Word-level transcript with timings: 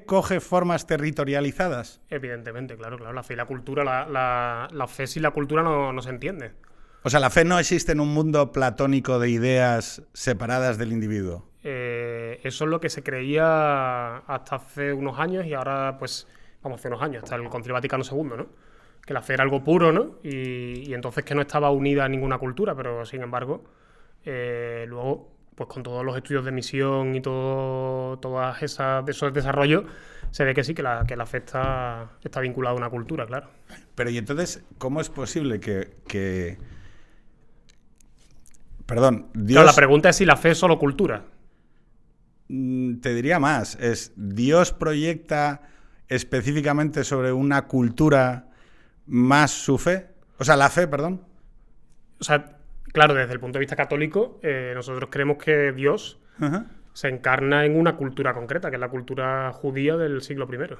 coge 0.00 0.40
formas 0.40 0.86
territorializadas. 0.86 2.00
Evidentemente, 2.10 2.76
claro, 2.76 2.98
claro. 2.98 3.12
La 3.12 3.22
fe 3.22 3.34
y 3.34 3.36
la 3.36 3.46
cultura, 3.46 3.84
la, 3.84 4.06
la, 4.06 4.68
la 4.72 4.86
fe 4.86 5.06
sin 5.06 5.22
la 5.22 5.30
cultura 5.30 5.62
no, 5.62 5.92
no 5.92 6.02
se 6.02 6.10
entiende. 6.10 6.52
O 7.04 7.10
sea, 7.10 7.20
la 7.20 7.30
fe 7.30 7.44
no 7.44 7.58
existe 7.58 7.92
en 7.92 8.00
un 8.00 8.14
mundo 8.14 8.52
platónico 8.52 9.18
de 9.18 9.28
ideas 9.30 10.02
separadas 10.12 10.78
del 10.78 10.92
individuo. 10.92 11.48
Eh, 11.64 12.40
eso 12.42 12.64
es 12.64 12.70
lo 12.70 12.80
que 12.80 12.90
se 12.90 13.02
creía 13.02 14.18
hasta 14.18 14.56
hace 14.56 14.92
unos 14.92 15.18
años 15.18 15.46
y 15.46 15.54
ahora, 15.54 15.96
pues, 15.98 16.28
vamos, 16.62 16.80
hace 16.80 16.88
unos 16.88 17.02
años, 17.02 17.24
hasta 17.24 17.36
el 17.36 17.48
Concilio 17.48 17.74
Vaticano 17.74 18.04
II, 18.08 18.22
¿no? 18.36 18.46
Que 19.04 19.14
la 19.14 19.22
fe 19.22 19.34
era 19.34 19.42
algo 19.42 19.64
puro, 19.64 19.92
¿no? 19.92 20.18
Y, 20.22 20.88
y 20.88 20.94
entonces 20.94 21.24
que 21.24 21.34
no 21.34 21.40
estaba 21.40 21.70
unida 21.70 22.04
a 22.04 22.08
ninguna 22.08 22.38
cultura, 22.38 22.74
pero 22.76 23.04
sin 23.04 23.22
embargo, 23.22 23.64
eh, 24.24 24.84
luego, 24.88 25.31
pues 25.54 25.68
con 25.68 25.82
todos 25.82 26.04
los 26.04 26.16
estudios 26.16 26.44
de 26.44 26.52
misión 26.52 27.14
y 27.14 27.20
todo, 27.20 28.18
todas 28.18 28.62
esas, 28.62 29.06
esos 29.08 29.32
desarrollos, 29.32 29.84
se 30.30 30.44
ve 30.44 30.54
que 30.54 30.64
sí, 30.64 30.74
que 30.74 30.82
la, 30.82 31.04
que 31.06 31.16
la 31.16 31.26
fe 31.26 31.38
está, 31.38 32.12
está 32.22 32.40
vinculada 32.40 32.74
a 32.74 32.78
una 32.78 32.90
cultura, 32.90 33.26
claro. 33.26 33.50
Pero 33.94 34.10
y 34.10 34.18
entonces, 34.18 34.64
¿cómo 34.78 35.00
es 35.00 35.10
posible 35.10 35.60
que... 35.60 35.96
que... 36.08 36.58
Perdón, 38.86 39.28
Dios... 39.34 39.56
Claro, 39.56 39.66
la 39.66 39.74
pregunta 39.74 40.08
es 40.08 40.16
si 40.16 40.24
la 40.24 40.36
fe 40.36 40.50
es 40.50 40.58
solo 40.58 40.78
cultura. 40.78 41.24
Mm, 42.48 43.00
Te 43.00 43.14
diría 43.14 43.38
más, 43.38 43.76
es 43.76 44.12
Dios 44.16 44.72
proyecta 44.72 45.62
específicamente 46.08 47.04
sobre 47.04 47.32
una 47.32 47.66
cultura 47.66 48.48
más 49.06 49.50
su 49.50 49.78
fe. 49.78 50.08
O 50.38 50.44
sea, 50.44 50.56
la 50.56 50.68
fe, 50.68 50.86
perdón. 50.88 51.22
O 52.20 52.24
sea, 52.24 52.58
claro, 52.92 53.14
desde 53.14 53.32
el 53.32 53.40
punto 53.40 53.58
de 53.58 53.60
vista 53.60 53.76
católico, 53.76 54.38
eh, 54.42 54.72
nosotros 54.74 55.08
creemos 55.10 55.36
que 55.42 55.72
Dios 55.72 56.18
Ajá. 56.40 56.66
se 56.92 57.08
encarna 57.08 57.64
en 57.64 57.76
una 57.78 57.96
cultura 57.96 58.32
concreta, 58.34 58.70
que 58.70 58.76
es 58.76 58.80
la 58.80 58.88
cultura 58.88 59.50
judía 59.52 59.96
del 59.96 60.22
siglo 60.22 60.48
I. 60.52 60.76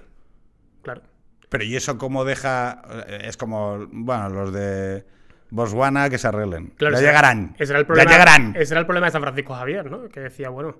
Claro. 0.82 1.02
Pero 1.48 1.64
¿y 1.64 1.76
eso 1.76 1.98
cómo 1.98 2.24
deja? 2.24 2.82
Es 3.08 3.36
como, 3.36 3.86
bueno, 3.92 4.28
los 4.30 4.52
de 4.52 5.04
Botswana 5.50 6.08
que 6.08 6.16
se 6.18 6.28
arreglen. 6.28 6.68
Claro, 6.76 6.94
ya 6.94 6.98
ese- 7.00 7.06
llegarán. 7.08 7.54
Ese 7.58 7.72
era 7.72 7.80
el 7.80 7.86
problema, 7.86 8.10
ya 8.10 8.16
llegarán. 8.18 8.56
Ese 8.56 8.72
era 8.72 8.80
el 8.80 8.86
problema 8.86 9.06
de 9.06 9.12
San 9.12 9.22
Francisco 9.22 9.54
Javier, 9.54 9.90
¿no? 9.90 10.08
Que 10.08 10.20
decía, 10.20 10.48
bueno, 10.48 10.76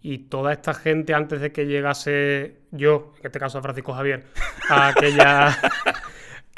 y 0.00 0.18
toda 0.28 0.52
esta 0.52 0.72
gente 0.74 1.12
antes 1.12 1.40
de 1.40 1.52
que 1.52 1.66
llegase 1.66 2.60
yo, 2.70 3.12
en 3.20 3.26
este 3.26 3.38
caso 3.38 3.54
San 3.54 3.62
Francisco 3.62 3.92
Javier, 3.92 4.24
a 4.70 4.88
aquella, 4.88 5.48
a 5.48 5.56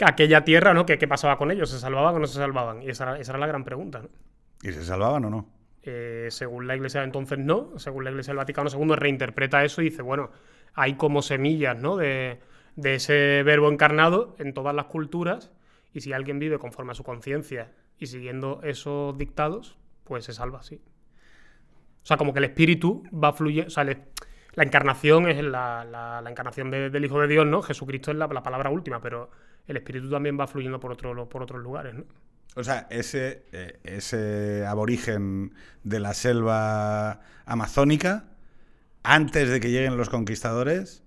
aquella 0.04 0.44
tierra, 0.44 0.74
¿no? 0.74 0.86
¿Qué, 0.86 0.98
qué 0.98 1.08
pasaba 1.08 1.36
con 1.38 1.50
ellos? 1.50 1.70
¿Se 1.70 1.78
salvaban 1.78 2.14
o 2.16 2.18
no 2.18 2.26
se 2.26 2.34
salvaban? 2.38 2.82
Y 2.82 2.90
esa 2.90 3.04
era, 3.04 3.18
esa 3.18 3.32
era 3.32 3.38
la 3.38 3.46
gran 3.46 3.64
pregunta, 3.64 4.00
¿no? 4.02 4.08
¿Y 4.62 4.72
se 4.72 4.84
salvaban 4.84 5.24
o 5.26 5.30
no? 5.30 5.48
Eh, 5.82 6.28
según 6.30 6.66
la 6.66 6.76
iglesia 6.76 7.02
entonces 7.02 7.38
no, 7.38 7.78
según 7.78 8.04
la 8.04 8.10
iglesia 8.10 8.32
del 8.32 8.38
Vaticano 8.38 8.68
II 8.70 8.94
reinterpreta 8.96 9.64
eso 9.64 9.80
y 9.80 9.86
dice, 9.86 10.02
bueno, 10.02 10.30
hay 10.74 10.94
como 10.94 11.22
semillas, 11.22 11.76
¿no? 11.78 11.96
De, 11.96 12.40
de 12.76 12.94
ese 12.96 13.42
verbo 13.44 13.70
encarnado 13.70 14.36
en 14.38 14.52
todas 14.52 14.74
las 14.74 14.84
culturas 14.86 15.52
y 15.94 16.02
si 16.02 16.12
alguien 16.12 16.38
vive 16.38 16.58
conforme 16.58 16.92
a 16.92 16.94
su 16.94 17.02
conciencia 17.02 17.72
y 17.98 18.06
siguiendo 18.06 18.60
esos 18.62 19.16
dictados, 19.16 19.78
pues 20.04 20.24
se 20.26 20.32
salva, 20.34 20.62
sí. 20.62 20.82
O 22.02 22.06
sea, 22.06 22.16
como 22.16 22.32
que 22.32 22.38
el 22.38 22.44
espíritu 22.46 23.02
va 23.12 23.32
fluyendo, 23.32 23.68
o 23.68 23.70
sea, 23.70 23.84
la 23.84 24.64
encarnación 24.64 25.28
es 25.28 25.42
la, 25.42 25.84
la- 25.84 26.20
la 26.22 26.30
encarnación 26.30 26.70
de- 26.70 26.90
del 26.90 27.04
Hijo 27.04 27.20
de 27.20 27.28
Dios, 27.28 27.46
¿no? 27.46 27.62
Jesucristo 27.62 28.10
es 28.10 28.16
la, 28.16 28.26
la 28.26 28.42
palabra 28.42 28.70
última, 28.70 29.00
pero 29.00 29.30
el 29.66 29.76
espíritu 29.76 30.10
también 30.10 30.38
va 30.38 30.46
fluyendo 30.46 30.80
por, 30.80 30.92
otro, 30.92 31.28
por 31.28 31.42
otros 31.42 31.62
lugares, 31.62 31.94
¿no? 31.94 32.04
O 32.56 32.64
sea, 32.64 32.88
ese, 32.90 33.44
eh, 33.52 33.78
ese 33.84 34.66
aborigen 34.66 35.54
de 35.84 36.00
la 36.00 36.14
selva 36.14 37.20
amazónica, 37.46 38.24
antes 39.02 39.48
de 39.48 39.60
que 39.60 39.70
lleguen 39.70 39.96
los 39.96 40.10
conquistadores, 40.10 41.04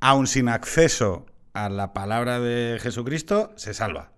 aún 0.00 0.26
sin 0.26 0.48
acceso 0.48 1.26
a 1.54 1.70
la 1.70 1.94
palabra 1.94 2.40
de 2.40 2.78
Jesucristo, 2.80 3.52
se 3.56 3.72
salva. 3.72 4.12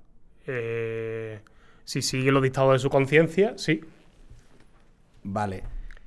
Eh, 0.47 1.41
si 1.85 2.03
sigue 2.03 2.33
los 2.33 2.43
dictados 2.43 2.73
de 2.73 2.79
su 2.81 2.91
conciencia, 2.91 3.57
sí. 3.57 3.81
Vale. 5.23 5.63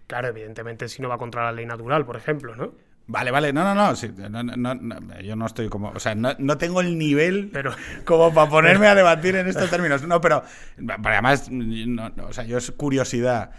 Claro, 0.07 0.27
evidentemente 0.27 0.89
si 0.89 1.01
no 1.01 1.07
va 1.07 1.17
contra 1.17 1.45
la 1.45 1.53
ley 1.53 1.65
natural, 1.65 2.05
por 2.05 2.17
ejemplo, 2.17 2.55
¿no? 2.55 2.73
Vale, 3.11 3.29
vale, 3.29 3.51
no, 3.51 3.63
no, 3.65 3.75
no, 3.75 3.93
sí, 3.95 4.09
no, 4.29 4.41
no, 4.41 5.19
yo 5.21 5.35
no 5.35 5.45
estoy 5.45 5.67
como, 5.67 5.89
o 5.89 5.99
sea, 5.99 6.15
no, 6.15 6.33
no 6.39 6.57
tengo 6.57 6.79
el 6.79 6.97
nivel 6.97 7.49
Pero- 7.51 7.75
como 8.05 8.33
para 8.33 8.49
ponerme 8.49 8.87
a 8.87 8.95
debatir 8.95 9.35
en 9.35 9.47
estos 9.47 9.69
términos. 9.69 10.01
No, 10.03 10.21
pero, 10.21 10.43
pero 10.77 10.97
además, 11.03 11.49
no, 11.51 12.09
no, 12.09 12.25
o 12.27 12.31
sea, 12.33 12.45
yo 12.45 12.57
es 12.57 12.71
curiosidad. 12.71 13.51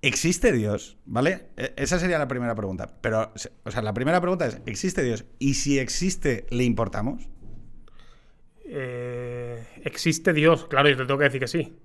¿Existe 0.00 0.50
Dios? 0.50 0.96
¿Vale? 1.04 1.48
E- 1.58 1.74
Esa 1.76 1.98
sería 1.98 2.18
la 2.18 2.26
primera 2.28 2.54
pregunta. 2.54 2.88
Pero, 3.02 3.32
o 3.64 3.70
sea, 3.70 3.82
la 3.82 3.92
primera 3.92 4.20
pregunta 4.20 4.46
es, 4.46 4.60
¿existe 4.64 5.02
Dios? 5.02 5.26
Y 5.38 5.54
si 5.54 5.78
existe, 5.78 6.46
¿le 6.50 6.64
importamos? 6.64 7.28
Eh, 8.64 9.62
¿Existe 9.84 10.32
Dios? 10.32 10.66
Claro, 10.66 10.88
yo 10.88 10.96
te 10.96 11.04
tengo 11.04 11.18
que 11.18 11.24
decir 11.24 11.40
que 11.40 11.48
sí. 11.48 11.78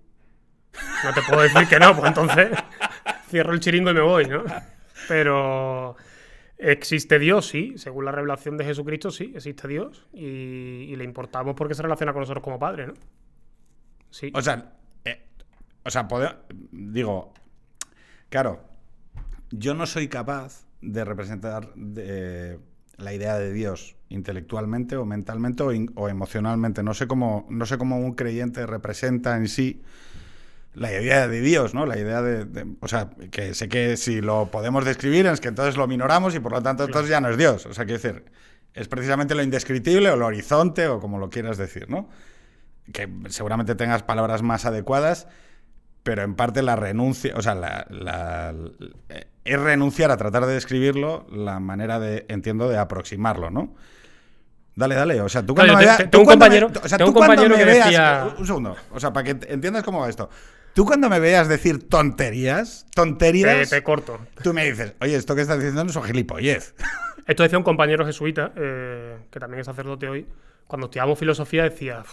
No 1.04 1.14
te 1.14 1.22
puedo 1.24 1.42
decir 1.42 1.68
que 1.68 1.80
no, 1.80 1.94
pues 1.96 2.08
entonces 2.08 2.50
cierro 3.30 3.54
el 3.54 3.60
chiringo 3.60 3.92
y 3.92 3.94
me 3.94 4.02
voy, 4.02 4.26
¿no? 4.28 4.44
Pero 5.08 5.96
existe 6.62 7.20
Dios, 7.20 7.48
sí. 7.48 7.74
Según 7.78 8.06
la 8.06 8.12
revelación 8.12 8.58
de 8.58 8.66
Jesucristo, 8.66 9.12
sí, 9.12 9.34
existe 9.36 9.68
Dios. 9.68 10.08
Y, 10.14 10.96
le 10.96 11.04
importamos 11.04 11.56
porque 11.56 11.74
se 11.74 11.82
relaciona 11.84 12.14
con 12.14 12.22
nosotros 12.22 12.44
como 12.44 12.60
padre, 12.60 12.88
¿no? 12.88 12.94
Sí. 14.10 14.32
O 14.34 14.42
sea, 14.42 14.74
eh, 15.06 15.26
o 15.84 15.90
sea, 15.90 16.08
digo, 16.72 17.34
claro, 18.30 18.64
yo 19.52 19.74
no 19.74 19.86
soy 19.86 20.08
capaz 20.08 20.66
de 20.82 21.06
representar 21.06 21.74
de- 21.76 22.60
la 22.98 23.14
idea 23.14 23.40
de 23.40 23.52
Dios 23.52 23.96
intelectualmente 24.10 24.96
o 24.96 25.06
mentalmente 25.06 25.64
o, 25.64 25.72
in- 25.72 25.92
o 25.96 26.08
emocionalmente. 26.10 26.84
No 26.84 26.94
sé 26.94 27.08
cómo, 27.08 27.48
no 27.50 27.66
sé 27.66 27.78
cómo 27.78 27.98
un 27.98 28.14
creyente 28.14 28.66
representa 28.68 29.36
en 29.38 29.48
sí 29.48 29.82
la 30.74 30.92
idea 30.92 31.28
de 31.28 31.42
Dios, 31.42 31.74
¿no? 31.74 31.86
La 31.86 31.98
idea 31.98 32.22
de, 32.22 32.46
de- 32.46 32.66
o 32.80 32.88
sea, 32.88 33.10
que 33.32 33.54
sé 33.54 33.68
que 33.70 33.98
si 33.98 34.22
lo 34.22 34.48
podemos 34.52 34.86
describir 34.86 35.26
es 35.28 35.42
que 35.42 35.50
entonces 35.50 35.76
lo 35.78 35.88
minoramos 35.88 36.34
y 36.36 36.40
por 36.40 36.52
lo 36.54 36.62
tanto 36.62 36.86
entonces 36.86 37.10
ya 37.10 37.20
no 37.22 37.30
es 37.30 37.38
Dios. 37.38 37.66
O 37.66 37.74
sea, 37.74 37.86
quiero 37.86 38.02
decir, 38.02 38.24
es 38.74 38.88
precisamente 38.88 39.36
lo 39.36 39.44
indescriptible 39.44 40.10
o 40.10 40.16
lo 40.16 40.28
horizonte 40.28 40.88
o 40.88 41.00
como 41.00 41.20
lo 41.20 41.30
quieras 41.30 41.58
decir, 41.58 41.90
¿no? 41.90 42.10
que 42.94 43.08
seguramente 43.30 43.76
tengas 43.76 44.04
palabras 44.04 44.42
más 44.42 44.66
adecuadas, 44.66 45.28
pero 46.04 46.24
en 46.24 46.36
parte 46.36 46.62
la 46.62 46.76
renuncia, 46.76 47.34
o 47.38 47.42
sea, 47.42 47.54
la, 47.56 47.86
la- 47.90 48.54
es 49.46 49.60
renunciar 49.60 50.12
a 50.12 50.18
tratar 50.18 50.46
de 50.46 50.54
describirlo 50.56 51.26
la 51.32 51.60
manera 51.60 52.00
de, 52.00 52.26
entiendo, 52.28 52.68
de 52.70 52.78
aproximarlo, 52.78 53.50
¿no? 53.50 53.76
Dale, 54.76 54.96
dale, 54.96 55.22
o 55.22 55.30
sea, 55.30 55.46
tú 55.46 55.54
Claro, 55.54 55.74
cuando 55.74 55.84
yo 55.86 55.92
me 55.92 55.98
veas... 55.98 56.10
tengo 56.12 56.24
un 56.24 56.28
me- 56.28 56.34
compañero- 56.34 56.72
o 56.84 56.88
sea, 56.88 56.98
tú 56.98 57.14
cuando 57.14 57.50
me 57.50 57.66
veas... 57.66 57.86
decía- 57.86 58.36
Un 58.38 58.48
segundo, 58.48 58.76
o 58.92 59.00
sea, 59.00 59.14
para 59.14 59.24
que 59.26 59.36
ent- 59.40 59.46
entiendas 59.50 59.84
cómo 59.84 60.00
va 60.00 60.10
esto. 60.10 60.30
Tú 60.74 60.86
cuando 60.86 61.10
me 61.10 61.20
veas 61.20 61.48
decir 61.48 61.90
tonterías, 61.90 62.86
te, 62.86 62.92
tonterías, 62.96 63.70
te 63.70 63.84
corto. 63.84 64.20
tú 64.42 64.54
me 64.54 64.66
dices, 64.70 64.94
oye, 65.02 65.16
esto 65.16 65.36
que 65.36 65.42
estás 65.42 65.58
diciendo 65.58 65.84
no 65.84 65.90
es 65.90 66.06
gilipollez. 66.06 66.76
Esto 67.28 67.44
decía 67.44 67.58
un 67.58 67.64
compañero 67.64 68.06
jesuita, 68.06 68.52
eh, 68.56 69.18
que 69.30 69.40
también 69.40 69.60
es 69.60 69.68
sacerdote 69.68 70.10
hoy, 70.10 70.26
cuando 70.68 70.88
estudiábamos 70.88 71.20
filosofía 71.20 71.64
decía, 71.64 72.04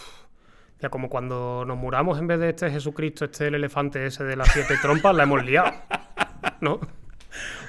decía, 0.75 0.89
como 0.89 1.09
cuando 1.09 1.65
nos 1.65 1.77
muramos 1.77 2.19
en 2.19 2.27
vez 2.27 2.39
de 2.39 2.49
este 2.49 2.69
Jesucristo, 2.69 3.25
este 3.25 3.47
el 3.47 3.55
elefante 3.55 4.05
ese 4.05 4.23
de 4.23 4.35
las 4.35 4.49
siete 4.53 4.75
trompas, 4.81 5.15
la 5.15 5.23
hemos 5.23 5.43
liado. 5.43 5.73
¿No? 6.61 6.79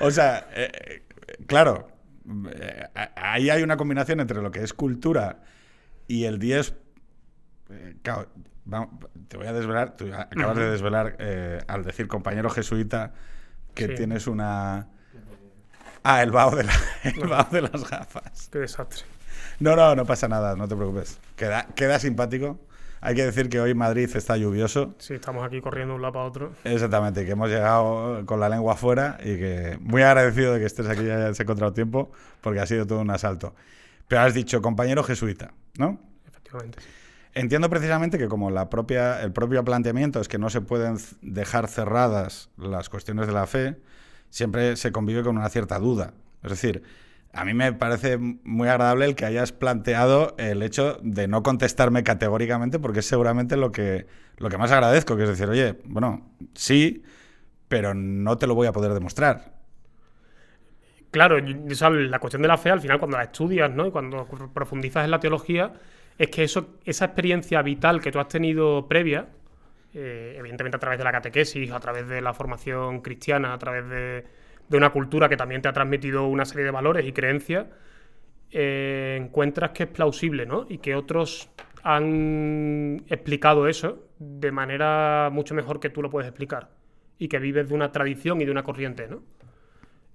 O 0.00 0.10
sea, 0.10 0.48
eh, 0.54 0.70
eh, 0.72 1.02
claro, 1.46 1.88
eh, 2.52 2.84
ahí 3.16 3.50
hay 3.50 3.62
una 3.62 3.76
combinación 3.76 4.20
entre 4.20 4.42
lo 4.42 4.50
que 4.50 4.62
es 4.62 4.72
cultura 4.72 5.42
y 6.06 6.24
el 6.24 6.38
10. 6.38 6.74
eh, 7.70 7.96
claro, 8.02 8.28
vamos, 8.64 8.88
te 9.28 9.36
voy 9.36 9.46
a 9.46 9.52
desvelar, 9.52 9.96
tú 9.96 10.06
acabas 10.14 10.56
de 10.56 10.70
desvelar 10.70 11.16
eh, 11.18 11.58
al 11.66 11.84
decir 11.84 12.06
compañero 12.08 12.50
jesuita 12.50 13.12
que 13.74 13.86
Sí. 13.88 13.94
tienes 13.94 14.26
una. 14.26 14.88
Ah, 16.02 16.22
el 16.22 16.30
vaho 16.30 16.56
de, 16.56 16.64
la- 16.64 16.72
el 17.04 17.28
vaho 17.28 17.48
de 17.50 17.62
las 17.62 17.88
gafas. 17.88 18.48
Qué 18.50 18.58
desastre. 18.60 19.04
No, 19.58 19.76
no, 19.76 19.94
no 19.94 20.06
pasa 20.06 20.28
nada, 20.28 20.56
no 20.56 20.66
te 20.66 20.74
preocupes. 20.76 21.18
Queda, 21.36 21.66
queda 21.74 21.98
simpático. 21.98 22.58
Hay 23.02 23.14
que 23.14 23.24
decir 23.24 23.48
que 23.48 23.60
hoy 23.60 23.74
Madrid 23.74 24.10
está 24.14 24.36
lluvioso. 24.36 24.94
Sí, 24.98 25.14
estamos 25.14 25.42
aquí 25.46 25.60
corriendo 25.62 25.92
de 25.92 25.96
un 25.96 26.02
lado 26.02 26.12
para 26.12 26.24
otro. 26.26 26.52
Exactamente, 26.64 27.24
que 27.24 27.32
hemos 27.32 27.48
llegado 27.48 28.24
con 28.26 28.40
la 28.40 28.48
lengua 28.50 28.74
afuera 28.74 29.16
y 29.20 29.36
que 29.38 29.78
muy 29.80 30.02
agradecido 30.02 30.52
de 30.52 30.60
que 30.60 30.66
estés 30.66 30.86
aquí 30.86 31.02
y 31.04 31.10
hayas 31.10 31.40
encontrado 31.40 31.72
tiempo, 31.72 32.12
porque 32.42 32.60
ha 32.60 32.66
sido 32.66 32.86
todo 32.86 33.00
un 33.00 33.10
asalto. 33.10 33.54
Pero 34.06 34.20
has 34.22 34.34
dicho 34.34 34.60
compañero 34.60 35.02
jesuita, 35.02 35.52
¿no? 35.78 35.98
Efectivamente. 36.26 36.80
sí. 36.82 36.88
Entiendo 37.34 37.70
precisamente 37.70 38.18
que 38.18 38.28
como 38.28 38.50
la 38.50 38.70
propia, 38.70 39.22
el 39.22 39.32
propio 39.32 39.64
planteamiento 39.64 40.20
es 40.20 40.28
que 40.28 40.38
no 40.38 40.50
se 40.50 40.60
pueden 40.60 40.96
dejar 41.22 41.68
cerradas 41.68 42.50
las 42.56 42.88
cuestiones 42.88 43.26
de 43.28 43.32
la 43.32 43.46
fe, 43.46 43.76
siempre 44.30 44.76
se 44.76 44.90
convive 44.90 45.22
con 45.22 45.36
una 45.36 45.48
cierta 45.48 45.78
duda. 45.78 46.14
Es 46.42 46.50
decir, 46.50 46.82
a 47.32 47.44
mí 47.44 47.54
me 47.54 47.72
parece 47.72 48.18
muy 48.18 48.68
agradable 48.68 49.04
el 49.04 49.14
que 49.14 49.24
hayas 49.24 49.52
planteado 49.52 50.34
el 50.38 50.62
hecho 50.62 50.98
de 51.02 51.28
no 51.28 51.44
contestarme 51.44 52.02
categóricamente, 52.02 52.80
porque 52.80 53.00
es 53.00 53.06
seguramente 53.06 53.56
lo 53.56 53.70
que, 53.70 54.06
lo 54.38 54.48
que 54.48 54.58
más 54.58 54.72
agradezco, 54.72 55.16
que 55.16 55.22
es 55.22 55.28
decir, 55.28 55.48
oye, 55.48 55.78
bueno, 55.84 56.32
sí, 56.54 57.04
pero 57.68 57.94
no 57.94 58.38
te 58.38 58.48
lo 58.48 58.56
voy 58.56 58.66
a 58.66 58.72
poder 58.72 58.92
demostrar. 58.92 59.60
Claro, 61.12 61.38
la 61.38 62.18
cuestión 62.18 62.42
de 62.42 62.48
la 62.48 62.58
fe, 62.58 62.70
al 62.70 62.80
final, 62.80 62.98
cuando 62.98 63.16
la 63.16 63.24
estudias, 63.24 63.70
¿no? 63.70 63.86
Y 63.86 63.90
cuando 63.90 64.26
profundizas 64.52 65.04
en 65.04 65.10
la 65.10 65.20
teología, 65.20 65.72
es 66.20 66.28
que 66.28 66.44
eso, 66.44 66.76
esa 66.84 67.06
experiencia 67.06 67.62
vital 67.62 68.02
que 68.02 68.12
tú 68.12 68.18
has 68.18 68.28
tenido 68.28 68.86
previa, 68.86 69.26
eh, 69.94 70.34
evidentemente 70.36 70.76
a 70.76 70.78
través 70.78 70.98
de 70.98 71.04
la 71.04 71.12
catequesis, 71.12 71.72
a 71.72 71.80
través 71.80 72.06
de 72.08 72.20
la 72.20 72.34
formación 72.34 73.00
cristiana, 73.00 73.54
a 73.54 73.58
través 73.58 73.88
de, 73.88 74.24
de 74.68 74.76
una 74.76 74.90
cultura 74.90 75.30
que 75.30 75.38
también 75.38 75.62
te 75.62 75.68
ha 75.68 75.72
transmitido 75.72 76.26
una 76.26 76.44
serie 76.44 76.66
de 76.66 76.72
valores 76.72 77.06
y 77.06 77.12
creencias, 77.12 77.68
eh, 78.50 79.16
encuentras 79.18 79.70
que 79.70 79.84
es 79.84 79.88
plausible, 79.88 80.44
¿no? 80.44 80.66
Y 80.68 80.76
que 80.76 80.94
otros 80.94 81.48
han 81.82 83.02
explicado 83.08 83.66
eso 83.66 84.06
de 84.18 84.52
manera 84.52 85.30
mucho 85.32 85.54
mejor 85.54 85.80
que 85.80 85.88
tú 85.88 86.02
lo 86.02 86.10
puedes 86.10 86.28
explicar. 86.28 86.68
Y 87.16 87.28
que 87.28 87.38
vives 87.38 87.70
de 87.70 87.74
una 87.74 87.92
tradición 87.92 88.42
y 88.42 88.44
de 88.44 88.50
una 88.50 88.62
corriente, 88.62 89.08
¿no? 89.08 89.22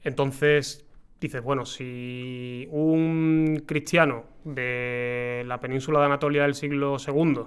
Entonces 0.04 0.86
dices, 1.20 1.42
bueno, 1.42 1.66
si 1.66 2.68
un 2.70 3.64
cristiano 3.66 4.35
de 4.46 5.44
la 5.48 5.60
península 5.60 6.00
de 6.00 6.06
Anatolia 6.06 6.44
del 6.44 6.56
siglo 6.56 6.96
II 7.06 7.42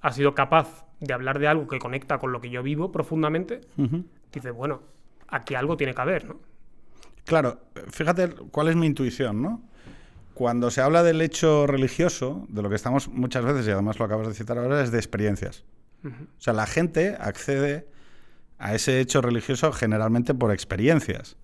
ha 0.00 0.12
sido 0.12 0.34
capaz 0.34 0.86
de 1.00 1.14
hablar 1.14 1.38
de 1.38 1.46
algo 1.46 1.68
que 1.68 1.78
conecta 1.78 2.18
con 2.18 2.32
lo 2.32 2.40
que 2.40 2.50
yo 2.50 2.62
vivo 2.62 2.90
profundamente, 2.90 3.60
dices, 4.32 4.52
bueno, 4.52 4.82
aquí 5.28 5.54
algo 5.54 5.76
tiene 5.76 5.94
que 5.94 6.00
haber, 6.00 6.26
¿no? 6.26 6.40
Claro, 7.24 7.60
fíjate 7.90 8.28
cuál 8.50 8.68
es 8.68 8.76
mi 8.76 8.86
intuición, 8.86 9.40
¿no? 9.40 9.62
Cuando 10.34 10.70
se 10.70 10.80
habla 10.80 11.02
del 11.02 11.20
hecho 11.20 11.66
religioso, 11.66 12.44
de 12.48 12.62
lo 12.62 12.68
que 12.68 12.74
estamos 12.74 13.08
muchas 13.08 13.44
veces, 13.44 13.66
y 13.66 13.70
además 13.70 13.98
lo 13.98 14.04
acabas 14.04 14.26
de 14.26 14.34
citar 14.34 14.58
ahora, 14.58 14.82
es 14.82 14.90
de 14.90 14.98
experiencias. 14.98 15.64
O 16.04 16.40
sea, 16.40 16.52
la 16.52 16.66
gente 16.66 17.16
accede 17.18 17.86
a 18.58 18.74
ese 18.74 19.00
hecho 19.00 19.22
religioso 19.22 19.72
generalmente 19.72 20.34
por 20.34 20.52
experiencias. 20.52 21.36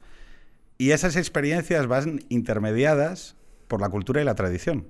Y 0.76 0.90
esas 0.90 1.16
experiencias 1.16 1.86
van 1.86 2.20
intermediadas 2.28 3.36
por 3.70 3.80
la 3.80 3.88
cultura 3.88 4.20
y 4.20 4.24
la 4.24 4.34
tradición. 4.34 4.88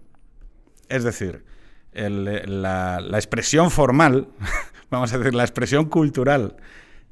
Es 0.89 1.05
decir, 1.05 1.45
la, 1.93 2.99
expresión 3.13 3.71
formal, 3.71 4.29
vamos 4.91 5.13
a 5.13 5.19
decir, 5.19 5.35
la 5.35 5.45
expresión 5.45 5.85
cultural 5.85 6.57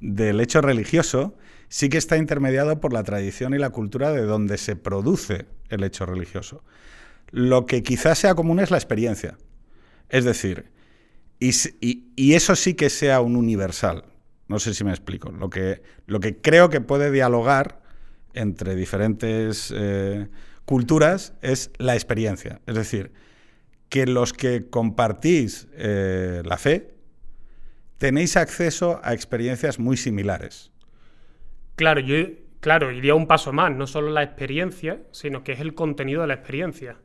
del 0.01 0.41
hecho 0.41 0.63
religioso 0.63 1.37
sí 1.69 1.91
que 1.91 1.99
está 1.99 2.17
intermediado 2.17 2.81
por 2.81 2.95
la 2.95 3.05
tradición 3.05 3.53
y 3.53 3.59
la 3.59 3.71
cultura 3.71 4.11
de 4.11 4.23
donde 4.23 4.57
se 4.57 4.75
produce 4.75 5.47
el 5.69 5.85
hecho 5.85 6.07
religioso. 6.07 6.65
Lo 7.31 7.67
que 7.67 7.83
quizás 7.83 8.19
sea 8.19 8.35
común 8.35 8.59
es 8.61 8.71
la 8.71 8.79
experiencia. 8.79 9.37
Es 10.09 10.25
decir, 10.25 10.73
y 11.39 12.33
eso 12.33 12.57
sí 12.57 12.73
que 12.73 12.89
sea 12.89 13.21
un 13.21 13.37
universal. 13.37 14.05
No 14.49 14.59
sé 14.59 14.73
si 14.73 14.83
me 14.83 14.91
explico. 14.91 15.31
Lo 15.31 15.51
que, 15.51 15.83
lo 16.07 16.21
que 16.21 16.39
creo 16.41 16.71
que 16.71 16.81
puede 16.81 17.13
dialogar 17.13 17.83
entre 18.33 18.75
diferentes 18.75 19.73
eh, 19.77 20.29
culturas 20.69 21.33
es 21.41 21.73
la 21.79 21.95
experiencia. 21.95 22.61
Es 22.67 22.75
decir, 22.75 23.11
que 23.89 24.07
los 24.07 24.35
que 24.35 24.69
compartís 24.69 25.67
eh, 25.73 26.43
la 26.45 26.59
fe 26.59 26.91
tenéis 27.97 28.37
acceso 28.37 29.01
a 29.03 29.15
experiencias 29.15 29.79
muy 29.79 29.97
similares. 29.97 30.71
Claro, 31.75 32.03
yo 32.03 32.17
claro, 32.61 32.93
iría 32.93 33.15
un 33.15 33.27
paso 33.27 33.51
más, 33.51 33.75
no 33.75 33.87
solo 33.87 34.11
la 34.11 34.23
experiencia, 34.23 35.01
sino 35.11 35.43
que 35.43 35.53
es 35.53 35.61
el 35.61 35.73
contenido 35.73 36.21
de 36.21 36.27
la 36.27 36.35
experiencia. 36.35 36.99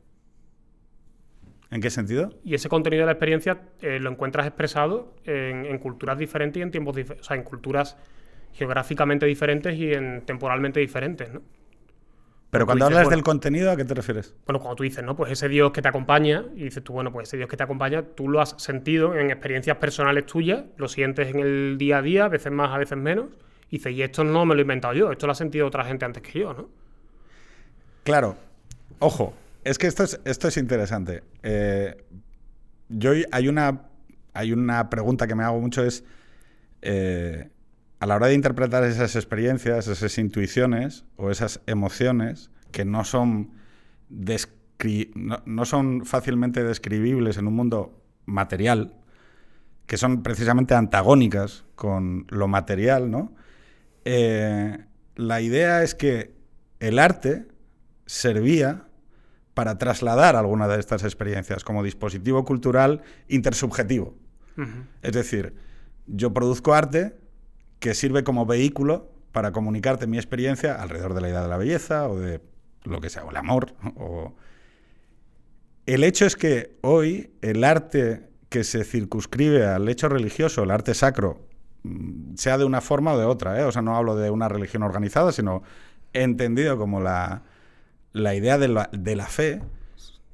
¿En 1.71 1.79
qué 1.79 1.89
sentido? 1.89 2.37
Y 2.43 2.55
ese 2.55 2.67
contenido 2.67 3.03
de 3.03 3.05
la 3.05 3.11
experiencia 3.13 3.61
eh, 3.81 3.97
lo 4.01 4.11
encuentras 4.11 4.45
expresado 4.45 5.15
en, 5.23 5.65
en 5.65 5.77
culturas 5.77 6.17
diferentes 6.17 6.59
y 6.59 6.63
en 6.63 6.71
tiempos 6.71 6.97
diferentes, 6.97 7.25
o 7.25 7.29
sea, 7.29 7.37
en 7.37 7.43
culturas 7.43 7.95
geográficamente 8.51 9.25
diferentes 9.25 9.73
y 9.77 9.93
en 9.93 10.25
temporalmente 10.25 10.81
diferentes, 10.81 11.31
¿no? 11.31 11.41
Pero 12.53 12.67
cuando 12.67 12.85
dices, 12.85 12.97
hablas 12.97 13.05
bueno, 13.05 13.17
del 13.17 13.23
contenido, 13.23 13.71
¿a 13.71 13.75
qué 13.75 13.83
te 13.83 13.95
refieres? 13.95 14.35
Bueno, 14.45 14.59
cuando 14.59 14.75
tú 14.75 14.83
dices, 14.83 15.03
¿no? 15.03 15.15
Pues 15.15 15.31
ese 15.31 15.49
Dios 15.49 15.71
que 15.71 15.81
te 15.81 15.87
acompaña, 15.87 16.45
y 16.55 16.65
dices 16.65 16.83
tú, 16.83 16.93
bueno, 16.93 17.11
pues 17.11 17.27
ese 17.27 17.37
Dios 17.37 17.49
que 17.49 17.57
te 17.57 17.63
acompaña, 17.63 18.03
tú 18.03 18.29
lo 18.29 18.39
has 18.41 18.53
sentido 18.59 19.15
en 19.15 19.31
experiencias 19.31 19.77
personales 19.77 20.27
tuyas, 20.27 20.63
lo 20.77 20.87
sientes 20.87 21.33
en 21.33 21.39
el 21.39 21.79
día 21.79 21.97
a 21.97 22.01
día, 22.03 22.25
a 22.25 22.29
veces 22.29 22.51
más, 22.51 22.69
a 22.69 22.77
veces 22.77 22.95
menos, 22.95 23.25
y 23.71 23.77
dices, 23.77 23.93
y 23.93 24.03
esto 24.03 24.23
no 24.23 24.45
me 24.45 24.53
lo 24.53 24.61
he 24.61 24.61
inventado 24.61 24.93
yo, 24.93 25.11
esto 25.11 25.25
lo 25.25 25.31
ha 25.31 25.35
sentido 25.35 25.65
otra 25.65 25.83
gente 25.83 26.05
antes 26.05 26.21
que 26.21 26.41
yo, 26.41 26.53
¿no? 26.53 26.69
Claro, 28.03 28.37
ojo, 28.99 29.33
es 29.63 29.79
que 29.79 29.87
esto 29.87 30.03
es, 30.03 30.21
esto 30.23 30.47
es 30.47 30.57
interesante. 30.57 31.23
Eh, 31.41 32.05
yo 32.87 33.13
hay 33.31 33.47
una, 33.47 33.81
hay 34.31 34.53
una 34.53 34.91
pregunta 34.91 35.25
que 35.25 35.33
me 35.33 35.43
hago 35.43 35.59
mucho 35.59 35.83
es, 35.83 36.03
eh, 36.83 37.49
a 38.03 38.05
la 38.05 38.17
hora 38.17 38.27
de 38.27 38.33
interpretar 38.33 38.83
esas 38.83 39.15
experiencias, 39.15 39.87
esas 39.87 40.17
intuiciones 40.17 41.05
o 41.15 41.31
esas 41.31 41.61
emociones 41.67 42.51
que 42.73 42.83
no 42.83 43.05
son, 43.05 43.51
no 45.45 45.63
son 45.63 46.05
fácilmente 46.05 46.65
describibles 46.65 47.37
en 47.37 47.47
un 47.47 47.55
mundo 47.55 48.03
material, 48.25 48.93
que 49.85 49.95
son 49.95 50.21
precisamente 50.21 50.75
antagónicas 50.75 51.63
con 51.75 52.27
lo 52.27 52.49
material, 52.49 53.09
¿no? 53.09 53.33
Eh, 54.03 54.79
la 55.15 55.39
idea 55.39 55.81
es 55.81 55.95
que 55.95 56.35
el 56.81 56.99
arte 56.99 57.47
servía 58.05 58.83
para 59.53 59.77
trasladar 59.77 60.35
alguna 60.35 60.67
de 60.67 60.77
estas 60.77 61.05
experiencias 61.05 61.63
como 61.63 61.81
dispositivo 61.81 62.43
cultural 62.43 63.01
intersubjetivo. 63.29 64.13
Es 65.01 65.13
decir, 65.13 65.55
yo 66.05 66.33
produzco 66.33 66.73
arte 66.73 67.22
que 67.83 67.93
sirve 67.95 68.23
como 68.23 68.45
vehículo 68.45 69.11
para 69.33 69.51
comunicarte 69.51 70.07
mi 70.07 70.15
experiencia 70.15 70.81
alrededor 70.81 71.13
de 71.13 71.19
la 71.19 71.27
idea 71.27 71.41
de 71.41 71.49
la 71.49 71.57
belleza 71.57 72.07
o 72.07 72.17
de 72.17 72.39
lo 72.85 73.01
que 73.01 73.09
sea, 73.09 73.25
o 73.25 73.29
el 73.29 73.35
amor. 73.35 73.73
O... 73.97 74.33
El 75.85 76.05
hecho 76.05 76.25
es 76.25 76.37
que 76.37 76.77
hoy 76.79 77.33
el 77.41 77.65
arte 77.65 78.29
que 78.47 78.63
se 78.63 78.85
circunscribe 78.85 79.65
al 79.65 79.89
hecho 79.89 80.07
religioso, 80.07 80.63
el 80.63 80.71
arte 80.71 80.93
sacro, 80.93 81.45
mm, 81.83 82.35
sea 82.35 82.57
de 82.57 82.63
una 82.63 82.79
forma 82.79 83.15
o 83.15 83.17
de 83.19 83.25
otra, 83.25 83.59
¿eh? 83.59 83.65
o 83.65 83.71
sea, 83.73 83.81
no 83.81 83.97
hablo 83.97 84.15
de 84.15 84.29
una 84.29 84.47
religión 84.47 84.81
organizada, 84.81 85.33
sino 85.33 85.61
entendido 86.13 86.77
como 86.77 87.01
la, 87.01 87.43
la 88.13 88.33
idea 88.33 88.57
de 88.57 88.69
la, 88.69 88.89
de 88.93 89.17
la 89.17 89.25
fe, 89.25 89.61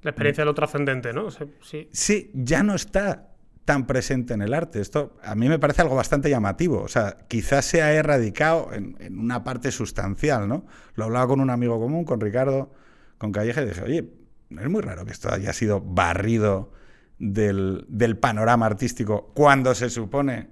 La 0.04 0.12
experiencia 0.12 0.44
de 0.44 0.46
lo 0.46 0.54
trascendente, 0.54 1.14
¿no? 1.14 1.26
O 1.26 1.32
sea, 1.32 1.48
sí. 1.64 1.90
sí, 1.92 2.30
ya 2.36 2.62
no 2.62 2.76
está 2.76 3.29
tan 3.66 3.86
presente 3.88 4.34
en 4.34 4.42
el 4.42 4.54
arte. 4.54 4.82
Esto 4.82 5.18
a 5.24 5.36
mí 5.36 5.48
me 5.48 5.60
parece 5.60 5.82
algo 5.82 5.96
bastante 5.96 6.30
llamativo. 6.30 6.82
O 6.82 6.88
sea, 6.88 7.18
quizás 7.28 7.66
se 7.66 7.82
ha 7.82 7.92
erradicado 7.94 8.70
en, 8.74 8.96
una 9.18 9.44
parte 9.44 9.72
sustancial, 9.72 10.48
¿no? 10.48 10.66
Lo 10.96 11.06
hablaba 11.06 11.28
con 11.28 11.40
un 11.40 11.50
amigo 11.50 11.80
común, 11.80 12.06
con 12.06 12.20
Ricardo, 12.20 12.72
con 13.18 13.32
Calleja, 13.32 13.62
y 13.62 13.66
dije, 13.66 13.84
oye, 13.84 14.14
no 14.50 14.62
es 14.62 14.70
muy 14.70 14.82
raro 14.82 15.06
que 15.06 15.12
esto 15.12 15.32
haya 15.32 15.54
sido 15.54 15.82
barrido 15.82 16.72
del, 17.20 17.86
del 17.90 18.18
panorama 18.18 18.66
artístico 18.66 19.32
cuando 19.36 19.76
se 19.76 19.90
supone 19.90 20.50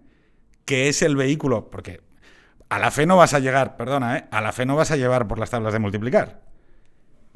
que 0.65 0.89
es 0.89 1.01
el 1.01 1.15
vehículo, 1.15 1.69
porque 1.69 2.01
a 2.69 2.79
la 2.79 2.91
fe 2.91 3.05
no 3.05 3.17
vas 3.17 3.33
a 3.33 3.39
llegar, 3.39 3.77
perdona, 3.77 4.17
¿eh? 4.17 4.25
a 4.31 4.41
la 4.41 4.51
fe 4.51 4.65
no 4.65 4.75
vas 4.75 4.91
a 4.91 4.97
llevar 4.97 5.27
por 5.27 5.39
las 5.39 5.49
tablas 5.49 5.73
de 5.73 5.79
multiplicar. 5.79 6.46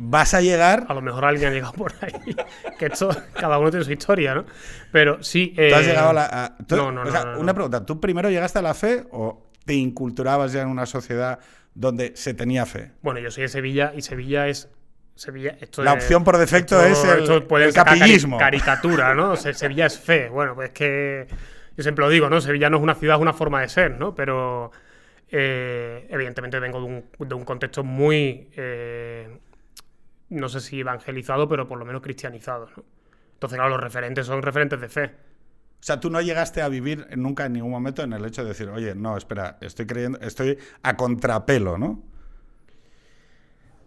Vas 0.04 0.34
a 0.34 0.42
llegar 0.42 0.86
A 0.88 0.96
lo 0.96 1.02
mejor 1.02 1.26
alguien 1.26 1.50
ha 1.50 1.54
llegado 1.54 1.74
por 1.74 1.94
ahí. 2.02 2.36
que 2.80 2.88
esto, 2.88 3.10
cada 3.40 3.60
uno 3.60 3.70
tiene 3.70 3.86
su 3.86 3.92
historia, 3.92 4.34
¿no? 4.34 4.46
Pero 4.92 5.22
sí. 5.24 5.54
¿Tú 5.56 5.62
has 5.76 5.84
eh, 5.84 5.90
llegado 5.90 6.10
a 6.10 6.14
la. 6.14 6.26
a- 6.26 6.58
tú- 6.66 6.76
no, 6.76 6.92
no, 6.92 7.02
o 7.02 7.06
no, 7.06 7.12
sea. 7.12 7.38
Una 7.38 7.54
pregunta: 7.54 7.86
¿tú 7.86 8.00
primero 8.00 8.30
llegaste 8.30 8.58
a 8.58 8.62
la 8.64 8.74
fe 8.74 9.04
o 9.12 9.48
te 9.66 9.76
inculturabas 9.76 10.54
ya 10.54 10.64
en 10.64 10.70
una 10.70 10.88
sociedad 10.88 11.38
donde 11.76 12.14
se 12.16 12.34
tenía 12.34 12.66
fe? 12.66 12.94
Bueno, 13.04 13.20
yo 13.20 13.30
soy 13.30 13.44
de 13.44 13.50
Sevilla 13.50 13.94
y 13.96 14.02
Sevilla 14.02 14.48
es. 14.48 14.70
Sevilla, 15.14 15.56
esto 15.62 15.84
La 15.84 15.92
es- 15.94 16.04
opción 16.04 16.24
por 16.24 16.38
defecto 16.38 16.82
esto- 16.84 17.06
es 17.06 17.14
el- 17.18 17.20
esto 17.24 17.48
puede 17.48 17.66
el 17.66 17.74
cari- 17.74 18.00
capillismo. 18.00 18.38
caricatura, 18.40 19.14
¿no? 19.14 19.36
Sevilla 19.36 19.86
es 19.86 20.00
fe. 20.00 20.30
Bueno, 20.30 20.56
pues 20.56 20.72
que. 20.72 21.28
Yo 21.78 21.84
siempre 21.84 22.04
lo 22.04 22.10
digo, 22.10 22.28
¿no? 22.28 22.42
Sevilla 22.42 22.70
no 22.72 22.78
es 22.78 22.84
una 22.84 22.96
ciudad, 22.96 23.18
es 23.18 23.22
una 23.22 23.34
forma 23.34 23.62
de 23.62 23.70
ser, 23.70 23.92
¿no? 24.00 24.16
Pero. 24.16 24.72
eh, 25.30 26.08
evidentemente 26.10 26.60
vengo 26.60 26.80
de 26.80 26.86
un, 27.20 27.30
de 27.30 27.36
un 27.36 27.46
contexto 27.46 27.84
muy. 27.84 28.50
eh, 28.58 29.40
no 30.32 30.50
sé 30.50 30.62
si 30.62 30.80
evangelizado, 30.80 31.48
pero 31.48 31.68
por 31.68 31.78
lo 31.78 31.86
menos 31.86 32.02
cristianizado, 32.02 32.70
¿no? 32.76 32.84
Entonces, 33.34 33.58
claro, 33.58 33.72
los 33.72 33.82
referentes 33.82 34.26
son 34.26 34.42
referentes 34.42 34.80
de 34.80 34.88
fe. 34.88 35.06
O 35.06 35.84
sea, 35.84 36.00
tú 36.00 36.10
no 36.12 36.22
llegaste 36.22 36.62
a 36.62 36.70
vivir 36.70 37.08
nunca 37.18 37.46
en 37.46 37.54
ningún 37.54 37.72
momento 37.72 38.04
en 38.04 38.14
el 38.14 38.24
hecho 38.24 38.44
de 38.44 38.50
decir, 38.50 38.70
oye, 38.70 38.94
no, 38.94 39.18
espera, 39.18 39.58
estoy 39.62 39.88
creyendo, 39.88 40.20
estoy 40.20 40.58
a 40.84 40.96
contrapelo, 40.96 41.78
¿no? 41.78 42.04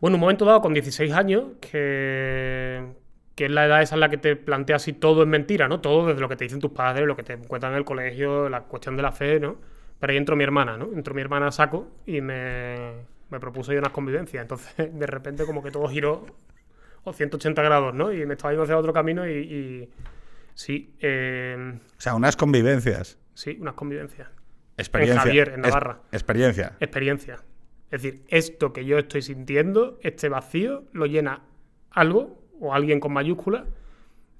Bueno, 0.00 0.16
un 0.16 0.20
momento 0.20 0.44
dado, 0.44 0.60
con 0.60 0.74
16 0.74 1.12
años, 1.12 1.44
que, 1.60 2.84
que 3.36 3.44
es 3.44 3.50
la 3.50 3.66
edad 3.66 3.80
esa 3.80 3.94
en 3.94 4.00
la 4.00 4.08
que 4.08 4.18
te 4.18 4.34
planteas 4.34 4.82
si 4.82 4.92
todo 4.92 5.22
es 5.22 5.28
mentira, 5.28 5.68
¿no? 5.68 5.80
Todo 5.80 6.08
desde 6.08 6.20
lo 6.20 6.28
que 6.28 6.36
te 6.36 6.44
dicen 6.44 6.58
tus 6.58 6.72
padres, 6.72 7.06
lo 7.06 7.16
que 7.16 7.22
te 7.22 7.38
cuentan 7.38 7.72
en 7.72 7.78
el 7.78 7.84
colegio, 7.84 8.48
la 8.48 8.62
cuestión 8.62 8.96
de 8.96 9.02
la 9.02 9.12
fe, 9.12 9.38
¿no? 9.38 9.56
Pero 10.00 10.10
ahí 10.10 10.16
entró 10.16 10.34
mi 10.34 10.44
hermana, 10.44 10.76
¿no? 10.76 10.90
Entró 10.92 11.14
mi 11.14 11.20
hermana 11.20 11.46
a 11.46 11.52
saco 11.52 11.88
y 12.06 12.20
me, 12.20 12.90
me 13.34 13.40
propuso 13.40 13.72
yo 13.72 13.78
unas 13.78 13.92
convivencias. 13.92 14.40
Entonces, 14.42 14.74
de 14.98 15.06
repente, 15.06 15.44
como 15.44 15.62
que 15.62 15.70
todo 15.70 15.88
giró 15.88 16.24
o 17.04 17.12
180 17.12 17.62
grados, 17.62 17.94
¿no? 17.94 18.12
Y 18.12 18.24
me 18.26 18.34
estaba 18.34 18.52
yendo 18.52 18.62
hacia 18.64 18.78
otro 18.78 18.92
camino 18.92 19.28
y, 19.28 19.32
y 19.32 19.90
sí, 20.54 20.94
eh, 21.00 21.78
O 21.98 22.00
sea, 22.00 22.14
unas 22.14 22.36
convivencias. 22.36 23.18
sí, 23.34 23.58
unas 23.60 23.74
convivencias. 23.74 24.28
Experiencia. 24.76 25.20
Javier, 25.20 25.48
en 25.50 25.60
Es- 25.64 25.68
Navarra. 25.68 26.00
experiencia. 26.12 26.76
Experiencia. 26.80 27.36
Es 27.90 28.02
decir, 28.02 28.24
esto 28.28 28.72
que 28.72 28.84
yo 28.84 28.98
estoy 28.98 29.22
sintiendo, 29.22 29.98
este 30.02 30.28
vacío, 30.28 30.84
lo 30.92 31.06
llena 31.06 31.42
algo 31.90 32.42
o 32.58 32.74
alguien 32.74 32.98
con 32.98 33.12
mayúsculas 33.12 33.64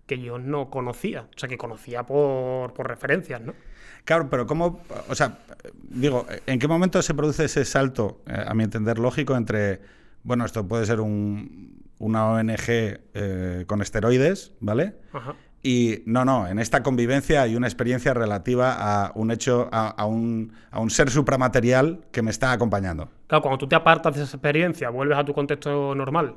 que 0.07 0.19
yo 0.21 0.39
no 0.39 0.71
conocía, 0.71 1.23
o 1.35 1.39
sea, 1.39 1.49
que 1.49 1.57
conocía 1.57 2.03
por, 2.05 2.75
por 2.75 2.89
referencias, 2.89 3.41
¿no? 3.41 3.55
Claro, 4.05 4.29
pero 4.29 4.47
¿cómo, 4.47 4.81
o 5.09 5.15
sea, 5.15 5.39
digo, 5.83 6.27
¿en 6.47 6.59
qué 6.59 6.69
momento 6.69 7.01
se 7.01 7.15
produce 7.15 7.47
ese 7.47 7.65
salto, 7.65 8.21
eh, 8.27 8.45
a 8.47 8.53
mi 8.55 8.65
entender 8.65 8.99
lógico, 8.99 9.35
entre, 9.35 9.81
bueno, 10.23 10.45
esto 10.45 10.67
puede 10.69 10.85
ser 10.85 11.01
un, 11.01 11.83
una 11.99 12.27
ONG 12.27 12.59
eh, 12.69 13.65
con 13.67 13.81
esteroides, 13.81 14.53
¿vale? 14.61 14.97
Ajá. 15.13 15.35
Y 15.63 16.03
no, 16.05 16.27
no, 16.27 16.47
en 16.47 16.59
esta 16.59 16.83
convivencia 16.83 17.41
hay 17.41 17.57
una 17.57 17.67
experiencia 17.67 18.13
relativa 18.13 18.75
a 18.79 19.13
un 19.15 19.31
hecho, 19.31 19.71
a, 19.73 19.89
a 19.89 20.05
un, 20.05 20.53
a 20.71 20.79
un 20.79 20.91
ser 20.91 21.09
supramaterial 21.09 22.05
que 22.13 22.21
me 22.21 22.31
está 22.31 22.53
acompañando. 22.53 23.09
Claro, 23.27 23.41
cuando 23.41 23.57
tú 23.57 23.67
te 23.67 23.75
apartas 23.75 24.15
de 24.15 24.25
esa 24.25 24.37
experiencia, 24.37 24.91
vuelves 24.91 25.17
a 25.17 25.25
tu 25.25 25.33
contexto 25.33 25.95
normal 25.95 26.35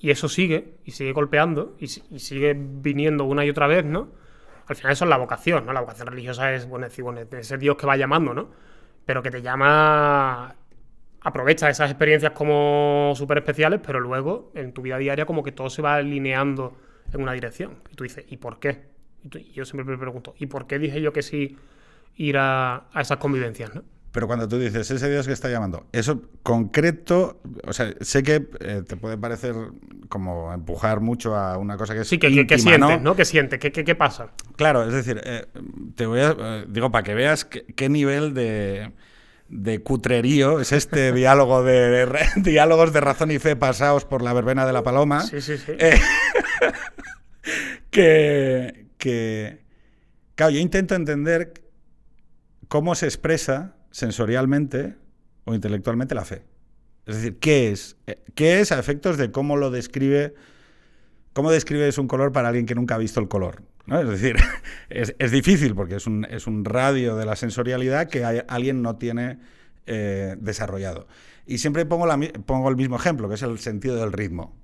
y 0.00 0.10
eso 0.10 0.30
sigue, 0.30 0.78
y 0.86 0.92
sigue 0.92 1.12
golpeando, 1.12 1.76
y, 1.78 1.84
y 1.84 2.18
sigue 2.18 2.54
viniendo 2.58 3.24
una 3.24 3.44
y 3.44 3.50
otra 3.50 3.66
vez, 3.66 3.84
¿no? 3.84 4.08
Al 4.66 4.76
final 4.76 4.92
eso 4.92 5.04
es 5.04 5.08
la 5.08 5.16
vocación, 5.16 5.66
¿no? 5.66 5.72
La 5.72 5.80
vocación 5.80 6.06
religiosa 6.08 6.52
es, 6.52 6.66
bueno, 6.66 6.86
decir, 6.86 7.04
bueno, 7.04 7.20
ese 7.20 7.58
Dios 7.58 7.76
que 7.76 7.86
va 7.86 7.96
llamando, 7.96 8.34
¿no? 8.34 8.50
Pero 9.04 9.22
que 9.22 9.30
te 9.30 9.42
llama... 9.42 10.54
Aprovecha 11.20 11.70
esas 11.70 11.90
experiencias 11.90 12.32
como 12.32 13.12
súper 13.16 13.38
especiales, 13.38 13.80
pero 13.84 13.98
luego 13.98 14.52
en 14.54 14.72
tu 14.72 14.82
vida 14.82 14.98
diaria 14.98 15.24
como 15.24 15.42
que 15.42 15.52
todo 15.52 15.70
se 15.70 15.80
va 15.80 15.94
alineando 15.94 16.76
en 17.12 17.22
una 17.22 17.32
dirección. 17.32 17.78
Y 17.90 17.96
tú 17.96 18.04
dices, 18.04 18.26
¿y 18.28 18.36
por 18.36 18.58
qué? 18.58 18.88
Y, 19.22 19.52
yo 19.52 19.64
siempre 19.64 19.90
me 19.90 19.98
pregunto, 19.98 20.34
¿y 20.38 20.46
por 20.46 20.66
qué 20.66 20.78
dije 20.78 21.00
yo 21.00 21.14
que 21.14 21.22
sí 21.22 21.56
ir 22.16 22.36
a, 22.36 22.88
a 22.92 23.00
esas 23.00 23.16
convivencias, 23.16 23.74
¿no? 23.74 23.82
Pero 24.14 24.28
cuando 24.28 24.46
tú 24.46 24.60
dices 24.60 24.88
ese 24.88 25.10
Dios 25.10 25.26
que 25.26 25.32
está 25.32 25.48
llamando, 25.50 25.86
eso 25.90 26.22
concreto, 26.44 27.40
o 27.66 27.72
sea, 27.72 27.92
sé 28.00 28.22
que 28.22 28.46
eh, 28.60 28.82
te 28.86 28.96
puede 28.96 29.18
parecer 29.18 29.56
como 30.08 30.52
empujar 30.54 31.00
mucho 31.00 31.34
a 31.34 31.58
una 31.58 31.76
cosa 31.76 31.94
que 31.94 32.02
es 32.02 32.08
Sí, 32.08 32.18
que, 32.18 32.28
que- 32.28 32.46
que 32.46 32.54
íntima, 32.54 32.76
sientes, 32.76 33.02
¿no? 33.02 33.16
¿Qué 33.16 33.24
sientes? 33.24 33.58
¿Qué, 33.58 33.94
pasa? 33.96 34.28
Claro, 34.54 34.84
es 34.86 34.92
decir, 34.94 35.20
eh, 35.24 35.46
te 35.96 36.06
voy 36.06 36.20
a. 36.20 36.36
eh, 36.38 36.64
digo, 36.68 36.92
para 36.92 37.02
que 37.02 37.12
veas 37.14 37.44
qué, 37.44 37.88
nivel 37.88 38.34
de, 38.34 38.92
de 39.48 39.82
cutrerío 39.82 40.60
es 40.60 40.70
este 40.70 41.10
diálogo 41.12 41.64
de, 41.64 42.06
diálogos 42.36 42.92
de 42.92 43.00
razón 43.00 43.32
y 43.32 43.40
fe 43.40 43.56
pasados 43.56 44.04
por 44.04 44.22
la 44.22 44.32
verbena 44.32 44.64
de 44.64 44.72
la 44.72 44.84
paloma. 44.84 45.22
Sí, 45.22 45.40
sí, 45.40 45.58
sí. 45.58 45.72
Eh, 45.76 46.00
que, 47.90 48.86
que. 48.98 49.64
Claro, 50.36 50.50
yo 50.52 50.60
intento 50.60 50.94
entender 50.94 51.52
cómo 52.68 52.94
se 52.94 53.06
expresa 53.06 53.74
sensorialmente 53.94 54.96
o 55.44 55.54
intelectualmente 55.54 56.16
la 56.16 56.24
fe. 56.24 56.42
Es 57.06 57.14
decir, 57.14 57.38
¿qué 57.38 57.70
es? 57.70 57.96
Eh, 58.08 58.18
¿Qué 58.34 58.58
es 58.58 58.72
a 58.72 58.78
efectos 58.80 59.16
de 59.18 59.30
cómo 59.30 59.56
lo 59.56 59.70
describe? 59.70 60.34
¿Cómo 61.32 61.52
describes 61.52 61.96
un 61.98 62.08
color 62.08 62.32
para 62.32 62.48
alguien 62.48 62.66
que 62.66 62.74
nunca 62.74 62.96
ha 62.96 62.98
visto 62.98 63.20
el 63.20 63.28
color? 63.28 63.62
¿no? 63.86 64.00
Es 64.00 64.08
decir, 64.08 64.36
es, 64.88 65.14
es 65.16 65.30
difícil 65.30 65.76
porque 65.76 65.94
es 65.94 66.08
un, 66.08 66.24
es 66.24 66.48
un 66.48 66.64
radio 66.64 67.14
de 67.14 67.24
la 67.24 67.36
sensorialidad 67.36 68.08
que 68.08 68.24
alguien 68.24 68.82
no 68.82 68.96
tiene 68.96 69.38
eh, 69.86 70.34
desarrollado. 70.40 71.06
Y 71.46 71.58
siempre 71.58 71.86
pongo, 71.86 72.06
la 72.06 72.18
pongo 72.46 72.68
el 72.70 72.76
mismo 72.76 72.96
ejemplo, 72.96 73.28
que 73.28 73.36
es 73.36 73.42
el 73.42 73.60
sentido 73.60 73.94
del 73.96 74.12
ritmo. 74.12 74.56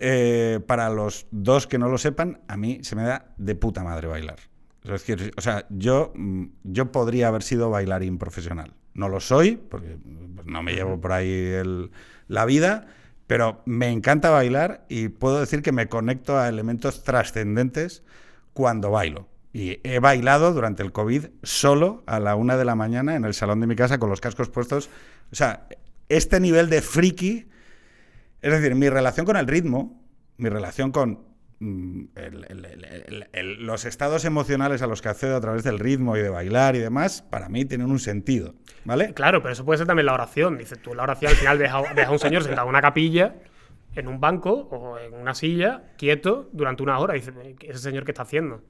Eh, 0.00 0.58
para 0.66 0.90
los 0.90 1.28
dos 1.30 1.68
que 1.68 1.78
no 1.78 1.88
lo 1.88 1.98
sepan, 1.98 2.40
a 2.48 2.56
mí 2.56 2.80
se 2.82 2.96
me 2.96 3.04
da 3.04 3.32
de 3.36 3.54
puta 3.54 3.84
madre 3.84 4.08
bailar. 4.08 4.40
Es 4.84 4.90
decir, 4.90 5.32
o 5.36 5.40
sea, 5.40 5.66
yo, 5.70 6.12
mm, 6.14 6.44
yo 6.64 6.90
podría 6.92 7.28
haber 7.28 7.42
sido 7.42 7.70
bailarín 7.70 8.18
profesional. 8.18 8.74
No 8.94 9.08
lo 9.08 9.20
soy, 9.20 9.56
porque 9.56 9.96
pues, 10.34 10.46
no 10.46 10.62
me 10.62 10.74
llevo 10.74 11.00
por 11.00 11.12
ahí 11.12 11.30
el- 11.30 11.90
la 12.28 12.44
vida, 12.44 12.86
pero 13.26 13.62
me 13.64 13.90
encanta 13.90 14.30
bailar 14.30 14.84
y 14.88 15.08
puedo 15.08 15.40
decir 15.40 15.62
que 15.62 15.72
me 15.72 15.88
conecto 15.88 16.38
a 16.38 16.48
elementos 16.48 17.04
trascendentes 17.04 18.02
cuando 18.52 18.90
bailo. 18.90 19.28
Y 19.54 19.78
he 19.84 19.98
bailado 19.98 20.52
durante 20.52 20.82
el 20.82 20.92
COVID 20.92 21.26
solo 21.42 22.02
a 22.06 22.18
la 22.18 22.36
una 22.36 22.56
de 22.56 22.64
la 22.64 22.74
mañana 22.74 23.14
en 23.16 23.24
el 23.24 23.34
salón 23.34 23.60
de 23.60 23.66
mi 23.66 23.76
casa 23.76 23.98
con 23.98 24.10
los 24.10 24.20
cascos 24.20 24.48
puestos. 24.48 24.90
O 25.30 25.34
sea, 25.34 25.68
este 26.08 26.40
nivel 26.40 26.68
de 26.70 26.82
friki 26.82 27.48
es 28.40 28.50
decir, 28.52 28.74
mi 28.74 28.88
relación 28.88 29.24
con 29.24 29.36
el 29.36 29.46
ritmo, 29.46 30.02
mi 30.36 30.48
relación 30.48 30.90
con 30.90 31.20
el- 32.16 32.46
el- 32.48 32.64
el- 32.64 32.84
el- 32.84 33.28
el- 33.32 33.66
los 33.66 33.84
estados 33.84 34.24
emocionales 34.24 34.82
a 34.82 34.86
los 34.86 35.00
que 35.02 35.08
accedo 35.08 35.36
a 35.36 35.40
través 35.40 35.62
del 35.62 35.78
ritmo 35.78 36.16
y 36.16 36.20
de 36.20 36.28
bailar 36.28 36.74
y 36.76 36.80
demás, 36.80 37.22
para 37.22 37.48
mí 37.48 37.64
tienen 37.64 37.90
un 37.90 37.98
sentido, 38.00 38.54
¿vale? 38.84 39.14
Claro, 39.14 39.42
pero 39.42 39.52
eso 39.52 39.64
puede 39.64 39.78
ser 39.78 39.86
también 39.86 40.06
la 40.06 40.14
oración. 40.14 40.58
Dices 40.58 40.80
tú, 40.82 40.94
la 40.94 41.04
oración 41.04 41.30
al 41.30 41.36
final 41.36 41.58
ves 41.58 41.70
a, 41.70 41.80
ves 41.94 42.06
a 42.06 42.10
un 42.10 42.18
señor 42.18 42.42
sentado 42.42 42.66
en 42.66 42.70
una 42.70 42.80
capilla, 42.80 43.36
en 43.94 44.08
un 44.08 44.20
banco 44.20 44.52
o 44.70 44.98
en 44.98 45.14
una 45.14 45.34
silla, 45.34 45.82
quieto, 45.98 46.48
durante 46.52 46.82
una 46.82 46.98
hora. 46.98 47.14
Dices, 47.14 47.34
¿ese 47.60 47.78
señor 47.78 48.04
qué 48.04 48.10
está 48.12 48.22
haciendo? 48.22 48.62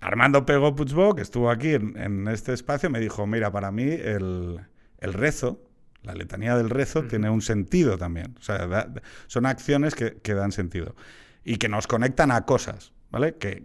Armando 0.00 0.46
Pego 0.46 0.74
Puigbo, 0.74 1.14
que 1.14 1.22
estuvo 1.22 1.50
aquí 1.50 1.74
en, 1.74 1.96
en 1.98 2.28
este 2.28 2.52
espacio, 2.52 2.88
me 2.88 3.00
dijo, 3.00 3.26
mira, 3.26 3.50
para 3.50 3.70
mí 3.72 3.82
el, 3.82 4.60
el 5.00 5.12
rezo, 5.12 5.60
la 6.02 6.14
letanía 6.14 6.56
del 6.56 6.70
rezo, 6.70 7.02
tiene 7.02 7.28
un 7.28 7.42
sentido 7.42 7.98
también. 7.98 8.36
O 8.38 8.42
sea, 8.42 8.66
da- 8.68 8.88
son 9.26 9.44
acciones 9.46 9.96
que, 9.96 10.18
que 10.22 10.34
dan 10.34 10.52
sentido 10.52 10.94
y 11.48 11.56
que 11.56 11.68
nos 11.68 11.86
conectan 11.86 12.30
a 12.30 12.42
cosas, 12.44 12.92
¿vale? 13.10 13.36
Que, 13.36 13.64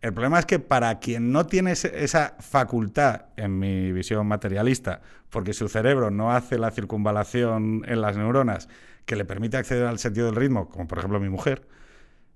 el 0.00 0.12
problema 0.12 0.38
es 0.38 0.46
que 0.46 0.58
para 0.58 0.98
quien 0.98 1.30
no 1.32 1.46
tiene 1.46 1.72
esa 1.72 2.34
facultad, 2.40 3.26
en 3.36 3.58
mi 3.58 3.92
visión 3.92 4.26
materialista, 4.26 5.00
porque 5.30 5.52
su 5.54 5.68
cerebro 5.68 6.10
no 6.10 6.32
hace 6.32 6.58
la 6.58 6.70
circunvalación 6.72 7.82
en 7.86 8.00
las 8.02 8.16
neuronas 8.16 8.68
que 9.06 9.16
le 9.16 9.24
permite 9.24 9.56
acceder 9.56 9.86
al 9.86 9.98
sentido 9.98 10.26
del 10.26 10.34
ritmo, 10.36 10.68
como 10.68 10.86
por 10.88 10.98
ejemplo 10.98 11.20
mi 11.20 11.28
mujer, 11.28 11.66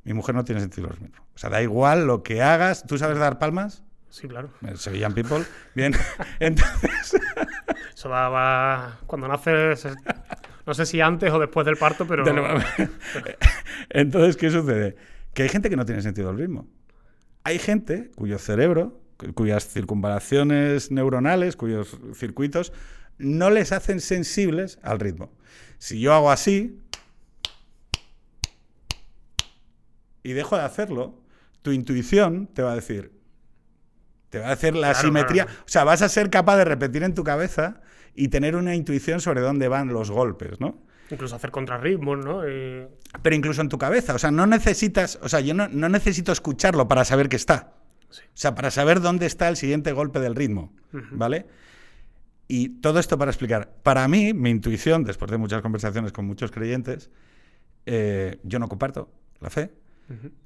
mi 0.04 0.14
mujer 0.14 0.34
no 0.34 0.44
tiene 0.44 0.60
sentido 0.60 0.86
del 0.88 0.96
ritmo. 0.96 1.22
O 1.34 1.38
sea, 1.38 1.50
da 1.50 1.60
igual 1.60 2.06
lo 2.06 2.22
que 2.22 2.40
hagas. 2.40 2.84
¿Tú 2.86 2.96
sabes 2.98 3.18
dar 3.18 3.38
palmas? 3.38 3.82
Sí, 4.08 4.28
claro. 4.28 4.50
Eh, 4.66 4.76
Sevillan 4.76 5.12
People. 5.12 5.44
Bien. 5.74 5.92
Entonces, 6.40 7.20
Eso 7.94 8.08
va, 8.08 8.28
va- 8.30 8.98
Cuando 9.06 9.28
naces, 9.28 9.84
es- 9.84 9.96
no 10.68 10.74
sé 10.74 10.84
si 10.86 11.00
antes 11.00 11.32
o 11.32 11.38
después 11.38 11.64
del 11.64 11.76
parto, 11.78 12.06
pero... 12.06 12.24
Entonces, 13.88 14.36
¿qué 14.36 14.50
sucede? 14.50 14.96
Que 15.32 15.44
hay 15.44 15.48
gente 15.48 15.70
que 15.70 15.76
no 15.76 15.86
tiene 15.86 16.02
sentido 16.02 16.28
del 16.28 16.38
ritmo. 16.38 16.68
Hay 17.42 17.58
gente 17.58 18.10
cuyo 18.16 18.38
cerebro, 18.38 19.00
cu- 19.16 19.32
cuyas 19.32 19.66
circunvalaciones 19.66 20.90
neuronales, 20.90 21.56
cuyos 21.56 21.98
circuitos, 22.14 22.74
no 23.16 23.48
les 23.48 23.72
hacen 23.72 24.00
sensibles 24.02 24.78
al 24.82 25.00
ritmo. 25.00 25.32
Si 25.78 26.00
yo 26.00 26.12
hago 26.12 26.30
así 26.30 26.78
y 30.22 30.32
dejo 30.34 30.56
de 30.56 30.62
hacerlo, 30.64 31.22
tu 31.62 31.72
intuición 31.72 32.46
te 32.48 32.60
va 32.62 32.72
a 32.72 32.74
decir, 32.74 33.12
te 34.28 34.38
va 34.38 34.48
a 34.48 34.52
hacer 34.52 34.74
la 34.74 34.88
Claro, 34.92 35.00
simetría. 35.08 35.44
claro. 35.46 35.60
O 35.64 35.68
sea, 35.68 35.84
vas 35.84 36.02
a 36.02 36.08
ser 36.10 36.28
capaz 36.28 36.58
de 36.58 36.64
repetir 36.66 37.02
en 37.04 37.14
tu 37.14 37.24
cabeza 37.24 37.80
y 38.18 38.28
tener 38.28 38.56
una 38.56 38.74
intuición 38.74 39.20
sobre 39.20 39.40
dónde 39.40 39.68
van 39.68 39.88
los 39.88 40.10
golpes, 40.10 40.60
¿no? 40.60 40.78
Incluso 41.10 41.36
hacer 41.36 41.50
contrarritmos, 41.50 42.18
¿no? 42.24 42.46
Y- 42.48 42.86
pero 43.22 43.34
incluso 43.36 43.60
en 43.62 43.68
tu 43.68 43.78
cabeza. 43.78 44.14
O 44.14 44.18
sea, 44.18 44.30
no 44.30 44.46
necesitas, 44.46 45.18
o 45.22 45.28
sea, 45.28 45.40
yo 45.40 45.54
no, 45.54 45.68
no 45.68 45.88
necesito 45.88 46.32
escucharlo 46.32 46.86
para 46.88 47.04
saber 47.04 47.28
que 47.28 47.36
está. 47.36 47.72
Sí. 48.10 48.22
O 48.24 48.30
sea, 48.34 48.54
para 48.54 48.70
saber 48.70 49.00
dónde 49.00 49.26
está 49.26 49.48
el 49.48 49.56
siguiente 49.56 49.92
golpe 49.92 50.18
del 50.20 50.34
ritmo, 50.34 50.72
¿vale? 51.12 51.46
Y 52.46 52.80
todo 52.80 52.98
esto 52.98 53.18
para 53.18 53.30
explicar. 53.30 53.70
Para 53.82 54.08
mí, 54.08 54.32
mi 54.34 54.50
intuición, 54.50 55.04
después 55.04 55.30
de 55.30 55.36
muchas 55.38 55.60
conversaciones 55.62 56.12
con 56.12 56.24
muchos 56.26 56.50
creyentes, 56.50 57.10
eh, 57.86 58.38
yo 58.42 58.58
no 58.58 58.68
comparto 58.68 59.10
la 59.40 59.50
fe, 59.50 59.70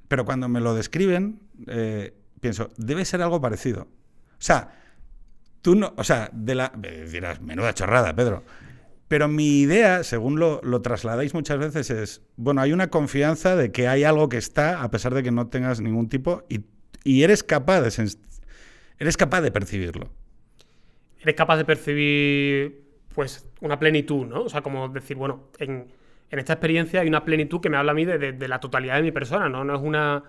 pero 0.09 0.25
cuando 0.25 0.49
me 0.49 0.59
lo 0.59 0.73
describen, 0.75 1.39
eh, 1.67 2.13
pienso, 2.41 2.69
debe 2.77 3.05
ser 3.05 3.21
algo 3.21 3.39
parecido. 3.39 3.83
O 3.83 4.45
sea, 4.45 4.82
tú 5.63 5.75
no, 5.75 5.95
o 5.97 6.05
sea, 6.05 6.29
de 6.33 6.55
la, 6.55 6.73
me 6.77 7.05
dirás, 7.07 7.41
menuda 7.41 7.73
chorrada, 7.73 8.15
Pedro. 8.15 8.45
Pero 9.09 9.27
mi 9.29 9.61
idea, 9.61 10.03
según 10.03 10.39
lo, 10.39 10.61
lo 10.63 10.81
trasladáis 10.81 11.33
muchas 11.35 11.59
veces, 11.59 11.89
es, 11.91 12.21
bueno, 12.37 12.61
hay 12.61 12.73
una 12.73 12.89
confianza 12.89 13.55
de 13.55 13.71
que 13.71 13.87
hay 13.87 14.03
algo 14.05 14.29
que 14.29 14.37
está, 14.37 14.83
a 14.83 14.91
pesar 14.91 15.13
de 15.15 15.23
que 15.23 15.31
no 15.31 15.47
tengas 15.49 15.81
ningún 15.81 16.09
tipo, 16.09 16.43
y, 16.49 16.61
y 17.03 17.23
eres 17.23 17.43
capaz 17.43 17.81
de 17.81 17.89
eres 18.99 19.17
capaz 19.17 19.41
de 19.41 19.51
percibirlo. 19.51 20.09
eres 21.21 21.35
capaz 21.35 21.57
de 21.57 21.65
percibir 21.65 22.83
pues 23.15 23.47
una 23.61 23.79
plenitud, 23.79 24.25
¿no? 24.25 24.43
O 24.43 24.49
sea, 24.49 24.61
como 24.61 24.89
decir, 24.89 25.17
bueno, 25.17 25.49
en, 25.59 25.87
en 26.31 26.39
esta 26.39 26.53
experiencia 26.53 27.01
hay 27.01 27.07
una 27.07 27.23
plenitud 27.25 27.61
que 27.61 27.69
me 27.69 27.77
habla 27.77 27.91
a 27.91 27.95
mí 27.95 28.05
de, 28.05 28.17
de- 28.17 28.33
de 28.33 28.47
la 28.47 28.59
totalidad 28.59 28.95
de 28.95 29.03
mi 29.03 29.11
persona, 29.11 29.49
¿no? 29.49 29.63
No 29.63 29.75
es 29.75 29.81
una. 29.81 30.23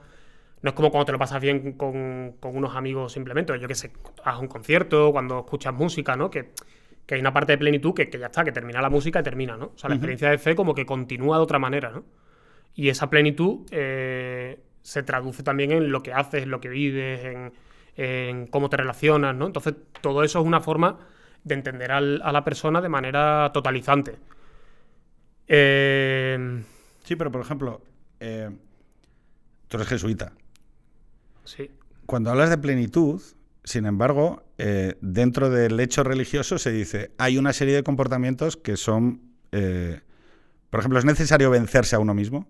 No 0.64 0.70
es 0.70 0.74
como 0.74 0.90
cuando 0.90 1.04
te 1.06 1.12
lo 1.12 1.18
pasas 1.18 1.40
bien 1.42 1.72
con, 1.74 2.36
con 2.40 2.56
unos 2.56 2.74
amigos 2.74 3.12
simplemente, 3.12 3.52
o 3.52 3.56
yo 3.56 3.68
qué 3.68 3.74
sé, 3.74 3.92
a 4.24 4.38
un 4.38 4.48
concierto, 4.48 5.12
cuando 5.12 5.40
escuchas 5.40 5.74
música, 5.74 6.16
¿no? 6.16 6.30
Que, 6.30 6.52
que 7.06 7.14
hay 7.16 7.20
una 7.20 7.32
parte 7.32 7.52
de 7.52 7.58
plenitud 7.58 7.92
que, 7.94 8.08
que 8.08 8.18
ya 8.18 8.26
está, 8.26 8.44
que 8.44 8.52
termina 8.52 8.80
la 8.80 8.88
música 8.90 9.20
y 9.20 9.22
termina, 9.22 9.56
¿no? 9.56 9.66
O 9.66 9.78
sea, 9.78 9.88
la 9.90 9.94
experiencia 9.96 10.30
de 10.30 10.38
fe 10.38 10.54
como 10.56 10.74
que 10.74 10.86
continúa 10.86 11.36
de 11.36 11.42
otra 11.42 11.58
manera, 11.58 11.90
¿no? 11.90 12.04
Y 12.74 12.88
esa 12.88 13.10
plenitud 13.10 13.66
eh, 13.72 14.58
se 14.82 15.02
traduce 15.02 15.42
también 15.42 15.70
en 15.70 15.92
lo 15.92 16.02
que 16.02 16.12
haces, 16.14 16.44
en 16.44 16.50
lo 16.50 16.60
que 16.60 16.70
vives, 16.70 17.24
en, 17.24 17.52
en 17.96 18.46
cómo 18.46 18.70
te 18.70 18.78
relacionas, 18.78 19.36
¿no? 19.36 19.46
Entonces, 19.46 19.74
todo 20.00 20.24
eso 20.24 20.40
es 20.40 20.46
una 20.46 20.60
forma 20.60 20.98
de 21.44 21.54
entender 21.56 21.92
al- 21.92 22.22
a 22.24 22.32
la 22.32 22.42
persona 22.42 22.80
de 22.80 22.88
manera 22.88 23.50
totalizante. 23.52 24.16
Eh, 25.46 26.62
Sí, 27.04 27.16
pero 27.16 27.30
por 27.30 27.42
ejemplo, 27.42 27.82
eh, 28.18 28.48
tú 29.68 29.76
eres 29.76 29.88
jesuita. 29.88 30.32
Sí. 31.44 31.70
Cuando 32.06 32.30
hablas 32.30 32.50
de 32.50 32.58
plenitud, 32.58 33.22
sin 33.64 33.86
embargo, 33.86 34.44
eh, 34.58 34.96
dentro 35.00 35.48
del 35.48 35.80
hecho 35.80 36.04
religioso 36.04 36.58
se 36.58 36.70
dice, 36.70 37.12
hay 37.16 37.38
una 37.38 37.52
serie 37.54 37.74
de 37.74 37.82
comportamientos 37.82 38.56
que 38.58 38.76
son, 38.76 39.22
eh, 39.52 40.00
por 40.68 40.80
ejemplo, 40.80 40.98
¿es 40.98 41.04
necesario 41.06 41.48
vencerse 41.50 41.96
a 41.96 41.98
uno 41.98 42.12
mismo? 42.12 42.46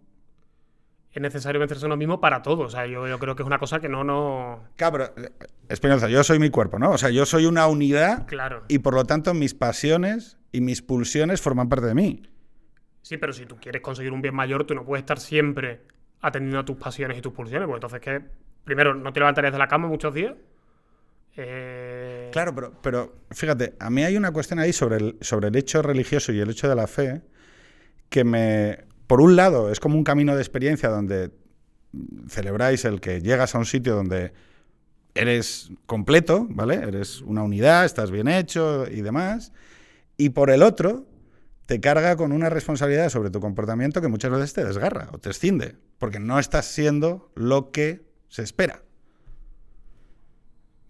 Es 1.12 1.22
necesario 1.22 1.60
vencerse 1.60 1.84
a 1.84 1.86
uno 1.86 1.96
mismo 1.96 2.20
para 2.20 2.42
todo. 2.42 2.64
O 2.64 2.68
sea, 2.68 2.86
yo, 2.86 3.06
yo 3.06 3.20
creo 3.20 3.36
que 3.36 3.44
es 3.44 3.46
una 3.46 3.60
cosa 3.60 3.78
que 3.78 3.88
no, 3.88 4.02
no. 4.02 4.64
Claro, 4.74 5.12
pero, 5.14 5.28
eh, 5.28 5.30
Espinoza, 5.68 6.08
yo 6.08 6.24
soy 6.24 6.40
mi 6.40 6.50
cuerpo, 6.50 6.80
¿no? 6.80 6.90
O 6.90 6.98
sea, 6.98 7.10
yo 7.10 7.24
soy 7.24 7.46
una 7.46 7.68
unidad 7.68 8.26
Claro. 8.26 8.64
y 8.66 8.80
por 8.80 8.94
lo 8.94 9.04
tanto 9.04 9.32
mis 9.34 9.54
pasiones 9.54 10.36
y 10.50 10.60
mis 10.60 10.82
pulsiones 10.82 11.40
forman 11.40 11.68
parte 11.68 11.86
de 11.86 11.94
mí. 11.94 12.22
Sí, 13.02 13.18
pero 13.18 13.32
si 13.32 13.46
tú 13.46 13.56
quieres 13.60 13.82
conseguir 13.82 14.12
un 14.12 14.20
bien 14.20 14.34
mayor, 14.34 14.64
tú 14.66 14.74
no 14.74 14.84
puedes 14.84 15.02
estar 15.02 15.20
siempre 15.20 15.82
atendiendo 16.20 16.58
a 16.58 16.64
tus 16.64 16.76
pasiones 16.76 17.16
y 17.18 17.20
tus 17.20 17.32
pulsiones. 17.32 17.68
Pues 17.68 17.76
entonces, 17.76 18.00
que 18.00 18.22
Primero, 18.64 18.94
no 18.94 19.12
te 19.12 19.20
levantarías 19.20 19.52
de 19.52 19.58
la 19.58 19.68
cama 19.68 19.88
muchos 19.88 20.14
días. 20.14 20.34
Eh, 21.36 22.30
Claro, 22.32 22.54
pero, 22.54 22.72
pero 22.82 23.14
fíjate, 23.30 23.74
a 23.78 23.90
mí 23.90 24.02
hay 24.02 24.16
una 24.16 24.32
cuestión 24.32 24.58
ahí 24.58 24.72
sobre 24.72 24.96
el, 24.96 25.16
sobre 25.20 25.48
el 25.48 25.56
hecho 25.56 25.82
religioso 25.82 26.32
y 26.32 26.40
el 26.40 26.50
hecho 26.50 26.68
de 26.68 26.74
la 26.74 26.86
fe 26.86 27.22
que 28.08 28.24
me, 28.24 28.84
por 29.06 29.20
un 29.20 29.36
lado, 29.36 29.70
es 29.70 29.80
como 29.80 29.96
un 29.96 30.04
camino 30.04 30.34
de 30.34 30.42
experiencia 30.42 30.88
donde 30.88 31.30
celebráis 32.28 32.84
el 32.84 33.00
que 33.00 33.20
llegas 33.20 33.54
a 33.54 33.58
un 33.58 33.66
sitio 33.66 33.94
donde 33.94 34.32
eres 35.14 35.70
completo, 35.86 36.46
¿vale? 36.50 36.74
Eres 36.74 37.20
una 37.20 37.42
unidad, 37.42 37.84
estás 37.84 38.10
bien 38.10 38.28
hecho 38.28 38.86
y 38.90 39.02
demás. 39.02 39.52
Y 40.16 40.30
por 40.30 40.50
el 40.50 40.62
otro, 40.62 41.06
te 41.66 41.80
carga 41.80 42.16
con 42.16 42.32
una 42.32 42.50
responsabilidad 42.50 43.08
sobre 43.10 43.30
tu 43.30 43.40
comportamiento 43.40 44.00
que 44.00 44.08
muchas 44.08 44.30
veces 44.32 44.52
te 44.52 44.64
desgarra 44.64 45.08
o 45.12 45.18
te 45.18 45.30
escinde, 45.30 45.76
porque 45.98 46.18
no 46.18 46.38
estás 46.38 46.66
siendo 46.66 47.30
lo 47.34 47.70
que 47.70 48.02
se 48.34 48.42
espera. 48.42 48.80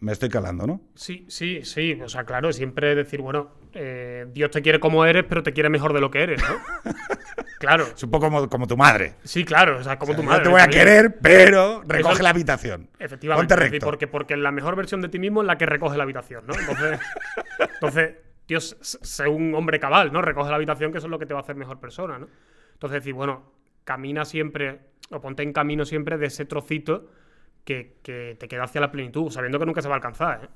Me 0.00 0.12
estoy 0.12 0.30
calando, 0.30 0.66
¿no? 0.66 0.80
Sí, 0.94 1.26
sí, 1.28 1.62
sí. 1.62 2.00
O 2.02 2.08
sea, 2.08 2.24
claro, 2.24 2.50
siempre 2.54 2.94
decir, 2.94 3.20
bueno, 3.20 3.50
eh, 3.74 4.24
Dios 4.32 4.50
te 4.50 4.62
quiere 4.62 4.80
como 4.80 5.04
eres, 5.04 5.24
pero 5.28 5.42
te 5.42 5.52
quiere 5.52 5.68
mejor 5.68 5.92
de 5.92 6.00
lo 6.00 6.10
que 6.10 6.22
eres, 6.22 6.40
¿no? 6.42 6.56
claro. 7.58 7.84
Es 7.94 8.02
un 8.02 8.10
poco 8.10 8.26
como, 8.30 8.48
como 8.48 8.66
tu 8.66 8.78
madre. 8.78 9.16
Sí, 9.24 9.44
claro. 9.44 9.76
O 9.78 9.82
sea, 9.82 9.98
como 9.98 10.12
O 10.12 10.14
sea, 10.14 10.22
tu 10.24 10.28
madre. 10.30 10.42
te 10.44 10.48
voy 10.48 10.60
a 10.62 10.68
querer, 10.68 11.18
pero 11.20 11.82
recoge 11.86 12.14
Eso- 12.14 12.22
la 12.22 12.30
habitación. 12.30 12.88
Efectivamente. 12.98 13.54
Ponte 13.54 13.68
recto. 13.70 13.84
porque, 13.84 14.06
porque 14.06 14.36
la 14.38 14.50
mejor 14.50 14.74
versión 14.74 15.02
de 15.02 15.10
ti 15.10 15.18
mismo 15.18 15.42
es 15.42 15.46
la 15.46 15.58
que 15.58 15.66
recoge 15.66 15.98
la 15.98 16.04
habitación, 16.04 16.46
¿no? 16.46 16.54
Entonces, 16.58 16.98
entonces 17.74 18.14
Dios, 18.48 18.78
sé 18.80 19.28
un 19.28 19.54
hombre 19.54 19.78
cabal, 19.80 20.14
¿no? 20.14 20.22
Recoge 20.22 20.48
la 20.48 20.56
habitación, 20.56 20.92
que 20.92 20.98
eso 20.98 21.08
es 21.08 21.10
lo 21.10 21.18
que 21.18 21.26
te 21.26 21.34
va 21.34 21.40
a 21.40 21.42
hacer 21.42 21.56
mejor 21.56 21.78
persona, 21.78 22.18
¿no? 22.18 22.28
Entonces, 22.72 23.00
decir, 23.02 23.12
bueno, 23.12 23.52
camina 23.84 24.24
siempre, 24.24 24.80
o 25.10 25.20
ponte 25.20 25.42
en 25.42 25.52
camino 25.52 25.84
siempre 25.84 26.16
de 26.16 26.26
ese 26.26 26.46
trocito 26.46 27.10
que, 27.64 27.98
que 28.02 28.36
te 28.38 28.48
queda 28.48 28.64
hacia 28.64 28.80
la 28.80 28.92
plenitud, 28.92 29.30
sabiendo 29.30 29.58
que 29.58 29.66
nunca 29.66 29.82
se 29.82 29.88
va 29.88 29.94
a 29.94 29.96
alcanzar, 29.96 30.44
¿eh? 30.44 30.48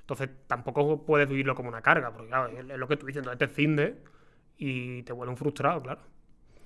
Entonces, 0.00 0.30
tampoco 0.46 1.04
puedes 1.04 1.28
vivirlo 1.28 1.54
como 1.54 1.68
una 1.68 1.82
carga, 1.82 2.10
porque, 2.10 2.28
claro, 2.28 2.48
es 2.48 2.78
lo 2.78 2.88
que 2.88 2.96
tú 2.96 3.04
dices, 3.04 3.20
entonces 3.20 3.38
te 3.38 3.54
cinde 3.54 3.98
y 4.56 5.02
te 5.02 5.12
vuelve 5.12 5.32
un 5.32 5.36
frustrado, 5.36 5.82
claro. 5.82 6.00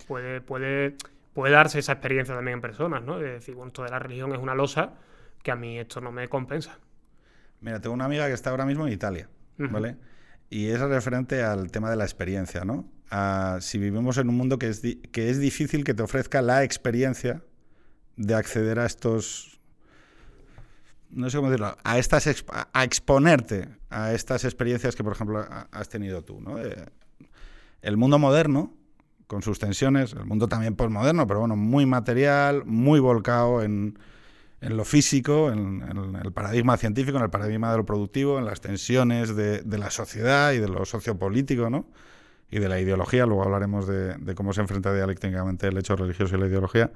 Puede, 0.07 0.41
puede, 0.41 0.97
puede 1.33 1.53
darse 1.53 1.81
esa 1.81 1.93
experiencia 1.93 2.37
también 2.37 2.59
en 2.59 2.61
personas, 2.61 3.03
¿no? 3.03 3.19
De 3.19 3.33
decir, 3.33 3.57
bueno, 3.57 3.69
esto 3.69 3.83
de 3.83 3.91
la 3.91 3.99
religión 3.99 4.33
es 4.33 4.39
una 4.39 4.55
losa 4.55 4.95
que 5.43 5.51
a 5.51 5.57
mí 5.57 5.77
esto 5.79 6.01
no 6.01 6.13
me 6.13 6.29
compensa. 6.29 6.79
Mira, 7.61 7.81
tengo 7.81 7.95
una 7.95 8.05
amiga 8.05 8.29
que 8.29 8.33
está 8.33 8.51
ahora 8.51 8.65
mismo 8.65 8.87
en 8.87 8.93
Italia, 8.93 9.29
Ujú. 9.59 9.73
¿vale? 9.73 9.97
Y 10.49 10.69
es 10.69 10.81
referente 10.81 11.43
al 11.43 11.71
tema 11.73 11.91
de 11.91 11.97
la 11.97 12.05
experiencia, 12.05 12.65
¿no? 12.65 12.89
A 13.11 13.59
si 13.61 13.79
vivimos 13.79 14.19
en 14.19 14.29
un 14.29 14.37
mundo 14.37 14.59
que 14.59 14.69
es, 14.69 14.83
que 15.11 15.31
es 15.31 15.41
difícil 15.41 15.83
que 15.83 15.95
te 15.95 16.03
ofrezca 16.03 16.43
la 16.43 16.63
experiencia 16.63 17.43
de 18.17 18.35
acceder 18.35 18.79
a 18.79 18.87
estos... 18.87 19.52
No 21.13 21.29
sé 21.31 21.37
cómo 21.39 21.51
decirlo, 21.51 21.77
a 21.85 21.99
estas 21.99 22.27
a 22.73 22.85
exponerte 22.85 23.69
a 23.91 24.13
estas 24.15 24.45
experiencias 24.45 24.97
que, 24.97 25.05
por 25.05 25.13
ejemplo, 25.13 25.41
ha- 25.41 25.69
has 25.71 25.89
tenido 25.89 26.23
tú, 26.25 26.41
¿no? 26.41 26.59
Eh, 26.59 26.87
el 27.83 27.97
mundo 27.97 28.19
moderno, 28.19 28.75
con 29.27 29.43
sus 29.43 29.59
tensiones, 29.59 30.13
el 30.15 30.25
mundo 30.25 30.49
también 30.49 30.75
postmoderno, 30.77 31.27
pero 31.27 31.41
bueno, 31.41 31.57
muy 31.57 31.85
material, 31.87 32.65
muy 32.65 33.01
volcado 33.01 33.63
en, 33.63 33.99
en 34.61 34.77
lo 34.77 34.85
físico, 34.85 35.51
en, 35.53 35.83
el 36.25 36.33
paradigma 36.33 36.77
científico, 36.77 37.19
en 37.19 37.25
el 37.25 37.31
paradigma 37.31 37.71
de 37.73 37.79
lo 37.79 37.87
productivo, 37.87 38.39
en 38.39 38.45
las 38.45 38.61
tensiones 38.61 39.35
de, 39.37 39.63
de 39.63 39.79
la 39.79 39.91
sociedad 39.91 40.53
y 40.53 40.59
de 40.59 40.69
lo 40.69 40.85
sociopolítico, 40.85 41.71
¿no? 41.71 41.87
Y 42.51 42.59
de 42.59 42.69
la 42.69 42.81
ideología, 42.81 43.27
luego 43.27 43.43
hablaremos 43.45 43.87
de, 43.87 44.15
de 44.17 44.35
cómo 44.35 44.53
se 44.53 44.61
enfrenta 44.61 44.95
dialécticamente 44.95 45.69
el 45.69 45.79
hecho 45.79 45.97
religioso 45.97 46.37
y 46.37 46.41
la 46.41 46.47
ideología, 46.47 46.93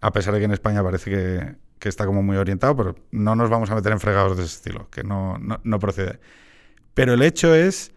a 0.00 0.12
pesar 0.12 0.34
de 0.34 0.40
que 0.40 0.44
en 0.46 0.52
España 0.52 0.82
parece 0.82 1.10
que, 1.10 1.56
que 1.78 1.88
está 1.88 2.06
como 2.06 2.22
muy 2.22 2.36
orientado, 2.36 2.76
pero 2.76 2.94
no 3.10 3.34
nos 3.36 3.50
vamos 3.50 3.70
a 3.70 3.74
meter 3.74 3.92
en 3.92 4.00
fregados 4.00 4.36
de 4.36 4.44
ese 4.44 4.54
estilo, 4.56 4.88
que 4.90 5.02
no, 5.02 5.38
no, 5.38 5.78
procede. 5.78 6.20
Pero 6.94 7.14
el 7.14 7.22
hecho 7.22 7.54
es 7.54 7.92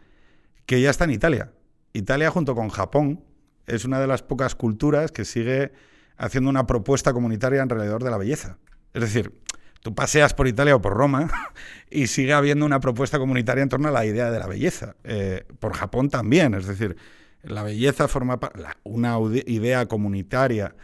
que 0.65 0.81
ya 0.81 0.89
está 0.89 1.05
en 1.05 1.11
Italia. 1.11 1.51
Italia 1.93 2.29
junto 2.29 2.55
con 2.55 2.69
Japón 2.69 3.23
es 3.65 3.85
una 3.85 3.99
de 3.99 4.07
las 4.07 4.21
pocas 4.21 4.55
culturas 4.55 5.11
que 5.11 5.25
sigue 5.25 5.71
haciendo 6.17 6.49
una 6.49 6.67
propuesta 6.67 7.13
comunitaria 7.13 7.61
alrededor 7.63 8.03
de 8.03 8.11
la 8.11 8.17
belleza. 8.17 8.57
Es 8.93 9.01
decir, 9.01 9.33
tú 9.81 9.95
paseas 9.95 10.33
por 10.33 10.47
Italia 10.47 10.75
o 10.75 10.81
por 10.81 10.93
Roma 10.93 11.29
y 11.89 12.07
sigue 12.07 12.33
habiendo 12.33 12.65
una 12.65 12.79
propuesta 12.79 13.17
comunitaria 13.19 13.63
en 13.63 13.69
torno 13.69 13.87
a 13.87 13.91
la 13.91 14.05
idea 14.05 14.29
de 14.29 14.39
la 14.39 14.47
belleza. 14.47 14.95
Eh, 15.03 15.45
por 15.59 15.73
Japón 15.73 16.09
también, 16.09 16.53
es 16.53 16.67
decir, 16.67 16.97
la 17.43 17.63
belleza 17.63 18.07
forma 18.09 18.37
una 18.83 19.17
ide- 19.17 19.45
idea 19.47 19.85
comunitaria 19.87 20.75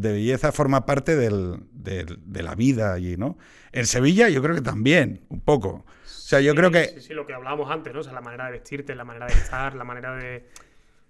de 0.00 0.12
belleza 0.12 0.52
forma 0.52 0.86
parte 0.86 1.16
del- 1.16 1.60
del- 1.72 2.18
de 2.24 2.42
la 2.42 2.54
vida 2.54 2.92
allí, 2.92 3.16
¿no? 3.16 3.38
En 3.72 3.86
Sevilla 3.86 4.28
yo 4.28 4.42
creo 4.42 4.54
que 4.54 4.60
también, 4.62 5.24
un 5.28 5.40
poco. 5.40 5.68
O 5.68 5.84
sea, 6.06 6.40
yo 6.40 6.52
Sí, 6.52 6.56
creo 6.58 6.70
que 6.70 6.84
Sí, 6.86 7.00
sí, 7.00 7.14
lo 7.14 7.26
que 7.26 7.34
hablábamos 7.34 7.70
antes, 7.70 7.92
¿no? 7.94 8.00
O 8.00 8.02
sea, 8.02 8.12
la 8.12 8.20
manera 8.20 8.46
de 8.46 8.52
vestirte, 8.52 8.94
la 8.94 9.04
manera 9.04 9.26
de 9.26 9.34
estar, 9.34 9.74
la 9.74 9.84
manera 9.84 10.16
de... 10.16 10.48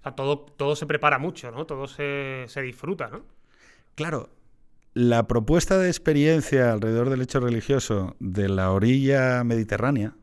O 0.00 0.02
sea, 0.02 0.12
todo, 0.12 0.40
todo 0.40 0.76
se 0.76 0.86
prepara 0.86 1.18
mucho, 1.18 1.50
¿no? 1.50 1.66
Todo 1.66 1.86
se, 1.86 2.44
se 2.48 2.60
disfruta, 2.62 3.08
¿no? 3.08 3.24
Claro, 3.94 4.28
la 4.92 5.26
propuesta 5.26 5.78
de 5.78 5.88
experiencia 5.88 6.72
alrededor 6.72 7.10
del 7.10 7.22
hecho 7.22 7.40
religioso 7.40 8.16
de 8.20 8.48
la 8.48 8.70
orilla 8.70 9.44
mediterránea, 9.44 10.14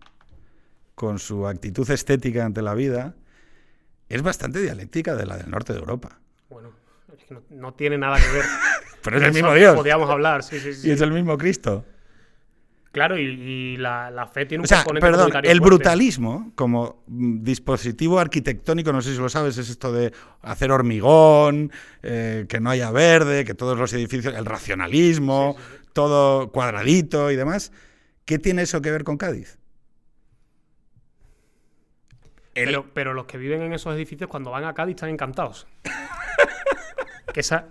con 0.95 1.19
su 1.19 1.47
actitud 1.47 1.89
estética 1.89 2.45
ante 2.45 2.61
la 2.61 2.73
vida, 2.75 3.15
es 4.09 4.21
bastante 4.21 4.61
dialéctica 4.61 5.15
de 5.15 5.25
la 5.25 5.37
del 5.37 5.49
norte 5.49 5.73
de 5.73 5.79
Europa. 5.79 6.19
No, 7.31 7.41
no 7.49 7.73
tiene 7.73 7.97
nada 7.97 8.17
que 8.19 8.31
ver. 8.31 8.45
Pero 9.03 9.17
es 9.17 9.23
el 9.23 9.33
mismo 9.33 9.53
Dios. 9.55 9.75
Podríamos 9.75 10.09
hablar, 10.09 10.43
sí, 10.43 10.59
sí, 10.59 10.73
sí. 10.73 10.89
Y 10.89 10.91
es 10.91 11.01
el 11.01 11.11
mismo 11.11 11.35
Cristo. 11.37 11.83
Claro, 12.91 13.17
y, 13.17 13.23
y 13.23 13.77
la, 13.77 14.11
la 14.11 14.27
fe 14.27 14.45
tiene 14.45 14.61
un 14.61 14.65
O 14.65 14.67
sea, 14.67 14.79
componente 14.83 15.07
perdón, 15.07 15.27
el 15.37 15.41
fuerte. 15.43 15.59
brutalismo 15.61 16.51
como 16.55 17.03
dispositivo 17.07 18.19
arquitectónico, 18.19 18.91
no 18.91 19.01
sé 19.01 19.13
si 19.13 19.17
lo 19.17 19.29
sabes, 19.29 19.57
es 19.57 19.69
esto 19.69 19.93
de 19.93 20.11
hacer 20.41 20.71
hormigón, 20.73 21.71
eh, 22.03 22.45
que 22.49 22.59
no 22.59 22.69
haya 22.69 22.91
verde, 22.91 23.45
que 23.45 23.53
todos 23.55 23.79
los 23.79 23.93
edificios, 23.93 24.35
el 24.35 24.45
racionalismo, 24.45 25.55
todo 25.93 26.51
cuadradito 26.51 27.31
y 27.31 27.37
demás. 27.37 27.71
¿Qué 28.25 28.39
tiene 28.39 28.63
eso 28.63 28.81
que 28.81 28.91
ver 28.91 29.05
con 29.05 29.17
Cádiz? 29.17 29.57
El- 32.53 32.65
Pero, 32.65 32.85
pero 32.93 33.13
los 33.13 33.25
que 33.25 33.37
viven 33.37 33.61
en 33.61 33.71
esos 33.73 33.95
edificios 33.95 34.29
cuando 34.29 34.51
van 34.51 34.65
a 34.65 34.73
Cádiz 34.73 34.95
están 34.95 35.09
encantados. 35.09 35.65
que 37.31 37.41
esa... 37.41 37.67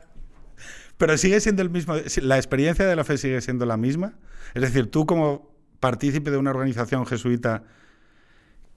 Pero 0.98 1.16
sigue 1.16 1.40
siendo 1.40 1.62
el 1.62 1.70
mismo, 1.70 1.94
la 2.22 2.36
experiencia 2.36 2.86
de 2.86 2.94
la 2.94 3.04
fe 3.04 3.16
sigue 3.16 3.40
siendo 3.40 3.64
la 3.64 3.76
misma. 3.78 4.18
Es 4.54 4.62
decir, 4.62 4.90
tú 4.90 5.06
como 5.06 5.50
partícipe 5.80 6.30
de 6.30 6.36
una 6.36 6.50
organización 6.50 7.06
jesuita 7.06 7.64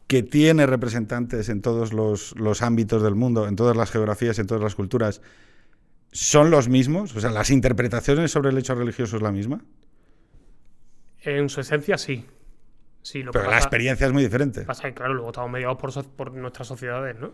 que 0.08 0.24
tiene 0.24 0.66
representantes 0.66 1.50
en 1.50 1.62
todos 1.62 1.92
los, 1.92 2.34
los 2.38 2.62
ámbitos 2.62 3.04
del 3.04 3.16
mundo, 3.16 3.48
en 3.48 3.56
todas 3.56 3.76
las 3.76 3.92
geografías, 3.92 4.40
en 4.40 4.48
todas 4.48 4.64
las 4.64 4.76
culturas, 4.76 5.22
¿son 6.12 6.50
los 6.50 6.70
mismos? 6.70 7.14
O 7.16 7.20
sea, 7.20 7.32
¿las 7.32 7.50
interpretaciones 7.50 8.32
sobre 8.32 8.52
el 8.52 8.58
hecho 8.58 8.76
religioso 8.76 9.18
es 9.18 9.22
la 9.22 9.32
misma? 9.32 9.66
En 11.22 11.50
su 11.50 11.62
esencia, 11.62 11.98
sí. 11.98 12.26
Sí, 13.02 13.22
lo 13.24 13.32
Pero 13.32 13.46
que 13.46 13.52
la 13.52 13.58
experiencia 13.58 14.08
es 14.08 14.14
muy 14.14 14.24
diferente. 14.24 14.62
pasa 14.62 14.84
que, 14.84 14.94
claro, 14.94 15.14
luego 15.14 15.30
estamos 15.32 15.52
mediados 15.52 15.78
por, 15.78 15.92
so- 15.92 16.04
por 16.10 16.32
nuestras 16.34 16.68
sociedades, 16.68 17.18
¿no? 17.20 17.34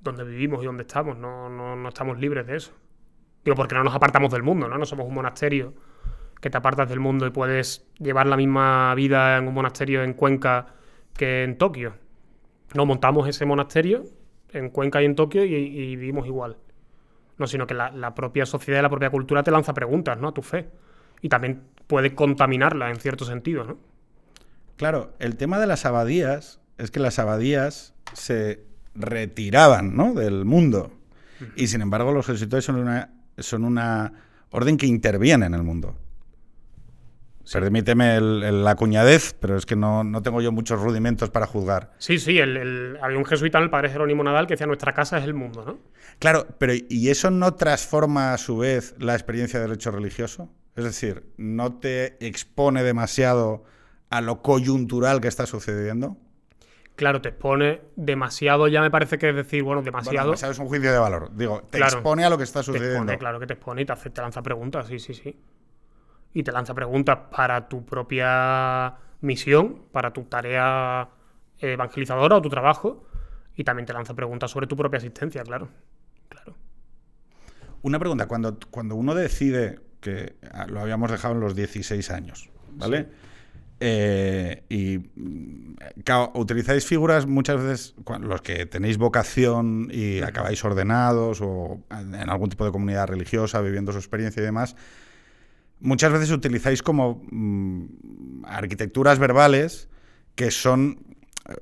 Donde 0.00 0.24
vivimos 0.24 0.62
y 0.62 0.66
donde 0.66 0.82
estamos. 0.82 1.16
No, 1.16 1.48
no, 1.48 1.76
no 1.76 1.88
estamos 1.88 2.18
libres 2.18 2.46
de 2.46 2.56
eso. 2.56 2.72
Digo, 3.44 3.56
porque 3.56 3.74
no 3.74 3.84
nos 3.84 3.94
apartamos 3.94 4.32
del 4.32 4.42
mundo, 4.42 4.68
¿no? 4.68 4.78
No 4.78 4.84
somos 4.84 5.06
un 5.06 5.14
monasterio 5.14 5.74
que 6.40 6.50
te 6.50 6.56
apartas 6.56 6.88
del 6.88 7.00
mundo 7.00 7.26
y 7.26 7.30
puedes 7.30 7.86
llevar 7.98 8.26
la 8.26 8.36
misma 8.36 8.94
vida 8.94 9.36
en 9.36 9.46
un 9.46 9.54
monasterio 9.54 10.02
en 10.02 10.14
Cuenca 10.14 10.74
que 11.16 11.44
en 11.44 11.58
Tokio. 11.58 11.94
No, 12.74 12.86
montamos 12.86 13.28
ese 13.28 13.44
monasterio 13.44 14.04
en 14.52 14.70
Cuenca 14.70 15.02
y 15.02 15.04
en 15.04 15.14
Tokio 15.14 15.44
y, 15.44 15.96
vivimos 15.96 16.26
igual. 16.26 16.56
No, 17.36 17.46
sino 17.46 17.66
que 17.66 17.74
la, 17.74 17.90
la 17.90 18.14
propia 18.14 18.46
sociedad 18.46 18.80
y 18.80 18.82
la 18.82 18.90
propia 18.90 19.10
cultura 19.10 19.42
te 19.42 19.50
lanza 19.50 19.74
preguntas, 19.74 20.18
¿no? 20.18 20.28
A 20.28 20.34
tu 20.34 20.42
fe. 20.42 20.68
Y 21.22 21.28
también 21.28 21.62
puede 21.86 22.14
contaminarla 22.14 22.90
en 22.90 22.96
cierto 22.96 23.24
sentido, 23.24 23.64
¿no? 23.64 23.78
Claro, 24.76 25.12
el 25.18 25.36
tema 25.36 25.58
de 25.58 25.66
las 25.66 25.84
abadías 25.84 26.60
es 26.78 26.90
que 26.90 27.00
las 27.00 27.18
abadías 27.18 27.94
se 28.14 28.64
retiraban 29.02 29.96
¿no? 29.96 30.14
del 30.14 30.44
mundo. 30.44 30.92
Y 31.56 31.68
sin 31.68 31.80
embargo, 31.80 32.12
los 32.12 32.26
jesuitas 32.26 32.64
son 32.64 32.76
una, 32.76 33.10
son 33.38 33.64
una 33.64 34.12
orden 34.50 34.76
que 34.76 34.86
interviene 34.86 35.46
en 35.46 35.54
el 35.54 35.62
mundo. 35.62 35.96
Permíteme 37.52 38.16
el- 38.16 38.62
la 38.62 38.76
cuñadez, 38.76 39.34
pero 39.40 39.56
es 39.56 39.66
que 39.66 39.74
no, 39.74 40.04
no 40.04 40.22
tengo 40.22 40.40
yo 40.40 40.52
muchos 40.52 40.80
rudimentos 40.80 41.30
para 41.30 41.46
juzgar. 41.46 41.92
Sí, 41.98 42.18
sí, 42.18 42.38
el- 42.38 42.56
el- 42.56 42.98
había 43.02 43.18
un 43.18 43.24
jesuita, 43.24 43.58
el 43.58 43.70
padre 43.70 43.88
Jerónimo 43.90 44.22
Nadal, 44.22 44.46
que 44.46 44.54
decía 44.54 44.66
nuestra 44.68 44.92
casa 44.92 45.18
es 45.18 45.24
el 45.24 45.34
mundo, 45.34 45.64
¿no? 45.64 45.78
Claro, 46.20 46.46
pero 46.58 46.74
¿y 46.74 47.08
eso 47.08 47.30
no 47.30 47.54
transforma 47.54 48.34
a 48.34 48.38
su 48.38 48.58
vez 48.58 48.94
la 48.98 49.14
experiencia 49.14 49.58
del 49.58 49.72
hecho 49.72 49.90
religioso? 49.90 50.48
Es 50.76 50.84
decir, 50.84 51.24
¿no 51.38 51.74
te 51.80 52.24
expone 52.24 52.84
demasiado 52.84 53.64
a 54.10 54.20
lo 54.20 54.42
coyuntural 54.42 55.20
que 55.20 55.28
está 55.28 55.46
sucediendo? 55.46 56.18
Claro, 57.00 57.22
te 57.22 57.30
expone 57.30 57.80
demasiado, 57.96 58.68
ya 58.68 58.82
me 58.82 58.90
parece 58.90 59.16
que 59.16 59.30
es 59.30 59.34
decir, 59.34 59.62
bueno, 59.62 59.80
Bueno, 59.80 59.86
demasiado. 60.02 60.34
es 60.34 60.58
un 60.58 60.66
juicio 60.68 60.92
de 60.92 60.98
valor. 60.98 61.34
Digo, 61.34 61.62
te 61.70 61.78
Claro. 61.78 61.94
expone 61.94 62.26
a 62.26 62.28
lo 62.28 62.36
que 62.36 62.44
está 62.44 62.60
te 62.60 62.64
sucediendo. 62.66 62.98
expone, 62.98 63.16
claro 63.18 63.40
que 63.40 63.46
te 63.46 63.54
expone 63.54 63.80
y 63.80 63.84
te, 63.86 63.92
hace- 63.94 64.10
te 64.10 64.20
lanza 64.20 64.42
preguntas, 64.42 64.86
sí, 64.86 64.98
sí, 64.98 65.14
sí. 65.14 65.40
Y 66.34 66.42
te 66.42 66.52
lanza 66.52 66.74
preguntas 66.74 67.16
para 67.34 67.70
tu 67.70 67.86
propia 67.86 68.96
misión, 69.22 69.84
para 69.92 70.12
tu 70.12 70.24
tarea 70.24 71.08
evangelizadora 71.58 72.36
o 72.36 72.42
tu 72.42 72.50
trabajo, 72.50 73.06
y 73.56 73.64
también 73.64 73.86
te 73.86 73.94
lanza 73.94 74.12
preguntas 74.12 74.50
sobre 74.50 74.66
tu 74.66 74.76
propia 74.76 74.98
existencia, 74.98 75.42
claro. 75.42 75.70
Claro. 76.28 76.54
Una 77.80 77.98
pregunta, 77.98 78.28
cuando, 78.28 78.58
cuando 78.70 78.94
uno 78.94 79.14
decide, 79.14 79.80
que 80.02 80.36
ah, 80.52 80.66
lo 80.66 80.80
habíamos 80.80 81.10
dejado 81.10 81.32
en 81.32 81.40
los 81.40 81.56
16 81.56 82.10
años, 82.10 82.50
¿vale? 82.72 83.08
Eh, 83.82 84.62
y 84.68 84.98
mm, 84.98 85.74
claro, 86.04 86.32
utilizáis 86.34 86.84
figuras 86.86 87.26
muchas 87.26 87.62
veces, 87.62 87.94
los 88.20 88.42
que 88.42 88.66
tenéis 88.66 88.98
vocación 88.98 89.88
y 89.90 90.20
acabáis 90.20 90.62
ordenados 90.64 91.40
o 91.40 91.80
en 91.90 92.28
algún 92.28 92.50
tipo 92.50 92.64
de 92.66 92.72
comunidad 92.72 93.06
religiosa, 93.08 93.60
viviendo 93.62 93.92
su 93.92 93.98
experiencia 93.98 94.40
y 94.42 94.44
demás, 94.44 94.76
muchas 95.80 96.12
veces 96.12 96.30
utilizáis 96.30 96.82
como 96.82 97.22
mm, 97.30 98.44
arquitecturas 98.44 99.18
verbales 99.18 99.88
que 100.34 100.50
son 100.50 100.98
eh, 101.48 101.54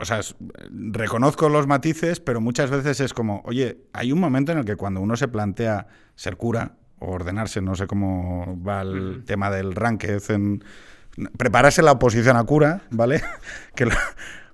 o 0.00 0.04
sea, 0.04 0.18
es- 0.18 0.34
reconozco 0.70 1.48
los 1.48 1.66
matices, 1.68 2.18
pero 2.18 2.40
muchas 2.40 2.70
veces 2.70 2.98
es 3.00 3.14
como, 3.14 3.40
oye, 3.44 3.84
hay 3.92 4.10
un 4.10 4.18
momento 4.18 4.50
en 4.52 4.58
el 4.58 4.64
que 4.64 4.74
cuando 4.76 5.00
uno 5.00 5.16
se 5.16 5.28
plantea 5.28 5.86
ser 6.16 6.36
cura 6.36 6.74
o 6.98 7.12
ordenarse, 7.12 7.60
no 7.60 7.74
sé 7.76 7.86
cómo 7.86 8.60
va 8.66 8.82
el 8.82 9.22
tema 9.24 9.48
del 9.50 9.74
Ránquez, 9.74 10.30
en 10.30 10.64
prepararse 11.36 11.82
la 11.82 11.92
oposición 11.92 12.36
a 12.36 12.44
cura, 12.44 12.82
¿vale? 12.90 13.22
que 13.74 13.86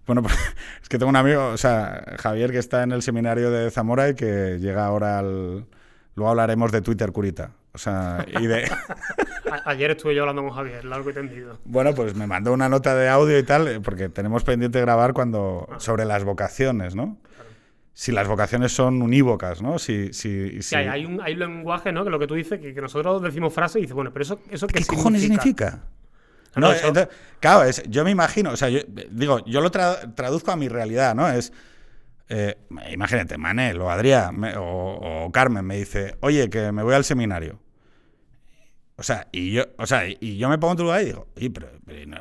bueno, 0.07 0.23
pues, 0.23 0.35
es 0.83 0.88
que 0.88 0.99
tengo 0.99 1.11
un 1.11 1.16
amigo, 1.16 1.49
o 1.49 1.57
sea, 1.59 2.03
Javier, 2.18 2.51
que 2.51 2.59
está 2.59 2.83
en 2.83 2.92
el 2.92 3.03
seminario 3.03 3.51
de 3.51 3.71
Zamora 3.71 4.09
y 4.09 4.14
que 4.14 4.59
llega 4.59 4.87
ahora 4.87 5.18
al... 5.18 5.66
Luego 6.14 6.31
hablaremos 6.31 6.73
de 6.73 6.81
Twitter 6.81 7.12
Curita. 7.12 7.53
O 7.75 7.79
sea, 7.79 8.25
y 8.40 8.47
de... 8.47 8.68
Ayer 9.66 9.90
estuve 9.92 10.14
yo 10.14 10.23
hablando 10.23 10.42
con 10.42 10.51
Javier, 10.51 10.85
largo 10.85 11.11
y 11.11 11.12
tendido. 11.14 11.59
Bueno, 11.64 11.94
pues 11.94 12.14
me 12.14 12.27
mandó 12.27 12.53
una 12.53 12.68
nota 12.68 12.94
de 12.97 13.09
audio 13.09 13.38
y 13.38 13.42
tal, 13.42 13.68
eh, 13.68 13.81
porque 13.81 14.09
tenemos 14.09 14.44
pendiente 14.44 14.81
grabar 14.81 15.12
cuando 15.12 15.68
sobre 15.79 16.05
las 16.07 16.25
vocaciones, 16.25 16.94
¿no? 16.94 17.18
Si 17.92 18.11
las 18.11 18.27
vocaciones 18.29 18.73
son 18.73 19.03
unívocas, 19.03 19.61
¿no? 19.61 19.79
Si, 19.79 20.12
si, 20.12 20.62
si- 20.62 20.62
Sí, 20.62 20.77
hay, 20.77 21.05
un, 21.05 21.21
hay 21.21 21.35
un 21.35 21.38
lenguaje, 21.40 21.92
¿no? 21.92 22.03
Que 22.05 22.11
lo 22.11 22.18
que 22.18 22.27
tú 22.27 22.35
dices, 22.35 22.59
que, 22.61 22.73
que 22.75 22.81
nosotros 22.81 23.23
decimos 23.23 23.53
frases 23.53 23.77
y 23.77 23.81
dices, 23.83 23.94
bueno, 23.94 24.11
pero 24.12 24.23
eso, 24.23 24.40
eso 24.51 24.66
qué, 24.66 24.81
¿Qué 24.81 24.87
cojones 24.87 25.21
significa? 25.21 25.85
No, 26.61 26.73
eso- 26.73 26.88
entonces, 26.88 27.14
claro, 27.40 27.64
es, 27.64 27.83
yo 27.88 28.05
me 28.05 28.11
imagino, 28.11 28.51
o 28.51 28.57
sea, 28.57 28.68
yo, 28.68 28.81
digo, 29.11 29.44
yo 29.47 29.61
lo 29.61 29.71
tra- 29.71 30.14
traduzco 30.14 30.51
a 30.53 30.57
mi 30.57 30.68
realidad, 30.68 31.14
¿no? 31.14 31.29
Es, 31.29 31.53
eh, 32.29 32.57
imagínate, 32.90 33.38
Manel 33.38 33.81
o 33.81 33.90
Adrián 33.90 34.38
me- 34.38 34.57
o, 34.57 34.64
o 35.25 35.33
Carmen 35.33 35.64
me 35.64 35.77
dice, 35.77 36.16
oye, 36.21 36.51
que 36.51 36.73
me 36.73 36.83
voy 36.83 36.94
al 36.94 37.05
seminario. 37.05 37.61
O 38.97 39.03
sea, 39.05 39.29
y 39.31 39.53
yo, 39.53 39.64
o 39.79 39.87
sea, 39.87 40.03
y 40.09 40.38
yo 40.38 40.49
me 40.49 40.59
pongo 40.59 40.73
en 40.73 40.77
tu 40.79 40.83
lugar 40.83 41.03
y 41.03 41.07
digo, 41.07 41.29
oye, 41.37 41.51
pero, 41.51 41.71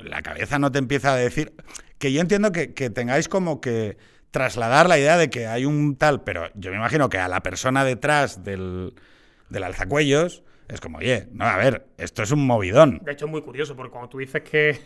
la 0.04 0.22
cabeza 0.22 0.60
no 0.60 0.72
te 0.72 0.78
empieza 0.80 1.12
a 1.14 1.16
decir. 1.16 1.54
Que 1.98 2.12
yo 2.14 2.22
entiendo 2.22 2.52
que, 2.52 2.74
que 2.76 2.92
tengáis 2.92 3.28
como 3.28 3.60
que 3.62 3.98
trasladar 4.30 4.88
la 4.88 5.00
idea 5.00 5.18
de 5.18 5.32
que 5.32 5.48
hay 5.48 5.66
un 5.66 5.96
tal, 5.96 6.24
pero 6.24 6.50
yo 6.54 6.70
me 6.70 6.78
imagino 6.78 7.10
que 7.10 7.18
a 7.18 7.28
la 7.28 7.42
persona 7.42 7.84
detrás 7.84 8.44
del, 8.44 8.94
del 9.50 9.64
alzacuellos 9.64 10.44
es 10.68 10.82
como, 10.82 10.98
oye, 11.00 11.28
no, 11.32 11.46
a 11.46 11.58
ver, 11.58 11.88
esto 11.98 12.24
es 12.24 12.32
un 12.32 12.46
movidón. 12.46 13.00
De 13.04 13.12
hecho, 13.14 13.26
es 13.26 13.32
muy 13.32 13.42
curioso, 13.42 13.76
porque 13.76 13.92
cuando 13.92 14.10
tú 14.10 14.18
dices 14.20 14.42
que. 14.42 14.80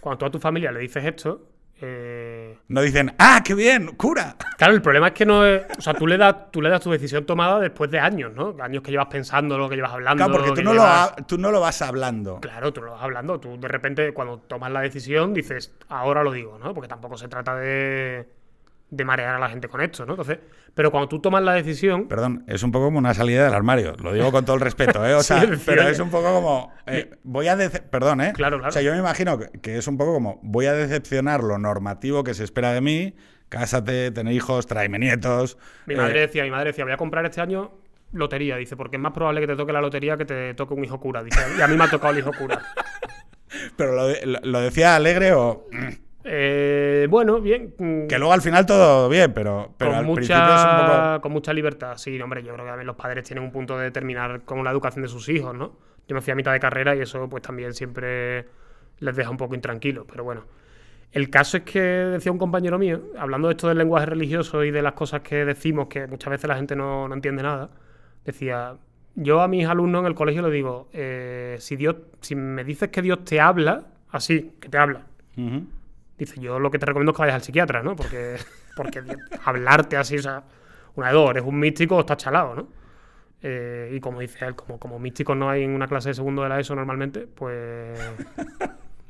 Cuando 0.00 0.18
tú 0.18 0.24
a 0.26 0.30
tu 0.30 0.38
familia 0.40 0.72
le 0.72 0.80
dices 0.80 1.04
esto. 1.04 1.48
eh, 1.80 2.58
No 2.68 2.80
dicen, 2.82 3.14
¡ah, 3.18 3.40
qué 3.44 3.54
bien! 3.54 3.88
¡Cura! 3.96 4.36
Claro, 4.58 4.74
el 4.74 4.82
problema 4.82 5.08
es 5.08 5.12
que 5.14 5.24
no 5.26 5.44
es. 5.46 5.62
O 5.78 5.80
sea, 5.80 5.94
tú 5.94 6.06
le 6.06 6.16
das, 6.16 6.50
tú 6.50 6.60
le 6.60 6.68
das 6.68 6.80
tu 6.80 6.90
decisión 6.90 7.24
tomada 7.24 7.58
después 7.60 7.90
de 7.90 7.98
años, 7.98 8.32
¿no? 8.34 8.54
Años 8.60 8.82
que 8.82 8.90
llevas 8.90 9.06
pensando, 9.06 9.56
lo 9.58 9.68
que 9.68 9.76
llevas 9.76 9.92
hablando. 9.92 10.24
Claro, 10.24 10.32
porque 10.32 10.50
que 10.54 10.62
tú 10.62 10.64
no, 10.64 10.74
lo, 10.74 10.80
llevas- 10.82 11.26
tú 11.26 11.38
no 11.38 11.50
lo 11.50 11.60
vas 11.60 11.82
hablando. 11.82 12.40
Claro, 12.40 12.72
tú 12.72 12.82
lo 12.82 12.92
vas 12.92 13.02
hablando. 13.02 13.38
Tú 13.40 13.58
de 13.60 13.68
repente, 13.68 14.12
cuando 14.12 14.38
tomas 14.38 14.70
la 14.72 14.80
decisión, 14.80 15.32
dices, 15.34 15.72
ahora 15.88 16.22
lo 16.22 16.32
digo, 16.32 16.58
¿no? 16.58 16.74
Porque 16.74 16.88
tampoco 16.88 17.16
se 17.16 17.28
trata 17.28 17.56
de, 17.56 18.28
de 18.94 19.06
marear 19.06 19.34
a 19.34 19.38
la 19.38 19.48
gente 19.48 19.68
con 19.68 19.80
esto, 19.80 20.04
¿no? 20.04 20.12
Entonces, 20.12 20.38
pero 20.74 20.90
cuando 20.90 21.08
tú 21.08 21.18
tomas 21.18 21.42
la 21.42 21.54
decisión. 21.54 22.08
Perdón, 22.08 22.44
es 22.46 22.62
un 22.62 22.70
poco 22.72 22.84
como 22.84 22.98
una 22.98 23.14
salida 23.14 23.42
del 23.46 23.54
armario. 23.54 23.94
Lo 24.02 24.12
digo 24.12 24.30
con 24.30 24.44
todo 24.44 24.54
el 24.56 24.60
respeto, 24.60 25.04
¿eh? 25.06 25.14
O 25.14 25.22
sea, 25.24 25.40
decir, 25.46 25.58
pero 25.64 25.88
es 25.88 25.98
un 25.98 26.10
poco 26.10 26.30
como. 26.30 26.70
eh, 26.86 27.10
voy 27.22 27.48
a. 27.48 27.56
Perdón, 27.56 28.20
¿eh? 28.20 28.32
Claro, 28.34 28.58
claro. 28.58 28.68
O 28.68 28.72
sea, 28.72 28.82
yo 28.82 28.92
me 28.92 28.98
imagino 28.98 29.38
que, 29.38 29.48
que 29.60 29.78
es 29.78 29.86
un 29.88 29.96
poco 29.96 30.12
como. 30.12 30.40
Voy 30.42 30.66
a 30.66 30.74
decepcionar 30.74 31.42
lo 31.42 31.56
normativo 31.58 32.22
que 32.22 32.34
se 32.34 32.44
espera 32.44 32.72
de 32.74 32.82
mí. 32.82 33.16
Cásate, 33.48 34.10
tener 34.10 34.34
hijos, 34.34 34.66
tráeme 34.66 34.98
nietos. 34.98 35.56
Mi 35.86 35.94
eh, 35.94 35.96
madre 35.96 36.20
decía, 36.20 36.42
mi 36.44 36.50
madre 36.50 36.66
decía, 36.70 36.84
voy 36.84 36.92
a 36.92 36.98
comprar 36.98 37.24
este 37.24 37.40
año 37.40 37.72
lotería. 38.12 38.56
Dice, 38.58 38.76
porque 38.76 38.96
es 38.96 39.02
más 39.02 39.12
probable 39.12 39.40
que 39.40 39.46
te 39.46 39.56
toque 39.56 39.72
la 39.72 39.80
lotería 39.80 40.18
que 40.18 40.26
te 40.26 40.52
toque 40.52 40.74
un 40.74 40.84
hijo 40.84 41.00
cura. 41.00 41.22
Dice, 41.24 41.40
y 41.58 41.62
a 41.62 41.66
mí 41.66 41.76
me 41.78 41.84
ha 41.84 41.88
tocado 41.90 42.12
el 42.12 42.18
hijo 42.18 42.30
cura. 42.38 42.62
pero 43.76 43.94
lo, 43.94 44.06
de- 44.08 44.26
lo- 44.26 44.40
lo 44.42 44.60
decía 44.60 44.96
alegre 44.96 45.32
o. 45.32 45.66
Eh, 46.24 47.06
bueno, 47.10 47.40
bien. 47.40 47.74
mm, 47.78 48.06
Que 48.06 48.18
luego 48.18 48.32
al 48.32 48.42
final 48.42 48.64
todo 48.66 49.08
bien, 49.08 49.32
pero, 49.32 49.72
pero 49.76 49.90
con, 49.90 49.98
al 50.00 50.04
mucha, 50.06 50.16
principio 50.16 50.54
es 50.54 50.64
un 50.64 50.76
poco. 50.76 51.20
con 51.22 51.32
mucha 51.32 51.52
libertad. 51.52 51.96
Sí, 51.96 52.20
hombre, 52.20 52.42
yo 52.42 52.52
creo 52.54 52.64
que 52.64 52.70
también 52.70 52.86
los 52.86 52.96
padres 52.96 53.24
tienen 53.24 53.44
un 53.44 53.50
punto 53.52 53.76
de 53.76 53.84
determinar 53.84 54.42
con 54.42 54.62
la 54.64 54.70
educación 54.70 55.02
de 55.02 55.08
sus 55.08 55.28
hijos, 55.28 55.54
¿no? 55.54 55.72
Yo 56.08 56.14
me 56.14 56.20
fui 56.20 56.32
a 56.32 56.36
mitad 56.36 56.52
de 56.52 56.60
carrera 56.60 56.94
y 56.96 57.00
eso 57.00 57.28
pues 57.28 57.42
también 57.42 57.72
siempre 57.74 58.46
les 58.98 59.16
deja 59.16 59.30
un 59.30 59.36
poco 59.36 59.54
intranquilos, 59.54 60.04
pero 60.08 60.24
bueno. 60.24 60.44
El 61.12 61.28
caso 61.28 61.58
es 61.58 61.62
que 61.64 61.80
decía 61.80 62.32
un 62.32 62.38
compañero 62.38 62.78
mío, 62.78 63.02
hablando 63.18 63.48
de 63.48 63.52
esto 63.54 63.68
del 63.68 63.76
lenguaje 63.78 64.06
religioso 64.06 64.64
y 64.64 64.70
de 64.70 64.80
las 64.80 64.94
cosas 64.94 65.20
que 65.20 65.44
decimos, 65.44 65.88
que 65.88 66.06
muchas 66.06 66.30
veces 66.30 66.48
la 66.48 66.56
gente 66.56 66.74
no, 66.74 67.06
no 67.06 67.14
entiende 67.14 67.42
nada, 67.42 67.68
decía, 68.24 68.76
yo 69.14 69.42
a 69.42 69.48
mis 69.48 69.66
alumnos 69.66 70.00
en 70.00 70.06
el 70.06 70.14
colegio 70.14 70.40
le 70.40 70.50
digo, 70.50 70.88
eh, 70.94 71.56
si, 71.60 71.76
Dios, 71.76 71.96
si 72.22 72.34
me 72.34 72.64
dices 72.64 72.88
que 72.88 73.02
Dios 73.02 73.24
te 73.24 73.40
habla, 73.40 73.84
así, 74.10 74.52
que 74.58 74.70
te 74.70 74.78
habla, 74.78 75.02
Ujú. 75.36 75.66
Dice, 76.24 76.40
yo 76.40 76.60
lo 76.60 76.70
que 76.70 76.78
te 76.78 76.86
recomiendo 76.86 77.10
es 77.10 77.16
que 77.16 77.22
vayas 77.22 77.34
al 77.34 77.42
psiquiatra, 77.42 77.82
¿no? 77.82 77.96
Porque, 77.96 78.36
porque 78.76 79.02
hablarte 79.44 79.96
así, 79.96 80.16
o 80.16 80.22
sea, 80.22 80.44
una 80.94 81.08
de 81.08 81.14
dos, 81.14 81.30
eres 81.30 81.42
un 81.44 81.58
místico 81.58 81.96
o 81.96 82.00
estás 82.00 82.18
chalado, 82.18 82.54
¿no? 82.54 82.68
Eh, 83.42 83.90
y 83.94 84.00
como 84.00 84.20
dice 84.20 84.44
él, 84.44 84.54
como, 84.54 84.78
como 84.78 85.00
místicos 85.00 85.36
no 85.36 85.50
hay 85.50 85.64
en 85.64 85.70
una 85.70 85.88
clase 85.88 86.10
de 86.10 86.14
segundo 86.14 86.44
de 86.44 86.48
la 86.48 86.60
ESO 86.60 86.76
normalmente, 86.76 87.26
pues... 87.26 87.98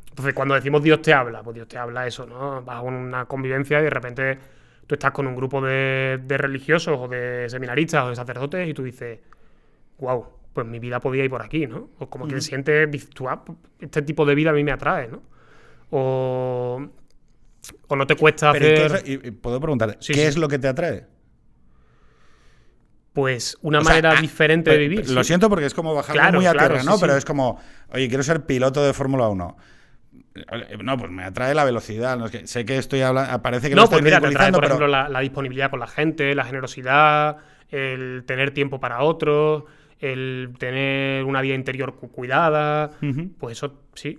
Entonces, 0.08 0.34
cuando 0.34 0.54
decimos 0.54 0.82
Dios 0.82 1.02
te 1.02 1.12
habla, 1.12 1.42
pues 1.42 1.54
Dios 1.54 1.68
te 1.68 1.76
habla 1.76 2.06
eso, 2.06 2.24
¿no? 2.24 2.62
Vas 2.62 2.76
a 2.76 2.80
una 2.80 3.26
convivencia 3.26 3.78
y 3.80 3.82
de 3.82 3.90
repente 3.90 4.38
tú 4.86 4.94
estás 4.94 5.10
con 5.10 5.26
un 5.26 5.36
grupo 5.36 5.60
de, 5.60 6.18
de 6.22 6.38
religiosos 6.38 6.98
o 6.98 7.08
de 7.08 7.46
seminaristas 7.48 8.04
o 8.04 8.08
de 8.08 8.16
sacerdotes 8.16 8.68
y 8.68 8.74
tú 8.74 8.82
dices, 8.82 9.20
wow, 9.98 10.26
pues 10.52 10.66
mi 10.66 10.78
vida 10.78 11.00
podía 11.00 11.24
ir 11.24 11.30
por 11.30 11.42
aquí, 11.42 11.66
¿no? 11.66 11.90
O 11.98 12.08
como 12.08 12.26
que 12.26 12.40
sientes, 12.40 12.90
dices 12.90 13.10
tú, 13.10 13.28
ah, 13.28 13.42
este 13.80 14.02
tipo 14.02 14.24
de 14.26 14.34
vida 14.34 14.50
a 14.50 14.52
mí 14.52 14.64
me 14.64 14.72
atrae, 14.72 15.08
¿no? 15.08 15.22
O, 15.90 16.86
o 17.92 17.96
no 17.96 18.06
te 18.06 18.16
cuesta 18.16 18.52
Pero 18.52 18.66
¿y 18.66 18.74
qué 18.74 18.84
hacer, 18.84 19.08
y- 19.08 19.28
y 19.28 19.30
puedo 19.32 19.60
preguntar, 19.60 19.96
Sí, 20.00 20.12
¿qué 20.14 20.20
sí. 20.20 20.26
es 20.26 20.36
lo 20.36 20.48
que 20.48 20.58
te 20.58 20.68
atrae? 20.68 21.06
pues, 23.12 23.58
una 23.60 23.78
O 23.80 23.82
sea, 23.82 23.90
manera 23.90 24.14
ah, 24.16 24.20
diferente 24.20 24.70
de 24.70 24.78
vivir. 24.78 25.10
Lo 25.10 25.22
sí. 25.22 25.28
siento 25.28 25.50
porque 25.50 25.66
es 25.66 25.74
como 25.74 26.00
Claro, 26.02 26.38
muy 26.38 26.46
a 26.46 26.52
claro, 26.52 26.76
tierra, 26.76 26.90
¿no? 26.90 26.98
Pero 26.98 27.14
es 27.14 27.24
como, 27.26 27.60
oye, 27.90 28.08
quiero 28.08 28.22
ser 28.22 28.46
piloto 28.46 28.82
de 28.82 28.94
Fórmula 28.94 29.28
1. 29.28 29.56
Eh, 30.34 30.78
No, 30.82 30.96
pues 30.96 31.10
me 31.10 31.22
atrae 31.24 31.54
la 31.54 31.64
velocidad. 31.64 32.16
No, 32.16 32.24
es 32.26 32.30
que 32.30 32.46
sé 32.46 32.64
que 32.64 32.78
estoy 32.78 33.02
hablando. 33.02 33.42
Parece 33.42 33.68
que 33.68 33.74
No, 33.74 33.82
lo 33.82 33.84
estoy 33.84 33.96
pues 33.96 34.04
mira, 34.04 34.18
te 34.20 34.26
atrae, 34.28 34.50
por 34.50 34.60
pero- 34.60 34.66
ejemplo, 34.74 34.86
la, 34.88 35.10
la 35.10 35.20
disponibilidad 35.20 35.68
con 35.68 35.80
la 35.80 35.86
gente, 35.88 36.34
la 36.34 36.44
generosidad, 36.44 37.36
el 37.68 38.24
tener 38.26 38.52
tiempo 38.52 38.80
para 38.80 39.02
otros, 39.02 39.64
el 39.98 40.54
tener 40.58 41.24
una 41.24 41.42
vida 41.42 41.54
interior 41.54 41.96
cu- 41.96 42.10
cuidada, 42.10 42.92
pues 43.38 43.58
eso 43.58 43.82
sí. 43.94 44.18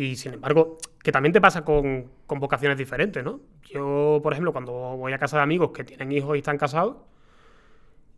Y 0.00 0.14
sin 0.14 0.34
embargo, 0.34 0.78
que 1.02 1.10
también 1.10 1.32
te 1.32 1.40
pasa 1.40 1.64
con, 1.64 2.06
con 2.24 2.38
vocaciones 2.38 2.78
diferentes, 2.78 3.24
¿no? 3.24 3.40
Yo, 3.64 4.20
por 4.22 4.32
ejemplo, 4.32 4.52
cuando 4.52 4.72
voy 4.72 5.12
a 5.12 5.18
casa 5.18 5.38
de 5.38 5.42
amigos 5.42 5.72
que 5.74 5.82
tienen 5.82 6.12
hijos 6.12 6.36
y 6.36 6.38
están 6.38 6.56
casados, 6.56 6.98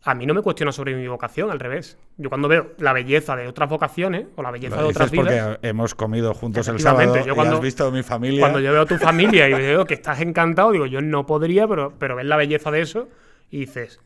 a 0.03 0.13
mí 0.13 0.27
no 0.27 0.35
me 0.35 0.43
cuestiona 0.43 0.71
sobre 0.71 0.93
mi 0.95 1.07
vocación, 1.07 1.49
al 1.49 1.59
revés. 1.59 1.97
Yo 2.17 2.29
cuando 2.29 2.47
veo 2.47 2.73
la 2.77 2.93
belleza 2.93 3.35
de 3.35 3.47
otras 3.47 3.67
vocaciones 3.67 4.27
o 4.35 4.43
la 4.43 4.51
belleza 4.51 4.75
Lo 4.75 4.83
de 4.83 4.87
otras 4.89 5.09
dices 5.09 5.25
vidas, 5.25 5.47
porque 5.55 5.67
hemos 5.69 5.95
comido 5.95 6.35
juntos 6.35 6.67
el 6.67 6.79
sábado 6.79 7.15
yo 7.25 7.31
y 7.31 7.35
cuando- 7.35 7.55
has 7.55 7.61
visto 7.61 7.89
mi 7.89 8.03
familia. 8.03 8.41
cuando 8.41 8.59
yo 8.59 8.71
veo 8.73 8.83
a 8.83 8.85
tu 8.85 8.97
familia 8.99 9.49
y 9.49 9.53
veo 9.53 9.83
que 9.85 9.95
estás 9.95 10.21
encantado, 10.21 10.73
digo, 10.73 10.85
yo 10.85 11.01
no 11.01 11.25
podría, 11.25 11.67
pero, 11.67 11.95
pero 11.97 12.15
ves 12.15 12.27
la 12.27 12.37
belleza 12.37 12.69
de 12.69 12.81
eso 12.81 13.09
y 13.49 13.61
dices, 13.61 13.99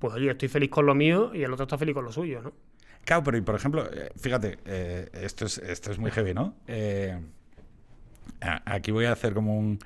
pues 0.00 0.14
oye, 0.14 0.32
estoy 0.32 0.48
feliz 0.48 0.68
con 0.70 0.84
lo 0.84 0.96
mío 0.96 1.30
y 1.32 1.44
el 1.44 1.52
otro 1.52 1.62
está 1.62 1.78
feliz 1.78 1.94
con 1.94 2.04
lo 2.06 2.10
suyo, 2.10 2.42
¿no? 2.42 2.52
Claro, 3.04 3.22
pero 3.22 3.36
y 3.36 3.40
por 3.42 3.54
ejemplo, 3.54 3.88
eh, 3.92 4.10
fíjate, 4.16 4.58
eh, 4.64 5.08
esto, 5.12 5.46
es, 5.46 5.58
esto 5.58 5.92
es 5.92 5.98
muy 5.98 6.10
heavy, 6.10 6.34
¿no? 6.34 6.54
Eh, 6.66 7.18
aquí 8.40 8.90
voy 8.90 9.04
a 9.06 9.12
hacer 9.12 9.34
como 9.34 9.58
un... 9.58 9.78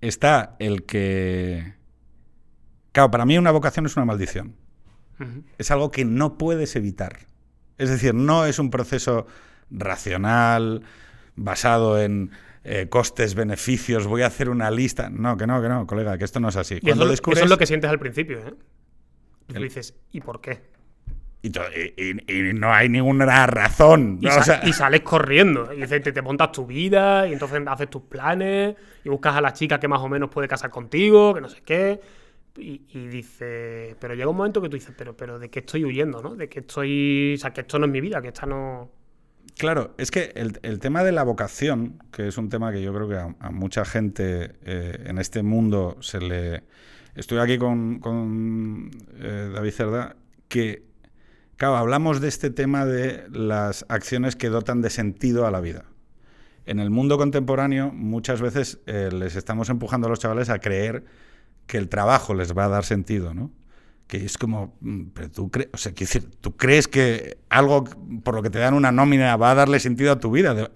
Está 0.00 0.56
el 0.58 0.84
que... 0.84 1.74
Claro, 2.92 3.10
para 3.10 3.24
mí 3.24 3.38
una 3.38 3.52
vocación 3.52 3.86
es 3.86 3.96
una 3.96 4.04
maldición. 4.04 4.56
Es 5.56 5.70
algo 5.70 5.92
que 5.92 6.04
no 6.04 6.36
puedes 6.36 6.74
evitar. 6.74 7.16
Es 7.78 7.90
decir, 7.90 8.12
no 8.12 8.44
es 8.44 8.58
un 8.58 8.70
proceso 8.70 9.28
racional, 9.70 10.82
basado 11.36 12.00
en 12.00 12.32
eh, 12.64 12.88
costes, 12.88 13.34
beneficios, 13.34 14.06
voy 14.06 14.22
a 14.22 14.26
hacer 14.26 14.48
una 14.48 14.70
lista. 14.70 15.10
No, 15.10 15.36
que 15.36 15.46
no, 15.46 15.62
que 15.62 15.68
no, 15.68 15.86
colega, 15.86 16.18
que 16.18 16.24
esto 16.24 16.40
no 16.40 16.48
es 16.48 16.56
así. 16.56 16.74
Eso, 16.74 16.82
Cuando 16.82 17.04
eso 17.04 17.10
descubres... 17.12 17.44
es 17.44 17.50
lo 17.50 17.58
que 17.58 17.66
sientes 17.66 17.88
al 17.90 17.98
principio, 17.98 18.38
¿eh? 18.40 18.54
Y 19.48 19.54
tú 19.54 19.62
dices, 19.62 19.94
¿y 20.10 20.20
por 20.20 20.40
qué? 20.40 20.71
Y, 21.42 21.48
y- 21.48 22.48
y- 22.50 22.52
no 22.54 22.72
hay 22.72 22.88
ninguna 22.88 23.46
razón. 23.46 24.18
Y, 24.20 24.28
y 24.68 24.72
sales 24.72 25.00
corriendo. 25.00 25.72
Y 25.72 25.86
te, 25.86 26.00
te 26.00 26.22
montas 26.22 26.52
tu 26.52 26.66
vida 26.66 27.26
y 27.26 27.32
entonces 27.32 27.60
haces 27.66 27.90
tus 27.90 28.02
planes 28.02 28.76
y 29.04 29.08
buscas 29.08 29.34
a 29.36 29.40
la 29.40 29.52
chica 29.52 29.80
que 29.80 29.88
más 29.88 30.00
o 30.00 30.08
menos 30.08 30.30
puede 30.30 30.46
casar 30.48 30.70
contigo, 30.70 31.34
que 31.34 31.40
no 31.40 31.48
sé 31.48 31.60
qué. 31.64 32.00
Y, 32.56 32.82
y 32.92 33.06
dices, 33.08 33.96
pero 33.98 34.14
llega 34.14 34.28
un 34.28 34.36
momento 34.36 34.60
que 34.60 34.68
tú 34.68 34.76
dices, 34.76 34.94
pero, 34.96 35.16
pero 35.16 35.38
¿de 35.38 35.48
qué 35.50 35.60
estoy 35.60 35.84
huyendo, 35.84 36.22
no? 36.22 36.34
De 36.36 36.48
que 36.48 36.60
estoy, 36.60 37.34
o 37.34 37.38
sea, 37.38 37.52
que 37.52 37.62
esto 37.62 37.78
no 37.78 37.86
es 37.86 37.92
mi 37.92 38.00
vida, 38.00 38.20
que 38.20 38.28
esta 38.28 38.44
no... 38.46 38.90
Claro, 39.58 39.94
es 39.98 40.10
que 40.10 40.32
el, 40.36 40.58
el 40.62 40.78
tema 40.78 41.02
de 41.02 41.12
la 41.12 41.24
vocación, 41.24 42.02
que 42.12 42.28
es 42.28 42.38
un 42.38 42.48
tema 42.50 42.70
que 42.72 42.82
yo 42.82 42.92
creo 42.94 43.08
que 43.08 43.16
a, 43.16 43.34
a 43.40 43.50
mucha 43.50 43.84
gente 43.84 44.52
eh, 44.64 45.04
en 45.06 45.18
este 45.18 45.42
mundo 45.42 45.96
se 46.00 46.20
le... 46.20 46.62
Estoy 47.14 47.38
aquí 47.38 47.58
con, 47.58 47.98
con, 48.00 48.90
eh, 49.18 49.50
David 49.54 49.70
Cerda, 49.70 50.16
que, 50.48 50.82
claro, 51.62 51.76
hablamos 51.76 52.20
de 52.20 52.26
este 52.26 52.50
tema 52.50 52.84
de 52.84 53.22
las 53.30 53.86
acciones 53.88 54.34
que 54.34 54.48
dotan 54.48 54.82
de 54.82 54.90
sentido 54.90 55.46
a 55.46 55.52
la 55.52 55.60
vida. 55.60 55.84
En 56.66 56.80
el 56.80 56.90
mundo 56.90 57.18
contemporáneo 57.18 57.92
muchas 57.92 58.40
veces 58.40 58.80
eh, 58.86 59.10
les 59.12 59.36
estamos 59.36 59.68
empujando 59.68 60.08
a 60.08 60.10
los 60.10 60.18
chavales 60.18 60.50
a 60.50 60.58
creer 60.58 61.04
que 61.68 61.78
el 61.78 61.88
trabajo 61.88 62.34
les 62.34 62.52
va 62.58 62.64
a 62.64 62.68
dar 62.68 62.84
sentido, 62.84 63.32
¿no? 63.32 63.52
Que 64.08 64.24
es 64.24 64.38
como, 64.38 64.76
mm, 64.80 65.02
pero 65.14 65.30
tú 65.30 65.52
crees, 65.52 65.68
o 65.72 65.76
sea, 65.76 65.92
decir, 65.92 66.28
tú 66.40 66.56
crees 66.56 66.88
que 66.88 67.38
algo 67.48 67.84
por 68.24 68.34
lo 68.34 68.42
que 68.42 68.50
te 68.50 68.58
dan 68.58 68.74
una 68.74 68.90
nómina 68.90 69.36
va 69.36 69.52
a 69.52 69.54
darle 69.54 69.78
sentido 69.78 70.10
a 70.10 70.18
tu 70.18 70.32
vida, 70.32 70.68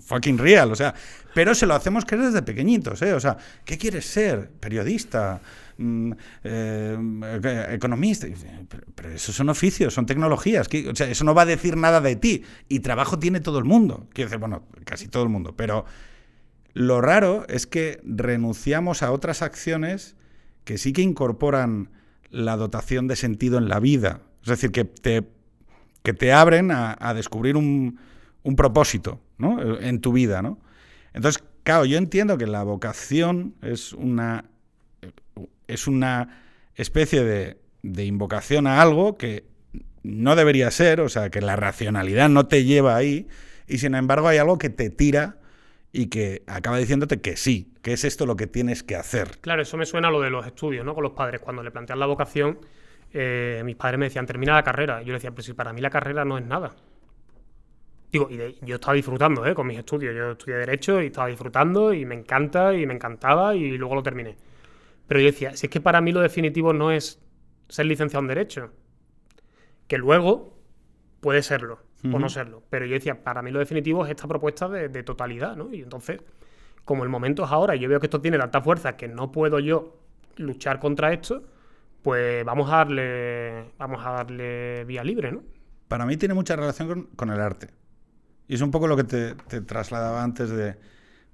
fucking 0.00 0.38
real, 0.38 0.70
o 0.72 0.76
sea, 0.76 0.94
pero 1.34 1.54
se 1.54 1.66
lo 1.66 1.74
hacemos 1.74 2.04
creer 2.04 2.26
desde 2.26 2.42
pequeñitos, 2.42 3.02
¿eh? 3.02 3.12
O 3.14 3.20
sea, 3.20 3.36
¿qué 3.64 3.76
quieres 3.78 4.04
ser? 4.06 4.50
Periodista, 4.60 5.40
Mm, 5.80 6.12
eh, 6.42 6.96
eh, 7.44 7.66
economista, 7.70 8.26
pero, 8.68 8.82
pero 8.96 9.10
esos 9.10 9.32
son 9.32 9.48
oficios, 9.48 9.94
son 9.94 10.06
tecnologías, 10.06 10.66
que- 10.66 10.88
o 10.88 10.96
sea, 10.96 11.08
eso 11.08 11.22
no 11.22 11.34
va 11.34 11.42
a 11.42 11.46
decir 11.46 11.76
nada 11.76 12.00
de 12.00 12.16
ti 12.16 12.42
y 12.68 12.80
trabajo 12.80 13.20
tiene 13.20 13.38
todo 13.38 13.58
el 13.60 13.64
mundo, 13.64 14.08
quiero 14.12 14.28
decir, 14.28 14.40
bueno, 14.40 14.64
casi 14.84 15.06
todo 15.06 15.22
el 15.22 15.28
mundo, 15.28 15.54
pero 15.56 15.84
lo 16.74 17.00
raro 17.00 17.46
es 17.48 17.68
que 17.68 18.00
renunciamos 18.02 19.04
a 19.04 19.12
otras 19.12 19.40
acciones 19.40 20.16
que 20.64 20.78
sí 20.78 20.92
que 20.92 21.02
incorporan 21.02 21.90
la 22.28 22.56
dotación 22.56 23.06
de 23.06 23.14
sentido 23.14 23.56
en 23.58 23.68
la 23.68 23.78
vida. 23.78 24.22
Es 24.42 24.48
decir, 24.48 24.72
que 24.72 24.84
te, 24.84 25.28
que 26.02 26.12
te 26.12 26.32
abren 26.32 26.72
a 26.72 27.14
descubrir 27.14 27.56
un, 27.56 28.00
un 28.42 28.56
propósito 28.56 29.20
¿no? 29.38 29.78
en 29.80 30.00
tu 30.00 30.12
vida. 30.12 30.42
¿no? 30.42 30.58
Entonces, 31.12 31.42
claro, 31.62 31.84
yo 31.84 31.98
entiendo 31.98 32.38
que 32.38 32.46
la 32.46 32.62
vocación 32.62 33.54
es 33.62 33.92
una, 33.92 34.44
es 35.66 35.86
una 35.86 36.42
especie 36.74 37.24
de, 37.24 37.58
de 37.82 38.04
invocación 38.04 38.66
a 38.66 38.80
algo 38.80 39.16
que 39.16 39.44
no 40.02 40.36
debería 40.36 40.70
ser, 40.70 41.00
o 41.00 41.08
sea, 41.08 41.30
que 41.30 41.40
la 41.40 41.56
racionalidad 41.56 42.28
no 42.28 42.46
te 42.46 42.64
lleva 42.64 42.96
ahí, 42.96 43.26
y 43.66 43.78
sin 43.78 43.94
embargo 43.94 44.28
hay 44.28 44.38
algo 44.38 44.58
que 44.58 44.70
te 44.70 44.90
tira 44.90 45.36
y 45.92 46.06
que 46.06 46.42
acaba 46.46 46.78
diciéndote 46.78 47.20
que 47.20 47.36
sí, 47.36 47.72
que 47.82 47.92
es 47.92 48.04
esto 48.04 48.26
lo 48.26 48.36
que 48.36 48.46
tienes 48.46 48.82
que 48.82 48.96
hacer. 48.96 49.38
Claro, 49.40 49.62
eso 49.62 49.76
me 49.76 49.86
suena 49.86 50.08
a 50.08 50.10
lo 50.10 50.20
de 50.20 50.30
los 50.30 50.46
estudios, 50.46 50.84
¿no? 50.84 50.94
Con 50.94 51.02
los 51.02 51.12
padres. 51.12 51.40
Cuando 51.40 51.62
le 51.62 51.70
plantean 51.70 51.98
la 51.98 52.06
vocación, 52.06 52.58
eh, 53.12 53.62
mis 53.64 53.76
padres 53.76 53.98
me 53.98 54.06
decían, 54.06 54.26
termina 54.26 54.54
la 54.54 54.62
carrera. 54.62 55.00
Yo 55.00 55.08
le 55.08 55.14
decía, 55.14 55.30
pero 55.30 55.42
si 55.42 55.54
para 55.54 55.72
mí 55.72 55.80
la 55.80 55.90
carrera 55.90 56.24
no 56.24 56.38
es 56.38 56.44
nada. 56.44 56.74
Digo, 58.10 58.28
y 58.30 58.36
de- 58.36 58.56
yo 58.62 58.76
estaba 58.76 58.94
disfrutando, 58.94 59.44
¿eh? 59.46 59.54
Con 59.54 59.66
mis 59.66 59.78
estudios. 59.78 60.14
Yo 60.14 60.32
estudié 60.32 60.56
Derecho 60.58 61.00
y 61.02 61.06
estaba 61.06 61.28
disfrutando 61.28 61.92
y 61.92 62.04
me 62.06 62.14
encanta 62.14 62.74
y 62.74 62.86
me 62.86 62.94
encantaba 62.94 63.54
y 63.54 63.76
luego 63.76 63.94
lo 63.96 64.02
terminé. 64.02 64.36
Pero 65.06 65.20
yo 65.20 65.26
decía, 65.26 65.56
si 65.56 65.66
es 65.66 65.70
que 65.72 65.80
para 65.80 66.00
mí 66.00 66.12
lo 66.12 66.20
definitivo 66.20 66.72
no 66.72 66.90
es 66.92 67.20
ser 67.68 67.86
licenciado 67.86 68.22
en 68.22 68.28
Derecho, 68.28 68.70
que 69.86 69.98
luego 69.98 70.58
puede 71.20 71.42
serlo 71.42 71.80
o 72.12 72.18
no 72.18 72.28
serlo. 72.28 72.62
Pero 72.70 72.86
yo 72.86 72.94
decía, 72.94 73.24
para 73.24 73.42
mí 73.42 73.50
lo 73.50 73.58
definitivo 73.58 74.04
es 74.04 74.10
esta 74.10 74.28
propuesta 74.28 74.68
de, 74.68 74.88
de 74.88 75.02
totalidad, 75.02 75.56
¿no? 75.56 75.72
Y 75.74 75.82
entonces, 75.82 76.20
como 76.84 77.02
el 77.02 77.08
momento 77.08 77.44
es 77.44 77.50
ahora 77.50 77.74
y 77.76 77.80
yo 77.80 77.88
veo 77.88 78.00
que 78.00 78.06
esto 78.06 78.20
tiene 78.20 78.38
tanta 78.38 78.60
fuerza 78.62 78.96
que 78.96 79.08
no 79.08 79.32
puedo 79.32 79.58
yo 79.58 79.96
luchar 80.36 80.78
contra 80.78 81.12
esto, 81.12 81.42
pues 82.02 82.44
vamos 82.44 82.70
a 82.72 82.76
darle, 82.78 83.64
vamos 83.78 84.00
a 84.06 84.10
darle 84.12 84.84
vía 84.84 85.02
libre, 85.02 85.32
¿no? 85.32 85.42
Para 85.88 86.06
mí 86.06 86.16
tiene 86.16 86.34
mucha 86.34 86.54
relación 86.56 86.88
con, 86.88 87.02
con 87.16 87.30
el 87.30 87.40
arte. 87.40 87.68
Y 88.48 88.54
es 88.54 88.60
un 88.62 88.70
poco 88.70 88.86
lo 88.88 88.96
que 88.96 89.04
te, 89.04 89.34
te 89.34 89.60
trasladaba 89.60 90.22
antes 90.24 90.50
de... 90.50 90.76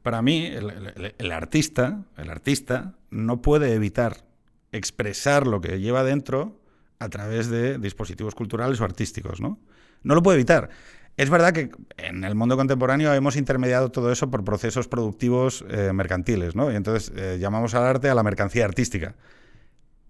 Para 0.03 0.21
mí, 0.21 0.47
el, 0.47 0.71
el- 0.71 1.15
el 1.17 1.33
artista, 1.33 2.03
el 2.19 2.29
artista 2.29 2.95
no 3.11 3.41
puede 3.41 3.73
evitar 3.75 4.25
expresar 4.73 5.47
lo 5.47 5.61
que 5.61 5.81
lleva 5.81 6.03
dentro 6.05 6.61
a 6.99 7.09
través 7.09 7.49
de 7.49 7.79
dispositivos 7.79 8.35
culturales 8.35 8.81
o 8.81 8.85
artísticos, 8.85 9.41
¿no? 9.41 9.59
No 10.03 10.15
lo 10.15 10.23
puede 10.23 10.37
evitar. 10.37 10.69
Es 11.17 11.31
verdad 11.31 11.53
que 11.53 11.71
en 11.97 12.25
el 12.25 12.35
mundo 12.35 12.57
contemporáneo 12.57 13.15
hemos 13.15 13.37
intermediado 13.37 13.91
todo 13.91 14.11
eso 14.11 14.31
por 14.31 14.45
procesos 14.45 14.89
productivos 14.89 15.65
eh, 15.71 15.93
mercantiles, 15.95 16.57
¿no? 16.57 16.73
Y 16.73 16.75
entonces 16.77 17.13
eh, 17.17 17.39
llamamos 17.41 17.75
al 17.75 17.85
arte 17.85 18.11
a 18.11 18.15
la 18.15 18.23
mercancía 18.25 18.65
artística. 18.65 19.15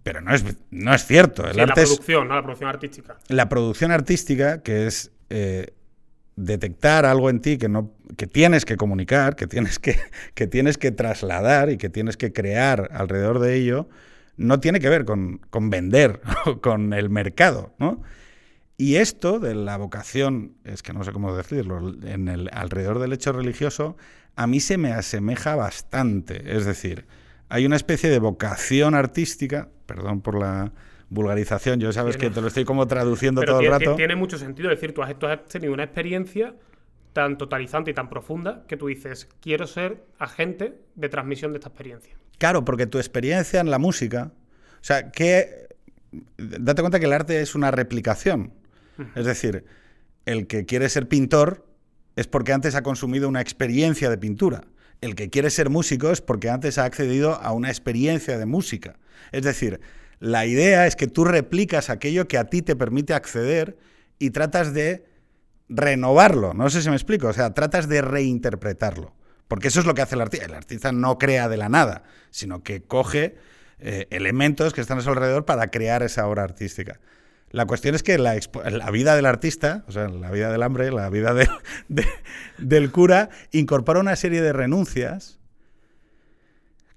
Pero 0.03 0.21
no 0.21 0.33
es, 0.33 0.43
no 0.71 0.93
es 0.93 1.05
cierto. 1.05 1.45
El 1.45 1.53
Sí, 1.53 1.57
la 1.57 1.63
es, 1.65 1.89
producción, 1.89 2.27
¿no? 2.27 2.35
La 2.35 2.41
producción 2.43 2.69
artística. 2.69 3.17
la 3.29 3.49
producción 3.49 3.91
artística, 3.91 4.61
que 4.63 4.87
es 4.87 5.11
eh, 5.29 5.73
detectar 6.35 7.05
algo 7.05 7.29
en 7.29 7.39
ti 7.39 7.57
que, 7.57 7.69
no, 7.69 7.91
que 8.17 8.27
tienes 8.27 8.65
que 8.65 8.77
comunicar, 8.77 9.35
que 9.35 9.47
tienes 9.47 9.79
que, 9.79 9.97
que 10.33 10.47
tienes 10.47 10.77
que 10.77 10.91
trasladar 10.91 11.69
y 11.69 11.77
que 11.77 11.89
tienes 11.89 12.17
que 12.17 12.33
crear 12.33 12.89
alrededor 12.93 13.39
de 13.39 13.55
ello, 13.55 13.87
no 14.37 14.59
tiene 14.59 14.79
que 14.79 14.89
ver 14.89 15.05
con, 15.05 15.39
con 15.49 15.69
vender 15.69 16.21
o 16.45 16.59
con 16.61 16.93
el 16.93 17.09
mercado, 17.09 17.73
¿no? 17.79 18.01
Y 18.77 18.95
esto 18.97 19.39
de 19.39 19.55
la 19.55 19.77
vocación, 19.77 20.55
es 20.65 20.83
que 20.83 20.91
no 20.91 21.03
sé 21.05 21.13
cómo 21.13 21.33
decirlo, 21.33 21.95
en 22.03 22.27
el, 22.27 22.49
alrededor 22.51 22.99
del 22.99 23.13
hecho 23.13 23.31
religioso, 23.31 23.95
a 24.35 24.47
mí 24.47 24.59
se 24.59 24.77
me 24.77 24.91
asemeja 24.91 25.55
bastante. 25.55 26.57
Es 26.57 26.65
decir, 26.65 27.05
hay 27.47 27.65
una 27.65 27.77
especie 27.77 28.09
de 28.09 28.19
vocación 28.19 28.93
artística, 28.93 29.69
perdón 29.85 30.19
por 30.19 30.37
la 30.37 30.73
vulgarización, 31.09 31.79
yo 31.79 31.91
sabes 31.93 32.17
que 32.17 32.29
te 32.29 32.41
lo 32.41 32.47
estoy 32.47 32.65
como 32.65 32.87
traduciendo 32.87 33.41
Pero 33.41 33.53
todo 33.53 33.61
el 33.61 33.69
rato. 33.69 33.95
tiene 33.95 34.15
mucho 34.15 34.37
sentido. 34.37 34.69
Decir, 34.69 34.93
tú 34.93 35.03
has, 35.03 35.17
tú 35.17 35.27
has 35.27 35.45
tenido 35.45 35.73
una 35.73 35.83
experiencia 35.83 36.55
tan 37.13 37.37
totalizante 37.37 37.91
y 37.91 37.93
tan 37.93 38.09
profunda 38.09 38.65
que 38.67 38.75
tú 38.75 38.87
dices, 38.87 39.29
quiero 39.39 39.67
ser 39.67 40.03
agente 40.19 40.79
de 40.95 41.09
transmisión 41.09 41.53
de 41.53 41.59
esta 41.59 41.69
experiencia. 41.69 42.15
Claro, 42.37 42.65
porque 42.65 42.87
tu 42.87 42.97
experiencia 42.97 43.61
en 43.61 43.71
la 43.71 43.79
música, 43.79 44.33
o 44.33 44.83
sea, 44.83 45.11
que 45.11 45.69
date 46.37 46.81
cuenta 46.81 46.99
que 46.99 47.05
el 47.05 47.13
arte 47.13 47.41
es 47.41 47.55
una 47.55 47.71
replicación. 47.71 48.53
Es 49.15 49.25
decir, 49.25 49.65
el 50.25 50.47
que 50.47 50.65
quiere 50.65 50.89
ser 50.89 51.07
pintor 51.07 51.65
es 52.15 52.27
porque 52.27 52.53
antes 52.53 52.75
ha 52.75 52.83
consumido 52.83 53.27
una 53.27 53.41
experiencia 53.41 54.09
de 54.09 54.17
pintura. 54.17 54.61
El 55.01 55.15
que 55.15 55.29
quiere 55.29 55.49
ser 55.49 55.69
músico 55.69 56.11
es 56.11 56.21
porque 56.21 56.49
antes 56.49 56.77
ha 56.77 56.85
accedido 56.85 57.35
a 57.35 57.51
una 57.51 57.69
experiencia 57.69 58.37
de 58.37 58.45
música. 58.45 58.97
Es 59.31 59.43
decir, 59.43 59.81
la 60.25 60.45
idea 60.47 60.87
es 60.87 60.95
que 60.95 61.05
tú 61.07 61.23
replicas 61.23 61.89
aquello 61.91 62.27
que 62.27 62.37
a 62.39 62.45
ti 62.45 62.61
te 62.63 62.75
permite 62.75 63.13
acceder 63.13 63.77
y 64.17 64.31
tratas 64.31 64.73
de 64.73 65.05
renovarlo. 65.69 66.53
No 66.53 66.69
sé 66.69 66.81
si 66.81 66.89
me 66.89 66.95
explico. 66.95 67.27
O 67.27 67.33
sea, 67.33 67.53
tratas 67.53 67.87
de 67.87 68.01
reinterpretarlo. 68.01 69.13
Porque 69.47 69.67
eso 69.67 69.79
es 69.79 69.85
lo 69.85 69.93
que 69.93 70.01
hace 70.01 70.15
el 70.15 70.21
artista. 70.21 70.45
El 70.45 70.55
artista 70.55 70.91
no 70.91 71.17
crea 71.19 71.47
de 71.47 71.57
la 71.57 71.69
nada, 71.69 72.03
sino 72.31 72.63
que 72.63 72.81
coge 72.81 73.35
eh, 73.79 74.07
elementos 74.09 74.73
que 74.73 74.81
están 74.81 74.97
a 74.97 75.01
su 75.01 75.09
alrededor 75.09 75.45
para 75.45 75.67
crear 75.69 76.01
esa 76.01 76.27
obra 76.27 76.43
artística. 76.43 76.99
La 77.51 77.67
cuestión 77.67 77.93
es 77.93 78.01
que 78.01 78.17
la, 78.17 78.33
vida 78.91 79.15
del 79.15 79.27
artista, 79.27 79.85
o 79.87 79.91
sea, 79.91 80.07
la 80.09 80.31
vida 80.31 80.51
del 80.51 80.63
hambre, 80.63 80.91
la 80.91 81.09
vida 81.09 81.33
de- 81.35 81.47
de- 81.87 82.07
del 82.57 82.91
cura, 82.91 83.29
incorpora 83.51 83.99
una 83.99 84.15
serie 84.15 84.41
de 84.41 84.53
renuncias 84.53 85.39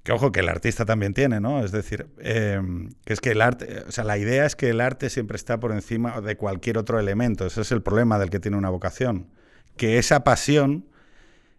que 0.08 0.14
ojo, 0.14 0.32
que 0.32 0.40
el 0.40 0.48
artista 0.48 0.86
también 0.86 1.12
tiene, 1.12 1.38
¿no? 1.38 1.62
Es 1.62 1.70
decir, 1.70 2.06
eh, 2.16 2.58
que 3.04 3.12
es 3.12 3.20
que 3.20 3.32
el 3.32 3.42
arte, 3.42 3.84
o 3.86 3.92
sea, 3.92 4.04
la 4.04 4.16
idea 4.16 4.46
es 4.46 4.56
que 4.56 4.70
el 4.70 4.80
arte 4.80 5.10
siempre 5.10 5.36
está 5.36 5.60
por 5.60 5.70
encima 5.70 6.22
de 6.22 6.34
cualquier 6.38 6.78
otro 6.78 6.98
elemento. 6.98 7.44
Ese 7.44 7.60
es 7.60 7.72
el 7.72 7.82
problema 7.82 8.18
del 8.18 8.30
que 8.30 8.40
tiene 8.40 8.56
una 8.56 8.70
vocación. 8.70 9.28
Que 9.76 9.98
esa 9.98 10.24
pasión, 10.24 10.88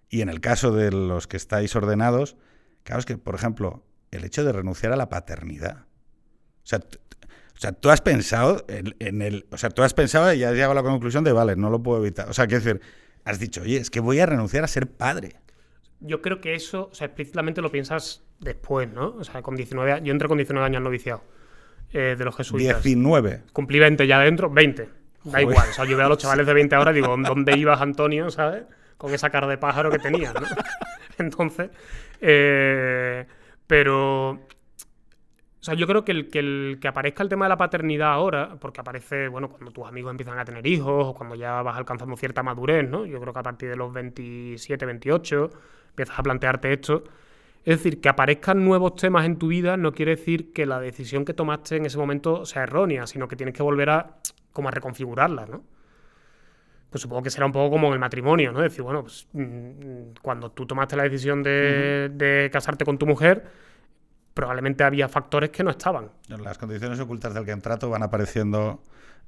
y 0.10 0.22
en 0.22 0.30
el 0.30 0.42
caso 0.42 0.72
de 0.72 0.92
los 0.92 1.28
que 1.28 1.38
estáis 1.38 1.76
ordenados, 1.76 2.38
claro, 2.82 3.02
es 3.02 3.06
que, 3.06 3.20
por 3.20 3.36
ejemplo, 3.36 3.84
el 4.10 4.24
hecho 4.24 4.44
de 4.44 4.52
renunciar 4.52 4.94
a 4.94 4.96
la 4.96 5.10
paternidad. 5.10 5.86
O 6.64 6.66
sea, 6.66 6.80
o 6.80 7.60
sea, 7.60 7.72
tú 7.74 7.92
has 7.92 8.02
pensado 8.02 8.66
en, 8.68 9.22
el. 9.22 9.46
O 9.52 9.60
sea, 9.60 9.70
tú 9.70 9.84
has 9.84 9.94
pensado 9.94 10.34
y 10.34 10.44
has 10.44 10.54
llegado 10.54 10.72
a 10.72 10.76
la 10.76 10.82
conclusión 10.82 11.24
de, 11.24 11.34
vale, 11.34 11.56
no 11.56 11.70
lo 11.70 11.84
puedo 11.84 12.02
evitar. 12.02 12.28
O 12.28 12.34
sea, 12.34 12.48
quiero 12.48 12.64
decir, 12.64 12.82
has 13.26 13.38
dicho, 13.38 13.62
oye, 13.62 13.78
es 13.78 13.92
que 13.92 14.00
voy 14.00 14.20
a 14.20 14.26
renunciar 14.26 14.64
a 14.64 14.68
ser 14.68 14.90
padre. 14.90 15.36
Yo 16.00 16.24
creo 16.24 16.42
que 16.42 16.56
eso, 16.56 16.90
o 16.92 16.96
sea, 16.96 17.06
explícitamente 17.06 17.62
lo 17.62 17.72
piensas 17.72 18.24
después, 18.40 18.92
¿no? 18.92 19.16
O 19.18 19.24
sea, 19.24 19.42
con 19.42 19.56
19 19.56 19.92
años. 19.92 20.06
Yo 20.06 20.12
entré 20.12 20.28
con 20.28 20.38
19 20.38 20.66
años 20.66 20.78
al 20.78 20.84
noviciado 20.84 21.24
eh, 21.92 22.16
de 22.18 22.26
los 22.26 22.36
jesuitas. 22.36 22.84
19. 22.84 23.44
Cumplí 23.54 23.80
20 23.80 24.08
ya 24.08 24.20
adentro, 24.20 24.50
20. 24.50 24.90
Da 25.26 25.42
igual. 25.42 25.68
O 25.70 25.74
sea, 25.74 25.86
yo 25.86 25.98
veo 25.98 26.06
a 26.06 26.10
los 26.10 26.18
chavales 26.18 26.46
de 26.46 26.54
20 26.54 26.76
ahora 26.76 26.92
y 26.92 26.96
digo, 26.96 27.16
¿dónde 27.18 27.58
ibas, 27.58 27.82
Antonio? 27.82 28.30
¿Sabes? 28.32 28.64
Con 28.98 29.14
esa 29.14 29.30
cara 29.30 29.48
de 29.48 29.58
pájaro 29.58 29.92
que 29.92 30.00
tenías, 30.00 30.34
¿no? 30.34 30.48
Entonces. 31.18 31.70
Eh, 32.22 33.26
pero 33.68 34.40
o 35.62 35.64
sea, 35.64 35.74
yo 35.74 35.88
creo 35.88 36.06
que 36.06 36.14
el, 36.14 36.30
que 36.30 36.40
el 36.40 36.78
que 36.80 36.88
aparezca 36.88 37.22
el 37.22 37.28
tema 37.28 37.46
de 37.46 37.50
la 37.50 37.58
paternidad 37.58 38.14
ahora, 38.14 38.56
porque 38.62 38.80
aparece, 38.80 39.28
bueno, 39.28 39.50
cuando 39.50 39.72
tus 39.72 39.86
amigos 39.86 40.12
empiezan 40.12 40.40
a 40.40 40.46
tener 40.46 40.66
hijos 40.66 41.08
o 41.08 41.14
cuando 41.14 41.36
ya 41.36 41.62
vas 41.62 41.78
alcanzando 41.78 42.16
cierta 42.16 42.42
madurez, 42.44 42.88
¿no? 42.88 43.06
Yo 43.06 43.20
creo 43.20 43.34
que 43.34 43.40
a 43.40 43.44
partir 43.44 43.70
de 43.70 43.76
los 43.76 43.92
27, 43.92 44.86
28 44.86 45.50
empiezas 45.90 46.18
a 46.18 46.24
plantearte 46.24 46.72
esto. 46.72 47.04
Es 47.66 47.78
decir, 47.78 48.00
que 48.02 48.10
aparezcan 48.10 48.64
nuevos 48.64 48.96
temas 48.96 49.26
en 49.26 49.38
tu 49.38 49.48
vida 49.48 49.78
no 49.78 49.92
quiere 49.92 50.16
decir 50.16 50.54
que 50.54 50.66
la 50.66 50.80
decisión 50.80 51.26
que 51.26 51.34
tomaste 51.34 51.76
en 51.76 51.86
ese 51.86 51.98
momento 51.98 52.46
sea 52.46 52.64
errónea, 52.64 53.06
sino 53.06 53.28
que 53.28 53.36
tienes 53.36 53.54
que 53.54 53.64
volver 53.64 53.90
a, 53.90 54.18
como 54.54 54.70
a 54.70 54.72
reconfigurarla, 54.72 55.46
¿no? 55.46 55.64
Pues 56.90 57.02
supongo 57.02 57.22
que 57.22 57.30
será 57.30 57.46
un 57.46 57.52
poco 57.52 57.70
como 57.70 57.88
en 57.88 57.94
el 57.94 58.00
matrimonio, 58.00 58.52
¿no? 58.52 58.60
Es 58.60 58.72
decir, 58.72 58.82
bueno, 58.82 59.04
pues 59.04 59.28
mm, 59.34 60.14
cuando 60.22 60.52
tú 60.52 60.66
tomaste 60.66 60.96
la 60.96 61.04
decisión 61.04 61.44
de, 61.44 62.10
de 62.14 62.50
casarte 62.52 62.86
con 62.86 62.98
tu 62.98 63.06
mujer, 63.06 63.44
probablemente 64.34 64.84
había 64.84 65.08
factores 65.08 65.50
que 65.50 65.64
no 65.64 65.72
estaban. 65.72 66.10
Las 66.28 66.58
condiciones 66.58 67.00
ocultas 67.00 67.34
del 67.34 67.46
contrato 67.46 67.90
van 67.90 68.04
apareciendo 68.04 68.82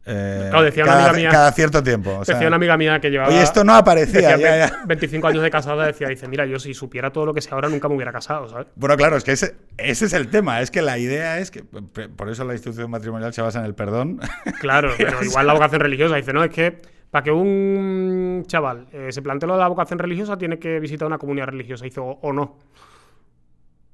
eh, 0.04 0.50
decía 0.64 0.84
cada, 0.84 0.98
una 0.98 1.10
amiga 1.10 1.14
mía, 1.14 1.30
cada 1.30 1.52
cierto 1.52 1.84
tiempo. 1.84 2.24
decía 2.26 2.48
una 2.48 2.56
amiga 2.56 2.76
mía 2.76 3.00
que 3.00 3.12
llevaba. 3.12 3.30
Oye, 3.30 3.44
esto 3.44 3.64
no 3.64 3.76
aparecía. 3.76 4.36
Ya, 4.36 4.82
25 4.86 5.28
años 5.28 5.44
de 5.44 5.52
casada, 5.52 5.86
decía, 5.86 6.08
dice, 6.08 6.28
mira, 6.28 6.46
yo 6.46 6.58
si 6.58 6.74
supiera 6.74 7.12
todo 7.12 7.28
lo 7.28 7.34
que 7.34 7.42
sé 7.42 7.50
ahora 7.52 7.70
nunca 7.70 7.88
me 7.88 7.96
hubiera 7.96 8.12
casado, 8.12 8.48
¿sabes? 8.50 8.68
Bueno, 8.76 8.98
claro, 8.98 9.18
es 9.18 9.24
que 9.24 9.34
ese, 9.34 9.56
ese 9.78 10.06
es 10.06 10.14
el 10.14 10.30
tema. 10.30 10.62
Es 10.62 10.72
que 10.72 10.82
la 10.82 10.98
idea 10.98 11.38
es 11.38 11.52
que. 11.52 11.64
Por 11.64 12.30
eso 12.30 12.44
la 12.46 12.54
institución 12.54 12.90
matrimonial 12.90 13.32
se 13.34 13.44
basa 13.44 13.60
en 13.60 13.66
el 13.66 13.76
perdón. 13.76 14.20
Claro, 14.60 14.92
pero 14.98 15.24
igual 15.24 15.48
la 15.48 15.54
vocación 15.54 15.82
religiosa. 15.82 16.16
Dice, 16.16 16.34
no, 16.34 16.44
es 16.44 16.52
que 16.52 16.82
para 17.10 17.24
que 17.24 17.32
un 17.32 18.44
chaval 18.48 18.88
eh, 18.92 19.12
se 19.12 19.22
plantee 19.22 19.48
lo 19.48 19.54
de 19.54 19.60
la 19.60 19.68
vocación 19.68 20.00
religiosa 20.00 20.38
tiene 20.38 20.58
que 20.60 20.80
visitar 20.80 21.08
una 21.08 21.18
comunidad 21.18 21.48
religiosa. 21.48 21.86
Dice, 21.86 22.00
o 22.00 22.34
no. 22.34 22.58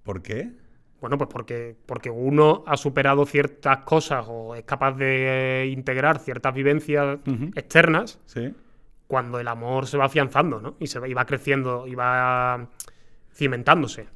¿Por 0.04 0.22
qué? 0.22 0.52
Bueno, 0.99 1.17
pues 1.17 1.29
porque, 1.31 1.75
porque 1.86 2.10
uno 2.10 2.63
ha 2.65 2.75
superado 2.75 3.25
ciertas 3.25 3.79
cosas 3.79 4.25
o 4.27 4.55
es 4.55 4.63
capaz 4.63 4.93
de 4.93 5.69
integrar 5.71 6.19
ciertas 6.19 6.53
vivencias 6.53 7.19
externas 7.55 8.19
cuando 9.07 9.39
el 9.39 9.47
amor 9.47 9.88
se 9.88 9.97
va 9.97 10.05
afianzando, 10.05 10.60
¿no? 10.60 10.75
Y 10.79 10.88
se 10.88 10.99
va, 10.99 11.07
y 11.07 11.13
va 11.13 11.25
creciendo 11.25 11.88
y 11.88 11.95
va 11.95 12.67
cimentándose. 13.33 14.07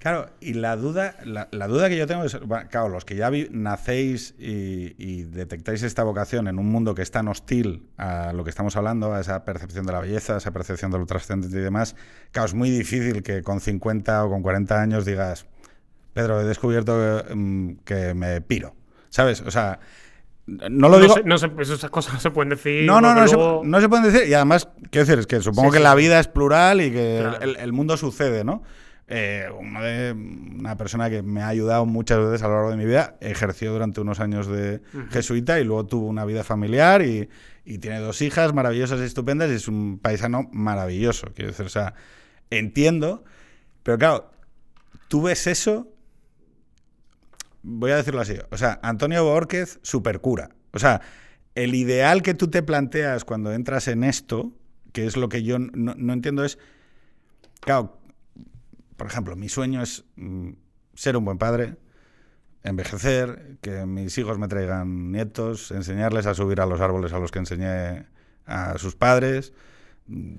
Claro, 0.00 0.30
y 0.40 0.54
la 0.54 0.76
duda, 0.76 1.14
la, 1.24 1.68
duda 1.68 1.90
que 1.90 1.98
yo 1.98 2.06
tengo 2.06 2.24
es, 2.24 2.34
claro, 2.70 2.88
los 2.88 3.04
que 3.04 3.16
ya 3.16 3.30
nacéis 3.50 4.34
y, 4.38 5.24
detectáis 5.24 5.82
esta 5.82 6.04
vocación 6.04 6.48
en 6.48 6.58
un 6.58 6.70
mundo 6.70 6.94
que 6.94 7.02
es 7.02 7.10
tan 7.10 7.28
hostil 7.28 7.90
a 7.98 8.32
lo 8.32 8.42
que 8.42 8.48
estamos 8.48 8.76
hablando, 8.76 9.12
a 9.12 9.20
esa 9.20 9.44
percepción 9.44 9.84
de 9.84 9.92
la 9.92 10.00
belleza, 10.00 10.36
a 10.36 10.38
esa 10.38 10.52
percepción 10.52 10.90
de 10.90 10.98
lo 10.98 11.04
trascendente 11.04 11.54
y 11.54 11.60
demás, 11.60 11.96
claro, 12.32 12.46
es 12.46 12.54
muy 12.54 12.70
difícil 12.70 13.22
que 13.22 13.42
con 13.42 13.60
50 13.60 14.24
o 14.24 14.30
con 14.30 14.40
40 14.40 14.80
años 14.80 15.04
digas, 15.04 15.44
Pedro, 16.12 16.40
he 16.40 16.44
descubierto 16.44 17.24
mm, 17.34 17.72
que, 17.84 18.14
me 18.14 18.40
piro. 18.40 18.74
¿Sabes? 19.08 19.40
O 19.42 19.50
sea, 19.50 19.78
no 20.46 20.88
lo 20.88 20.98
digo. 20.98 21.14
no 21.24 21.34
esas 21.36 21.90
cosas 21.90 22.14
no 22.14 22.20
se 22.20 22.30
pueden 22.30 22.50
decir. 22.50 22.84
No, 22.84 23.00
no, 23.00 23.14
no, 23.14 23.28
se, 23.28 23.36
no 23.36 23.80
se 23.80 23.88
pueden 23.88 24.12
decir. 24.12 24.28
Y 24.28 24.34
además, 24.34 24.68
quiero 24.90 25.06
decir, 25.06 25.18
es 25.18 25.26
que 25.26 25.40
supongo 25.40 25.70
que 25.70 25.80
la 25.80 25.94
vida 25.94 26.18
es 26.18 26.28
plural 26.28 26.80
y 26.80 26.90
que 26.90 27.24
el, 27.40 27.72
mundo 27.72 27.96
sucede, 27.96 28.44
¿no? 28.44 28.62
Eh, 29.12 29.48
una, 29.58 30.76
persona 30.76 31.10
que 31.10 31.22
me 31.22 31.42
ha 31.42 31.48
ayudado 31.48 31.84
muchas 31.84 32.18
veces 32.18 32.42
a 32.42 32.48
lo 32.48 32.54
largo 32.54 32.70
de 32.70 32.76
mi 32.76 32.84
vida 32.84 33.16
ejerció 33.20 33.72
durante 33.72 34.00
unos 34.00 34.20
años 34.20 34.46
de 34.46 34.82
jesuita 35.10 35.58
y 35.58 35.64
luego 35.64 35.84
tuvo 35.86 36.06
una 36.06 36.24
vida 36.24 36.44
familiar 36.44 37.02
y, 37.02 37.28
y, 37.64 37.78
tiene 37.78 37.98
dos 37.98 38.22
hijas 38.22 38.54
maravillosas 38.54 39.00
y 39.00 39.04
estupendas 39.04 39.50
y 39.50 39.54
es 39.54 39.66
un 39.66 39.98
paisano 40.00 40.48
maravilloso. 40.52 41.32
Quiero 41.34 41.50
decir, 41.50 41.66
o 41.66 41.70
sea, 41.70 41.94
entiendo, 42.50 43.24
pero 43.82 43.98
claro, 43.98 44.30
tú 45.08 45.22
ves 45.22 45.48
eso 45.48 45.88
voy 47.62 47.90
a 47.90 47.96
decirlo 47.96 48.20
así, 48.20 48.36
o 48.50 48.56
sea, 48.56 48.78
Antonio 48.82 49.24
Borquez, 49.24 49.78
supercura. 49.82 50.50
O 50.72 50.78
sea, 50.78 51.00
el 51.54 51.74
ideal 51.74 52.22
que 52.22 52.34
tú 52.34 52.48
te 52.48 52.62
planteas 52.62 53.24
cuando 53.24 53.52
entras 53.52 53.88
en 53.88 54.04
esto, 54.04 54.52
que 54.92 55.06
es 55.06 55.16
lo 55.16 55.28
que 55.28 55.42
yo 55.42 55.58
no, 55.58 56.12
entiendo, 56.12 56.44
es, 56.44 56.58
claro, 57.60 57.98
por 58.96 59.06
ejemplo, 59.06 59.36
mi 59.36 59.48
sueño 59.48 59.82
es 59.82 60.04
mm, 60.16 60.50
ser 60.94 61.16
un 61.16 61.24
buen 61.24 61.38
padre, 61.38 61.76
envejecer, 62.62 63.58
que 63.62 63.86
mis 63.86 64.16
hijos 64.18 64.38
me 64.38 64.48
traigan 64.48 65.12
nietos, 65.12 65.70
enseñarles 65.70 66.26
a 66.26 66.34
subir 66.34 66.60
a 66.60 66.66
los 66.66 66.80
árboles 66.80 67.12
a 67.12 67.18
los 67.18 67.30
que 67.30 67.38
enseñé 67.38 68.06
a 68.46 68.76
sus 68.78 68.96
padres, 68.96 69.52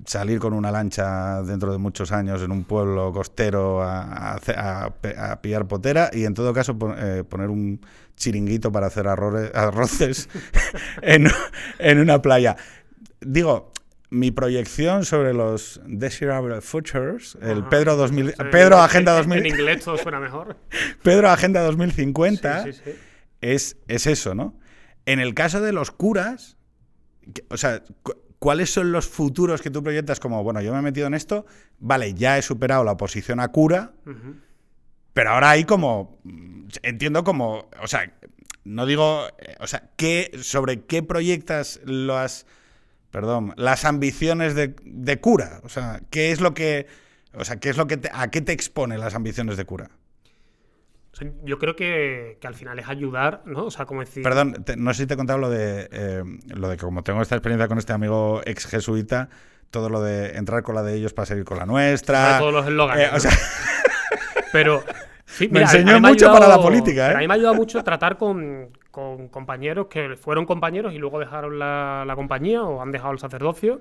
salir 0.06 0.38
con 0.38 0.52
una 0.52 0.70
lancha 0.70 1.42
dentro 1.42 1.72
de 1.72 1.78
muchos 1.78 2.12
años 2.12 2.42
en 2.42 2.52
un 2.52 2.64
pueblo 2.64 3.12
costero 3.12 3.82
a, 3.82 4.38
pillar 5.40 5.66
potera 5.66 6.10
y 6.12 6.24
en 6.24 6.34
todo 6.34 6.52
caso 6.52 6.76
eh, 6.98 7.24
poner 7.28 7.48
un 7.48 7.80
chiringuito 8.16 8.70
para 8.70 8.88
hacer 8.88 9.08
arroces 9.08 10.28
en, 11.02 11.98
una 11.98 12.20
playa. 12.20 12.56
Digo, 13.20 13.72
mi 14.10 14.30
proyección 14.30 15.04
sobre 15.04 15.32
los 15.32 15.80
Desirable 15.86 16.60
Futures, 16.60 17.38
el 17.40 17.64
Pedro 17.64 17.96
2000, 17.96 18.34
Pedro 18.50 18.78
Agenda 18.78 19.12
2000, 19.14 19.38
en 19.38 19.46
inglés 19.46 19.84
todo 19.84 19.96
suena 19.96 20.20
mejor. 20.20 20.56
Pedro 21.02 21.30
Agenda 21.30 21.62
2050 21.62 22.66
es, 23.40 23.76
es 23.88 24.06
eso, 24.06 24.34
¿no? 24.34 24.58
En 25.06 25.18
el 25.18 25.34
caso 25.34 25.60
de 25.60 25.72
los 25.72 25.90
curas, 25.90 26.56
o 27.48 27.56
sea, 27.56 27.82
¿Cuáles 28.42 28.72
son 28.72 28.90
los 28.90 29.06
futuros 29.06 29.62
que 29.62 29.70
tú 29.70 29.84
proyectas 29.84 30.18
como, 30.18 30.42
bueno, 30.42 30.60
yo 30.60 30.72
me 30.72 30.80
he 30.80 30.82
metido 30.82 31.06
en 31.06 31.14
esto, 31.14 31.46
vale, 31.78 32.12
ya 32.14 32.38
he 32.38 32.42
superado 32.42 32.82
la 32.82 32.90
oposición 32.90 33.38
a 33.38 33.46
cura, 33.52 33.92
pero 35.12 35.30
ahora 35.30 35.50
hay 35.50 35.62
como, 35.62 36.18
entiendo 36.82 37.22
como, 37.22 37.70
o 37.80 37.86
sea, 37.86 38.12
no 38.64 38.84
digo, 38.84 39.28
o 39.60 39.66
sea, 39.68 39.90
¿qué, 39.94 40.32
sobre 40.42 40.80
qué 40.80 41.04
proyectas 41.04 41.78
las, 41.84 42.44
perdón, 43.12 43.54
las 43.56 43.84
ambiciones 43.84 44.56
de, 44.56 45.20
cura? 45.20 45.60
O 45.62 45.68
sea, 45.68 46.00
¿qué 46.10 46.32
es 46.32 46.40
lo 46.40 46.52
que, 46.52 46.88
o 47.34 47.44
sea, 47.44 47.60
qué 47.60 47.68
es 47.68 47.76
lo 47.76 47.86
que, 47.86 48.00
a 48.12 48.28
qué 48.32 48.40
te 48.40 48.50
expone 48.50 48.98
las 48.98 49.14
ambiciones 49.14 49.56
de 49.56 49.64
cura? 49.66 49.92
Yo 51.44 51.58
creo 51.58 51.76
que, 51.76 52.38
al 52.42 52.54
final 52.54 52.78
es 52.78 52.88
ayudar, 52.88 53.42
¿no? 53.44 53.66
O 53.66 53.70
sea, 53.70 53.84
como 53.84 54.00
decir. 54.00 54.22
Perdón, 54.22 54.64
no 54.76 54.94
sé 54.94 55.02
si 55.02 55.06
te 55.06 55.14
he 55.14 55.16
contado 55.16 55.38
lo 55.38 55.50
de, 55.50 55.88
eh, 55.92 56.22
lo 56.54 56.68
de 56.68 56.76
que, 56.76 56.84
como 56.84 57.02
tengo 57.02 57.20
esta 57.20 57.36
experiencia 57.36 57.68
con 57.68 57.78
este 57.78 57.92
amigo 57.92 58.40
ex 58.44 58.66
jesuita, 58.66 59.28
todo 59.70 59.88
lo 59.88 60.02
de 60.02 60.36
entrar 60.36 60.62
con 60.62 60.74
la 60.74 60.82
de 60.82 60.94
ellos 60.94 61.12
para 61.12 61.26
seguir 61.26 61.44
con 61.44 61.58
la 61.58 61.66
nuestra. 61.66 62.38
todos 62.38 62.52
los 62.52 62.66
eslogans. 62.66 63.24
Eh, 63.24 63.28
pero. 64.52 64.82
me 65.50 65.62
enseñó 65.62 66.00
mucho 66.00 66.32
para 66.32 66.48
la 66.48 66.58
política, 66.58 67.12
¿eh? 67.12 67.14
A 67.14 67.18
mí 67.18 67.28
me 67.28 67.34
ha 67.34 67.36
ayudado 67.36 67.54
mucho 67.54 67.82
tratar 67.84 68.16
con, 68.16 68.70
compañeros 68.90 69.86
que 69.88 70.16
fueron 70.16 70.46
compañeros 70.46 70.94
y 70.94 70.98
luego 70.98 71.18
dejaron 71.18 71.58
la, 71.58 72.04
la 72.06 72.16
compañía 72.16 72.62
o 72.62 72.82
han 72.82 72.90
dejado 72.90 73.12
el 73.12 73.18
sacerdocio, 73.18 73.80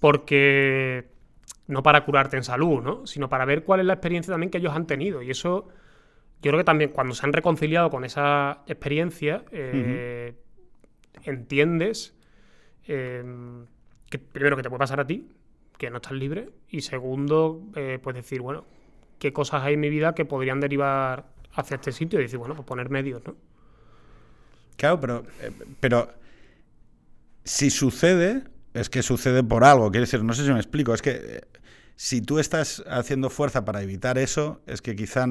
porque 0.00 1.08
no 1.68 1.82
para 1.82 2.04
curarte 2.04 2.36
en 2.36 2.44
salud, 2.44 2.82
¿no? 2.82 3.06
Sino 3.06 3.28
para 3.28 3.44
ver 3.44 3.64
cuál 3.64 3.80
es 3.80 3.86
la 3.86 3.94
experiencia 3.94 4.32
también 4.32 4.50
que 4.50 4.58
ellos 4.58 4.74
han 4.74 4.86
tenido. 4.86 5.22
Y 5.22 5.30
eso 5.30 5.68
yo 6.42 6.50
creo 6.50 6.58
que 6.58 6.64
también 6.64 6.90
cuando 6.90 7.14
se 7.14 7.24
han 7.26 7.32
reconciliado 7.32 7.90
con 7.90 8.04
esa 8.04 8.62
experiencia, 8.66 9.44
eh, 9.52 10.34
entiendes 11.24 12.14
em, 12.86 13.66
que 14.10 14.18
primero 14.18 14.56
que 14.56 14.62
te 14.62 14.68
puede 14.68 14.78
pasar 14.78 15.00
a 15.00 15.06
ti, 15.06 15.28
que 15.78 15.90
no 15.90 15.96
estás 15.96 16.12
libre, 16.12 16.50
y 16.68 16.82
segundo, 16.82 17.62
eh, 17.74 17.98
pues 18.02 18.16
decir, 18.16 18.40
bueno, 18.40 18.64
qué 19.18 19.32
cosas 19.32 19.62
hay 19.62 19.74
en 19.74 19.80
mi 19.80 19.90
vida 19.90 20.14
que 20.14 20.24
podrían 20.24 20.60
derivar 20.60 21.26
hacia 21.52 21.76
este 21.76 21.92
sitio 21.92 22.18
y 22.18 22.22
decir, 22.22 22.38
bueno, 22.38 22.54
pues 22.54 22.66
poner 22.66 22.90
medios, 22.90 23.22
¿no? 23.26 23.34
Claro, 24.76 25.00
pero, 25.00 25.24
eh, 25.40 25.50
pero 25.80 26.10
si 27.44 27.70
sucede, 27.70 28.44
es 28.74 28.90
que 28.90 29.02
sucede 29.02 29.42
por 29.42 29.64
algo. 29.64 29.90
Quiero 29.90 30.02
decir, 30.02 30.22
no 30.22 30.34
sé 30.34 30.44
si 30.44 30.52
me 30.52 30.58
explico, 30.58 30.92
es 30.92 31.00
que 31.00 31.42
si 31.96 32.20
tú 32.20 32.38
estás 32.38 32.84
haciendo 32.86 33.30
fuerza 33.30 33.64
para 33.64 33.82
evitar 33.82 34.18
eso, 34.18 34.60
es 34.66 34.82
que 34.82 34.94
quizá 34.94 35.26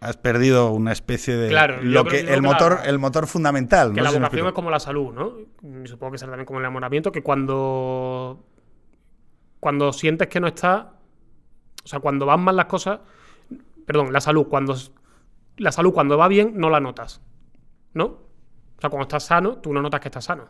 has 0.00 0.16
perdido 0.16 0.70
una 0.72 0.92
especie 0.92 1.36
de 1.36 1.48
Claro, 1.48 1.82
lo 1.82 2.04
que 2.04 2.20
el 2.20 2.40
motor 2.42 2.76
la- 2.76 2.84
el 2.86 2.98
motor 2.98 3.26
fundamental 3.26 3.92
Que 3.92 4.00
no 4.00 4.04
la 4.04 4.10
vocación 4.12 4.46
es 4.46 4.52
como 4.54 4.70
la 4.70 4.80
salud, 4.80 5.12
¿no? 5.12 5.34
Y 5.82 5.86
Supongo 5.86 6.12
que 6.12 6.18
será 6.18 6.32
también 6.32 6.46
como 6.46 6.58
el 6.58 6.64
enamoramiento, 6.64 7.12
que 7.12 7.22
cuando, 7.22 8.44
cuando 9.60 9.92
sientes 9.92 10.28
que 10.28 10.40
no 10.40 10.46
está, 10.46 10.94
o 11.84 11.88
sea, 11.88 12.00
cuando 12.00 12.24
van 12.26 12.40
mal 12.40 12.56
las 12.56 12.64
cosas, 12.66 13.00
perdón, 13.86 14.12
la 14.12 14.20
salud, 14.20 14.46
cuando 14.48 14.74
la 15.58 15.72
salud 15.72 15.92
cuando 15.92 16.16
va 16.16 16.28
bien 16.28 16.52
no 16.56 16.70
la 16.70 16.80
notas, 16.80 17.20
¿no? 17.92 18.04
O 18.04 18.80
sea, 18.80 18.88
cuando 18.88 19.02
estás 19.02 19.24
sano, 19.24 19.58
tú 19.58 19.72
no 19.74 19.82
notas 19.82 20.00
que 20.00 20.08
estás 20.08 20.24
sano, 20.24 20.48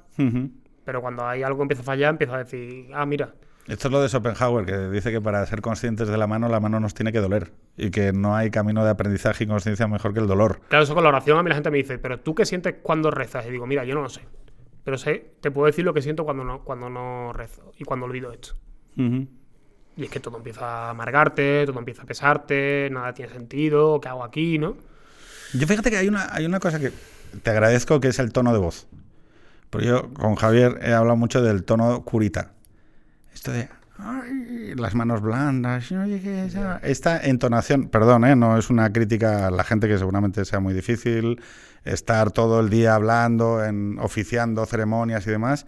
pero 0.85 1.01
cuando 1.01 1.27
hay 1.27 1.43
algo 1.43 1.59
que 1.59 1.63
empieza 1.63 1.83
a 1.83 1.87
fallar, 1.87 2.11
empiezas 2.11 2.35
a 2.37 2.39
decir, 2.39 2.89
ah, 2.95 3.05
mira, 3.05 3.35
Esto 3.71 3.87
es 3.87 3.93
lo 3.93 4.03
de 4.03 4.09
Schopenhauer, 4.09 4.67
que 4.67 4.77
dice 4.89 5.13
que 5.13 5.21
para 5.21 5.47
ser 5.47 5.61
conscientes 5.61 6.09
de 6.09 6.19
la 6.19 6.27
mano, 6.27 6.49
la 6.49 6.59
mano 6.59 6.81
nos 6.81 6.93
tiene 6.93 7.13
que 7.13 7.21
doler. 7.21 7.53
Y 7.77 7.93
que 7.93 8.13
no 8.13 8.35
hay 8.35 8.51
camino 8.51 8.83
de 8.83 8.91
aprendizaje 8.91 9.45
y 9.45 9.47
conciencia 9.47 9.87
mejor 9.87 10.13
que 10.13 10.19
el 10.19 10.27
dolor. 10.27 10.61
Claro, 10.67 10.83
eso 10.83 10.93
con 10.93 11.05
la 11.05 11.11
oración 11.11 11.39
a 11.39 11.45
mí 11.45 11.51
la 11.51 11.55
gente 11.55 11.71
me 11.71 11.77
dice, 11.77 11.97
pero 11.99 12.19
tú 12.19 12.35
qué 12.35 12.45
sientes 12.45 12.75
cuando 12.83 13.13
rezas? 13.13 13.47
Y 13.47 13.51
digo, 13.51 13.69
mira, 13.69 13.85
yo 13.85 13.95
no 13.95 14.03
lo 14.03 14.09
sé. 14.09 14.23
Pero 14.83 14.99
sé, 14.99 15.35
te 15.41 15.53
puedo 15.53 15.67
decir 15.67 15.85
lo 15.85 15.95
que 15.95 16.03
siento 16.03 16.25
cuando 16.25 16.43
no, 16.43 16.65
cuando 16.65 16.91
no 16.91 17.33
rezo 17.33 17.71
y 17.79 17.85
cuando 17.85 18.07
olvido 18.07 18.33
esto. 18.33 18.55
Y 18.97 20.03
es 20.03 20.11
que 20.11 20.19
todo 20.19 20.37
empieza 20.39 20.87
a 20.87 20.91
amargarte, 20.91 21.65
todo 21.65 21.79
empieza 21.79 22.03
a 22.03 22.07
pesarte, 22.07 22.89
nada 22.91 23.15
tiene 23.15 23.33
sentido, 23.33 24.01
¿qué 24.01 24.09
hago 24.09 24.25
aquí, 24.25 24.59
no? 24.59 24.79
Yo 25.55 25.69
fíjate 25.69 25.93
que 25.93 25.97
hay 25.97 26.09
una, 26.09 26.35
hay 26.35 26.45
una 26.45 26.59
cosa 26.59 26.81
que 26.81 26.91
te 27.41 27.51
agradezco, 27.51 28.01
que 28.01 28.09
es 28.09 28.19
el 28.19 28.33
tono 28.33 28.53
de 28.53 28.59
voz. 28.59 28.89
Porque 29.71 29.87
yo 29.87 30.13
con 30.13 30.35
Javier 30.35 30.81
he 30.83 30.93
hablado 30.93 31.17
mucho 31.17 31.41
del 31.41 31.63
tono 31.63 32.03
curita. 32.03 32.55
Esto 33.35 33.53
de... 33.53 33.69
"Ay, 33.99 34.75
las 34.77 34.95
manos 34.95 35.21
blandas. 35.21 35.91
oye, 35.93 36.21
que 36.21 36.47
esa-". 36.47 36.79
Esta 36.83 37.21
entonación, 37.21 37.89
perdón, 37.89 38.25
¿eh? 38.25 38.37
no 38.37 38.57
es 38.59 38.71
una 38.71 38.93
crítica 38.93 39.47
a 39.49 39.51
la 39.51 39.65
gente 39.65 39.89
que 39.89 39.99
seguramente 39.99 40.45
sea 40.45 40.61
muy 40.61 40.75
difícil 40.75 41.41
estar 41.85 42.31
todo 42.31 42.61
el 42.61 42.71
día 42.71 42.95
hablando, 42.95 43.65
en, 43.65 43.99
oficiando 43.99 44.65
ceremonias 44.67 45.27
y 45.27 45.31
demás. 45.31 45.67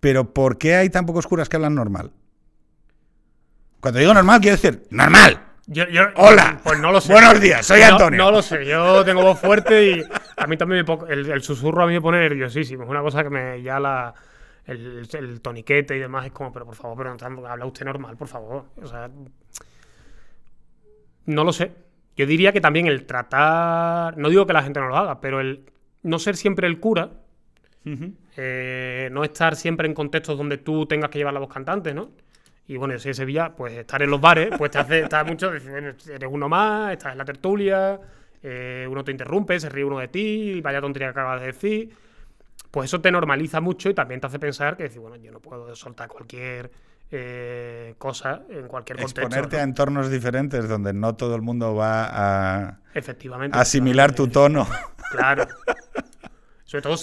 Pero 0.00 0.32
¿por 0.34 0.58
qué 0.58 0.76
hay 0.76 0.90
tan 0.90 1.06
pocos 1.06 1.26
curas 1.26 1.48
que 1.48 1.56
hablan 1.56 1.74
normal? 1.74 2.12
Cuando 3.80 4.00
digo 4.00 4.14
normal, 4.14 4.40
quiero 4.40 4.56
decir 4.56 4.86
normal. 4.90 5.40
Yo, 5.66 5.84
yo- 5.88 6.06
Hola. 6.16 6.60
Pues 6.62 6.78
no 6.78 6.92
lo 6.92 7.00
sé. 7.00 7.12
Buenos 7.12 7.40
días, 7.40 7.66
soy 7.66 7.82
Antonio. 7.82 8.18
No, 8.18 8.30
lo 8.30 8.40
sé, 8.42 8.64
yo 8.64 9.04
tengo 9.04 9.22
voz 9.22 9.40
fuerte 9.40 9.90
y 9.90 10.04
a 10.36 10.46
mí 10.46 10.56
también 10.56 10.84
me 10.86 11.12
el, 11.12 11.30
el 11.30 11.42
susurro 11.42 11.82
a 11.82 11.86
mí 11.86 11.94
me 11.94 12.00
pone 12.00 12.18
nerviosísimo. 12.20 12.84
Es 12.84 12.88
una 12.90 13.02
cosa 13.02 13.24
que 13.24 13.30
me 13.30 13.62
ya 13.62 13.80
la 13.80 14.14
el, 14.66 15.08
el 15.12 15.40
toniquete 15.40 15.96
y 15.96 16.00
demás 16.00 16.26
es 16.26 16.32
como, 16.32 16.52
pero 16.52 16.66
por 16.66 16.74
favor, 16.74 16.96
pero 16.96 17.30
no 17.30 17.46
habla 17.46 17.66
usted 17.66 17.84
normal, 17.84 18.16
por 18.16 18.28
favor. 18.28 18.64
O 18.82 18.86
sea, 18.86 19.10
no 21.26 21.44
lo 21.44 21.52
sé. 21.52 21.72
Yo 22.16 22.26
diría 22.26 22.52
que 22.52 22.60
también 22.60 22.86
el 22.86 23.04
tratar, 23.04 24.16
no 24.16 24.28
digo 24.28 24.46
que 24.46 24.52
la 24.52 24.62
gente 24.62 24.80
no 24.80 24.88
lo 24.88 24.96
haga, 24.96 25.20
pero 25.20 25.40
el 25.40 25.70
no 26.02 26.18
ser 26.18 26.36
siempre 26.36 26.66
el 26.66 26.80
cura, 26.80 27.10
eh, 28.36 29.08
no 29.12 29.22
estar 29.22 29.54
siempre 29.54 29.86
en 29.86 29.94
contextos 29.94 30.36
donde 30.36 30.58
tú 30.58 30.86
tengas 30.86 31.10
que 31.10 31.18
llevar 31.18 31.34
la 31.34 31.40
voz 31.40 31.52
cantante, 31.52 31.94
¿no? 31.94 32.10
Y 32.66 32.76
bueno, 32.76 32.94
yo 32.94 32.98
soy 33.00 33.10
de 33.10 33.14
Sevilla, 33.14 33.54
pues 33.54 33.74
estar 33.74 34.02
en 34.02 34.10
los 34.10 34.20
bares, 34.20 34.50
pues 34.58 34.72
te 34.72 34.78
hace 34.78 35.00
estar 35.00 35.24
mucho, 35.24 35.52
eres 35.52 36.28
uno 36.28 36.48
más, 36.48 36.92
estás 36.92 37.12
en 37.12 37.18
la 37.18 37.24
tertulia, 37.24 38.00
eh, 38.42 38.86
uno 38.90 39.04
te 39.04 39.12
interrumpe, 39.12 39.60
se 39.60 39.68
ríe 39.68 39.84
uno 39.84 39.98
de 39.98 40.08
ti, 40.08 40.60
vaya 40.62 40.80
tontería 40.80 41.08
que 41.08 41.10
acabas 41.10 41.40
de 41.40 41.46
decir. 41.46 41.90
Pues 42.76 42.90
eso 42.90 43.00
te 43.00 43.10
normaliza 43.10 43.62
mucho 43.62 43.88
y 43.88 43.94
también 43.94 44.20
te 44.20 44.26
hace 44.26 44.38
pensar 44.38 44.76
que 44.76 44.82
decir, 44.82 45.00
bueno, 45.00 45.16
yo 45.16 45.32
no 45.32 45.40
puedo 45.40 45.74
soltar 45.74 46.10
cualquier 46.10 46.70
eh, 47.10 47.94
cosa 47.96 48.42
en 48.50 48.68
cualquier 48.68 48.98
contexto. 48.98 49.22
Exponerte 49.22 49.56
¿no? 49.56 49.62
a 49.62 49.64
entornos 49.64 50.10
diferentes 50.10 50.68
donde 50.68 50.92
no 50.92 51.14
todo 51.14 51.34
el 51.36 51.40
mundo 51.40 51.74
va 51.74 52.10
a 52.66 52.80
Efectivamente. 52.92 53.56
asimilar 53.56 54.12
tu 54.12 54.28
tono. 54.28 54.68
Claro. 55.10 55.46
Sobre 56.64 56.82
todo, 56.82 56.96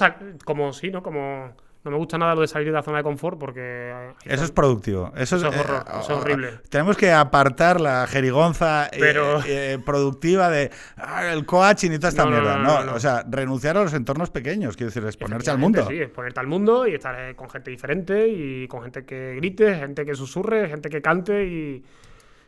como 0.45 0.73
sí, 0.73 0.91
¿no? 0.91 1.01
Como 1.01 1.55
no 1.83 1.91
me 1.91 1.97
gusta 1.97 2.17
nada 2.17 2.33
lo 2.33 2.41
de 2.41 2.47
salir 2.47 2.67
de 2.67 2.73
la 2.73 2.81
zona 2.81 2.97
de 2.97 3.03
confort 3.03 3.37
porque. 3.37 3.93
hay 3.93 4.13
Eso 4.33 4.43
es 4.45 4.51
productivo. 4.51 5.11
Eso, 5.17 5.35
Eso 5.35 5.47
es 5.49 5.55
eh, 5.55 5.59
horror, 5.59 5.83
eso 5.87 5.99
es 6.01 6.09
horrible. 6.09 6.49
Tenemos 6.69 6.95
que 6.95 7.11
apartar 7.11 7.81
la 7.81 8.07
jerigonza 8.07 8.87
eh, 8.87 8.97
Pero- 8.99 9.41
eh, 9.45 9.77
productiva 9.85 10.49
de 10.49 10.71
ah, 10.97 11.25
el 11.33 11.45
coaching 11.45 11.91
y 11.91 11.97
toda 11.97 12.09
esta 12.09 12.23
No, 12.23 12.31
mierda. 12.31 12.57
no, 12.57 12.93
o 12.93 12.99
sea, 12.99 13.25
renunciar 13.29 13.77
a 13.77 13.83
los 13.83 13.93
entornos 13.93 14.29
pequeños, 14.29 14.77
quiero 14.77 14.89
decir, 14.91 15.03
exponerse 15.05 15.51
al 15.51 15.57
mundo. 15.57 15.85
Sí, 15.89 15.97
exponerte 15.99 16.39
al 16.39 16.47
mundo 16.47 16.87
y 16.87 16.93
estar 16.93 17.19
eh, 17.19 17.35
con 17.35 17.49
gente 17.49 17.69
diferente 17.71 18.27
y 18.29 18.67
con 18.67 18.83
gente 18.83 19.03
que 19.05 19.35
grite, 19.35 19.75
gente 19.75 20.05
que 20.05 20.15
susurre, 20.15 20.69
gente 20.69 20.89
que 20.89 21.01
cante 21.01 21.45
y, 21.45 21.83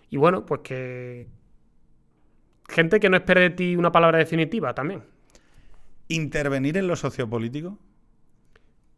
y 0.10 0.18
bueno, 0.18 0.46
pues 0.46 0.62
que. 0.62 1.28
Gente 2.68 3.00
que 3.00 3.10
no 3.10 3.18
espere 3.18 3.42
de 3.42 3.50
ti 3.52 3.76
una 3.76 3.92
palabra 3.92 4.18
definitiva 4.18 4.74
también. 4.74 5.04
Intervenir 6.08 6.78
en 6.78 6.88
lo 6.88 6.96
sociopolítico. 6.96 7.78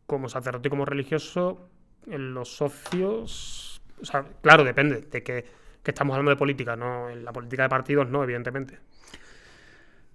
Como 0.08 0.30
sacerdote 0.30 0.70
y 0.70 0.72
como 0.72 0.86
religioso, 0.86 1.70
en 2.08 2.34
los 2.34 2.58
socios. 2.58 3.80
O 4.02 4.06
sea, 4.06 4.26
claro, 4.42 4.64
depende 4.64 5.02
de 5.02 5.22
que, 5.22 5.46
que 5.84 5.92
estamos 5.92 6.16
hablando 6.16 6.32
de 6.32 6.38
política, 6.38 6.76
no 6.76 7.10
en 7.10 7.24
la 7.24 7.32
política 7.32 7.64
de 7.64 7.70
partidos, 7.70 8.10
no, 8.10 8.24
evidentemente. 8.24 8.80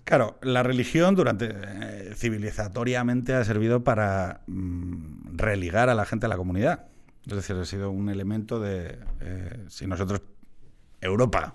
Claro, 0.04 0.38
la 0.42 0.62
religión 0.62 1.14
durante 1.14 1.50
eh, 1.50 2.12
civilizatoriamente 2.14 3.34
ha 3.34 3.44
servido 3.44 3.84
para 3.84 4.40
mm, 4.46 5.36
religar 5.36 5.88
a 5.88 5.94
la 5.94 6.04
gente 6.04 6.26
a 6.26 6.28
la 6.28 6.36
comunidad. 6.36 6.86
Es 7.26 7.36
decir, 7.36 7.56
ha 7.56 7.64
sido 7.64 7.90
un 7.90 8.08
elemento 8.08 8.58
de 8.58 8.98
eh, 9.20 9.64
si 9.68 9.86
nosotros 9.86 10.22
Europa, 11.00 11.54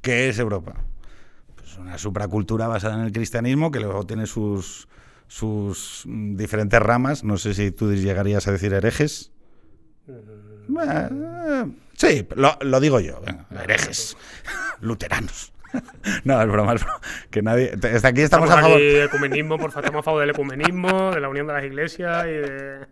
¿qué 0.00 0.28
es 0.28 0.38
Europa? 0.38 0.74
Pues 1.56 1.76
una 1.76 1.98
supracultura 1.98 2.68
basada 2.68 2.94
en 2.94 3.00
el 3.00 3.12
cristianismo 3.12 3.72
que 3.72 3.80
luego 3.80 4.06
tiene 4.06 4.26
sus 4.26 4.88
sus 5.28 6.02
mm, 6.06 6.36
diferentes 6.36 6.80
ramas. 6.80 7.22
No 7.22 7.36
sé 7.38 7.54
si 7.54 7.70
tú 7.70 7.92
llegarías 7.94 8.48
a 8.48 8.52
decir 8.52 8.72
herejes. 8.72 9.30
Eh, 10.08 11.64
sí, 11.96 12.26
lo, 12.34 12.58
lo 12.60 12.80
digo 12.80 13.00
yo. 13.00 13.20
herejes, 13.62 14.16
luteranos. 14.80 15.52
No, 16.24 16.40
es 16.40 16.48
broma, 16.48 16.74
es 16.74 16.82
broma. 16.82 17.00
Que 17.30 17.42
nadie. 17.42 17.72
Hasta 17.94 18.08
aquí 18.08 18.22
estamos, 18.22 18.50
a 18.50 18.60
favor. 18.60 18.80
ecumenismo, 18.80 19.58
por 19.58 19.70
favor, 19.70 19.84
estamos 19.84 20.00
a 20.00 20.02
favor 20.02 20.20
del 20.20 20.30
ecumenismo, 20.30 21.10
de 21.12 21.20
la 21.20 21.28
unión 21.28 21.46
de 21.46 21.52
las 21.52 21.64
iglesias 21.64 22.24
y 22.26 22.30
de. 22.30 22.86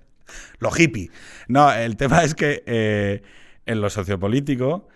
Lo 0.59 0.70
hippie. 0.76 1.11
No, 1.49 1.72
el 1.72 1.97
tema 1.97 2.22
es 2.24 2.34
que 2.34 2.62
eh, 2.66 3.22
en 3.64 3.80
lo 3.80 3.91
sociopolítico, 3.91 4.89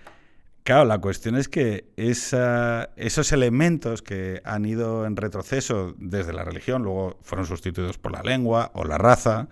claro, 0.63 0.85
la 0.85 0.99
cuestión 0.99 1.37
es 1.37 1.49
que 1.49 1.87
esos 1.97 3.33
elementos 3.33 4.03
que 4.03 4.41
han 4.45 4.65
ido 4.65 5.07
en 5.07 5.17
retroceso 5.17 5.95
desde 5.99 6.33
la 6.33 6.45
religión, 6.45 6.83
luego 6.83 7.19
fueron 7.23 7.47
sustituidos 7.47 7.99
por 7.99 8.13
la 8.13 8.23
lengua 8.23 8.71
o 8.75 8.85
la 8.85 8.99
raza, 8.99 9.49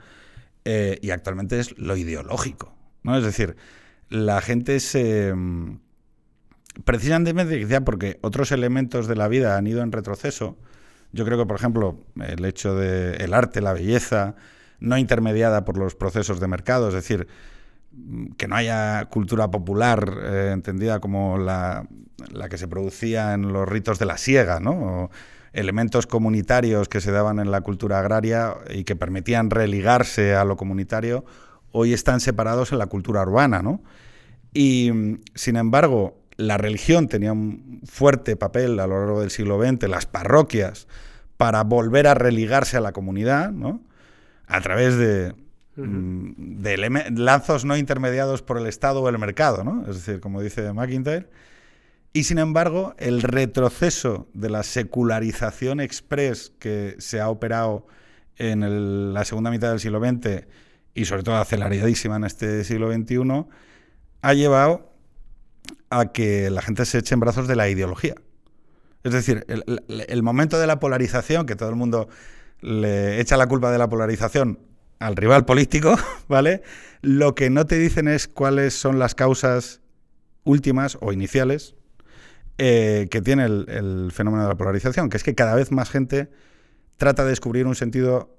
eh, 0.64 0.98
y 1.00 1.10
actualmente 1.10 1.58
es 1.60 1.78
lo 1.78 1.96
ideológico. 1.96 2.74
¿no? 3.02 3.16
Es 3.16 3.24
decir, 3.24 3.56
la 4.08 4.40
gente 4.40 4.80
se. 4.80 5.32
mm, 5.34 5.80
Precisamente 6.84 7.80
porque 7.80 8.18
otros 8.20 8.52
elementos 8.52 9.08
de 9.08 9.16
la 9.16 9.26
vida 9.26 9.56
han 9.56 9.66
ido 9.66 9.82
en 9.82 9.90
retroceso. 9.90 10.56
Yo 11.12 11.24
creo 11.24 11.36
que, 11.36 11.46
por 11.46 11.56
ejemplo, 11.56 12.04
el 12.20 12.44
hecho 12.44 12.76
de 12.76 13.16
el 13.16 13.34
arte, 13.34 13.60
la 13.60 13.72
belleza, 13.72 14.36
no 14.78 14.96
intermediada 14.96 15.64
por 15.64 15.76
los 15.76 15.96
procesos 15.96 16.38
de 16.38 16.46
mercado, 16.46 16.88
es 16.88 16.94
decir, 16.94 17.26
que 18.36 18.48
no 18.48 18.56
haya 18.56 19.06
cultura 19.06 19.50
popular 19.50 20.12
eh, 20.22 20.50
entendida 20.52 21.00
como 21.00 21.38
la, 21.38 21.86
la 22.32 22.48
que 22.48 22.58
se 22.58 22.68
producía 22.68 23.34
en 23.34 23.52
los 23.52 23.68
ritos 23.68 23.98
de 23.98 24.06
la 24.06 24.18
siega, 24.18 24.60
¿no? 24.60 25.10
Elementos 25.52 26.06
comunitarios 26.06 26.88
que 26.88 27.00
se 27.00 27.10
daban 27.10 27.38
en 27.38 27.50
la 27.50 27.60
cultura 27.62 27.98
agraria 27.98 28.54
y 28.70 28.84
que 28.84 28.96
permitían 28.96 29.50
religarse 29.50 30.34
a 30.34 30.44
lo 30.44 30.56
comunitario, 30.56 31.24
hoy 31.72 31.92
están 31.92 32.20
separados 32.20 32.72
en 32.72 32.78
la 32.78 32.86
cultura 32.86 33.22
urbana, 33.22 33.62
¿no? 33.62 33.82
Y, 34.52 35.20
sin 35.34 35.56
embargo, 35.56 36.18
la 36.36 36.56
religión 36.56 37.08
tenía 37.08 37.32
un 37.32 37.80
fuerte 37.84 38.36
papel 38.36 38.78
a 38.80 38.86
lo 38.86 38.98
largo 39.00 39.20
del 39.20 39.30
siglo 39.30 39.62
XX, 39.62 39.88
las 39.88 40.06
parroquias, 40.06 40.86
para 41.36 41.62
volver 41.64 42.06
a 42.06 42.14
religarse 42.14 42.76
a 42.76 42.80
la 42.80 42.92
comunidad, 42.92 43.50
¿no? 43.50 43.82
A 44.46 44.60
través 44.60 44.96
de, 44.96 45.34
mm, 45.86 46.62
de 46.62 47.10
lazos 47.16 47.64
no 47.64 47.76
intermediados 47.76 48.42
por 48.42 48.58
el 48.58 48.66
Estado 48.66 49.00
o 49.00 49.08
el 49.08 49.18
mercado, 49.18 49.64
¿no? 49.64 49.82
Es 49.88 49.96
decir, 49.96 50.20
como 50.20 50.42
dice 50.42 50.72
McIntyre. 50.72 51.28
Y 52.12 52.24
sin 52.24 52.38
embargo, 52.38 52.94
el 52.98 53.22
retroceso 53.22 54.28
de 54.34 54.50
la 54.50 54.62
secularización 54.62 55.80
express 55.80 56.52
que 56.58 56.96
se 56.98 57.20
ha 57.20 57.28
operado 57.28 57.86
en 58.36 59.12
la 59.12 59.24
segunda 59.24 59.50
mitad 59.50 59.70
del 59.70 59.80
siglo 59.80 60.00
XX 60.00 60.46
y 60.94 61.04
sobre 61.04 61.22
todo 61.22 61.36
aceleradísima 61.36 62.16
en 62.16 62.24
este 62.24 62.64
siglo 62.64 62.92
XXI, 62.92 63.46
ha 64.22 64.34
llevado 64.34 64.92
a 65.90 66.12
que 66.12 66.50
la 66.50 66.62
gente 66.62 66.84
se 66.86 66.98
eche 66.98 67.14
en 67.14 67.20
brazos 67.20 67.46
de 67.46 67.56
la 67.56 67.68
ideología. 67.68 68.14
Es 69.04 69.12
decir, 69.12 69.46
el 69.48 70.22
momento 70.22 70.58
de 70.58 70.66
la 70.66 70.80
polarización, 70.80 71.46
que 71.46 71.56
todo 71.56 71.68
el 71.68 71.76
mundo 71.76 72.08
le 72.60 73.20
echa 73.20 73.36
la 73.36 73.46
culpa 73.46 73.70
de 73.70 73.78
la 73.78 73.88
polarización 73.88 74.58
al 74.98 75.16
rival 75.16 75.44
político, 75.44 75.96
¿vale? 76.28 76.62
Lo 77.02 77.34
que 77.34 77.50
no 77.50 77.66
te 77.66 77.78
dicen 77.78 78.08
es 78.08 78.28
cuáles 78.28 78.74
son 78.74 78.98
las 78.98 79.14
causas 79.14 79.80
últimas 80.44 80.98
o 81.00 81.12
iniciales 81.12 81.74
eh, 82.58 83.06
que 83.10 83.20
tiene 83.20 83.44
el, 83.44 83.66
el 83.68 84.10
fenómeno 84.12 84.42
de 84.44 84.48
la 84.48 84.56
polarización, 84.56 85.08
que 85.08 85.16
es 85.16 85.22
que 85.22 85.34
cada 85.34 85.54
vez 85.54 85.70
más 85.70 85.90
gente 85.90 86.30
trata 86.96 87.22
de 87.24 87.30
descubrir 87.30 87.66
un 87.66 87.76
sentido 87.76 88.36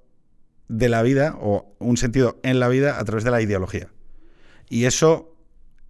de 0.68 0.88
la 0.88 1.02
vida 1.02 1.34
o 1.40 1.74
un 1.78 1.96
sentido 1.96 2.38
en 2.42 2.60
la 2.60 2.68
vida 2.68 3.00
a 3.00 3.04
través 3.04 3.24
de 3.24 3.30
la 3.30 3.40
ideología. 3.40 3.88
Y 4.68 4.84
eso 4.84 5.34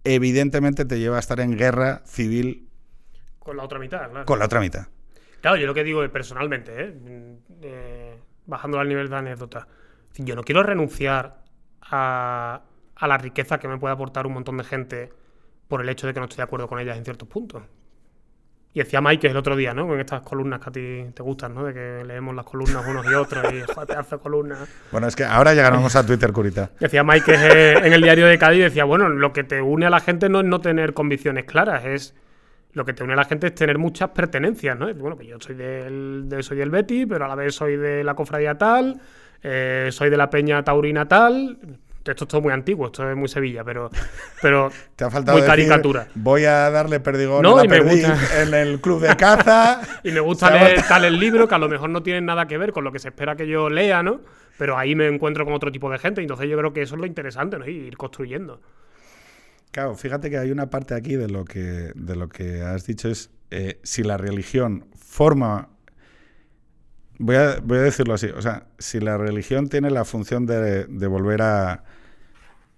evidentemente 0.03 0.85
te 0.85 0.99
lleva 0.99 1.17
a 1.17 1.19
estar 1.19 1.39
en 1.39 1.55
guerra 1.55 2.01
civil 2.05 2.67
Con 3.39 3.57
la 3.57 3.63
otra 3.63 3.77
mitad, 3.79 4.09
claro. 4.09 4.25
con 4.25 4.39
la 4.39 4.45
otra 4.45 4.59
mitad. 4.59 4.87
Claro, 5.41 5.57
yo 5.57 5.67
lo 5.67 5.73
que 5.73 5.83
digo 5.83 6.07
personalmente, 6.09 6.71
¿eh? 6.83 6.91
Mm, 6.91 7.55
eh, 7.61 8.15
bajando 8.45 8.79
al 8.79 8.87
nivel 8.87 9.09
de 9.09 9.15
anécdota, 9.15 9.67
yo 10.17 10.35
no 10.35 10.43
quiero 10.43 10.63
renunciar 10.63 11.37
a, 11.81 12.61
a 12.95 13.07
la 13.07 13.17
riqueza 13.17 13.57
que 13.59 13.67
me 13.67 13.77
puede 13.77 13.93
aportar 13.93 14.27
un 14.27 14.33
montón 14.33 14.57
de 14.57 14.63
gente 14.63 15.09
por 15.67 15.81
el 15.81 15.89
hecho 15.89 16.07
de 16.07 16.13
que 16.13 16.19
no 16.19 16.25
estoy 16.25 16.37
de 16.37 16.43
acuerdo 16.43 16.67
con 16.67 16.79
ellas 16.79 16.97
en 16.97 17.03
ciertos 17.03 17.27
puntos. 17.27 17.63
Y 18.73 18.79
decía 18.79 19.01
Mike 19.01 19.27
el 19.27 19.35
otro 19.35 19.57
día, 19.57 19.73
¿no? 19.73 19.85
Con 19.85 19.99
estas 19.99 20.21
columnas 20.21 20.61
que 20.61 20.69
a 20.69 20.71
ti 20.71 21.11
te 21.13 21.21
gustan, 21.21 21.53
¿no? 21.53 21.65
De 21.65 21.73
que 21.73 22.05
leemos 22.05 22.33
las 22.33 22.45
columnas 22.45 22.85
unos 22.87 23.05
y 23.05 23.13
otros 23.13 23.43
y, 23.51 23.59
joder, 23.69 23.85
pedazo 23.87 24.15
de 24.15 24.21
columnas. 24.21 24.69
Bueno, 24.93 25.07
es 25.07 25.15
que 25.17 25.25
ahora 25.25 25.53
llegaremos 25.53 25.93
a 25.97 26.05
Twitter, 26.05 26.31
Curita. 26.31 26.69
Decía 26.79 27.03
Mike 27.03 27.33
eh, 27.35 27.73
en 27.83 27.91
el 27.91 28.01
diario 28.01 28.27
de 28.27 28.37
Cádiz, 28.37 28.61
decía, 28.63 28.85
bueno, 28.85 29.09
lo 29.09 29.33
que 29.33 29.43
te 29.43 29.61
une 29.61 29.85
a 29.85 29.89
la 29.89 29.99
gente 29.99 30.29
no 30.29 30.39
es 30.39 30.45
no 30.45 30.61
tener 30.61 30.93
convicciones 30.93 31.43
claras, 31.43 31.83
es 31.83 32.15
lo 32.71 32.85
que 32.85 32.93
te 32.93 33.03
une 33.03 33.11
a 33.11 33.17
la 33.17 33.25
gente 33.25 33.47
es 33.47 33.55
tener 33.55 33.77
muchas 33.77 34.11
pertenencias, 34.11 34.79
¿no? 34.79 34.93
Bueno, 34.93 35.17
que 35.17 35.25
yo 35.27 35.35
soy 35.41 35.55
del, 35.55 36.29
de- 36.29 36.41
soy 36.41 36.55
del 36.55 36.69
Betty, 36.69 37.05
pero 37.05 37.25
a 37.25 37.27
la 37.27 37.35
vez 37.35 37.53
soy 37.53 37.75
de 37.75 38.05
la 38.05 38.13
cofradía 38.13 38.57
tal, 38.57 39.01
eh, 39.43 39.89
soy 39.91 40.09
de 40.09 40.17
la 40.17 40.29
peña 40.29 40.63
taurina 40.63 41.07
tal. 41.07 41.57
Esto 42.03 42.23
es 42.23 42.27
todo 42.29 42.41
muy 42.41 42.51
antiguo, 42.51 42.87
esto 42.87 43.07
es 43.07 43.15
muy 43.15 43.27
Sevilla, 43.27 43.63
pero, 43.63 43.91
pero 44.41 44.71
Te 44.95 45.03
ha 45.05 45.11
faltado 45.11 45.37
muy 45.37 45.47
decir, 45.47 45.67
caricatura. 45.67 46.07
Voy 46.15 46.45
a 46.45 46.71
darle 46.71 46.99
perdigón 46.99 47.43
No, 47.43 47.53
a 47.53 47.57
la 47.57 47.65
y 47.65 47.67
me 47.67 47.77
perdiz 47.79 48.07
gusta. 48.09 48.41
en 48.41 48.53
el 48.55 48.81
club 48.81 49.01
de 49.01 49.15
caza. 49.15 49.81
Y 50.03 50.11
me 50.11 50.19
gusta 50.19 50.49
leer 50.49 50.77
faltado- 50.77 50.87
tal 50.87 51.05
el 51.05 51.19
libro 51.19 51.47
que 51.47 51.53
a 51.55 51.59
lo 51.59 51.69
mejor 51.69 51.91
no 51.91 52.01
tiene 52.01 52.21
nada 52.21 52.47
que 52.47 52.57
ver 52.57 52.71
con 52.71 52.83
lo 52.83 52.91
que 52.91 52.97
se 52.97 53.09
espera 53.09 53.35
que 53.35 53.47
yo 53.47 53.69
lea, 53.69 54.01
¿no? 54.01 54.19
Pero 54.57 54.77
ahí 54.79 54.95
me 54.95 55.07
encuentro 55.07 55.45
con 55.45 55.53
otro 55.53 55.71
tipo 55.71 55.91
de 55.91 55.99
gente, 55.99 56.21
y 56.21 56.23
entonces 56.23 56.49
yo 56.49 56.57
creo 56.57 56.73
que 56.73 56.81
eso 56.81 56.95
es 56.95 57.01
lo 57.01 57.05
interesante, 57.07 57.57
¿no? 57.59 57.67
Ir 57.67 57.95
construyendo. 57.97 58.59
Claro, 59.71 59.95
fíjate 59.95 60.29
que 60.29 60.37
hay 60.37 60.51
una 60.51 60.69
parte 60.69 60.93
aquí 60.95 61.15
de 61.15 61.29
lo 61.29 61.45
que, 61.45 61.91
de 61.95 62.15
lo 62.15 62.29
que 62.29 62.61
has 62.61 62.85
dicho 62.85 63.09
es 63.09 63.29
eh, 63.51 63.79
si 63.83 64.03
la 64.03 64.17
religión 64.17 64.87
forma. 64.95 65.69
Voy 67.23 67.35
a, 67.35 67.59
voy 67.63 67.77
a 67.77 67.81
decirlo 67.81 68.15
así, 68.15 68.27
o 68.27 68.41
sea, 68.41 68.65
si 68.79 68.99
la 68.99 69.15
religión 69.15 69.69
tiene 69.69 69.91
la 69.91 70.05
función 70.05 70.47
de, 70.47 70.85
de 70.85 71.07
volver 71.07 71.43
a 71.43 71.83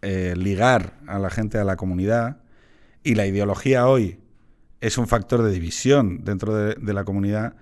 eh, 0.01 0.33
ligar 0.35 0.95
a 1.07 1.17
la 1.17 1.29
gente 1.29 1.57
a 1.57 1.63
la 1.63 1.77
comunidad 1.77 2.39
y 3.03 3.15
la 3.15 3.25
ideología 3.25 3.87
hoy 3.87 4.19
es 4.81 4.97
un 4.97 5.07
factor 5.07 5.43
de 5.43 5.49
división 5.49 6.25
dentro 6.25 6.53
de, 6.53 6.93
la 6.93 7.05
comunidad, 7.05 7.55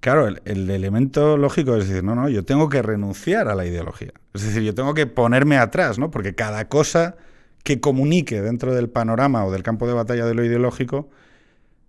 claro, 0.00 0.26
el, 0.26 0.40
el 0.46 0.70
elemento 0.70 1.36
lógico 1.36 1.76
es 1.76 1.86
decir, 1.86 2.02
no, 2.02 2.14
no, 2.14 2.30
yo 2.30 2.42
tengo 2.42 2.70
que 2.70 2.80
renunciar 2.80 3.48
a 3.48 3.54
la 3.54 3.66
ideología. 3.66 4.12
Es 4.32 4.46
decir, 4.46 4.62
yo 4.62 4.72
tengo 4.72 4.94
que 4.94 5.06
ponerme 5.06 5.58
atrás, 5.58 5.98
¿no? 5.98 6.10
Porque 6.10 6.34
cada 6.34 6.68
cosa 6.70 7.16
que 7.64 7.80
comunique 7.80 8.40
dentro 8.40 8.74
del 8.74 8.88
panorama 8.88 9.44
o 9.44 9.52
del 9.52 9.62
campo 9.62 9.86
de 9.86 9.92
batalla 9.92 10.24
de 10.24 10.32
lo 10.32 10.42
ideológico 10.42 11.10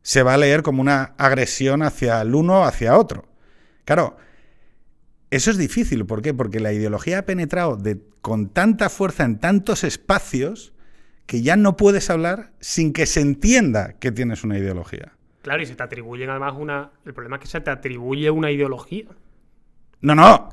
se 0.02 0.24
va 0.24 0.34
a 0.34 0.38
leer 0.38 0.62
como 0.62 0.82
una 0.82 1.14
agresión 1.18 1.84
hacia 1.84 2.22
el 2.22 2.36
uno, 2.36 2.66
hacia 2.66 2.98
otro. 2.98 3.26
Claro, 3.86 4.18
eso 5.32 5.52
es 5.52 5.58
difícil. 5.58 6.06
¿Por 6.06 6.22
qué? 6.22 6.34
Porque 6.34 6.60
la 6.60 6.74
ideología 6.74 7.20
ha 7.20 7.26
penetrado 7.26 7.76
de, 7.78 8.02
con 8.22 8.50
tanta 8.50 8.90
fuerza 8.90 9.24
en 9.24 9.40
tantos 9.40 9.84
espacios 9.84 10.74
que 11.26 11.42
ya 11.42 11.56
no 11.56 11.76
puedes 11.78 12.10
hablar 12.10 12.52
sin 12.60 12.94
que 12.94 13.06
se 13.06 13.22
entienda 13.22 13.94
que 13.94 14.12
tienes 14.12 14.44
una 14.44 14.58
ideología. 14.58 15.14
Claro, 15.42 15.62
y 15.62 15.66
se 15.66 15.76
te 15.76 15.84
atribuyen 15.84 16.30
además 16.30 16.54
una. 16.58 16.92
El 17.06 17.14
problema 17.14 17.38
es 17.38 17.42
que 17.44 17.48
se 17.48 17.62
te 17.62 17.70
atribuye 17.72 18.30
una 18.32 18.52
ideología. 18.52 19.06
No, 20.02 20.14
no. 20.16 20.50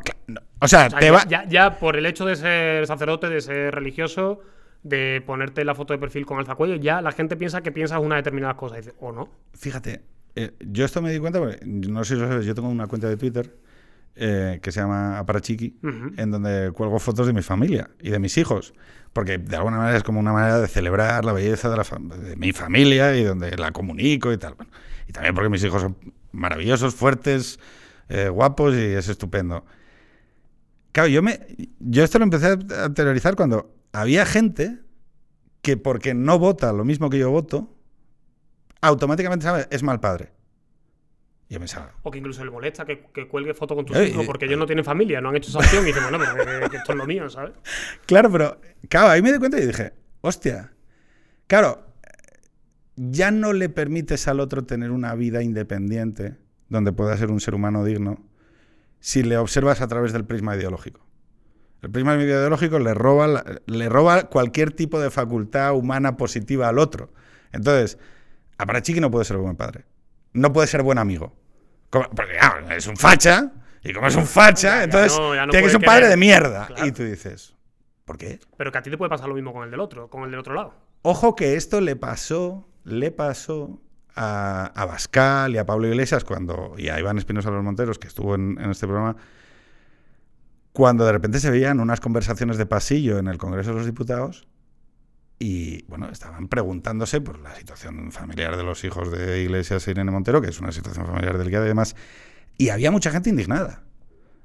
O 0.61 0.69
sea, 0.69 0.87
O 0.87 0.91
sea, 0.91 0.99
te 0.99 1.07
ya, 1.07 1.13
va. 1.13 1.25
ya- 1.29 1.45
ya 1.49 1.79
por 1.79 1.97
el 1.97 2.07
hecho 2.07 2.25
de 2.25 2.37
ser 2.37 2.87
sacerdote, 2.87 3.29
de 3.29 3.41
ser 3.41 3.75
religioso, 3.75 4.41
de 4.83 5.23
ponerte 5.27 5.65
la 5.65 5.75
foto 5.75 5.93
de 5.93 5.99
perfil 5.99 6.25
con 6.27 6.39
alzacuello, 6.39 6.77
ya 6.77 7.01
la 7.03 7.13
gente 7.13 7.37
piensa 7.37 7.63
que 7.63 7.73
piensas 7.73 8.01
una 8.01 8.17
determinada 8.17 8.57
cosa. 8.57 8.77
O 9.01 9.13
no. 9.13 9.29
Fíjate, 9.55 10.03
eh, 10.35 10.53
yo 10.61 10.85
esto 10.85 11.03
me 11.03 11.13
di 11.13 11.19
cuenta, 11.19 11.39
porque 11.39 11.61
no 11.67 12.05
sé 12.05 12.15
si 12.15 12.21
lo 12.21 12.29
sabes, 12.29 12.47
yo 12.47 12.55
tengo 12.55 12.69
una 12.69 12.87
cuenta 12.87 13.09
de 13.09 13.17
Twitter 13.17 13.57
eh, 14.17 14.61
que 14.63 14.73
se 14.73 14.81
llama 14.81 15.19
Aparachiqui, 15.19 15.79
Ujú. 15.83 16.13
en 16.17 16.31
donde 16.31 16.71
cuelgo 16.73 16.99
fotos 16.99 17.27
de 17.27 17.33
mi 17.33 17.43
familia 17.43 17.91
y 18.01 18.11
de 18.11 18.19
mis 18.19 18.37
hijos, 18.39 18.75
porque 19.13 19.39
de 19.39 19.57
alguna 19.57 19.79
manera 19.79 19.97
es 19.97 20.03
como 20.03 20.21
una 20.21 20.33
manera 20.33 20.59
de 20.61 20.69
celebrar 20.69 21.25
la 21.25 21.33
belleza 21.33 21.71
de, 21.71 21.77
la 21.77 21.85
fam- 21.85 22.09
de 22.15 22.37
mi 22.37 22.53
familia 22.53 23.17
y 23.17 23.25
donde 23.25 23.57
la 23.57 23.73
comunico 23.73 24.33
y 24.33 24.39
tal. 24.39 24.55
Bueno, 24.55 24.71
y 25.09 25.13
también 25.13 25.35
porque 25.35 25.49
mis 25.51 25.65
hijos 25.65 25.83
son 25.83 25.97
maravillosos, 26.33 26.95
fuertes, 26.95 27.59
eh, 28.09 28.29
guapos 28.29 28.75
y 28.75 28.79
es 28.83 29.09
estupendo. 29.09 29.65
Claro, 30.93 31.09
yo, 31.09 31.23
me, 31.23 31.41
yo 31.81 32.05
esto 32.05 32.19
lo 32.19 32.25
empecé 32.25 32.47
a 32.49 32.93
teorizar 32.93 33.35
cuando 33.35 33.75
había 33.93 34.27
gente 34.27 34.79
que 35.63 35.77
porque 35.79 36.13
no 36.13 36.39
vota 36.39 36.73
lo 36.73 36.85
mismo 36.85 37.09
que 37.09 37.19
yo 37.19 37.31
voto, 37.31 37.75
automáticamente 38.83 39.45
sabe, 39.45 39.67
es 39.71 39.83
mal 39.83 40.01
padre. 40.01 40.31
Y 41.49 41.55
yo 41.55 41.59
pensaba, 41.59 41.93
O 42.03 42.11
que 42.11 42.19
incluso 42.19 42.45
le 42.45 42.51
molesta 42.51 42.85
que, 42.85 43.07
que 43.13 43.29
cuelgue 43.29 43.55
foto 43.55 43.75
con 43.75 43.85
tus 43.85 43.97
Eh, 43.97 44.09
hijos 44.09 44.25
eh, 44.25 44.27
porque 44.27 44.47
ellos 44.47 44.59
no 44.59 44.67
tienen 44.67 44.85
familia, 44.85 45.21
no 45.21 45.31
han 45.31 45.37
hecho 45.37 45.51
esa 45.51 45.59
opción. 45.59 45.85
Y 45.85 45.87
dicen, 45.89 46.03
bueno, 46.03 46.19
pero 46.19 46.71
que, 46.71 46.77
esto 46.77 46.93
es 46.93 46.99
lo 46.99 47.07
mío, 47.07 47.29
¿sabes? 47.31 47.53
Claro, 48.07 48.31
pero 48.31 48.61
claro, 48.89 49.09
ahí 49.09 49.23
me 49.23 49.33
di 49.33 49.39
cuenta 49.39 49.59
y 49.59 49.67
dije, 49.67 49.93
hostia, 50.21 50.73
claro, 51.47 51.87
ya 52.97 53.31
no 53.31 53.53
le 53.53 53.69
permites 53.69 54.29
al 54.29 54.41
otro 54.41 54.65
tener 54.65 54.91
una 54.91 55.15
vida 55.15 55.43
independiente 55.43 56.37
donde 56.69 56.93
pueda 56.93 57.17
ser 57.17 57.31
un 57.31 57.41
ser 57.41 57.55
humano 57.55 57.85
digno 57.85 58.25
si 59.01 59.23
le 59.23 59.37
observas 59.37 59.81
a 59.81 59.89
través 59.89 60.13
del 60.13 60.25
prisma 60.25 60.57
ideológico. 60.57 61.05
El 61.83 61.91
prisma 61.91 62.15
ideológico 62.15 62.79
le 62.79 62.95
roba, 62.95 63.45
le 63.67 63.89
roba 63.89 64.29
cualquier 64.29 64.71
tipo 64.71 65.01
de 65.01 65.11
facultad 65.11 65.75
humana 65.75 66.17
positiva 66.17 66.69
al 66.69 66.79
otro. 66.79 67.13
Entonces, 67.51 67.99
Aparachiqui 68.59 69.01
no 69.01 69.11
puede 69.11 69.25
ser 69.25 69.37
buen 69.39 69.57
padre. 69.57 69.85
No 70.33 70.53
puede 70.53 70.67
ser 70.67 70.83
buen 70.83 70.99
amigo. 70.99 71.35
Como- 71.91 72.09
Porque 72.11 72.33
claro, 72.39 72.71
es 72.71 72.87
un 72.87 72.97
facha, 72.97 73.53
y 73.85 73.93
como 73.93 74.07
es 74.07 74.17
un 74.17 74.27
facha, 74.27 74.79
Ya, 74.79 74.85
entonces 74.85 75.13
ya 75.13 75.47
no 75.47 75.51
tiene 75.51 75.67
que 75.67 75.71
ser 75.71 75.81
un 75.81 75.85
padre 75.85 76.01
querer. 76.03 76.11
de 76.11 76.17
mierda. 76.17 76.67
Claro. 76.69 76.87
Y 76.87 76.93
tú 76.93 77.03
dices, 77.05 77.55
¿por 78.05 78.17
qué? 78.17 78.41
Pero 78.57 78.73
que 78.73 78.79
a 78.79 78.83
ti 78.83 78.91
te 78.91 78.97
puede 78.97 79.11
pasar 79.11 79.29
lo 79.29 79.35
mismo 79.35 79.53
con 79.53 79.65
el 79.65 79.71
del 79.71 79.81
otro, 79.81 80.09
con 80.09 80.25
el 80.25 80.31
del 80.31 80.41
otro 80.41 80.55
lado. 80.55 80.75
Ojo 81.03 81.35
que 81.35 81.57
esto 81.57 81.81
le 81.81 81.97
pasó, 81.97 82.67
le 82.85 83.11
pasó 83.11 83.81
a, 84.15 84.67
a 84.75 84.85
Bascal 84.87 85.55
y 85.55 85.59
a 85.59 85.67
Pablo 85.67 85.89
Iglesias 85.89 86.23
cuando, 86.25 86.75
y 86.79 86.89
a 86.89 86.99
Iván 87.01 87.19
Espinosa 87.19 87.51
de 87.51 87.57
los 87.57 87.65
Monteros, 87.65 87.99
que 87.99 88.07
estuvo 88.09 88.35
en, 88.37 88.59
en 88.61 88.71
este 88.71 88.87
programa, 88.87 89.17
cuando 90.73 91.05
de 91.05 91.13
repente 91.13 91.39
se 91.41 91.51
veían 91.51 91.81
unas 91.81 92.01
conversaciones 92.01 92.57
de 92.57 92.67
pasillo 92.67 93.19
en 93.19 93.27
el 93.29 93.37
Congreso 93.39 93.71
de 93.71 93.77
los 93.77 93.87
Diputados 93.87 94.47
y, 95.39 95.85
bueno, 95.85 96.09
estaban 96.11 96.49
preguntándose 96.49 97.21
por 97.21 97.41
la 97.41 97.55
situación 97.55 98.13
familiar 98.13 98.57
de 98.57 98.63
los 98.63 98.85
hijos 98.85 99.11
de 99.11 99.43
Iglesias 99.43 99.87
e 99.87 99.91
Irene 99.91 100.11
Montero, 100.11 100.41
que 100.41 100.51
es 100.51 100.61
una 100.61 100.73
situación 100.73 101.07
familiar 101.07 101.37
delicada 101.37 101.65
y 101.65 101.69
demás, 101.69 101.97
y 102.59 102.69
había 102.69 102.91
mucha 102.91 103.11
gente 103.11 103.31
indignada. 103.31 103.83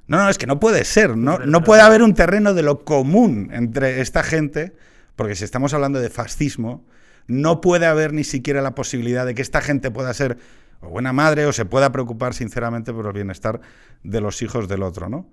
No, 0.08 0.18
no, 0.18 0.30
es 0.30 0.38
que 0.38 0.48
no 0.48 0.60
puede 0.60 0.86
ser, 0.86 1.18
no, 1.18 1.38
no 1.40 1.64
puede 1.64 1.82
haber 1.82 2.02
un 2.02 2.14
terreno 2.14 2.54
de 2.54 2.64
lo 2.64 2.86
común 2.86 3.50
entre 3.52 4.02
esta 4.02 4.24
gente, 4.24 4.74
porque 5.16 5.36
si 5.36 5.44
estamos 5.44 5.74
hablando 5.74 6.00
de 6.00 6.10
fascismo, 6.10 6.86
no 7.28 7.60
puede 7.62 7.86
haber 7.86 8.14
ni 8.14 8.24
siquiera 8.24 8.62
la 8.62 8.74
posibilidad 8.74 9.26
de 9.26 9.36
que 9.36 9.42
esta 9.42 9.62
gente 9.62 9.92
pueda 9.92 10.14
ser 10.14 10.38
o 10.80 10.90
buena 10.90 11.14
madre 11.14 11.46
o 11.46 11.54
se 11.54 11.66
pueda 11.66 11.92
preocupar 11.92 12.34
sinceramente 12.34 12.94
por 12.94 13.06
el 13.08 13.14
bienestar 13.14 13.62
de 14.04 14.22
los 14.22 14.42
hijos 14.42 14.68
del 14.68 14.84
otro, 14.84 15.10
¿no? 15.10 15.28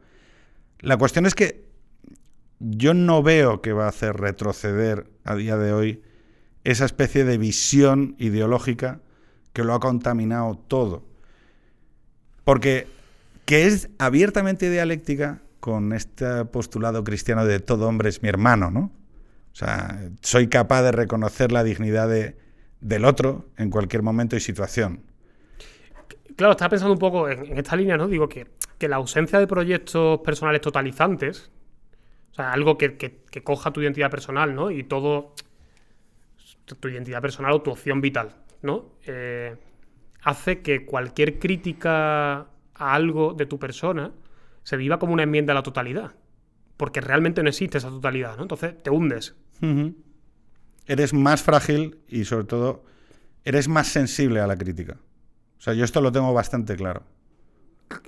La 0.80 0.96
cuestión 0.96 1.26
es 1.26 1.34
que 1.34 1.64
yo 2.66 2.94
no 2.94 3.22
veo 3.22 3.60
que 3.60 3.72
va 3.72 3.84
a 3.86 3.88
hacer 3.88 4.16
retroceder 4.16 5.06
a 5.24 5.34
día 5.34 5.56
de 5.56 5.72
hoy 5.72 6.02
esa 6.64 6.86
especie 6.86 7.24
de 7.24 7.36
visión 7.36 8.16
ideológica 8.18 9.00
que 9.52 9.64
lo 9.64 9.74
ha 9.74 9.80
contaminado 9.80 10.56
todo. 10.66 11.04
Porque 12.44 12.86
que 13.44 13.66
es 13.66 13.90
abiertamente 13.98 14.70
dialéctica 14.70 15.42
con 15.60 15.92
este 15.92 16.44
postulado 16.46 17.04
cristiano 17.04 17.44
de 17.44 17.60
todo 17.60 17.86
hombre 17.88 18.08
es 18.08 18.22
mi 18.22 18.28
hermano, 18.28 18.70
¿no? 18.70 18.80
O 19.52 19.56
sea, 19.56 20.10
soy 20.22 20.48
capaz 20.48 20.82
de 20.82 20.92
reconocer 20.92 21.52
la 21.52 21.62
dignidad 21.64 22.08
de- 22.08 22.36
del 22.80 23.04
otro 23.04 23.46
en 23.56 23.70
cualquier 23.70 24.02
momento 24.02 24.36
y 24.36 24.40
situación. 24.40 25.02
Claro, 26.36 26.52
estaba 26.52 26.70
pensando 26.70 26.92
un 26.94 26.98
poco 26.98 27.28
en, 27.28 27.46
en 27.46 27.58
esta 27.58 27.76
línea, 27.76 27.96
¿no? 27.96 28.08
Digo 28.08 28.28
que, 28.28 28.46
que 28.78 28.88
la 28.88 28.96
ausencia 28.96 29.38
de 29.38 29.46
proyectos 29.46 30.20
personales 30.20 30.60
totalizantes, 30.60 31.50
o 32.34 32.36
sea, 32.36 32.52
algo 32.52 32.76
que, 32.76 32.96
que- 32.96 33.22
coja 33.42 33.72
tu 33.72 33.80
identidad 33.80 34.10
personal, 34.10 34.54
¿no? 34.54 34.70
Y 34.70 34.82
todo, 34.84 35.34
tu, 36.80 36.88
identidad 36.88 37.20
personal 37.22 37.52
o 37.52 37.62
tu 37.62 37.70
opción 37.70 38.00
vital, 38.00 38.36
¿no? 38.62 38.92
Eh, 39.06 39.56
hace 40.22 40.60
que 40.62 40.84
cualquier 40.84 41.38
crítica 41.38 42.46
a 42.74 42.94
algo 42.94 43.34
de 43.34 43.46
tu 43.46 43.58
persona 43.58 44.12
se 44.62 44.76
viva 44.76 44.98
como 44.98 45.12
una 45.12 45.22
enmienda 45.24 45.52
a 45.52 45.54
la 45.56 45.62
totalidad. 45.62 46.12
porque 46.76 47.00
realmente 47.00 47.40
no 47.42 47.48
existe 47.48 47.78
esa 47.78 47.88
totalidad, 47.88 48.36
¿no? 48.36 48.42
Entonces 48.42 48.82
te 48.82 48.90
hundes. 48.90 49.36
Eres 50.86 51.14
más 51.14 51.40
frágil 51.42 51.98
y 52.08 52.24
sobre 52.24 52.44
todo 52.46 52.84
eres 53.44 53.68
más 53.68 53.86
sensible 53.88 54.40
a 54.40 54.46
la 54.48 54.56
crítica. 54.56 54.96
O 55.58 55.60
sea, 55.60 55.72
yo 55.74 55.84
esto 55.84 56.00
lo 56.00 56.10
tengo 56.10 56.32
bastante 56.34 56.74
claro. 56.76 57.04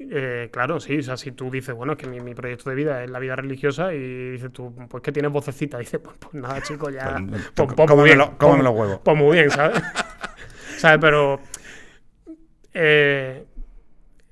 Eh, 0.00 0.48
claro, 0.52 0.80
sí, 0.80 0.98
o 0.98 1.02
sea, 1.02 1.16
si 1.16 1.32
tú 1.32 1.50
dices, 1.50 1.74
bueno, 1.74 1.92
es 1.94 1.98
que 1.98 2.06
mi, 2.06 2.20
mi 2.20 2.34
proyecto 2.34 2.70
de 2.70 2.76
vida 2.76 3.02
es 3.04 3.10
la 3.10 3.18
vida 3.18 3.36
religiosa 3.36 3.92
y 3.94 4.30
dices 4.32 4.52
tú, 4.52 4.74
pues 4.88 5.02
que 5.02 5.12
tienes 5.12 5.32
vocecita, 5.32 5.78
dices, 5.80 6.00
pues, 6.02 6.16
pues 6.18 6.34
nada, 6.34 6.60
chico, 6.62 6.90
ya. 6.90 7.16
Pues, 7.28 7.42
Pues, 7.54 7.68
pues 7.74 7.76
muy 7.78 7.86
cómeme 7.86 8.04
bien, 8.04 8.18
lo- 8.18 8.38
cómeme 8.38 8.62
pues- 8.62 8.64
los 8.64 8.74
huevos. 8.80 9.00
Pues 9.04 9.16
muy 9.16 9.36
bien, 9.36 9.50
¿sabes? 9.50 9.82
¿Sabes? 10.78 10.98
Pero. 11.00 11.40
eh, 12.74 13.46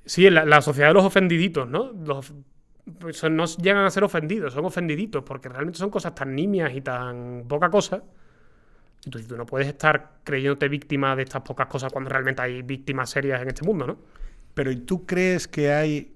sí, 0.04 0.28
la, 0.30 0.44
la 0.44 0.60
sociedad 0.60 0.88
de 0.88 0.94
los 0.94 1.04
ofendiditos, 1.04 1.68
¿no? 1.68 1.92
Los, 1.92 2.32
pues 3.00 3.16
son- 3.16 3.36
no 3.36 3.44
llegan 3.46 3.84
a 3.84 3.90
ser 3.90 4.04
ofendidos, 4.04 4.52
son 4.52 4.64
ofendiditos, 4.64 5.22
porque 5.24 5.48
realmente 5.48 5.78
son 5.78 5.90
cosas 5.90 6.14
tan 6.14 6.34
nimias 6.34 6.72
y 6.74 6.80
tan 6.80 7.44
poca 7.48 7.70
cosa. 7.70 8.02
Entonces 9.04 9.28
tú 9.28 9.36
no 9.36 9.44
puedes 9.46 9.68
estar 9.68 10.12
creyéndote 10.24 10.68
víctima 10.68 11.14
de 11.14 11.24
estas 11.24 11.42
pocas 11.42 11.66
cosas 11.66 11.92
cuando 11.92 12.08
realmente 12.10 12.40
hay 12.42 12.62
víctimas 12.62 13.10
serias 13.10 13.40
en 13.42 13.48
este 13.48 13.62
mundo, 13.64 13.86
¿no? 13.86 13.98
Pero 14.54 14.70
¿y 14.70 14.76
tú 14.76 15.04
crees 15.04 15.48
que 15.48 15.72
hay... 15.72 16.14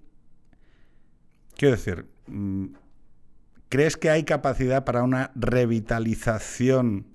Quiero 1.57 1.75
decir, 1.75 2.07
mm, 2.29 2.67
¿crees 3.69 3.97
que 3.97 4.11
hay 4.11 4.23
capacidad 4.23 4.85
para 4.85 5.03
una 5.03 5.33
revitalización 5.35 7.07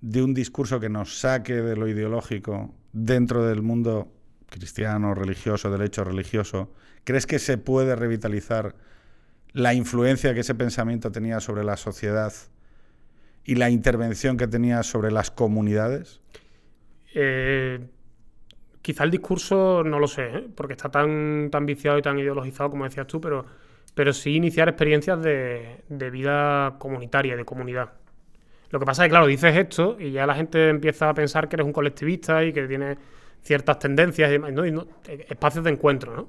de 0.00 0.22
un 0.22 0.32
discurso 0.32 0.80
que 0.80 0.88
nos 0.88 1.18
saque 1.18 1.54
de 1.54 1.76
lo 1.76 1.86
ideológico 1.86 2.74
dentro 2.92 3.44
del 3.44 3.62
mundo 3.62 4.10
cristiano, 4.48 5.14
religioso, 5.14 5.70
del 5.70 5.82
hecho 5.82 6.02
religioso? 6.02 6.72
¿Crees 7.04 7.26
que 7.26 7.38
se 7.38 7.58
puede 7.58 7.94
revitalizar 7.94 8.74
la 9.52 9.74
influencia 9.74 10.34
que 10.34 10.40
ese 10.40 10.54
pensamiento 10.54 11.12
tenía 11.12 11.40
sobre 11.40 11.64
la 11.64 11.76
sociedad 11.76 12.32
y 13.44 13.54
la 13.54 13.70
intervención 13.70 14.36
que 14.36 14.46
tenía 14.46 14.82
sobre 14.82 15.10
las 15.10 15.30
comunidades? 15.30 16.20
Eh, 17.14 17.86
quizá 18.88 19.04
el 19.04 19.10
discurso, 19.10 19.82
no 19.84 19.98
lo 19.98 20.08
sé, 20.08 20.24
¿eh? 20.28 20.48
porque 20.54 20.72
está 20.72 20.88
tan, 20.88 21.50
tan 21.52 21.66
viciado 21.66 21.98
y 21.98 22.00
tan 22.00 22.18
ideologizado 22.18 22.70
como 22.70 22.84
decías 22.84 23.06
tú, 23.06 23.20
pero, 23.20 23.44
pero 23.94 24.14
sí 24.14 24.34
iniciar 24.34 24.66
experiencias 24.66 25.20
de, 25.22 26.10
vida 26.10 26.76
comunitaria, 26.78 27.36
de 27.36 27.44
comunidad. 27.44 27.90
Lo 28.70 28.80
que 28.80 28.86
pasa 28.86 29.02
es 29.02 29.08
que, 29.08 29.10
claro, 29.10 29.26
dices 29.26 29.54
esto 29.54 29.98
y 30.00 30.10
ya 30.12 30.26
la 30.26 30.34
gente 30.34 30.70
empieza 30.70 31.10
a 31.10 31.12
pensar 31.12 31.50
que 31.50 31.56
eres 31.56 31.66
un 31.66 31.74
colectivista 31.74 32.42
y 32.42 32.54
que 32.54 32.66
tienes 32.66 32.96
ciertas 33.42 33.78
tendencias 33.78 34.30
y 34.30 34.32
demás, 34.32 34.52
eh, 35.06 35.26
espacios 35.28 35.64
de 35.64 35.70
encuentro, 35.70 36.16
¿no? 36.16 36.28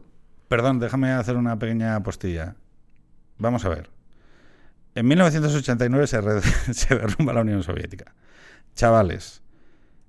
Perdón, 0.49 0.80
déjame 0.80 1.12
hacer 1.12 1.38
una 1.38 1.57
pequeña 1.57 2.03
postilla. 2.03 2.55
Vamos 3.38 3.64
a 3.64 3.70
ver. 3.70 3.89
En 4.95 5.07
1989 5.07 6.07
se, 6.07 6.20
re- 6.20 6.41
se 6.74 6.93
derrumba 6.93 7.32
la 7.32 7.39
Unión 7.39 7.64
Soviética. 7.64 8.14
Chavales, 8.76 9.43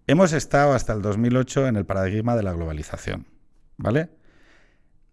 hemos 0.07 0.33
estado 0.33 0.73
hasta 0.73 0.93
el 0.93 1.03
2008 1.03 1.69
en 1.69 1.77
el 1.77 1.87
paradigma 1.87 2.37
de 2.37 2.43
la 2.43 2.53
globalización, 2.53 3.27
¿vale? 3.77 4.11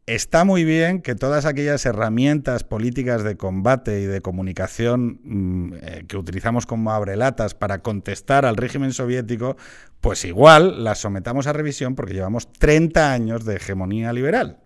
Está 0.06 0.46
muy 0.46 0.64
bien 0.64 1.02
que 1.02 1.16
todas 1.16 1.46
aquellas 1.46 1.86
herramientas 1.86 2.64
políticas 2.64 3.24
de 3.24 3.36
combate 3.36 4.02
y 4.02 4.06
de 4.06 4.22
comunicación 4.22 5.20
mm, 5.24 5.74
eh, 5.82 6.06
que 6.08 6.16
utilizamos 6.16 6.66
como 6.66 6.92
abrelatas 6.92 7.56
para 7.56 7.80
contestar 7.80 8.46
al 8.46 8.56
régimen 8.56 8.94
soviético, 8.94 9.58
pues 10.00 10.24
igual 10.24 10.86
las 10.86 11.00
sometamos 11.00 11.48
a 11.48 11.54
revisión 11.54 11.96
porque 11.96 12.14
llevamos 12.14 12.52
30 12.54 13.12
años 13.12 13.44
de 13.44 13.58
hegemonía 13.58 14.14
liberal 14.14 14.60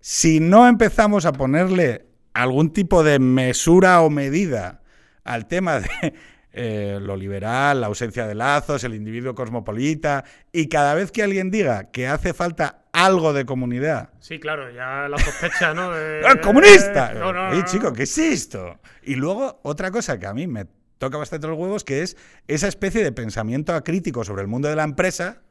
si 0.00 0.40
no 0.40 0.68
empezamos 0.68 1.26
a 1.26 1.32
ponerle 1.32 2.06
algún 2.34 2.72
tipo 2.72 3.02
de 3.02 3.18
mesura 3.18 4.00
o 4.00 4.10
medida 4.10 4.82
al 5.24 5.46
tema 5.46 5.80
de 5.80 6.14
eh, 6.52 6.98
lo 7.00 7.16
liberal, 7.16 7.80
la 7.80 7.86
ausencia 7.88 8.26
de 8.26 8.34
lazos, 8.34 8.82
el 8.84 8.94
individuo 8.94 9.34
cosmopolita, 9.34 10.24
y 10.52 10.68
cada 10.68 10.94
vez 10.94 11.12
que 11.12 11.22
alguien 11.22 11.50
diga 11.50 11.90
que 11.90 12.06
hace 12.08 12.32
falta 12.34 12.84
algo 12.92 13.32
de 13.32 13.44
comunidad, 13.44 14.10
Sí, 14.20 14.40
claro, 14.40 14.70
ya 14.70 15.08
la 15.08 15.18
sospecha, 15.18 15.72
¿no? 15.74 15.90
De- 15.94 16.22
¡Ah, 16.26 16.40
comunista! 16.40 17.12
No, 17.14 17.32
no, 17.32 17.48
Oye, 17.48 17.60
no, 17.60 17.64
chico. 17.66 17.92
¿qué 17.92 18.02
es 18.04 18.18
esto? 18.18 18.78
Y 19.02 19.14
luego, 19.14 19.60
otra 19.62 19.90
cosa 19.90 20.18
que 20.18 20.26
a 20.26 20.34
mí 20.34 20.46
me 20.46 20.66
toca 20.98 21.16
bastante 21.16 21.46
los 21.46 21.56
huevos, 21.56 21.84
que 21.84 22.02
es 22.02 22.16
esa 22.48 22.66
especie 22.66 23.04
de 23.04 23.12
pensamiento 23.12 23.74
acrítico 23.74 24.24
sobre 24.24 24.42
el 24.42 24.48
mundo 24.48 24.68
de 24.68 24.74
la 24.76 24.82
empresa, 24.84 25.42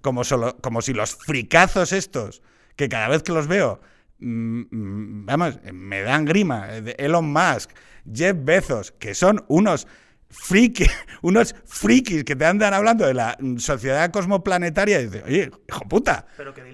como, 0.00 0.24
solo, 0.24 0.56
como 0.60 0.82
si 0.82 0.92
los 0.92 1.14
fricazos 1.14 1.92
estos, 1.92 2.42
que 2.74 2.88
cada 2.88 3.08
vez 3.08 3.22
que 3.22 3.32
los 3.32 3.46
veo, 3.46 3.80
mm, 4.18 4.60
mm, 4.70 5.26
vamos, 5.26 5.58
me 5.72 6.02
dan 6.02 6.24
grima, 6.24 6.66
eh, 6.70 6.94
Elon 6.98 7.30
Musk, 7.32 7.70
Jeff 8.12 8.36
Bezos, 8.40 8.92
que 8.92 9.14
son 9.14 9.44
unos 9.48 9.86
friki, 10.42 10.86
unos 11.22 11.54
frikis 11.64 12.24
que 12.24 12.36
te 12.36 12.44
andan 12.46 12.72
hablando 12.74 13.06
de 13.06 13.14
la 13.14 13.36
sociedad 13.58 14.10
cosmoplanetaria 14.10 15.00
y 15.00 15.06
dices, 15.06 15.22
oye, 15.26 15.50
hijo 15.68 15.80
puta, 15.88 16.26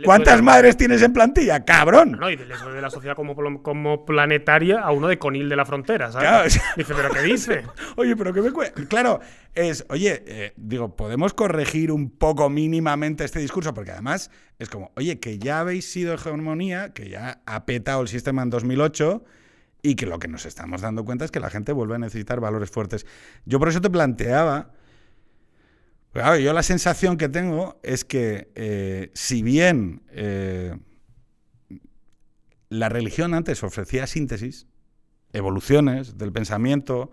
¿cuántas 0.05 0.37
de- 0.37 0.43
madres 0.43 0.77
tienes 0.77 1.01
en 1.03 1.13
plantilla? 1.13 1.65
¡Cabrón! 1.65 2.13
No, 2.21 2.29
y 2.31 2.37
de 2.37 2.47
la 2.47 2.91
sociedad 2.91 3.17
como, 3.17 3.35
como 3.63 4.05
planetaria 4.05 4.81
a 4.81 4.91
uno 4.93 5.09
de 5.09 5.19
Conil 5.19 5.49
de 5.49 5.57
la 5.57 5.65
Frontera, 5.65 6.13
¿sabes? 6.13 6.29
Claro, 6.29 6.47
o 6.47 6.51
sea- 6.51 6.63
Dice, 6.77 6.95
¿pero 6.95 7.11
qué 7.11 7.23
dice? 7.23 7.63
Oye, 7.97 8.17
pero 8.17 8.33
¿qué 8.33 8.43
me 8.43 8.51
cuesta? 8.53 8.83
Claro, 8.89 9.21
es, 9.55 9.85
oye, 9.91 10.23
eh, 10.27 10.53
digo, 10.57 10.97
podemos 10.97 11.35
corregir 11.35 11.93
un 11.93 12.11
poco 12.11 12.49
mínimamente 12.49 13.25
este 13.25 13.39
discurso, 13.41 13.75
porque 13.75 13.91
además 13.93 14.31
es 14.59 14.69
como, 14.71 14.91
oye, 14.97 15.21
que 15.21 15.39
ya 15.39 15.61
habéis 15.61 15.91
sido 15.91 16.15
hegemonía, 16.15 16.93
que 16.95 17.09
ya 17.11 17.41
ha 17.47 17.65
petado 17.67 18.01
el 18.03 18.09
sistema 18.09 18.43
en 18.43 18.51
2008 18.51 19.25
y 19.83 19.97
que 19.97 20.07
lo 20.07 20.19
que 20.19 20.29
nos 20.29 20.47
estamos 20.47 20.81
dando 20.81 21.05
cuenta 21.05 21.25
es 21.25 21.31
que 21.31 21.41
la 21.41 21.51
gente 21.51 21.73
vuelve 21.73 21.97
a 21.97 21.99
necesitar 21.99 22.41
valores 22.41 22.71
fuertes. 22.71 23.05
Yo 23.45 23.59
por 23.59 23.69
eso 23.69 23.81
te 23.81 23.91
planteaba, 23.91 24.73
yo 26.15 26.53
la 26.53 26.63
sensación 26.63 27.17
que 27.17 27.29
tengo 27.29 27.81
es 27.83 28.05
que 28.05 28.51
eh, 28.55 29.11
si 29.15 29.43
bien 29.43 30.03
eh, 30.11 30.77
la 32.69 32.89
religión 32.89 33.35
antes 33.35 33.63
ofrecía 33.63 34.07
síntesis, 34.07 34.67
evoluciones 35.33 36.19
del 36.19 36.33
pensamiento, 36.33 37.11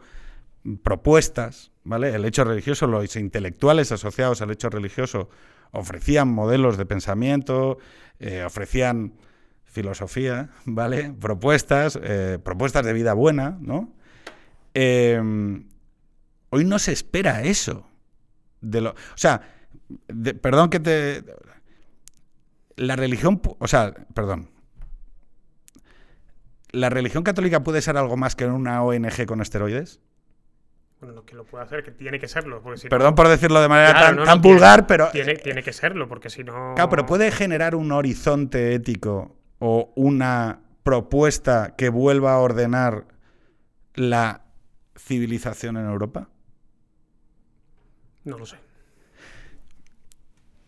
propuestas, 0.84 1.72
¿vale? 1.84 2.14
El 2.14 2.26
hecho 2.26 2.44
religioso, 2.44 2.88
los 2.88 3.16
intelectuales 3.16 3.92
asociados 3.92 4.42
al 4.42 4.52
hecho 4.52 4.70
religioso 4.70 5.30
ofrecían 5.72 6.28
modelos 6.28 6.78
de 6.78 6.86
pensamiento, 6.86 7.78
eh, 8.20 8.44
ofrecían 8.44 9.14
filosofía, 9.70 10.50
¿vale? 10.66 11.14
Propuestas, 11.20 11.98
eh, 12.02 12.40
propuestas 12.44 12.86
de 12.86 12.94
vida 12.94 13.14
buena, 13.14 13.58
¿no? 13.62 13.94
Eh, 14.74 15.22
hoy 16.50 16.66
no 16.66 16.80
se 16.80 16.92
espera 16.92 17.44
eso. 17.44 17.88
De 18.62 18.82
lo, 18.82 18.90
o 18.92 18.96
sea, 19.16 19.42
de- 20.08 20.34
perdón 20.34 20.70
que 20.70 20.80
te... 20.80 21.24
La 22.76 22.96
religión, 22.96 23.42
o 23.60 23.68
sea, 23.68 23.94
perdón. 24.14 24.50
¿La 26.72 26.90
religión 26.90 27.24
católica 27.24 27.64
puede 27.64 27.82
ser 27.82 27.98
algo 27.98 28.16
más 28.16 28.36
que 28.36 28.46
una 28.46 28.84
ONG 28.84 29.26
con 29.26 29.42
esteroides? 29.42 30.00
Bueno, 31.00 31.16
no 31.16 31.26
que 31.26 31.36
lo 31.36 31.46
pueda 31.46 31.64
hacer, 31.64 31.84
que 31.84 31.92
tiene 31.92 32.20
que 32.20 32.28
serlo. 32.28 32.62
Porque 32.62 32.78
si 32.80 32.86
no- 32.86 32.90
Perdón 32.90 33.16
por 33.16 33.28
decirlo 33.28 33.62
de 33.62 33.68
manera 33.70 33.92
Claro, 33.92 34.06
tan, 34.08 34.16
no, 34.18 34.22
no, 34.22 34.26
tan 34.28 34.42
tiene- 34.42 34.56
vulgar, 34.56 34.88
pero... 34.88 35.10
Tiene, 35.12 35.36
tiene 35.36 35.64
que 35.64 35.74
serlo, 35.74 36.08
porque 36.08 36.30
si 36.30 36.44
no. 36.44 36.74
Claro, 36.76 36.90
pero 36.90 37.06
puede 37.06 37.32
generar 37.32 37.74
un 37.76 37.92
horizonte 37.92 38.76
ético 38.76 39.36
o 39.60 39.92
una 39.96 40.62
propuesta 40.84 41.76
que 41.78 41.90
vuelva 41.90 42.34
a 42.34 42.40
ordenar 42.40 43.06
la 43.94 44.46
civilización 44.98 45.78
en 45.78 45.86
Europa. 45.86 46.30
No 48.24 48.38
lo 48.38 48.46
sé. 48.46 48.58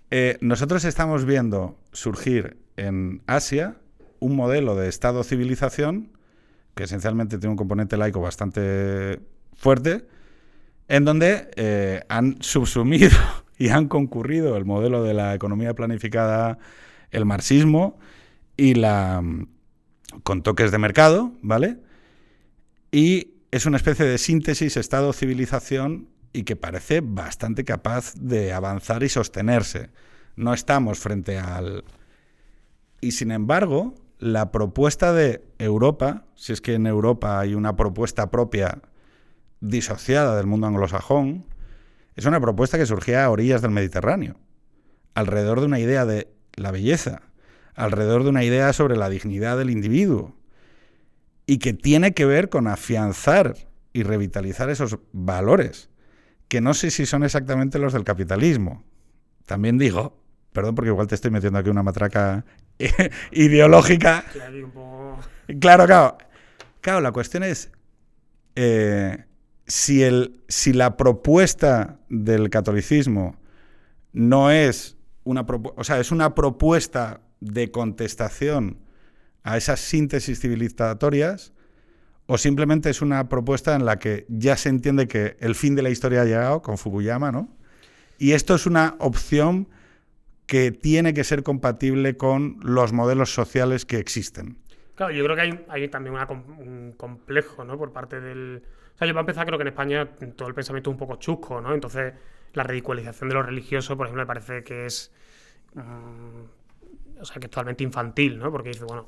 Eh, 0.10 0.38
nosotros 0.42 0.84
estamos 0.84 1.26
viendo 1.26 1.80
surgir 1.94 2.58
en 2.76 3.22
Asia 3.28 3.78
un 4.20 4.36
modelo 4.36 4.76
de 4.76 4.90
Estado-civilización 4.90 6.12
que 6.76 6.84
esencialmente 6.84 7.38
tiene 7.38 7.52
un 7.52 7.58
componente 7.58 7.98
laico 7.98 8.22
bastante 8.22 9.20
fuerte, 9.54 10.06
en 10.88 11.06
donde 11.06 11.52
eh, 11.56 12.04
han 12.10 12.42
subsumido 12.42 13.18
y 13.58 13.70
han 13.70 13.88
concurrido 13.88 14.58
el 14.58 14.66
modelo 14.66 15.04
de 15.04 15.14
la 15.14 15.34
economía 15.34 15.74
planificada, 15.74 16.58
el 17.12 17.26
marxismo 17.26 18.00
y 18.62 18.76
la 18.76 19.20
mm, 19.24 19.48
con 20.22 20.44
toques 20.44 20.72
de 20.72 20.78
mercado, 20.78 21.32
¿vale? 21.42 21.80
Y 22.92 23.34
es 23.50 23.66
una 23.66 23.78
especie 23.78 24.06
de 24.06 24.20
síntesis 24.20 24.78
Estado-civilización 24.78 26.10
y 26.32 26.44
que 26.44 26.56
parece 26.56 27.02
bastante 27.02 27.66
capaz 27.66 28.14
de 28.14 28.54
avanzar 28.54 29.02
y 29.02 29.10
sostenerse. 29.10 29.90
No 30.36 30.54
estamos 30.54 31.00
frente 31.00 31.40
al... 31.40 31.84
Y 33.02 33.14
sin 33.14 33.32
embargo, 33.32 33.96
la 34.20 34.52
propuesta 34.52 35.12
de 35.12 35.44
Europa, 35.58 36.26
si 36.36 36.54
es 36.54 36.62
que 36.62 36.76
en 36.76 36.86
Europa 36.86 37.40
hay 37.40 37.56
una 37.56 37.76
propuesta 37.76 38.30
propia 38.30 38.80
disociada 39.60 40.38
del 40.38 40.46
mundo 40.46 40.68
anglosajón, 40.68 41.48
es 42.16 42.26
una 42.26 42.40
propuesta 42.40 42.78
que 42.78 42.86
surgía 42.86 43.26
a 43.26 43.32
orillas 43.32 43.64
del 43.64 43.72
Mediterráneo, 43.72 44.36
alrededor 45.16 45.62
de 45.62 45.66
una 45.66 45.80
idea 45.80 46.06
de 46.06 46.32
la 46.54 46.70
belleza, 46.70 47.24
alrededor 47.76 48.24
de 48.24 48.30
una 48.30 48.44
idea 48.44 48.74
sobre 48.74 48.98
la 48.98 49.10
dignidad 49.10 49.58
del 49.58 49.70
individuo. 49.70 50.36
y 51.48 51.58
que 51.58 51.74
tiene 51.74 52.14
que 52.14 52.26
ver 52.26 52.48
con 52.50 52.68
afianzar 52.68 53.56
y 53.94 54.04
revitalizar 54.04 54.70
esos 54.70 55.00
valores, 55.12 55.90
que 56.48 56.62
no 56.62 56.74
sé 56.74 56.92
si 56.92 57.06
son 57.06 57.24
exactamente 57.24 57.78
los 57.80 57.92
del 57.94 58.06
capitalismo. 58.06 58.84
También 59.46 59.78
digo, 59.78 60.22
perdón 60.54 60.76
porque 60.76 60.90
igual 60.92 61.08
te 61.08 61.16
estoy 61.16 61.32
metiendo 61.32 61.60
aquí 61.60 61.70
una 61.70 61.84
matraca 61.84 62.46
ideológica. 63.32 64.24
Claro, 65.60 65.86
claro. 65.86 66.18
Claro, 66.82 67.02
la 67.02 67.12
cuestión 67.12 67.44
es 67.44 67.72
eh, 68.56 69.26
si, 69.68 70.04
el, 70.04 70.42
si 70.48 70.74
la 70.74 70.98
propuesta 70.98 72.00
del 72.10 72.50
catolicismo 72.50 73.36
no 74.14 74.52
es 74.52 74.98
una, 75.24 75.46
o 75.76 75.84
sea, 75.84 76.00
es 76.00 76.12
una 76.12 76.34
propuesta 76.34 77.22
de 77.42 77.72
contestación 77.72 78.78
a 79.44 79.58
esas 79.58 79.80
síntesis 79.82 80.40
civilizatorias 80.40 81.54
o 82.28 82.38
simplemente 82.38 82.90
es 82.90 83.02
una 83.02 83.28
propuesta 83.28 83.76
en 83.76 83.84
la 83.84 84.00
que 84.00 84.26
ya 84.30 84.56
se 84.56 84.70
entiende 84.70 85.08
que 85.08 85.36
el 85.40 85.56
fin 85.56 85.76
de 85.76 85.82
la 85.82 85.90
historia 85.90 86.22
ha 86.22 86.26
llegado 86.26 86.62
con 86.62 86.78
Fukuyama, 86.78 87.32
¿no? 87.32 87.50
Y 88.18 88.32
esto 88.32 88.56
es 88.56 88.66
una 88.66 88.96
opción 89.00 89.68
que 90.46 90.72
tiene 90.72 91.14
que 91.14 91.24
ser 91.24 91.44
compatible 91.44 92.18
con 92.18 92.60
los 92.62 92.94
modelos 92.94 93.34
sociales 93.34 93.86
que 93.86 93.98
existen. 93.98 94.58
Claro, 94.96 95.12
yo 95.12 95.24
creo 95.24 95.36
que 95.36 95.66
hay, 95.68 95.88
también 95.88 96.16
un 96.16 96.94
complejo, 96.96 97.64
¿no? 97.64 97.78
Por 97.78 97.92
parte 97.92 98.22
del... 98.22 98.64
O 98.94 98.98
sea, 98.98 99.08
yo 99.08 99.14
para 99.14 99.22
empezar 99.22 99.46
creo 99.48 99.58
que 99.58 99.64
en 99.64 99.70
España 99.70 100.06
todo 100.36 100.48
el 100.48 100.54
pensamiento 100.54 100.90
es 100.90 100.94
un 100.94 101.00
poco 101.00 101.16
chusco, 101.16 101.60
¿no? 101.60 101.74
Entonces, 101.74 102.14
la 102.54 102.64
ridiculización 102.64 103.30
de 103.30 103.36
lo 103.36 103.44
religioso, 103.44 103.98
por 103.98 104.06
ejemplo, 104.06 104.22
me 104.22 104.28
parece 104.28 104.64
que 104.64 104.86
es... 104.86 105.12
Mm, 105.74 106.61
o 107.22 107.26
sea, 107.26 107.38
que 107.40 107.46
es 107.46 107.52
totalmente 107.52 107.84
infantil, 107.84 108.40
¿no? 108.40 108.52
Porque 108.52 108.70
dice, 108.70 108.86
bueno, 108.86 109.08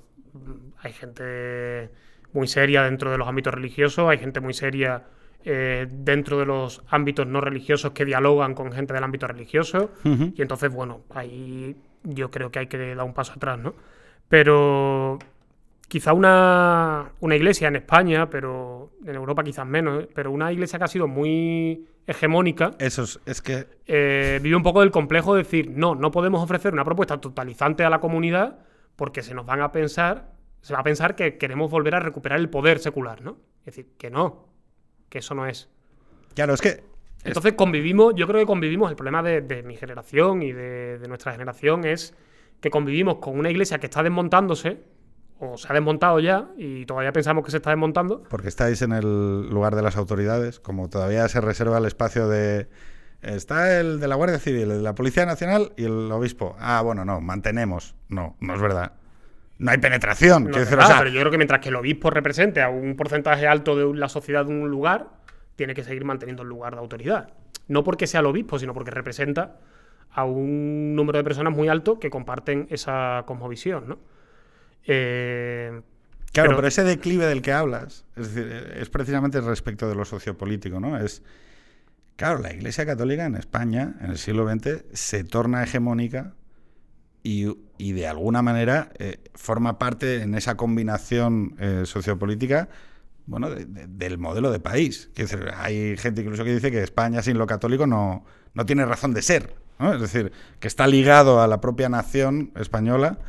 hay 0.79 0.93
gente 0.93 1.89
muy 2.31 2.47
seria 2.47 2.83
dentro 2.83 3.11
de 3.11 3.17
los 3.17 3.27
ámbitos 3.27 3.53
religiosos, 3.53 4.09
hay 4.09 4.17
gente 4.17 4.39
muy 4.39 4.53
seria 4.53 5.03
eh, 5.45 5.87
dentro 5.89 6.39
de 6.39 6.45
los 6.45 6.83
ámbitos 6.87 7.27
no 7.27 7.41
religiosos 7.41 7.91
que 7.91 8.05
dialogan 8.05 8.53
con 8.53 8.71
gente 8.71 8.93
del 8.93 9.03
ámbito 9.03 9.27
religioso. 9.27 9.91
Y 10.03 10.41
entonces, 10.41 10.71
bueno, 10.71 11.01
ahí 11.09 11.75
yo 12.03 12.31
creo 12.31 12.51
que 12.51 12.59
hay 12.59 12.67
que 12.67 12.95
dar 12.95 13.05
un 13.05 13.13
paso 13.13 13.33
atrás, 13.33 13.59
¿no? 13.59 13.73
Pero 14.29 15.19
quizá 15.93 16.11
una, 16.11 17.11
una 17.19 17.35
iglesia 17.35 17.67
en 17.67 17.75
España, 17.75 18.27
pero 18.27 18.93
en 19.05 19.13
Europa 19.13 19.43
quizás 19.43 19.67
menos, 19.67 20.05
¿eh? 20.05 20.09
pero 20.11 20.31
una 20.31 20.51
iglesia 20.51 20.79
que 20.79 20.85
ha 20.85 20.87
sido 20.87 21.07
muy 21.07 21.85
hegemónica. 22.07 22.71
Eso 22.79 23.03
es, 23.27 23.41
que. 23.43 23.67
Eh, 23.85 24.39
vive 24.41 24.55
un 24.55 24.63
poco 24.63 24.79
del 24.79 24.89
complejo 24.89 25.35
de 25.35 25.43
decir, 25.43 25.69
no, 25.69 25.93
no 25.93 26.09
podemos 26.09 26.41
ofrecer 26.41 26.73
una 26.73 26.83
propuesta 26.83 27.21
totalizante 27.21 27.83
a 27.83 27.91
la 27.91 27.99
comunidad 27.99 28.57
porque 28.95 29.21
se 29.21 29.35
nos 29.35 29.45
van 29.45 29.61
a 29.61 29.71
pensar, 29.71 30.31
se 30.61 30.73
va 30.73 30.79
a 30.79 30.83
pensar 30.83 31.15
que 31.15 31.37
queremos 31.37 31.69
volver 31.69 31.93
a 31.93 31.99
recuperar 31.99 32.39
el 32.39 32.49
poder 32.49 32.79
secular, 32.79 33.21
¿no? 33.21 33.37
Es 33.59 33.65
decir, 33.75 33.91
que 33.99 34.09
no, 34.09 34.47
que 35.09 35.19
eso 35.19 35.35
no 35.35 35.45
es. 35.45 35.69
Claro, 36.33 36.55
es 36.55 36.61
que. 36.61 36.83
Entonces 37.23 37.53
convivimos, 37.53 38.15
yo 38.15 38.25
creo 38.25 38.39
que 38.39 38.47
convivimos, 38.47 38.89
el 38.89 38.95
problema 38.95 39.21
de, 39.21 39.61
mi 39.61 39.75
generación 39.75 40.41
y 40.41 40.53
de, 40.53 40.97
de 40.97 41.07
nuestra 41.07 41.33
generación 41.33 41.85
es 41.85 42.15
que 42.61 42.71
convivimos 42.71 43.17
con 43.17 43.37
una 43.37 43.51
iglesia 43.51 43.77
que 43.77 43.85
está 43.85 44.01
desmontándose, 44.01 44.81
o 45.43 45.57
se 45.57 45.67
ha 45.69 45.73
desmontado 45.73 46.19
ya 46.19 46.47
y 46.57 46.85
todavía 46.85 47.11
pensamos 47.11 47.43
que 47.43 47.51
se 47.51 47.57
está 47.57 47.71
desmontando. 47.71 48.23
Porque 48.29 48.47
estáis 48.47 48.81
en 48.81 48.93
el 48.93 49.49
lugar 49.49 49.75
de 49.75 49.81
las 49.81 49.97
autoridades, 49.97 50.59
como 50.59 50.89
todavía 50.89 51.27
se 51.27 51.41
reserva 51.41 51.77
el 51.77 51.85
espacio 51.85 52.27
de... 52.27 52.67
Está 53.21 53.79
el 53.79 53.99
de 53.99 54.07
la 54.07 54.15
Guardia 54.15 54.37
Civil, 54.37 54.63
el 54.63 54.77
de 54.77 54.81
la 54.81 54.95
Policía 54.95 55.25
Nacional 55.25 55.71
y 55.77 55.85
el 55.85 56.11
obispo. 56.11 56.55
Ah, 56.59 56.81
bueno, 56.81 57.05
no, 57.05 57.21
mantenemos. 57.21 57.95
No, 58.09 58.35
no 58.41 58.53
es 58.53 58.61
verdad. 58.61 58.93
No 59.59 59.71
hay 59.71 59.77
penetración. 59.77 60.49
pero 60.51 61.07
yo 61.07 61.19
creo 61.19 61.31
que 61.31 61.37
mientras 61.37 61.61
que 61.61 61.69
el 61.69 61.75
obispo 61.75 62.09
represente 62.09 62.61
a 62.61 62.69
un 62.69 62.95
porcentaje 62.97 63.47
alto 63.47 63.77
de 63.77 63.97
la 63.97 64.09
sociedad 64.09 64.45
de 64.45 64.51
un 64.51 64.69
lugar, 64.69 65.07
tiene 65.55 65.73
que 65.73 65.83
seguir 65.83 66.03
manteniendo 66.03 66.43
el 66.43 66.49
lugar 66.49 66.73
de 66.73 66.79
autoridad. 66.79 67.29
No 67.69 67.83
porque 67.85 68.07
sea 68.07 68.19
el 68.19 68.25
obispo, 68.25 68.59
sino 68.59 68.73
porque 68.73 68.91
representa 68.91 69.57
a 70.11 70.25
un 70.25 70.95
número 70.95 71.17
de 71.17 71.23
personas 71.23 71.53
muy 71.53 71.69
alto 71.69 71.99
que 71.99 72.09
comparten 72.09 72.67
esa 72.69 73.23
cosmovisión, 73.25 73.87
¿no? 73.87 73.99
Eh, 74.85 75.81
claro, 76.31 76.55
pero, 76.55 76.67
ese 76.67 76.83
declive 76.83 77.25
del 77.25 77.41
que 77.41 77.53
hablas, 77.53 78.05
es 78.15 78.33
decir, 78.33 78.73
es 78.75 78.89
precisamente 78.89 79.39
respecto 79.41 79.87
de 79.87 79.95
lo 79.95 80.05
sociopolítico, 80.05 80.79
¿no? 80.79 80.97
Es, 80.97 81.23
claro, 82.15 82.39
la 82.39 82.53
Iglesia 82.53 82.85
Católica 82.85 83.25
en 83.25 83.35
España, 83.35 83.95
en 84.01 84.11
el 84.11 84.17
siglo 84.17 84.47
XX, 84.47 84.83
se 84.93 85.23
torna 85.23 85.63
hegemónica 85.63 86.33
y, 87.23 87.93
de 87.93 88.07
alguna 88.07 88.41
manera 88.41 88.91
eh, 88.99 89.19
forma 89.33 89.79
parte 89.79 90.21
en 90.21 90.35
esa 90.35 90.57
combinación 90.57 91.55
eh, 91.57 91.83
sociopolítica 91.85 92.69
bueno, 93.25 93.49
del 93.49 94.17
modelo 94.17 94.51
de 94.51 94.59
país. 94.59 95.09
hay 95.55 95.95
gente 95.97 96.21
incluso 96.21 96.43
que 96.43 96.53
dice 96.53 96.71
que 96.71 96.83
España 96.83 97.21
sin 97.21 97.37
lo 97.37 97.47
católico 97.47 97.87
no, 97.87 98.25
no 98.53 98.65
tiene 98.65 98.85
razón 98.85 99.13
de 99.13 99.21
ser. 99.21 99.55
Es 99.79 100.01
decir, 100.01 100.31
que 100.59 100.67
está 100.67 100.87
ligado 100.87 101.41
a 101.41 101.47
la 101.47 101.59
propia 101.59 101.89
nación 101.89 102.51
española 102.55 103.19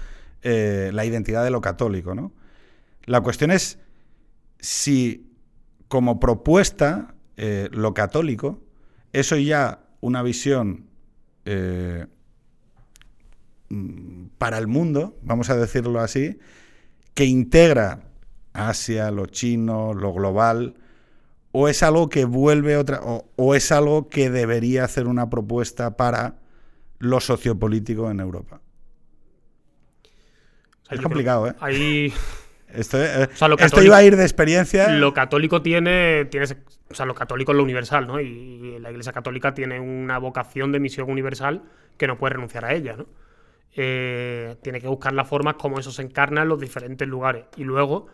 eh, 0.46 0.90
la 0.92 1.06
identidad 1.06 1.42
de 1.42 1.50
lo 1.50 1.62
católico. 1.62 2.14
¿no? 2.14 2.30
La 3.06 3.22
cuestión 3.22 3.50
es 3.50 3.78
si 4.60 5.32
como 5.88 6.20
propuesta 6.20 7.14
eh, 7.38 7.70
lo 7.72 7.94
católico, 7.94 8.60
eso 9.14 9.38
ya 9.38 9.80
una 10.02 10.22
visión 10.22 10.84
eh, 11.46 12.06
mm, 13.70 14.26
para 14.36 14.58
el 14.58 14.66
mundo, 14.66 15.16
vamos 15.22 15.48
a 15.48 15.56
decirlo 15.56 16.00
así, 16.00 16.38
que 17.14 17.24
integra 17.24 18.02
Asia, 18.52 19.10
lo 19.10 19.24
chino, 19.24 19.94
lo 19.94 20.12
global, 20.12 20.74
o 21.52 21.68
es 21.68 21.82
algo 21.82 22.10
que 22.10 22.26
vuelve 22.26 22.76
otra, 22.76 23.00
o 23.00 23.54
es 23.54 23.72
algo 23.72 24.10
que 24.10 24.28
debería 24.28 24.84
hacer 24.84 25.06
una 25.06 25.30
propuesta 25.30 25.96
para 25.96 26.38
lo 26.98 27.20
sociopolítico 27.20 28.10
en 28.10 28.20
Europa 28.20 28.60
es 30.90 31.00
complicado, 31.00 31.48
¿eh? 31.48 31.54
Ahí. 31.60 32.12
Esto, 32.68 33.00
eh, 33.00 33.28
esto, 33.58 33.82
iba 33.82 33.96
a 33.96 34.02
ir 34.02 34.16
de 34.16 34.24
experiencia. 34.24 34.88
Lo 34.88 35.14
católico 35.14 35.62
tiene, 35.62 36.24
tiene. 36.26 36.46
O 36.90 36.94
sea, 36.94 37.06
lo 37.06 37.14
católico 37.14 37.52
es 37.52 37.56
lo 37.56 37.62
universal, 37.62 38.06
¿no? 38.06 38.20
Y, 38.20 38.78
la 38.80 38.90
Iglesia 38.90 39.12
Católica 39.12 39.54
tiene 39.54 39.78
una 39.80 40.18
vocación 40.18 40.72
de 40.72 40.80
misión 40.80 41.08
universal 41.08 41.62
que 41.96 42.06
no 42.06 42.18
puede 42.18 42.34
renunciar 42.34 42.64
a 42.64 42.74
ella, 42.74 42.96
¿no? 42.96 43.06
Eh, 43.76 44.56
tiene 44.62 44.80
que 44.80 44.88
buscar 44.88 45.12
las 45.12 45.28
formas 45.28 45.54
como 45.54 45.78
eso 45.78 45.90
se 45.90 46.02
encarna 46.02 46.42
en 46.42 46.48
los 46.48 46.60
diferentes 46.60 47.06
lugares. 47.06 47.44
Y 47.56 47.64
luego, 47.64 48.08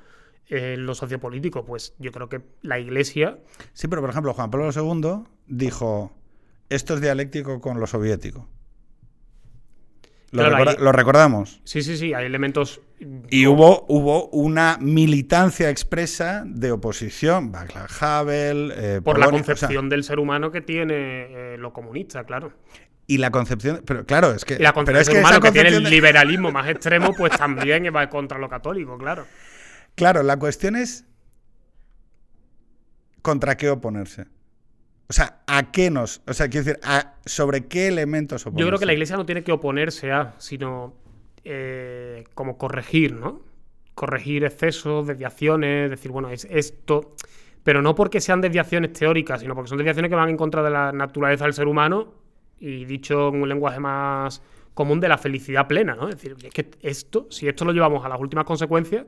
eh, 0.49 0.77
lo 0.79 0.95
sociopolítico, 0.95 1.65
pues 1.65 1.95
yo 1.99 2.13
creo 2.13 2.29
que 2.29 2.43
la 2.63 2.79
Iglesia. 2.79 3.39
Sí, 3.73 3.89
pero 3.89 4.03
por 4.03 4.11
ejemplo, 4.11 4.35
Juan 4.35 4.51
Pablo 4.51 4.71
II 4.71 5.25
dijo: 5.47 6.13
esto 6.69 6.95
es 6.95 7.01
dialéctico 7.01 7.61
con 7.61 7.81
lo 7.81 7.87
soviético. 7.87 8.47
Lo, 10.33 10.93
recordamos. 10.93 11.61
Sí, 11.65 11.83
sí, 11.83 11.97
sí, 11.97 12.15
hay 12.15 12.25
elementos. 12.25 12.81
Y 13.31 13.47
hubo, 13.47 13.85
hubo 13.89 14.29
una 14.29 14.79
militancia 14.81 15.71
expresa 15.71 16.45
de 16.47 16.71
oposición, 16.71 17.51
Václav 17.51 17.89
Havel. 18.01 18.73
Eh, 18.77 19.01
por 19.03 19.19
la 19.19 19.29
concepción 19.29 19.89
del 19.89 20.05
ser 20.05 20.21
humano 20.21 20.53
que 20.53 20.61
tiene 20.61 20.95
eh, 20.95 21.57
lo 21.59 21.73
comunista, 21.73 22.25
claro. 22.25 22.53
Y 23.09 23.19
la 23.19 23.31
concepción. 23.31 23.83
Pero 23.85 24.07
claro, 24.07 24.33
es 24.33 24.45
que. 24.45 24.59
la 24.61 24.73
concepción 24.73 25.17
del 25.17 25.25
humano 25.25 25.41
que 25.41 25.51
tiene 25.51 25.71
el 25.71 25.83
liberalismo 25.83 26.53
más 26.53 26.69
extremo, 26.69 27.13
pues 27.13 27.33
también 27.37 27.85
va 27.95 28.09
contra 28.09 28.39
lo 28.39 28.49
católico, 28.49 28.97
claro. 28.99 29.27
Claro, 29.97 30.23
la 30.23 30.39
cuestión 30.39 30.77
es. 30.77 31.05
¿Contra 33.23 33.57
qué 33.57 33.69
oponerse? 33.69 34.27
O 35.11 35.13
sea, 35.13 35.43
¿a 35.49 35.73
qué 35.73 35.91
nos.? 35.91 36.23
O 36.29 36.33
sea, 36.33 36.49
quiero 36.49 36.67
decir, 36.67 36.81
¿sobre 37.27 37.67
qué 37.67 37.89
elementos 37.89 38.47
oponerse? 38.47 38.61
Yo 38.65 38.69
creo 38.69 38.79
que 38.79 38.87
la 38.87 38.93
iglesia 38.93 39.17
no 39.17 39.27
tiene 39.27 39.43
que 39.43 39.51
oponerse 39.51 40.13
a, 40.13 40.37
sino 40.39 40.95
eh, 41.43 42.23
como 42.33 42.57
corregir, 42.57 43.17
¿no? 43.17 43.41
Corregir 43.97 44.45
excesos, 44.45 45.09
desviaciones, 45.09 45.91
decir, 45.91 46.13
bueno, 46.13 46.31
es 46.31 46.47
esto. 46.49 47.17
Pero 47.65 47.83
no 47.83 47.97
porque 47.97 48.21
sean 48.21 48.41
desviaciones 48.41 48.93
teóricas, 48.93 49.41
sino 49.41 49.57
porque 49.57 49.69
son 49.69 49.79
desviaciones 49.79 50.11
que 50.11 50.15
van 50.15 50.29
en 50.29 50.37
contra 50.37 50.63
de 50.63 50.71
la 50.71 50.93
naturaleza 50.93 51.43
del 51.43 51.55
ser 51.55 51.67
humano 51.67 52.15
y 52.61 52.85
dicho 52.85 53.31
en 53.31 53.43
un 53.43 53.49
lenguaje 53.49 53.81
más 53.81 54.41
común 54.75 55.01
de 55.01 55.09
la 55.09 55.19
felicidad 55.19 55.67
plena, 55.67 55.97
¿no? 55.97 56.09
Es 56.09 56.23
decir, 56.23 56.37
es 56.41 56.55
que 56.55 56.71
esto, 56.83 57.27
si 57.31 57.49
esto 57.49 57.65
lo 57.65 57.73
llevamos 57.73 58.05
a 58.05 58.09
las 58.09 58.21
últimas 58.21 58.45
consecuencias, 58.45 59.07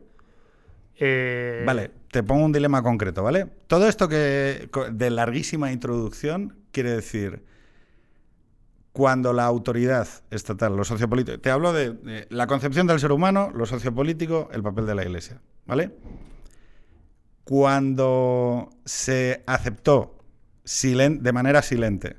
eh, 0.98 1.62
vale, 1.66 1.90
te 2.10 2.22
pongo 2.22 2.44
un 2.44 2.52
dilema 2.52 2.82
concreto, 2.82 3.22
¿vale? 3.22 3.46
Todo 3.66 3.88
esto 3.88 4.08
que 4.08 4.68
de 4.92 5.10
larguísima 5.10 5.72
introducción 5.72 6.56
quiere 6.70 6.90
decir 6.92 7.44
cuando 8.92 9.32
la 9.32 9.44
autoridad 9.46 10.06
estatal, 10.30 10.76
lo 10.76 10.84
sociopolítico, 10.84 11.40
te 11.40 11.50
hablo 11.50 11.72
de, 11.72 12.26
la 12.28 12.46
concepción 12.46 12.86
del 12.86 13.00
ser 13.00 13.12
humano, 13.12 13.50
lo 13.54 13.64
sociopolítico, 13.64 14.50
el 14.52 14.62
papel 14.62 14.86
de 14.86 14.94
la 14.94 15.02
Iglesia, 15.02 15.40
¿vale? 15.66 15.92
Cuando 17.44 18.70
se 18.84 19.42
aceptó 19.46 20.18
de 20.64 21.32
manera 21.32 21.62
silente 21.62 22.16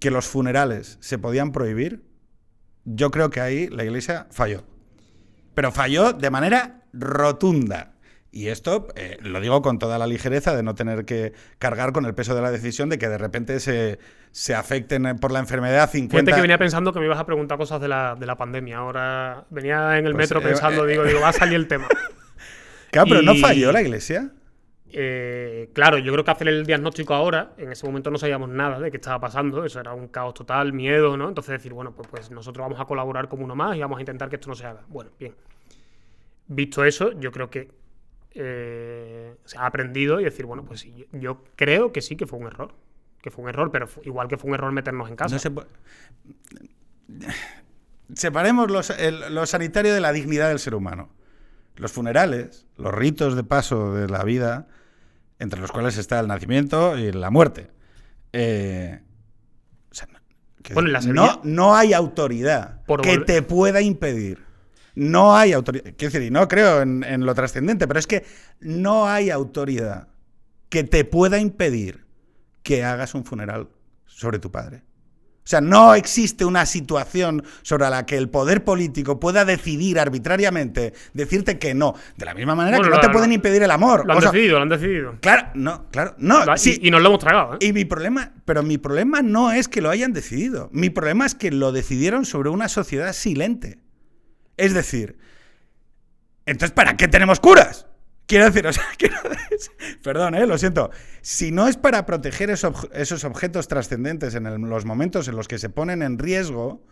que 0.00 0.10
los 0.10 0.26
funerales 0.26 0.98
se 1.00 1.18
podían 1.18 1.52
prohibir, 1.52 2.04
yo 2.84 3.10
creo 3.10 3.30
que 3.30 3.40
ahí 3.40 3.68
la 3.68 3.84
Iglesia 3.84 4.26
falló. 4.30 4.64
Pero 5.54 5.72
falló 5.72 6.12
de 6.12 6.30
manera 6.30 6.77
rotunda. 6.92 7.92
Y 8.30 8.48
esto 8.48 8.88
eh, 8.94 9.16
lo 9.22 9.40
digo 9.40 9.62
con 9.62 9.78
toda 9.78 9.98
la 9.98 10.06
ligereza 10.06 10.54
de 10.54 10.62
no 10.62 10.74
tener 10.74 11.06
que 11.06 11.32
cargar 11.58 11.92
con 11.92 12.04
el 12.04 12.14
peso 12.14 12.34
de 12.34 12.42
la 12.42 12.50
decisión 12.50 12.90
de 12.90 12.98
que 12.98 13.08
de 13.08 13.16
repente 13.16 13.58
se, 13.58 13.98
se 14.32 14.54
afecten 14.54 15.18
por 15.18 15.32
la 15.32 15.38
enfermedad 15.38 15.90
50... 15.90 16.14
Fíjate 16.14 16.36
que 16.36 16.42
venía 16.42 16.58
pensando 16.58 16.92
que 16.92 17.00
me 17.00 17.06
ibas 17.06 17.18
a 17.18 17.24
preguntar 17.24 17.56
cosas 17.56 17.80
de 17.80 17.88
la, 17.88 18.16
de 18.16 18.26
la 18.26 18.36
pandemia. 18.36 18.78
Ahora 18.78 19.46
venía 19.48 19.96
en 19.96 20.06
el 20.06 20.12
Pues, 20.12 20.28
metro 20.28 20.40
eh, 20.40 20.52
pensando, 20.52 20.86
eh, 20.86 20.90
digo, 20.90 21.04
digo, 21.04 21.20
va 21.20 21.30
a 21.30 21.32
salir 21.32 21.54
el 21.54 21.66
tema. 21.68 21.88
Claro, 22.90 23.08
pero 23.10 23.20
no 23.20 23.34
falló 23.34 23.70
la 23.70 23.82
iglesia. 23.82 24.30
Claro, 25.74 25.98
yo 25.98 26.10
creo 26.10 26.24
que 26.24 26.30
hacer 26.30 26.48
el 26.48 26.64
diagnóstico 26.64 27.12
ahora, 27.12 27.52
en 27.58 27.70
ese 27.70 27.84
momento 27.84 28.10
no 28.10 28.16
sabíamos 28.16 28.48
nada 28.48 28.80
de 28.80 28.90
qué 28.90 28.96
estaba 28.96 29.20
pasando, 29.20 29.62
eso 29.66 29.78
era 29.78 29.92
un 29.92 30.08
caos 30.08 30.32
total, 30.32 30.72
miedo, 30.72 31.14
¿no? 31.18 31.28
Entonces 31.28 31.52
decir, 31.52 31.74
bueno, 31.74 31.92
pues, 31.92 32.08
pues 32.08 32.30
nosotros 32.30 32.64
vamos 32.64 32.80
a 32.80 32.86
colaborar 32.86 33.28
como 33.28 33.44
uno 33.44 33.54
más 33.54 33.76
y 33.76 33.80
vamos 33.80 33.98
a 33.98 34.00
intentar 34.00 34.30
que 34.30 34.36
esto 34.36 34.48
no 34.48 34.54
se 34.54 34.64
haga. 34.64 34.80
Bueno, 34.88 35.10
bien. 35.20 35.34
Visto 36.48 36.84
eso, 36.84 37.12
yo 37.20 37.30
creo 37.30 37.50
que 37.50 37.70
eh, 38.32 39.34
se 39.44 39.58
ha 39.58 39.66
aprendido 39.66 40.20
y 40.20 40.24
decir, 40.24 40.46
bueno, 40.46 40.64
pues 40.64 40.80
sí, 40.80 40.92
yo, 40.96 41.18
yo 41.18 41.44
creo 41.56 41.92
que 41.92 42.00
sí 42.02 42.16
que 42.16 42.26
fue 42.26 42.38
un 42.38 42.46
error. 42.46 42.74
Que 43.22 43.30
fue 43.30 43.42
un 43.44 43.50
error, 43.50 43.70
pero 43.72 43.88
igual 44.04 44.28
que 44.28 44.36
fue 44.36 44.48
un 44.48 44.54
error 44.54 44.70
meternos 44.72 45.08
en 45.10 45.16
casa. 45.16 45.34
No 45.34 45.38
se 45.40 45.50
puede- 45.50 45.66
Separemos 48.14 48.70
los- 48.70 48.90
el- 48.90 49.34
lo 49.34 49.44
sanitario 49.46 49.92
de 49.92 50.00
la 50.00 50.12
dignidad 50.12 50.48
del 50.48 50.58
ser 50.58 50.74
humano. 50.74 51.10
Los 51.76 51.92
funerales, 51.92 52.66
los 52.76 52.92
ritos 52.94 53.36
de 53.36 53.44
paso 53.44 53.92
de 53.94 54.08
la 54.08 54.24
vida, 54.24 54.66
entre 55.38 55.60
los 55.60 55.70
cuales 55.70 55.98
está 55.98 56.18
el 56.20 56.26
nacimiento 56.28 56.96
y 56.98 57.12
la 57.12 57.30
muerte. 57.30 57.70
Eh, 58.32 59.00
o 59.90 59.94
sea, 59.94 60.08
no- 60.12 60.18
que- 60.62 60.74
Bueno, 60.74 60.88
en 60.88 60.92
la 60.94 61.00
no, 61.00 61.04
Sevilla- 61.26 61.40
no 61.44 61.76
hay 61.76 61.92
autoridad 61.92 62.84
Por 62.86 63.02
que 63.02 63.18
te 63.18 63.42
pueda 63.42 63.80
impedir. 63.80 64.42
No 64.98 65.36
hay 65.36 65.52
autoridad. 65.52 65.84
Quiero 65.96 66.12
decir, 66.12 66.22
y 66.22 66.30
no 66.30 66.48
creo 66.48 66.82
en, 66.82 67.04
en 67.04 67.24
lo 67.24 67.34
trascendente, 67.34 67.86
pero 67.86 68.00
es 68.00 68.06
que 68.06 68.24
no 68.60 69.06
hay 69.08 69.30
autoridad 69.30 70.08
que 70.68 70.84
te 70.84 71.04
pueda 71.04 71.38
impedir 71.38 72.04
que 72.62 72.84
hagas 72.84 73.14
un 73.14 73.24
funeral 73.24 73.68
sobre 74.06 74.38
tu 74.38 74.50
padre. 74.50 74.82
O 75.44 75.50
sea, 75.50 75.62
no 75.62 75.94
existe 75.94 76.44
una 76.44 76.66
situación 76.66 77.42
sobre 77.62 77.88
la 77.88 78.04
que 78.04 78.18
el 78.18 78.28
poder 78.28 78.64
político 78.64 79.18
pueda 79.18 79.46
decidir 79.46 79.98
arbitrariamente, 79.98 80.92
decirte 81.14 81.58
que 81.58 81.72
no. 81.72 81.94
De 82.18 82.26
la 82.26 82.34
misma 82.34 82.54
manera 82.54 82.76
Bueno, 82.76 82.90
que 82.92 82.96
no 82.96 83.00
te 83.00 83.08
pueden 83.08 83.32
impedir 83.32 83.62
el 83.62 83.70
amor. 83.70 84.04
Lo 84.04 84.12
han 84.12 84.18
O 84.18 84.20
sea, 84.20 84.30
decidido, 84.30 84.56
lo 84.56 84.62
han 84.64 84.68
decidido. 84.68 85.16
claro, 85.22 85.48
no, 85.54 85.88
claro, 85.90 86.14
no. 86.18 86.36
Ha- 86.40 86.58
sí, 86.58 86.78
y, 86.82 86.88
y 86.88 86.90
nos 86.90 87.00
lo 87.00 87.08
hemos 87.08 87.20
tragado, 87.20 87.54
¿eh? 87.54 87.58
y 87.60 87.72
mi 87.72 87.86
problema, 87.86 88.32
pero 88.44 88.62
mi 88.62 88.76
problema 88.76 89.22
no 89.22 89.50
es 89.50 89.68
que 89.68 89.80
lo 89.80 89.88
hayan 89.88 90.12
decidido. 90.12 90.68
Mi 90.70 90.90
problema 90.90 91.24
es 91.24 91.34
que 91.34 91.50
lo 91.50 91.72
decidieron 91.72 92.26
sobre 92.26 92.50
una 92.50 92.68
sociedad 92.68 93.14
silente. 93.14 93.78
Es 94.58 94.74
decir, 94.74 95.16
entonces, 96.46 96.72
¿para 96.74 96.96
qué 96.96 97.08
tenemos 97.08 97.40
curas? 97.40 97.86
Quiero 98.26 98.44
decir, 98.46 98.66
o 98.66 98.72
sea, 98.72 98.84
quiero 98.98 99.16
decir- 99.50 100.00
perdón, 100.02 100.34
eh, 100.34 100.46
lo 100.46 100.58
siento. 100.58 100.90
Si 101.22 101.50
no 101.50 101.66
es 101.68 101.76
para 101.76 102.04
proteger 102.04 102.50
esos, 102.50 102.88
esos 102.92 103.24
objetos 103.24 103.68
trascendentes 103.68 104.34
en 104.34 104.46
el- 104.46 104.60
los 104.60 104.84
momentos 104.84 105.28
en 105.28 105.36
los 105.36 105.48
que 105.48 105.58
se 105.58 105.70
ponen 105.70 106.02
en 106.02 106.18
riesgo, 106.18 106.84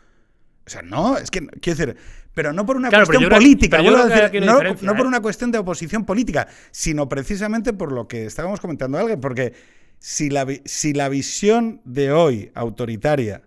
o 0.67 0.71
sea, 0.71 0.83
no, 0.83 1.17
es 1.19 1.31
que, 1.31 1.47
quiero 1.61 1.79
decir, 1.79 1.97
pero 2.35 2.53
no 2.53 2.67
por 2.67 2.77
una 2.77 2.89
Claro, 2.89 3.07
cuestión 3.07 3.29
creo- 3.29 3.39
política, 3.39 3.79
a 3.79 3.83
decir, 3.83 4.45
no, 4.45 4.57
por 4.97 5.05
¿eh? 5.07 5.09
una 5.09 5.21
cuestión 5.21 5.53
de 5.53 5.59
oposición 5.59 6.05
política, 6.05 6.49
sino 6.71 7.09
precisamente 7.09 7.73
por 7.73 7.93
lo 7.93 8.09
que 8.09 8.27
estábamos 8.27 8.61
comentando 8.61 8.99
alguien, 8.99 9.21
porque 9.21 9.53
si 9.99 10.29
la, 10.31 10.47
si 10.65 10.93
la 10.93 11.09
visión 11.09 11.81
de 11.85 12.13
hoy 12.13 12.51
autoritaria, 12.55 13.43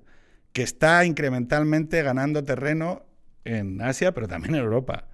que 0.53 0.63
está 0.63 1.05
incrementalmente 1.05 2.01
ganando 2.01 2.43
terreno 2.43 3.03
en 3.45 3.81
Asia, 3.81 4.13
pero 4.13 4.27
también 4.27 4.55
en 4.55 4.61
Europa, 4.61 5.07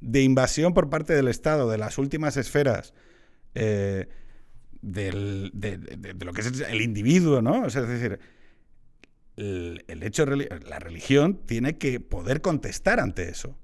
de 0.00 0.22
invasión 0.22 0.74
por 0.74 0.90
parte 0.90 1.14
del 1.14 1.28
Estado 1.28 1.70
de 1.70 1.78
las 1.78 1.98
últimas 1.98 2.36
esferas 2.36 2.92
eh, 3.54 4.08
del- 4.82 5.50
de, 5.54 5.78
lo 6.24 6.32
que 6.32 6.42
es 6.42 6.60
el 6.60 6.82
individuo, 6.82 7.40
¿no? 7.40 7.66
Es 7.66 7.74
decir, 7.74 8.18
el, 9.36 9.84
el 9.88 10.02
hecho, 10.02 10.26
la 10.26 10.78
religión 10.78 11.40
tiene 11.46 11.78
que 11.78 12.00
poder 12.00 12.40
contestar 12.40 13.00
ante 13.00 13.28
eso. 13.28 13.56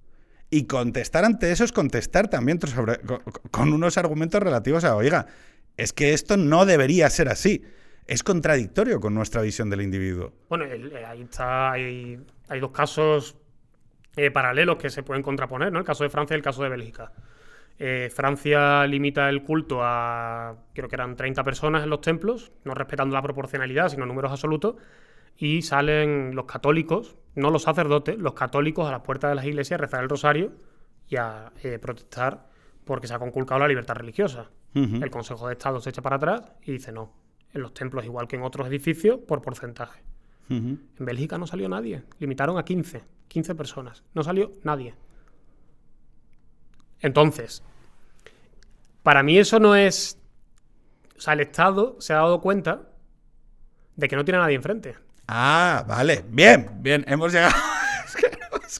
Y 0.53 0.65
contestar 0.65 1.25
ante 1.25 1.53
eso 1.53 1.63
es 1.63 1.71
contestar 1.73 2.29
también 2.29 2.59
con, 3.53 3.73
unos 3.73 3.97
argumentos 3.99 4.43
relativos 4.43 4.83
a, 4.83 4.97
oiga, 4.97 5.27
es 5.77 5.93
que 5.93 6.13
esto 6.13 6.37
no 6.37 6.67
debería 6.67 7.09
ser 7.11 7.29
así. 7.29 7.63
Es 8.07 8.25
contradictorio 8.25 8.99
con 8.99 9.15
nuestra 9.15 9.43
visión 9.43 9.71
del 9.71 9.83
individuo. 9.83 10.33
Bueno, 10.49 10.65
eh, 10.65 11.05
ahí 11.07 11.23
está, 11.23 11.71
hay, 11.71 12.19
hay 12.49 12.59
dos 12.61 12.73
casos 12.73 13.37
eh, 14.27 14.31
paralelos 14.31 14.77
que 14.77 14.91
se 14.91 15.03
pueden 15.03 15.23
contraponer, 15.23 15.73
¿no? 15.73 15.79
El 15.79 15.85
caso 15.85 16.05
de 16.05 16.11
Francia 16.11 16.35
y 16.35 16.39
el 16.39 16.43
caso 16.43 16.63
de 16.63 16.69
Bélgica. 16.69 17.11
Eh, 17.79 18.11
Francia 18.15 18.87
limita 18.87 19.31
el 19.31 19.43
culto 19.43 19.79
a, 19.83 20.55
creo 20.75 20.89
que 20.89 20.97
eran 20.97 21.17
30 21.17 21.43
personas 21.43 21.85
en 21.85 21.89
los 21.89 22.03
templos, 22.03 22.53
no 22.65 22.75
respetando 22.75 23.15
la 23.15 23.23
proporcionalidad, 23.23 23.89
sino 23.89 24.05
números 24.05 24.31
absolutos, 24.31 24.77
y 25.39 25.63
salen 25.63 26.35
los 26.35 26.45
católicos, 26.45 27.17
no 27.35 27.51
los 27.51 27.63
sacerdotes, 27.63 28.19
los 28.19 28.35
católicos 28.35 28.87
a 28.87 28.91
las 28.91 29.01
puertas 29.01 29.31
de 29.31 29.37
las 29.37 29.47
iglesias 29.47 29.81
a 29.81 29.83
rezar 29.83 30.03
el 30.03 30.11
rosario 30.11 30.53
y 31.09 31.17
a 31.17 31.51
eh, 31.63 31.79
protestar 31.79 32.47
porque 32.85 33.07
se 33.07 33.15
ha 33.15 33.19
conculcado 33.19 33.61
la 33.61 33.69
libertad 33.69 33.95
religiosa. 33.95 34.51
El 34.75 35.11
Consejo 35.11 35.47
de 35.49 35.55
Estado 35.55 35.81
se 35.81 35.89
echa 35.89 36.03
para 36.03 36.17
atrás 36.17 36.53
y 36.63 36.73
dice 36.73 36.93
no. 36.93 37.15
En 37.55 37.63
los 37.63 37.73
templos, 37.73 38.05
igual 38.05 38.29
que 38.29 38.37
en 38.37 38.43
otros 38.43 38.69
edificios, 38.69 39.19
por 39.27 39.41
porcentaje. 39.41 40.03
En 40.51 40.81
Bélgica 40.99 41.39
no 41.39 41.47
salió 41.47 41.69
nadie. 41.69 42.03
Limitaron 42.19 42.59
a 42.59 42.65
15. 42.65 43.03
15 43.29 43.55
personas. 43.55 44.03
No 44.15 44.25
salió 44.25 44.53
nadie. 44.65 44.95
Entonces, 47.01 47.63
para 49.03 49.23
mí 49.23 49.39
eso 49.39 49.61
no 49.61 49.77
es... 49.77 50.19
O 51.17 51.21
sea, 51.21 51.35
el 51.35 51.41
Estado 51.41 51.97
se 52.01 52.13
ha 52.13 52.17
dado 52.17 52.41
cuenta 52.41 52.91
de 53.95 54.09
que 54.09 54.17
no 54.17 54.25
tiene 54.25 54.39
a 54.39 54.41
nadie 54.41 54.57
enfrente. 54.57 54.97
Ah, 55.29 55.85
vale. 55.87 56.25
Bien, 56.29 56.69
bien. 56.81 57.05
Hemos 57.07 57.33
llegado. 57.33 57.55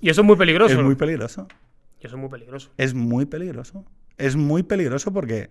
Y 0.01 0.09
eso 0.09 0.21
es 0.21 0.27
muy 0.27 0.37
peligroso. 0.37 0.75
Es 0.79 0.83
muy 0.83 0.95
peligroso. 0.95 1.49
Y 2.01 2.07
eso 2.07 2.17
es 2.17 2.21
muy 2.21 2.31
peligroso. 2.31 2.71
Es 2.77 2.95
muy 2.95 3.27
peligroso. 3.27 3.85
Es 4.17 4.37
muy 4.37 4.63
peligroso 4.63 5.13
porque 5.13 5.51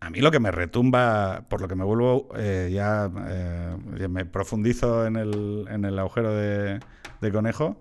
a 0.00 0.10
mí 0.10 0.20
lo 0.20 0.30
que 0.30 0.40
me 0.40 0.50
retumba, 0.50 1.44
por 1.48 1.60
lo 1.60 1.68
que 1.68 1.74
me 1.74 1.84
vuelvo, 1.84 2.28
eh, 2.36 2.70
ya, 2.72 3.10
eh, 3.28 3.76
ya 3.98 4.08
me 4.08 4.24
profundizo 4.24 5.06
en 5.06 5.16
el, 5.16 5.66
en 5.70 5.84
el 5.84 5.98
agujero 5.98 6.34
de, 6.34 6.80
de 7.20 7.32
conejo, 7.32 7.80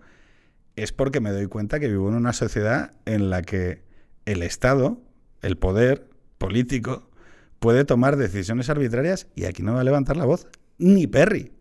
es 0.75 0.91
porque 0.91 1.19
me 1.19 1.31
doy 1.31 1.47
cuenta 1.47 1.79
que 1.79 1.87
vivo 1.87 2.09
en 2.09 2.15
una 2.15 2.33
sociedad 2.33 2.91
en 3.05 3.29
la 3.29 3.41
que 3.41 3.83
el 4.25 4.43
Estado, 4.43 4.97
el 5.41 5.57
poder 5.57 6.09
político, 6.37 7.09
puede 7.59 7.85
tomar 7.85 8.17
decisiones 8.17 8.69
arbitrarias 8.69 9.27
y 9.35 9.45
aquí 9.45 9.63
no 9.63 9.73
va 9.73 9.81
a 9.81 9.83
levantar 9.83 10.17
la 10.17 10.25
voz 10.25 10.47
ni 10.77 11.07
Perry. 11.07 11.51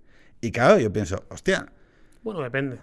Y 0.40 0.52
claro, 0.52 0.78
yo 0.78 0.92
pienso, 0.92 1.24
hostia, 1.30 1.66
Bueno, 2.22 2.40
depende. 2.40 2.76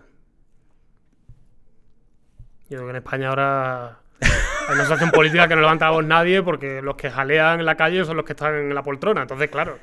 Yo 2.70 2.78
creo 2.78 2.86
que 2.86 2.90
en 2.92 2.96
España 2.96 3.30
ahora 3.30 4.01
hay 4.22 4.74
una 4.74 4.84
situación 4.84 5.12
política 5.12 5.48
que 5.48 5.56
no 5.56 5.62
levanta 5.62 5.86
la 5.86 5.92
voz 5.92 6.06
nadie 6.06 6.44
porque 6.44 6.82
los 6.82 6.96
que 6.96 7.10
jalean 7.10 7.60
en 7.60 7.66
la 7.66 7.76
calle 7.76 8.06
son 8.06 8.18
los 8.18 8.26
que 8.26 8.34
están 8.34 8.56
en 8.56 8.76
la 8.76 8.84
poltrona. 8.84 9.24
Entonces, 9.24 9.50
claro. 9.50 9.78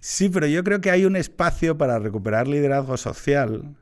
Sí, 0.00 0.28
pero 0.28 0.46
yo 0.46 0.64
creo 0.64 0.80
que 0.80 0.90
hay 0.90 1.04
un 1.04 1.16
espacio 1.16 1.78
para 1.78 1.98
recuperar 1.98 2.48
liderazgo 2.48 2.96
social 2.96 3.76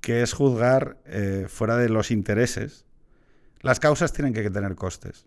que 0.00 0.22
es 0.22 0.32
juzgar 0.32 0.96
eh, 1.06 1.46
fuera 1.48 1.76
de 1.76 1.88
los 1.88 2.10
intereses. 2.10 2.84
Las 3.60 3.78
causas 3.78 4.12
tienen 4.12 4.34
que 4.34 4.50
tener 4.50 4.74
costes. 4.74 5.26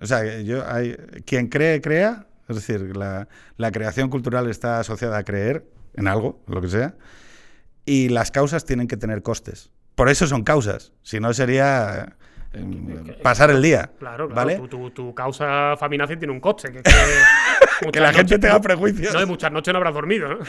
O 0.00 0.06
sea, 0.06 0.40
yo 0.40 0.66
hay, 0.66 0.96
quien 1.24 1.48
cree, 1.48 1.80
crea. 1.80 2.26
Es 2.48 2.56
decir, 2.56 2.96
la, 2.96 3.28
la 3.56 3.70
creación 3.70 4.10
cultural 4.10 4.50
está 4.50 4.80
asociada 4.80 5.18
a 5.18 5.24
creer 5.24 5.64
en 5.94 6.08
algo, 6.08 6.42
lo 6.46 6.60
que 6.60 6.68
sea. 6.68 6.94
Y 7.84 8.08
las 8.08 8.30
causas 8.30 8.64
tienen 8.64 8.88
que 8.88 8.96
tener 8.96 9.22
costes. 9.22 9.70
Por 9.94 10.08
eso 10.08 10.26
son 10.26 10.42
causas. 10.42 10.92
Si 11.02 11.20
no 11.20 11.32
sería 11.32 12.04
eh, 12.04 12.19
pasar 13.22 13.50
el 13.50 13.62
día. 13.62 13.90
Claro, 13.98 14.28
claro. 14.28 14.34
¿Vale? 14.34 14.56
Tu, 14.56 14.68
tu- 14.68 14.90
tu 14.90 15.14
causa 15.14 15.76
feminazi 15.78 16.16
tiene 16.16 16.32
un 16.32 16.40
coste. 16.40 16.72
Que, 16.72 16.82
que 16.82 17.90
Que 17.92 18.00
la 18.00 18.12
gente 18.12 18.38
tenga 18.38 18.60
prejuicios. 18.60 19.14
No, 19.14 19.22
y 19.22 19.26
muchas 19.26 19.50
noches 19.52 19.72
no 19.72 19.78
habrás 19.78 19.94
dormido, 19.94 20.28
¿no? 20.28 20.38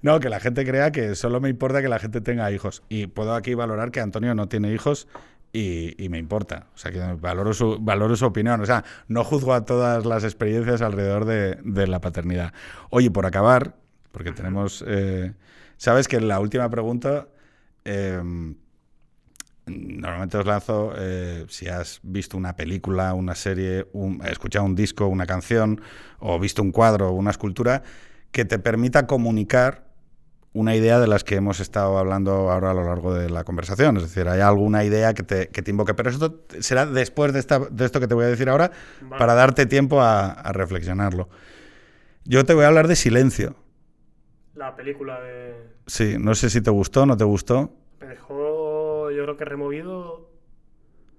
No, 0.00 0.20
que 0.20 0.30
la 0.30 0.40
gente 0.40 0.64
crea 0.64 0.90
que 0.90 1.14
solo 1.14 1.38
me 1.38 1.50
importa 1.50 1.82
que 1.82 1.88
la 1.88 1.98
gente 1.98 2.22
tenga 2.22 2.50
hijos. 2.50 2.82
Y 2.88 3.08
puedo 3.08 3.34
aquí 3.34 3.52
valorar 3.54 3.90
que 3.90 4.00
Antonio 4.00 4.34
no 4.34 4.48
tiene 4.48 4.72
hijos 4.72 5.06
y, 5.52 6.02
y 6.02 6.08
me 6.08 6.16
importa. 6.18 6.66
O 6.74 6.78
sea, 6.78 6.90
que 6.92 6.98
valoro 7.20 7.52
su, 7.52 7.76
valoro 7.78 8.16
su 8.16 8.24
opinión. 8.24 8.58
O 8.62 8.66
sea, 8.66 8.84
no 9.08 9.22
juzgo 9.22 9.52
a 9.52 9.66
todas 9.66 10.06
las 10.06 10.24
experiencias 10.24 10.80
alrededor 10.80 11.26
de, 11.26 11.58
de 11.62 11.86
la 11.86 12.00
paternidad. 12.00 12.54
Oye, 12.88 13.10
por 13.10 13.26
acabar, 13.26 13.74
porque 14.12 14.32
tenemos... 14.32 14.82
eh, 14.86 15.34
Sabes 15.76 16.08
que 16.08 16.16
en 16.16 16.28
la 16.28 16.40
última 16.40 16.70
pregunta... 16.70 17.26
eh, 17.84 18.22
Normalmente 19.66 20.38
os 20.38 20.46
lanzo 20.46 20.92
eh, 20.96 21.44
si 21.48 21.66
has 21.66 21.98
visto 22.04 22.36
una 22.36 22.54
película, 22.54 23.14
una 23.14 23.34
serie, 23.34 23.86
un, 23.92 24.22
escuchado 24.24 24.64
un 24.64 24.76
disco, 24.76 25.08
una 25.08 25.26
canción, 25.26 25.80
o 26.20 26.38
visto 26.38 26.62
un 26.62 26.70
cuadro 26.70 27.08
o 27.08 27.12
una 27.12 27.30
escultura 27.30 27.82
que 28.30 28.44
te 28.44 28.60
permita 28.60 29.06
comunicar 29.06 29.86
una 30.52 30.76
idea 30.76 31.00
de 31.00 31.08
las 31.08 31.24
que 31.24 31.34
hemos 31.34 31.58
estado 31.58 31.98
hablando 31.98 32.50
ahora 32.50 32.70
a 32.70 32.74
lo 32.74 32.84
largo 32.84 33.12
de 33.12 33.28
la 33.28 33.42
conversación. 33.42 33.96
Es 33.96 34.04
decir, 34.04 34.28
hay 34.28 34.40
alguna 34.40 34.84
idea 34.84 35.12
que 35.14 35.24
te, 35.24 35.48
que 35.48 35.62
te 35.62 35.70
invoque. 35.72 35.94
Pero 35.94 36.10
esto 36.10 36.44
será 36.60 36.86
después 36.86 37.32
de, 37.32 37.40
esta, 37.40 37.58
de 37.58 37.84
esto 37.84 37.98
que 37.98 38.06
te 38.06 38.14
voy 38.14 38.24
a 38.24 38.28
decir 38.28 38.48
ahora, 38.48 38.70
para 39.18 39.34
darte 39.34 39.66
tiempo 39.66 40.00
a, 40.00 40.30
a, 40.30 40.52
reflexionarlo. 40.52 41.28
Yo 42.24 42.44
te 42.44 42.54
voy 42.54 42.64
a 42.64 42.68
hablar 42.68 42.86
de 42.86 42.96
Silencio. 42.96 43.56
La 44.54 44.74
película 44.76 45.20
de... 45.20 45.74
Sí, 45.86 46.16
no 46.18 46.34
sé 46.34 46.50
si 46.50 46.62
te 46.62 46.70
gustó 46.70 47.02
o 47.02 47.06
no 47.06 47.16
te 47.16 47.24
gustó. 47.24 47.74
Me 48.00 48.06
dejó, 48.06 48.45
creo 49.26 49.36
que 49.36 49.44
removido 49.44 50.30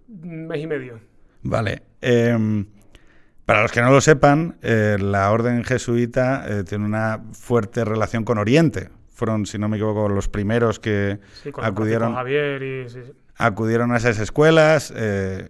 un 0.07 0.47
mes 0.47 0.63
y 0.63 0.67
medio. 0.67 1.01
Vale. 1.43 1.83
Eh, 2.01 2.65
para 3.45 3.63
los 3.63 3.71
que 3.73 3.81
no 3.81 3.91
lo 3.91 3.99
sepan, 3.99 4.57
eh, 4.61 4.97
la 4.97 5.29
orden 5.29 5.65
jesuita 5.65 6.45
eh, 6.47 6.63
tiene 6.63 6.85
una 6.85 7.21
fuerte 7.33 7.83
relación 7.83 8.23
con 8.23 8.37
Oriente. 8.37 8.89
Fueron, 9.09 9.45
si 9.45 9.57
no 9.57 9.67
me 9.67 9.75
equivoco, 9.75 10.07
los 10.07 10.29
primeros 10.29 10.79
que 10.79 11.19
Sí, 11.43 11.51
con 11.51 11.65
acudieron, 11.65 12.13
Javier 12.13 12.63
y... 12.63 12.89
sí, 12.89 12.99
sí. 13.05 13.11
acudieron 13.35 13.91
a 13.91 13.97
esas 13.97 14.19
escuelas, 14.19 14.93
eh, 14.95 15.49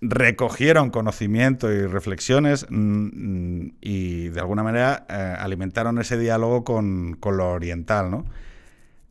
recogieron 0.00 0.90
conocimiento 0.90 1.70
y 1.72 1.86
reflexiones 1.86 2.66
mm, 2.68 2.74
mm, 2.78 3.72
y 3.80 4.28
de 4.30 4.40
alguna 4.40 4.64
manera 4.64 5.06
alimentaron 5.38 5.98
ese 6.00 6.18
diálogo 6.18 6.64
con, 6.64 7.14
con 7.14 7.36
lo 7.36 7.50
oriental, 7.50 8.10
¿no? 8.10 8.24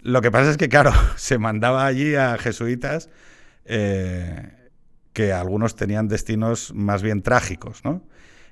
Lo 0.01 0.21
que 0.21 0.31
pasa 0.31 0.51
es 0.51 0.57
que, 0.57 0.69
claro, 0.69 0.91
se 1.15 1.37
mandaba 1.37 1.85
allí 1.85 2.15
a 2.15 2.37
jesuitas 2.37 3.09
eh, 3.65 4.51
que 5.13 5.33
algunos 5.33 5.75
tenían 5.75 6.07
destinos 6.07 6.73
más 6.73 7.01
bien 7.01 7.21
trágicos, 7.21 7.83
¿no? 7.83 8.03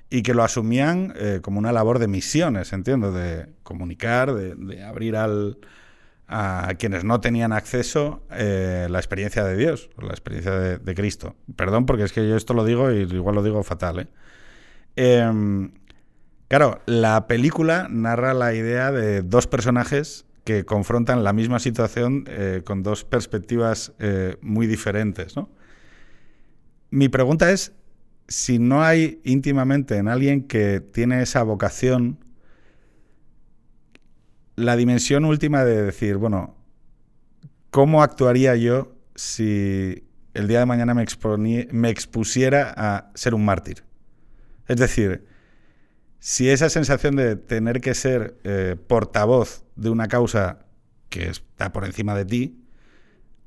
Y 0.10 0.24
que 0.24 0.34
lo 0.34 0.44
asumían 0.44 1.14
eh, 1.18 1.40
como 1.42 1.60
una 1.60 1.72
labor 1.72 2.00
de 2.00 2.08
misiones, 2.08 2.72
entiendo, 2.72 3.12
de 3.12 3.50
comunicar, 3.64 4.34
de, 4.34 4.84
abrir 4.84 5.18
al, 5.18 5.58
a 6.28 6.76
quienes 6.80 7.04
no 7.04 7.20
tenían 7.20 7.52
acceso 7.52 8.24
eh, 8.32 8.88
la 8.90 9.00
experiencia 9.00 9.44
de 9.44 9.58
Dios, 9.58 9.90
la 10.02 10.12
experiencia 10.12 10.52
de, 10.52 10.78
de 10.78 10.96
Cristo. 10.96 11.36
Perdón, 11.58 11.86
porque 11.86 12.04
es 12.04 12.14
que 12.14 12.28
yo 12.28 12.38
esto 12.38 12.54
lo 12.54 12.64
digo 12.64 12.90
y 12.92 13.02
igual 13.02 13.36
lo 13.36 13.44
digo 13.44 13.64
fatal, 13.64 14.00
¿eh? 14.00 14.08
Em, 14.98 15.72
claro, 16.48 16.82
la 16.88 17.28
película 17.28 17.88
narra 17.90 18.34
la 18.34 18.54
idea 18.56 18.92
de 18.92 19.22
dos 19.22 19.46
personajes 19.46 20.27
que 20.48 20.64
confrontan 20.64 21.26
la 21.26 21.34
misma 21.34 21.60
situación 21.60 22.24
eh, 22.30 22.62
con 22.64 22.82
dos 22.82 23.04
perspectivas 23.04 23.92
eh, 24.00 24.38
muy 24.40 24.66
diferentes, 24.66 25.36
¿no? 25.36 25.50
Mi 26.90 27.10
pregunta 27.10 27.52
es 27.52 27.74
si 28.30 28.58
no 28.58 28.82
hay 28.82 29.20
íntimamente 29.26 29.98
en 29.98 30.08
alguien 30.08 30.48
que 30.48 30.80
tiene 30.80 31.22
esa 31.22 31.44
vocación 31.44 32.24
la 34.56 34.78
dimensión 34.78 35.26
última 35.26 35.66
de 35.66 35.84
decir, 35.84 36.16
bueno, 36.16 36.56
¿cómo 37.70 38.02
actuaría 38.02 38.56
yo 38.56 38.96
si 39.16 40.06
el 40.34 40.48
día 40.48 40.60
de 40.60 40.66
mañana 40.66 40.94
me, 40.94 41.90
expusiera 41.90 42.74
a 42.78 43.12
ser 43.16 43.34
un 43.36 43.44
mártir? 43.44 43.84
Es 44.66 44.78
decir, 44.78 45.26
si 46.20 46.50
esa 46.50 46.70
sensación 46.70 47.16
de 47.16 47.36
tener 47.36 47.82
que 47.82 47.94
ser 47.94 48.38
eh, 48.44 48.76
portavoz 48.88 49.64
de 49.76 49.90
una 49.90 50.08
causa 50.08 50.66
que 51.10 51.30
está 51.30 51.72
por 51.72 51.86
encima 51.86 52.16
de 52.16 52.26
ti, 52.26 52.64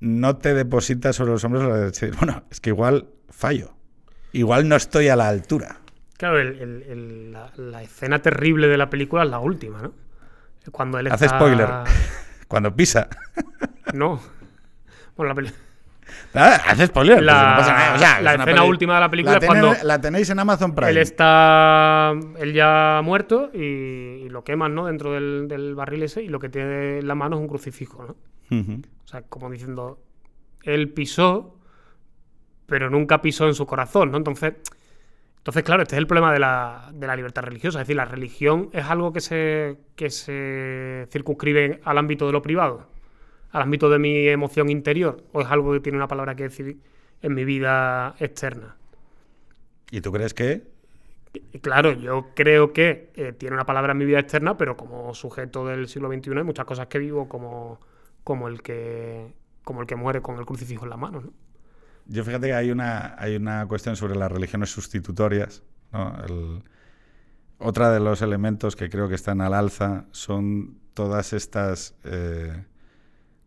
no 0.01 0.37
te 0.39 0.55
deposita 0.55 1.13
sobre 1.13 1.33
los 1.33 1.45
hombros 1.45 1.73
de 1.75 1.85
decir, 1.87 2.15
bueno, 2.17 2.45
es 2.51 2.61
que 2.61 2.71
igual 2.71 3.09
fallo, 3.29 3.75
igual 4.33 4.69
no 4.69 4.77
estoy 4.77 5.09
a 5.09 5.17
la 5.17 5.29
altura. 5.29 5.79
Claro, 6.17 6.39
el- 6.39 6.59
el- 6.61 6.83
el- 6.85 7.33
la, 7.33 7.53
la 7.57 7.83
escena 7.83 8.21
terrible 8.23 8.69
de 8.69 8.77
la 8.79 8.89
película 8.91 9.25
es 9.25 9.31
la 9.31 9.39
última, 9.41 9.83
¿no? 9.83 9.93
Cuando 10.73 10.99
él 10.99 11.07
Hace 11.09 11.25
está... 11.27 11.39
spoiler. 11.39 11.69
Cuando 12.49 12.75
pisa. 12.75 13.09
No. 13.95 14.21
Bueno, 15.17 15.29
la 15.31 15.35
película... 15.35 15.61
Nada, 16.35 16.57
hace 16.67 16.87
spoiler. 16.87 17.17
pues 17.17 17.27
La- 17.27 17.51
no 17.51 17.57
pasa 17.57 17.73
nada. 17.75 17.95
O 17.95 17.99
sea, 17.99 18.21
la 18.21 18.31
es 18.31 18.35
una 18.37 18.45
escena 18.45 18.61
peli- 18.61 18.71
última 18.71 18.95
de 18.95 19.01
la 19.01 19.11
película 19.11 19.33
la 19.35 19.39
es 19.39 19.47
cuando- 19.47 19.75
La 19.83 20.01
tenéis 20.01 20.31
en 20.31 20.39
Amazon 20.39 20.75
Prime. 20.75 20.91
Él 20.91 20.97
está. 20.99 22.13
Él 22.39 22.53
ya 22.53 22.99
ha 22.99 23.03
muerto 23.03 23.51
y, 23.55 23.59
y 24.25 24.29
lo 24.29 24.45
queman, 24.45 24.75
¿no? 24.75 24.87
Dentro 24.87 25.13
del, 25.13 25.47
del 25.49 25.75
barril 25.75 26.03
ese 26.05 26.23
y 26.23 26.29
lo 26.29 26.39
que 26.39 26.49
tiene 26.49 26.99
en 26.99 27.09
la 27.09 27.15
mano 27.15 27.37
es 27.37 27.43
un 27.43 27.49
crucifijo, 27.49 28.05
¿no? 28.05 28.17
O 29.05 29.07
sea, 29.09 29.23
como 29.23 29.49
diciendo, 29.51 29.99
él 30.65 30.89
pisó, 30.91 31.57
pero 32.67 32.91
nunca 32.91 33.21
pisó 33.23 33.47
en 33.47 33.55
su 33.55 33.67
corazón, 33.67 34.11
¿no? 34.11 34.17
Entonces, 34.19 34.55
entonces 35.39 35.63
claro, 35.63 35.83
este 35.83 35.95
es 35.97 35.99
el 35.99 36.07
problema 36.07 36.33
de 36.33 36.39
la, 36.41 36.91
de 36.93 37.07
la 37.07 37.17
libertad 37.17 37.43
religiosa. 37.43 37.81
Es 37.81 37.87
decir, 37.87 37.97
la 37.97 38.05
religión 38.05 38.69
es 38.73 38.85
algo 38.87 39.13
que 39.13 39.21
se, 39.21 39.79
que 39.97 40.11
se 40.11 41.07
circunscribe 41.11 41.81
al 41.85 41.99
ámbito 41.99 42.27
de 42.27 42.33
lo 42.33 42.43
privado, 42.43 42.87
al 43.53 43.63
ámbito 43.63 43.91
de 43.91 43.99
mi 43.99 44.29
emoción 44.29 44.71
interior, 44.71 45.25
o 45.33 45.41
es 45.43 45.49
algo 45.49 45.73
que 45.73 45.81
tiene 45.81 45.99
una 45.99 46.09
palabra 46.09 46.37
que 46.37 46.45
decir 46.45 46.79
en 47.23 47.35
mi 47.35 47.45
vida 47.45 48.15
externa. 48.19 48.77
¿Y 49.91 50.01
tú 50.01 50.13
crees 50.13 50.35
que? 50.35 50.71
Claro, 51.63 51.93
yo 51.93 52.33
creo 52.35 52.73
que 52.73 53.13
eh, 53.15 53.33
tiene 53.33 53.55
una 53.55 53.65
palabra 53.67 53.93
en 53.93 53.99
mi 53.99 54.05
vida 54.05 54.19
externa, 54.19 54.57
pero 54.57 54.77
como 54.77 55.15
sujeto 55.15 55.65
del 55.67 55.87
siglo 55.89 56.09
XXI 56.09 56.41
hay 56.41 56.45
muchas 56.47 56.65
cosas 56.65 56.87
que 56.89 56.99
vivo 56.99 57.29
como, 57.29 57.79
como, 58.25 58.49
el, 58.49 58.63
que, 58.63 59.33
como 59.65 59.81
el 59.83 59.87
que 59.87 59.95
muere 59.97 60.23
con 60.23 60.39
el 60.39 60.47
crucifijo 60.47 60.85
en 60.85 60.91
la 60.91 60.97
mano. 60.97 61.21
¿no? 61.21 61.33
Yo 62.07 62.25
fíjate 62.25 62.49
que 62.49 62.55
hay 62.55 62.71
una, 62.71 63.15
hay 63.19 63.37
una 63.37 63.67
cuestión 63.69 63.97
sobre 63.97 64.17
las 64.17 64.31
religiones 64.33 64.71
sustitutorias. 64.71 65.63
¿no? 65.93 66.17
El- 66.25 66.63
otra 67.59 67.91
de 67.91 68.01
los 68.01 68.23
elementos 68.23 68.77
que 68.77 68.91
creo 68.91 69.09
que 69.09 69.15
están 69.17 69.41
al 69.41 69.55
alza 69.55 70.07
son 70.13 70.81
todas 70.95 71.33
estas 71.33 71.95
eh, 72.05 72.65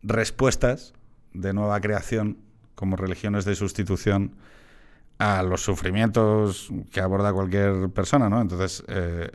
respuestas 0.03 0.93
de 1.33 1.53
nueva 1.53 1.79
creación 1.81 2.37
como 2.75 2.95
religiones 2.95 3.45
de 3.45 3.55
sustitución 3.55 4.35
a 5.19 5.43
los 5.43 5.61
sufrimientos 5.61 6.69
que 6.91 6.99
aborda 6.99 7.31
cualquier 7.33 7.89
persona, 7.89 8.29
¿no? 8.29 8.41
Entonces, 8.41 8.83
eh, 8.87 9.31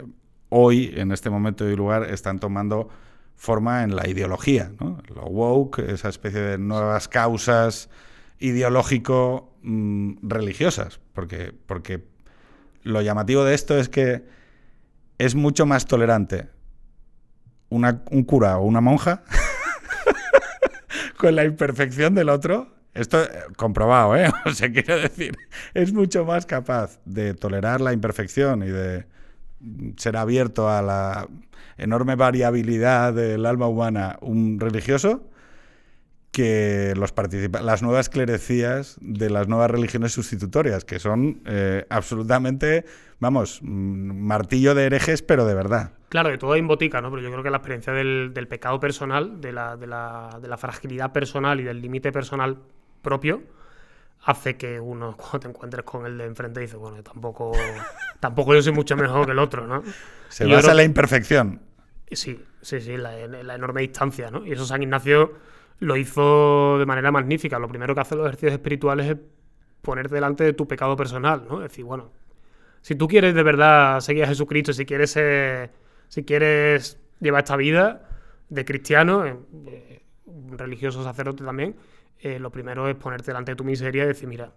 hoy, 0.50 0.92
en 0.96 1.12
este 1.12 1.30
momento 1.30 1.68
y 1.68 1.76
lugar, 1.76 2.04
están 2.10 2.38
tomando 2.38 2.88
forma 3.36 3.82
en 3.84 3.94
la 3.96 4.08
ideología, 4.08 4.72
¿no? 4.80 4.98
Lo 5.14 5.22
woke, 5.24 5.78
esa 5.80 6.08
especie 6.08 6.40
de 6.40 6.58
nuevas 6.58 7.08
causas 7.08 7.88
ideológico-religiosas, 8.40 11.00
porque, 11.12 11.52
porque 11.66 12.04
lo 12.82 13.00
llamativo 13.02 13.44
de 13.44 13.54
esto 13.54 13.76
es 13.78 13.88
que 13.88 14.24
es 15.18 15.34
mucho 15.34 15.66
más 15.66 15.86
tolerante 15.86 16.48
una- 17.70 18.02
un 18.10 18.24
cura 18.24 18.58
o 18.58 18.64
una 18.64 18.80
monja 18.80 19.22
con 21.18 21.34
la 21.34 21.44
imperfección 21.44 22.14
del 22.14 22.28
otro. 22.28 22.68
Esto 22.94 23.22
eh, 23.22 23.28
comprobado, 23.56 24.16
¿eh? 24.16 24.30
O 24.46 24.52
sea, 24.52 24.72
quiero 24.72 24.98
decir, 24.98 25.36
es 25.74 25.92
mucho 25.92 26.24
más 26.24 26.46
capaz 26.46 27.00
de 27.04 27.34
tolerar 27.34 27.80
la 27.80 27.92
imperfección 27.92 28.62
y 28.62 28.68
de 28.68 29.06
ser 29.96 30.16
abierto 30.16 30.68
a 30.68 30.82
la 30.82 31.28
enorme 31.76 32.14
variabilidad 32.14 33.12
del 33.12 33.46
alma 33.46 33.66
humana 33.66 34.18
un 34.20 34.58
religioso 34.60 35.28
que 36.30 36.94
los 36.96 37.12
las 37.62 37.82
nuevas 37.82 38.08
clerecías 38.08 38.96
de 39.00 39.30
las 39.30 39.48
nuevas 39.48 39.70
religiones 39.70 40.12
sustitutorias, 40.12 40.84
que 40.84 40.98
son 40.98 41.42
eh, 41.46 41.84
absolutamente, 41.88 42.84
vamos, 43.18 43.60
mm, 43.62 43.66
martillo 43.66 44.74
de 44.74 44.86
herejes, 44.86 45.22
pero 45.22 45.46
de 45.46 45.54
verdad. 45.54 45.97
Claro, 46.08 46.30
de 46.30 46.38
todo 46.38 46.52
hay 46.52 46.60
en 46.60 46.68
botica, 46.68 47.00
¿no? 47.02 47.10
Pero 47.10 47.22
yo 47.22 47.30
creo 47.30 47.42
que 47.42 47.50
la 47.50 47.58
experiencia 47.58 47.92
del, 47.92 48.32
del 48.32 48.48
pecado 48.48 48.80
personal, 48.80 49.40
de 49.40 49.52
la, 49.52 49.76
de, 49.76 49.86
la, 49.86 50.38
de 50.40 50.48
la 50.48 50.56
fragilidad 50.56 51.12
personal 51.12 51.60
y 51.60 51.64
del 51.64 51.80
límite 51.82 52.10
personal 52.12 52.56
propio, 53.02 53.42
hace 54.24 54.56
que 54.56 54.80
uno, 54.80 55.16
cuando 55.16 55.40
te 55.40 55.48
encuentres 55.48 55.82
con 55.84 56.06
el 56.06 56.16
de 56.18 56.24
enfrente, 56.24 56.60
dice, 56.60 56.76
bueno, 56.76 57.02
tampoco, 57.02 57.52
tampoco 58.20 58.54
yo 58.54 58.62
soy 58.62 58.72
mucho 58.72 58.96
mejor 58.96 59.26
que 59.26 59.32
el 59.32 59.38
otro, 59.38 59.66
¿no? 59.66 59.82
Se 60.28 60.46
Y 60.46 60.50
basa 60.50 60.60
creo- 60.62 60.70
en 60.72 60.76
la 60.78 60.84
imperfección. 60.84 61.60
Sí, 62.10 62.42
sí, 62.62 62.80
sí, 62.80 62.96
la, 62.96 63.14
la 63.26 63.54
enorme 63.54 63.82
distancia, 63.82 64.30
¿no? 64.30 64.46
Y 64.46 64.52
eso 64.52 64.64
San 64.64 64.82
Ignacio 64.82 65.34
lo 65.80 65.94
hizo 65.96 66.78
de 66.78 66.86
manera 66.86 67.12
magnífica. 67.12 67.58
Lo 67.58 67.68
primero 67.68 67.94
que 67.94 68.00
hacen 68.00 68.16
los 68.16 68.26
ejercicios 68.26 68.54
espirituales 68.54 69.06
es 69.10 69.16
ponerte 69.82 70.14
delante 70.14 70.42
de 70.42 70.54
tu 70.54 70.66
pecado 70.66 70.96
personal, 70.96 71.44
¿no? 71.46 71.56
Es 71.62 71.70
decir, 71.70 71.84
bueno, 71.84 72.10
si 72.80 72.94
tú 72.94 73.06
quieres 73.08 73.34
de 73.34 73.42
verdad 73.42 74.00
seguir 74.00 74.24
a 74.24 74.28
Jesucristo, 74.28 74.72
si 74.72 74.86
quieres, 74.86 75.14
eh, 75.18 75.70
si 76.08 76.24
quieres 76.24 76.98
llevar 77.20 77.44
esta 77.44 77.56
vida 77.56 78.08
de 78.48 78.64
cristiano, 78.64 79.24
eh, 79.26 80.02
religioso 80.52 81.04
sacerdote 81.04 81.44
también, 81.44 81.76
eh, 82.20 82.38
lo 82.38 82.50
primero 82.50 82.88
es 82.88 82.96
ponerte 82.96 83.26
delante 83.26 83.52
de 83.52 83.56
tu 83.56 83.64
miseria 83.64 84.04
y 84.04 84.08
decir, 84.08 84.28
mira, 84.28 84.52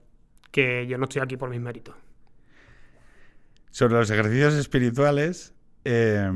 que 0.52 0.88
yo 0.88 0.98
no 0.98 1.06
estoy 1.06 1.22
aquí 1.22 1.38
por 1.38 1.50
mis 1.50 1.62
méritos. 1.62 1.96
Sobre 3.70 3.94
los 3.94 4.10
ejercicios 4.10 4.54
espirituales, 4.56 5.54
eh, 5.86 6.30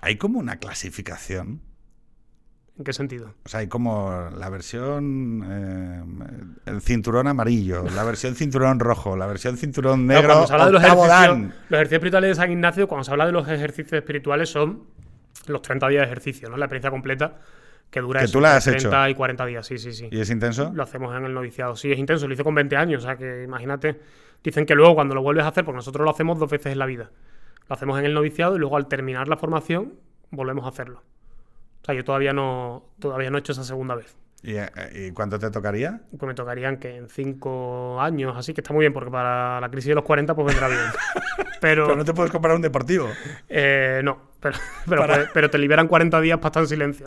hay 0.00 0.16
como 0.16 0.38
una 0.38 0.56
clasificación. 0.56 1.60
¿En 2.78 2.84
qué 2.84 2.92
sentido? 2.94 3.34
O 3.44 3.48
sea, 3.48 3.60
hay 3.60 3.66
como 3.66 4.30
la 4.36 4.48
versión 4.48 5.44
eh, 5.46 6.70
el 6.70 6.80
cinturón 6.80 7.26
amarillo, 7.26 7.84
la 7.94 8.02
versión 8.02 8.34
cinturón 8.34 8.80
rojo, 8.80 9.14
la 9.16 9.26
versión 9.26 9.58
cinturón 9.58 10.06
negro, 10.06 10.28
cuando 10.28 10.46
se 10.46 10.52
habla 10.54 10.66
de 10.66 10.72
los 10.72 10.82
ejercicios, 10.82 11.38
los 11.68 11.78
ejercicios 11.78 11.92
espirituales 11.92 12.28
de 12.30 12.34
San 12.34 12.50
Ignacio, 12.50 12.88
cuando 12.88 13.04
se 13.04 13.10
habla 13.10 13.26
de 13.26 13.32
los 13.32 13.46
ejercicios 13.46 13.92
espirituales 13.92 14.48
son 14.48 14.84
los 15.46 15.60
30 15.60 15.88
días 15.88 16.00
de 16.00 16.06
ejercicio, 16.06 16.48
¿no? 16.48 16.56
La 16.56 16.64
experiencia 16.64 16.90
completa 16.90 17.36
que 17.90 18.00
dura 18.00 18.20
¿Que 18.20 18.24
eso, 18.24 18.32
tú 18.32 18.40
la 18.40 18.56
has 18.56 18.64
30 18.64 19.10
y 19.10 19.14
40 19.14 19.46
días, 19.46 19.66
sí, 19.66 19.76
sí, 19.76 19.92
sí. 19.92 20.08
¿Y 20.10 20.20
es 20.20 20.30
intenso? 20.30 20.72
Lo 20.74 20.82
hacemos 20.82 21.14
en 21.14 21.26
el 21.26 21.34
noviciado. 21.34 21.76
Sí, 21.76 21.92
es 21.92 21.98
intenso, 21.98 22.26
lo 22.26 22.32
hice 22.32 22.42
con 22.42 22.54
20 22.54 22.74
años, 22.74 23.02
o 23.02 23.06
sea 23.06 23.16
que 23.16 23.42
imagínate, 23.42 24.00
dicen 24.42 24.64
que 24.64 24.74
luego 24.74 24.94
cuando 24.94 25.14
lo 25.14 25.20
vuelves 25.20 25.44
a 25.44 25.48
hacer, 25.48 25.64
porque 25.66 25.76
nosotros 25.76 26.02
lo 26.02 26.10
hacemos 26.10 26.38
dos 26.38 26.50
veces 26.50 26.72
en 26.72 26.78
la 26.78 26.86
vida. 26.86 27.10
Lo 27.68 27.74
hacemos 27.74 27.98
en 27.98 28.06
el 28.06 28.14
noviciado 28.14 28.56
y 28.56 28.58
luego 28.58 28.78
al 28.78 28.88
terminar 28.88 29.28
la 29.28 29.36
formación 29.36 29.92
volvemos 30.30 30.64
a 30.64 30.68
hacerlo. 30.68 31.02
O 31.82 31.84
sea, 31.84 31.94
yo 31.94 32.04
todavía 32.04 32.32
no, 32.32 32.84
todavía 33.00 33.30
no 33.30 33.38
he 33.38 33.40
hecho 33.40 33.52
esa 33.52 33.64
segunda 33.64 33.94
vez. 33.96 34.16
¿Y, 34.44 34.54
eh, 34.56 34.68
¿y 34.94 35.10
cuánto 35.12 35.38
te 35.38 35.50
tocaría? 35.50 36.00
Pues 36.10 36.22
me 36.28 36.34
tocarían 36.34 36.78
que 36.78 36.96
en 36.96 37.08
cinco 37.08 38.00
años, 38.00 38.34
así 38.36 38.52
que 38.54 38.60
está 38.60 38.72
muy 38.72 38.82
bien, 38.82 38.92
porque 38.92 39.10
para 39.10 39.60
la 39.60 39.68
crisis 39.70 39.88
de 39.88 39.94
los 39.94 40.04
40 40.04 40.34
pues 40.34 40.46
vendrá 40.48 40.68
bien. 40.68 40.80
Pero, 41.60 41.84
Pero 41.86 41.96
no 41.96 42.04
te 42.04 42.12
puedes 42.12 42.32
comprar 42.32 42.56
un 42.56 42.62
deportivo. 42.62 43.08
eh, 43.48 44.00
no, 44.02 44.18
pero, 44.40 44.58
pero, 44.88 45.00
Para- 45.00 45.14
puede- 45.14 45.28
pero 45.32 45.48
te 45.50 45.58
liberan 45.58 45.86
40 45.86 46.20
días 46.20 46.38
para 46.38 46.48
estar 46.48 46.62
en 46.64 46.68
silencio. 46.68 47.06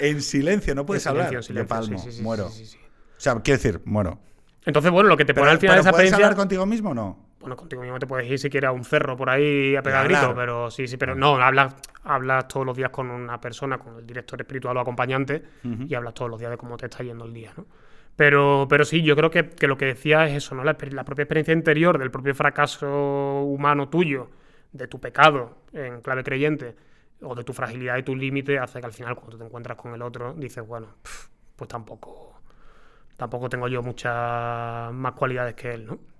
En 0.00 0.20
silencio, 0.22 0.74
no 0.74 0.84
puedes 0.84 1.06
En 1.06 1.10
hablar. 1.10 1.32
en 1.34 1.42
silencio, 1.44 1.62
Yo 1.62 1.68
palmo, 1.68 1.98
sí, 1.98 2.10
sí, 2.10 2.16
sí, 2.16 2.22
muero. 2.22 2.46
O 2.48 2.50
sea, 3.16 3.34
quiero 3.42 3.58
decir, 3.58 3.80
muero. 3.84 4.18
Entonces, 4.64 4.90
bueno, 4.90 5.08
lo 5.08 5.16
que 5.16 5.24
te 5.24 5.34
pone 5.34 5.50
al 5.52 5.58
final 5.60 5.76
de 5.76 5.80
esa 5.82 5.90
¿puedes 5.90 6.06
experiencia... 6.06 6.26
hablar 6.26 6.36
contigo 6.36 6.66
mismo 6.66 6.90
o 6.90 6.94
no? 6.94 7.25
Bueno, 7.46 7.56
contigo 7.56 7.80
mismo 7.80 7.96
te 8.00 8.08
puedes 8.08 8.28
ir 8.28 8.40
si 8.40 8.50
quieres 8.50 8.66
a 8.66 8.72
un 8.72 8.82
cerro 8.82 9.16
por 9.16 9.30
ahí 9.30 9.76
a 9.76 9.82
pegar 9.82 10.08
gritos, 10.08 10.32
pero 10.34 10.68
sí, 10.68 10.88
sí, 10.88 10.96
pero 10.96 11.14
no, 11.14 11.36
hablas, 11.36 11.76
hablas 12.02 12.48
todos 12.48 12.66
los 12.66 12.76
días 12.76 12.90
con 12.90 13.08
una 13.08 13.40
persona, 13.40 13.78
con 13.78 13.98
el 13.98 14.04
director 14.04 14.40
espiritual 14.40 14.76
o 14.76 14.80
acompañante, 14.80 15.44
y 15.62 15.94
hablas 15.94 16.14
todos 16.14 16.28
los 16.28 16.40
días 16.40 16.50
de 16.50 16.56
cómo 16.56 16.76
te 16.76 16.86
está 16.86 17.04
yendo 17.04 17.24
el 17.24 17.32
día, 17.32 17.52
¿no? 17.56 17.64
Pero, 18.16 18.66
pero 18.68 18.84
sí, 18.84 19.00
yo 19.00 19.14
creo 19.14 19.30
que, 19.30 19.48
que 19.48 19.68
lo 19.68 19.78
que 19.78 19.84
decía 19.84 20.26
es 20.26 20.34
eso, 20.34 20.56
¿no? 20.56 20.64
La, 20.64 20.76
propia 20.76 21.22
experiencia 21.22 21.54
interior 21.54 21.98
del 21.98 22.10
propio 22.10 22.34
fracaso 22.34 23.42
humano 23.42 23.88
tuyo, 23.90 24.28
de 24.72 24.88
tu 24.88 24.98
pecado 24.98 25.58
en 25.72 26.00
clave 26.00 26.24
creyente, 26.24 26.74
o 27.22 27.36
de 27.36 27.44
tu 27.44 27.52
fragilidad 27.52 27.96
y 27.96 28.02
tu 28.02 28.16
límite, 28.16 28.58
hace 28.58 28.80
que 28.80 28.86
al 28.86 28.92
final 28.92 29.14
cuando 29.14 29.38
te 29.38 29.44
encuentras 29.44 29.78
con 29.78 29.94
el 29.94 30.02
otro, 30.02 30.34
dices, 30.34 30.66
bueno, 30.66 30.88
pues 31.54 31.68
tampoco, 31.68 32.40
tampoco 33.16 33.48
tengo 33.48 33.68
yo 33.68 33.84
muchas 33.84 34.92
más 34.92 35.12
cualidades 35.12 35.54
que 35.54 35.70
él, 35.70 35.86
¿no? 35.86 36.15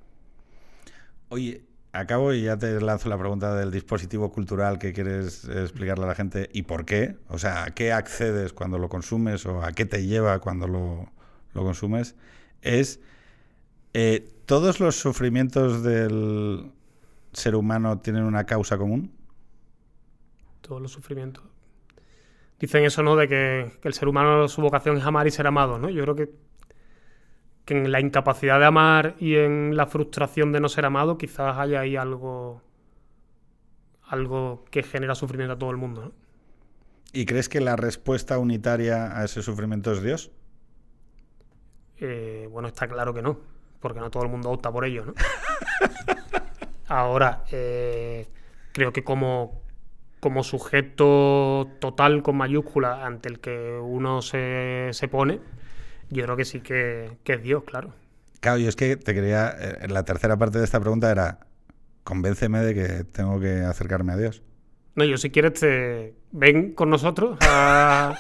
Oye, 1.28 1.64
acabo 1.92 2.32
y 2.32 2.42
ya 2.42 2.56
te 2.56 2.80
lanzo 2.80 3.08
la 3.08 3.18
pregunta 3.18 3.54
del 3.54 3.70
dispositivo 3.70 4.30
cultural 4.30 4.78
que 4.78 4.92
quieres 4.92 5.44
explicarle 5.44 6.04
a 6.04 6.08
la 6.08 6.14
gente 6.14 6.48
y 6.52 6.62
por 6.62 6.84
qué. 6.84 7.16
O 7.28 7.38
sea, 7.38 7.64
¿a 7.64 7.70
qué 7.70 7.92
accedes 7.92 8.52
cuando 8.52 8.78
lo 8.78 8.88
consumes 8.88 9.46
o 9.46 9.62
a 9.62 9.72
qué 9.72 9.86
te 9.86 10.06
lleva 10.06 10.38
cuando 10.40 10.68
lo, 10.68 11.10
lo 11.54 11.62
consumes? 11.62 12.14
Es, 12.62 13.00
eh, 13.94 14.28
¿todos 14.46 14.80
los 14.80 14.96
sufrimientos 14.96 15.82
del 15.82 16.72
ser 17.32 17.54
humano 17.54 17.98
tienen 17.98 18.24
una 18.24 18.44
causa 18.44 18.78
común? 18.78 19.16
todos 20.66 20.82
los 20.82 20.92
sufrimientos. 20.92 21.44
Dicen 22.58 22.84
eso, 22.84 23.02
¿no? 23.02 23.16
De 23.16 23.28
que, 23.28 23.70
que 23.80 23.88
el 23.88 23.94
ser 23.94 24.08
humano, 24.08 24.48
su 24.48 24.60
vocación 24.62 24.96
es 24.96 25.04
amar 25.04 25.26
y 25.26 25.30
ser 25.30 25.46
amado, 25.46 25.78
¿no? 25.78 25.90
Yo 25.90 26.02
creo 26.02 26.16
que, 26.16 26.30
que 27.66 27.74
en 27.74 27.92
la 27.92 28.00
incapacidad 28.00 28.60
de 28.60 28.64
amar 28.64 29.16
y 29.18 29.34
en 29.34 29.76
la 29.76 29.86
frustración 29.86 30.52
de 30.52 30.60
no 30.60 30.68
ser 30.68 30.86
amado, 30.86 31.18
quizás 31.18 31.58
haya 31.58 31.80
ahí 31.80 31.96
algo, 31.96 32.62
algo 34.04 34.64
que 34.70 34.84
genera 34.84 35.16
sufrimiento 35.16 35.54
a 35.54 35.58
todo 35.58 35.72
el 35.72 35.76
mundo, 35.76 36.04
¿no? 36.06 36.12
¿Y 37.12 37.26
crees 37.26 37.48
que 37.48 37.60
la 37.60 37.76
respuesta 37.76 38.38
unitaria 38.38 39.18
a 39.18 39.24
ese 39.24 39.42
sufrimiento 39.42 39.90
es 39.92 40.02
Dios? 40.02 40.30
Eh, 41.98 42.48
bueno, 42.52 42.68
está 42.68 42.86
claro 42.86 43.12
que 43.12 43.22
no, 43.22 43.40
porque 43.80 43.98
no 43.98 44.10
todo 44.10 44.22
el 44.22 44.28
mundo 44.28 44.50
opta 44.50 44.70
por 44.70 44.84
ello, 44.84 45.06
¿no? 45.06 45.14
Ahora, 46.88 47.44
eh, 47.50 48.28
creo 48.72 48.92
que 48.92 49.02
como, 49.02 49.60
como 50.20 50.44
sujeto 50.44 51.68
total 51.80 52.22
con 52.22 52.36
mayúscula 52.36 53.04
ante 53.04 53.28
el 53.28 53.40
que 53.40 53.76
uno 53.82 54.22
se, 54.22 54.90
se 54.92 55.08
pone, 55.08 55.40
yo 56.10 56.24
creo 56.24 56.36
que 56.36 56.44
sí 56.44 56.60
que, 56.60 57.10
que 57.24 57.34
es 57.34 57.42
Dios, 57.42 57.64
claro. 57.64 57.92
Claro, 58.40 58.58
yo 58.58 58.68
es 58.68 58.76
que 58.76 58.96
te 58.96 59.14
quería. 59.14 59.54
eh, 59.58 59.88
la 59.88 60.04
tercera 60.04 60.36
parte 60.36 60.58
de 60.58 60.64
esta 60.64 60.78
pregunta 60.80 61.10
era: 61.10 61.40
convénceme 62.04 62.60
de 62.60 62.74
que 62.74 63.04
tengo 63.04 63.40
que 63.40 63.60
acercarme 63.60 64.12
a 64.12 64.16
Dios. 64.16 64.42
No, 64.94 65.04
yo 65.04 65.16
si 65.18 65.30
quieres 65.30 65.54
te 65.60 66.14
ven 66.32 66.72
con 66.74 66.88
nosotros, 66.90 67.36
a- 67.42 68.16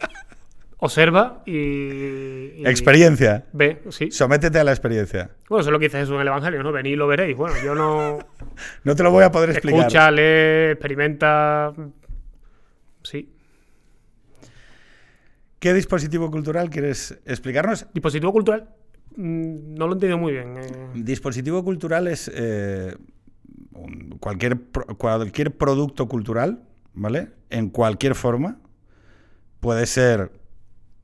observa 0.78 1.42
y, 1.46 1.52
y 2.56 2.62
Experiencia. 2.66 3.46
ve, 3.52 3.82
sí. 3.90 4.10
Sométete 4.10 4.58
a 4.58 4.64
la 4.64 4.72
experiencia. 4.72 5.30
Bueno, 5.48 5.60
eso 5.62 5.70
es 5.70 5.72
lo 5.72 5.78
que 5.78 5.86
dice 5.86 5.98
Jesús 5.98 6.14
en 6.16 6.20
el 6.20 6.26
Evangelio, 6.28 6.62
¿no? 6.62 6.72
Venid 6.72 6.92
y 6.92 6.96
lo 6.96 7.06
veréis. 7.06 7.36
Bueno, 7.36 7.56
yo 7.64 7.74
no... 7.74 8.18
No 8.84 8.94
te 8.94 9.02
lo 9.02 9.10
voy 9.10 9.24
a 9.24 9.32
poder 9.32 9.50
explicar. 9.50 9.80
Escucha, 9.80 10.10
lee, 10.10 10.72
experimenta. 10.72 11.72
Sí. 13.02 13.33
¿Qué 15.64 15.72
dispositivo 15.72 16.30
cultural 16.30 16.68
quieres 16.68 17.18
explicarnos? 17.24 17.86
Dispositivo 17.94 18.30
cultural. 18.34 18.68
mm, 19.16 19.72
No 19.76 19.86
lo 19.86 19.92
he 19.92 19.94
entendido 19.94 20.18
muy 20.18 20.32
bien. 20.34 20.58
eh. 20.58 20.90
Dispositivo 20.92 21.64
cultural 21.64 22.06
es 22.06 22.30
eh, 22.34 22.94
un- 23.72 24.18
cualquier, 24.20 24.60
cualquier 24.98 25.56
producto 25.56 26.06
cultural, 26.06 26.64
¿vale? 26.92 27.30
En 27.48 27.70
cualquier 27.70 28.14
forma. 28.14 28.58
Puede 29.60 29.86
ser 29.86 30.32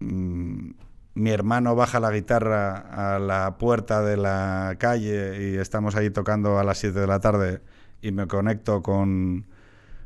mm, 0.00 0.72
mi 1.14 1.30
hermano 1.30 1.74
baja 1.74 1.98
la 1.98 2.11
guitarra 2.11 3.14
a 3.14 3.18
la 3.18 3.56
puerta 3.56 4.02
de 4.02 4.18
la 4.18 4.74
calle 4.78 5.52
y 5.52 5.56
estamos 5.56 5.96
ahí 5.96 6.11
tocando 6.11 6.58
a 6.58 6.64
las 6.64 6.76
7 6.76 7.00
de 7.00 7.06
la 7.06 7.20
tarde 7.20 7.62
y 8.02 8.12
me 8.12 8.26
conecto 8.26 8.82
con 8.82 9.46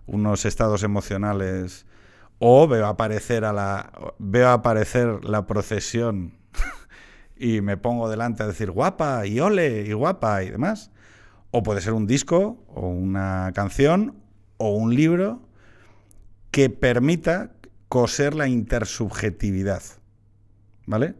unos 0.07 0.45
estados 0.45 0.85
emocionales 0.85 1.87
o 2.47 2.69
veo 2.69 2.85
aparecer 2.85 3.43
a 3.47 3.55
la 3.55 3.91
veo 4.19 4.51
aparecer 4.51 5.25
la 5.25 5.47
procesión 5.47 6.35
y 7.39 7.63
me 7.63 7.79
pongo 7.79 8.11
delante 8.11 8.43
a 8.43 8.47
decir 8.47 8.71
guapa 8.71 9.25
y 9.25 9.41
ole 9.41 9.87
y 9.87 9.95
guapa 9.95 10.43
y 10.43 10.51
demás. 10.51 10.91
O 11.53 11.63
puede 11.63 11.81
ser 11.81 11.95
un 11.95 12.07
disco 12.07 12.63
o 12.69 12.87
una 12.87 13.51
canción 13.55 14.23
o 14.59 14.77
un 14.77 14.95
libro 14.95 15.49
que 16.51 16.69
permita 16.69 17.53
coser 17.89 18.35
la 18.35 18.47
intersubjetividad. 18.47 19.83
¿Vale? 20.85 21.15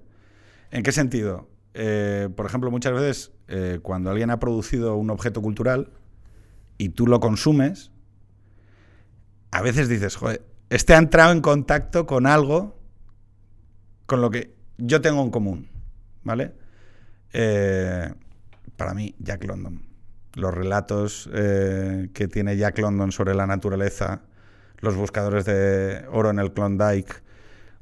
¿En 0.73 0.83
qué 0.83 0.93
sentido? 0.93 1.49
Eh, 1.73 2.29
por 2.37 2.45
ejemplo, 2.45 2.71
muchas 2.71 2.93
veces 2.93 3.33
eh, 3.49 3.79
cuando 3.81 4.11
alguien 4.11 4.29
ha 4.29 4.39
producido 4.41 4.97
un 4.97 5.09
objeto 5.09 5.41
cultural 5.41 5.91
y 6.77 6.91
tú 6.91 7.07
lo 7.07 7.19
consumes, 7.21 7.93
a 9.53 9.63
veces 9.63 9.89
dices, 9.89 10.17
joder, 10.17 10.54
ha 10.95 10.99
entrado 10.99 11.33
en 11.33 11.41
contacto 11.41 12.07
con 12.07 12.27
algo 12.27 12.77
con 14.07 14.21
lo 14.21 14.31
que 14.31 14.55
yo 14.77 15.01
tengo 15.01 15.23
en 15.23 15.31
común, 15.31 15.69
¿vale? 16.23 16.53
Eh, 17.33 18.13
para 18.77 18.95
mí, 18.95 19.15
Jack 19.19 19.45
London. 19.45 19.83
Los 20.35 20.53
relatos 20.53 21.31
eh, 21.33 22.11
que 22.13 22.29
tiene 22.29 22.57
Jack 22.57 22.79
London 22.79 23.13
sobre 23.13 23.35
la 23.35 23.47
naturaleza, 23.47 24.23
los 24.79 24.97
buscadores 24.97 25.45
de 25.45 26.05
oro 26.11 26.31
en 26.31 26.39
el 26.39 26.53
Klondike, 26.53 27.23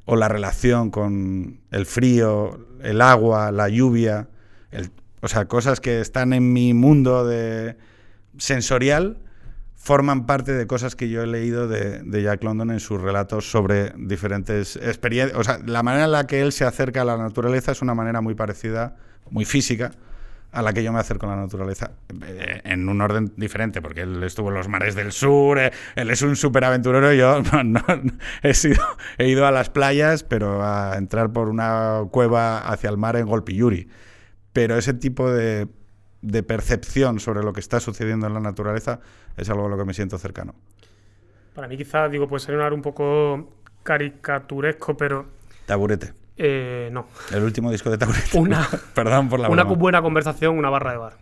o 0.05 0.17
la 0.17 0.29
relación 0.29 0.91
con 0.91 1.61
el 1.71 1.87
frío, 1.87 2.67
el 2.83 3.01
agua, 3.01 3.53
la 3.53 3.69
lluvia, 3.69 4.29
o 5.21 5.29
sea, 5.29 5.47
cosas 5.47 5.81
que 5.81 6.01
están 6.01 6.33
en 6.33 6.53
mi 6.53 6.75
mundo 6.75 7.27
sensorial, 8.37 9.19
forman 9.83 10.27
parte 10.27 10.53
de 10.53 10.69
cosas 10.69 10.95
que 10.95 11.09
yo 11.09 11.23
he 11.23 11.27
leído 11.27 11.67
de, 11.67 12.23
Jack 12.23 12.45
London 12.45 12.71
en 12.71 12.79
sus 12.79 13.01
relatos 13.01 13.51
sobre 13.51 13.93
diferentes 13.97 14.77
experiencias. 14.77 15.37
O 15.37 15.43
sea, 15.43 15.59
la 15.67 15.83
manera 15.83 16.05
en 16.05 16.13
la 16.13 16.27
que 16.29 16.41
él 16.41 16.53
se 16.53 16.65
acerca 16.65 17.03
a 17.03 17.05
la 17.05 17.17
naturaleza 17.17 17.73
es 17.73 17.83
una 17.83 17.93
manera 17.93 18.21
muy 18.21 18.37
parecida, 18.37 18.95
muy 19.29 19.45
física, 19.45 19.91
a 20.53 20.63
la 20.63 20.73
que 20.73 20.85
yo 20.85 20.93
me 20.93 21.01
acerco 21.01 21.27
a 21.27 21.31
la 21.31 21.43
naturaleza, 21.43 21.91
eh, 22.25 22.61
en 22.63 22.89
un 22.89 23.01
orden 23.01 23.33
diferente, 23.37 23.83
porque 23.83 24.03
él 24.03 24.23
estuvo 24.23 24.51
en 24.51 24.55
los 24.55 24.69
mares 24.69 24.95
del 24.95 25.11
sur, 25.11 25.59
eh, 25.59 25.73
él 25.97 26.11
es 26.11 26.23
un 26.23 26.37
superaventurero, 26.37 27.13
yo 27.13 27.43
no, 27.65 27.83
he 29.19 29.29
ido 29.29 29.47
a 29.47 29.51
las 29.51 29.69
playas, 29.69 30.23
pero 30.23 30.63
a 30.63 30.97
entrar 30.97 31.33
por 31.33 31.49
una 31.49 32.03
cueva 32.13 32.59
hacia 32.59 32.89
el 32.89 32.99
mar 32.99 33.17
en 33.17 33.27
Golpiyuri. 33.27 33.89
Pero 34.53 34.77
ese 34.77 34.95
tipo 34.95 35.29
de, 35.29 35.67
de 36.23 36.43
percepción 36.43 37.21
sobre 37.21 37.43
lo 37.43 37.53
que 37.53 37.61
está 37.61 37.81
sucediendo 37.81 38.27
en 38.27 38.35
la 38.35 38.41
naturaleza 38.41 39.01
es 39.37 39.51
algo 39.51 39.67
a 39.67 39.69
lo 39.69 39.77
que 39.77 39.85
me 39.85 39.93
siento 39.95 40.19
cercano. 40.19 40.55
Para 41.55 41.69
mí, 41.69 41.77
quizás, 41.77 42.11
digo, 42.11 42.27
puede 42.29 42.41
sonar 42.41 42.73
un 42.73 42.81
poco 42.81 43.53
caricaturesco, 43.83 44.97
pero 44.97 45.27
Taburete. 45.67 46.15
eh, 46.37 46.89
no. 46.93 47.07
El 47.33 47.43
último 47.43 47.71
disco 47.71 47.91
de 47.91 47.99
Taburete. 47.99 48.39
Una- 48.39 48.67
Perdón 48.95 49.29
por 49.29 49.41
la 49.41 49.49
Una 49.51 49.65
broma. 49.65 49.79
buena 49.79 50.01
conversación, 50.03 50.57
una 50.57 50.71
barra 50.71 50.93
de 50.93 50.97
bar. 50.99 51.19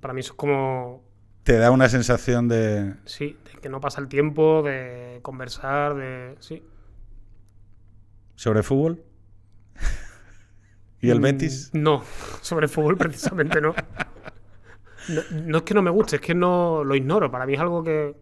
Para 0.00 0.12
mí 0.14 0.20
eso 0.20 0.32
es 0.32 0.36
como, 0.36 1.02
Te 1.44 1.56
da 1.58 1.70
una 1.70 1.88
sensación 1.88 2.48
de... 2.48 2.94
sí, 3.04 3.38
de 3.44 3.60
que 3.60 3.68
no 3.68 3.80
pasa 3.80 4.00
el 4.00 4.08
tiempo, 4.08 4.62
de 4.62 5.20
conversar, 5.22 5.94
de... 5.94 6.34
Sí. 6.40 6.62
sobre 8.34 8.62
fútbol. 8.64 9.02
¿Y 11.02 11.10
el 11.10 11.20
Mm, 11.20 11.22
Betis? 11.22 11.70
No, 11.74 12.02
sobre 12.40 12.68
fútbol 12.68 12.96
precisamente 12.96 13.60
no. 13.60 13.74
no. 15.08 15.22
no 15.30 15.58
es 15.58 15.62
que 15.64 15.74
no 15.74 15.82
me 15.82 15.90
guste, 15.90 16.16
es 16.16 16.22
que 16.22 16.34
no 16.34 16.84
lo 16.84 16.94
ignoro. 16.94 17.30
Para 17.30 17.44
mí 17.46 17.54
es 17.54 17.60
algo 17.60 17.82
que, 17.84 18.14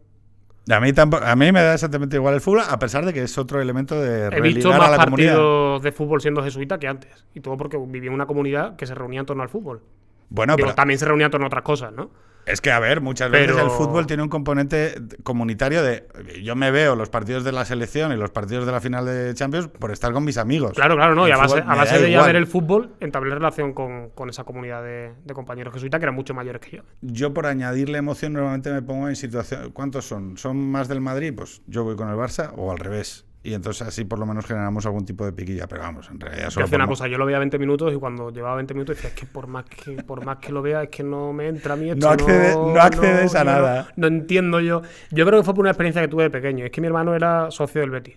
A 0.70 0.80
mí, 0.80 0.92
tampoco, 0.92 1.24
a 1.24 1.36
mí 1.36 1.52
me 1.52 1.62
da 1.62 1.74
exactamente 1.74 2.16
igual 2.16 2.34
el 2.34 2.40
fútbol, 2.40 2.62
a 2.68 2.78
pesar 2.78 3.04
de 3.04 3.12
que 3.12 3.22
es 3.22 3.36
otro 3.38 3.60
elemento 3.60 4.00
de 4.00 4.30
He 4.30 4.40
visto 4.40 4.72
más 4.72 4.88
a 4.88 4.90
la 4.90 5.00
comunidad. 5.00 5.34
partidos 5.34 5.82
de 5.82 5.92
fútbol 5.92 6.20
siendo 6.20 6.42
jesuita 6.42 6.78
que 6.78 6.88
antes. 6.88 7.26
Y 7.34 7.40
todo 7.40 7.56
porque 7.56 7.76
viví 7.78 8.06
en 8.06 8.12
una 8.14 8.26
comunidad 8.26 8.76
que 8.76 8.86
se 8.86 8.94
reunía 8.94 9.20
en 9.20 9.26
torno 9.26 9.42
al 9.42 9.48
fútbol. 9.48 9.82
Bueno, 10.28 10.56
Digo, 10.56 10.68
pero 10.68 10.74
también 10.74 10.98
se 10.98 11.06
reunía 11.06 11.26
en 11.26 11.32
torno 11.32 11.46
a 11.46 11.48
otras 11.48 11.64
cosas, 11.64 11.92
¿no? 11.92 12.10
Es 12.46 12.60
que, 12.60 12.70
a 12.72 12.78
ver, 12.78 13.00
muchas 13.00 13.30
veces 13.30 13.52
Pero- 13.54 13.64
el 13.64 13.70
fútbol 13.70 14.06
tiene 14.06 14.22
un 14.22 14.28
componente 14.28 14.94
comunitario 15.22 15.82
de... 15.82 16.06
Yo 16.42 16.56
me 16.56 16.70
veo 16.70 16.96
los 16.96 17.08
partidos 17.08 17.44
de 17.44 17.52
la 17.52 17.64
selección 17.64 18.12
y 18.12 18.16
los 18.16 18.30
partidos 18.30 18.66
de 18.66 18.72
la 18.72 18.80
final 18.80 19.04
de 19.06 19.32
Champions 19.34 19.68
por 19.68 19.90
estar 19.90 20.12
con 20.12 20.24
mis 20.24 20.38
amigos. 20.38 20.72
Claro, 20.74 20.96
claro, 20.96 21.14
no. 21.14 21.24
El 21.24 21.30
Y 21.30 21.32
a 21.32 21.36
base, 21.36 21.62
a 21.66 21.98
de 21.98 22.10
ya 22.10 22.24
ver 22.24 22.36
el 22.36 22.46
fútbol, 22.46 22.94
entablé 23.00 23.34
relación 23.34 23.72
con, 23.72 24.10
con 24.10 24.28
esa 24.30 24.44
comunidad 24.44 24.82
de, 24.82 25.12
de 25.24 25.34
compañeros 25.34 25.72
jesuitas 25.74 25.98
que 26.00 26.04
eran 26.04 26.14
mucho 26.14 26.34
mayores 26.34 26.60
que 26.60 26.78
yo. 26.78 26.82
Yo 27.00 27.32
por 27.34 27.46
añadirle 27.46 27.98
emoción 27.98 28.32
normalmente 28.32 28.72
me 28.72 28.82
pongo 28.82 29.08
en 29.08 29.16
situación... 29.16 29.70
¿Cuántos 29.72 30.06
son? 30.06 30.36
¿Son 30.36 30.70
más 30.70 30.88
del 30.88 31.00
Madrid? 31.00 31.32
Pues 31.36 31.62
yo 31.66 31.84
voy 31.84 31.96
con 31.96 32.08
el 32.08 32.16
Barça 32.16 32.52
o 32.56 32.70
al 32.72 32.78
revés. 32.78 33.26
Y 33.42 33.54
entonces 33.54 33.88
así 33.88 34.04
por 34.04 34.18
lo 34.18 34.26
menos 34.26 34.44
generamos 34.44 34.84
algún 34.84 35.06
tipo 35.06 35.24
de 35.24 35.32
piquilla. 35.32 35.66
Pero 35.66 35.80
vamos, 35.82 36.10
en 36.10 36.20
realidad 36.20 36.44
Yo 36.44 36.50
solo 36.50 36.66
hacía 36.66 36.76
una 36.76 36.86
cosa, 36.86 37.08
yo 37.08 37.16
lo 37.16 37.24
veía 37.24 37.38
20 37.38 37.58
minutos 37.58 37.92
y 37.92 37.96
cuando 37.96 38.30
llevaba 38.30 38.56
20 38.56 38.74
minutos 38.74 38.96
decía, 38.96 39.08
es 39.10 39.16
que 39.16 39.24
por 39.26 39.46
más 39.46 39.64
que, 39.64 40.02
por 40.02 40.24
más 40.26 40.36
que 40.38 40.52
lo 40.52 40.60
vea, 40.60 40.82
es 40.82 40.88
que 40.90 41.02
no 41.02 41.32
me 41.32 41.48
entra 41.48 41.72
a 41.72 41.76
mí 41.76 41.88
esto. 41.90 42.06
No 42.06 42.12
accede- 42.12 42.54
no 42.54 42.80
accedes 42.80 43.34
a 43.34 43.38
yo 43.38 43.44
no- 43.44 43.50
nada. 43.52 43.88
No, 43.96 44.06
entiendo 44.08 44.60
yo. 44.60 44.82
Yo 45.10 45.24
creo 45.24 45.40
que 45.40 45.44
fue 45.44 45.54
por 45.54 45.62
una 45.62 45.70
experiencia 45.70 46.02
que 46.02 46.08
tuve 46.08 46.24
de 46.24 46.30
pequeño. 46.30 46.66
Es 46.66 46.70
que 46.70 46.80
mi 46.82 46.86
hermano 46.88 47.14
era 47.14 47.50
socio 47.50 47.80
del 47.80 47.90
Betis. 47.90 48.16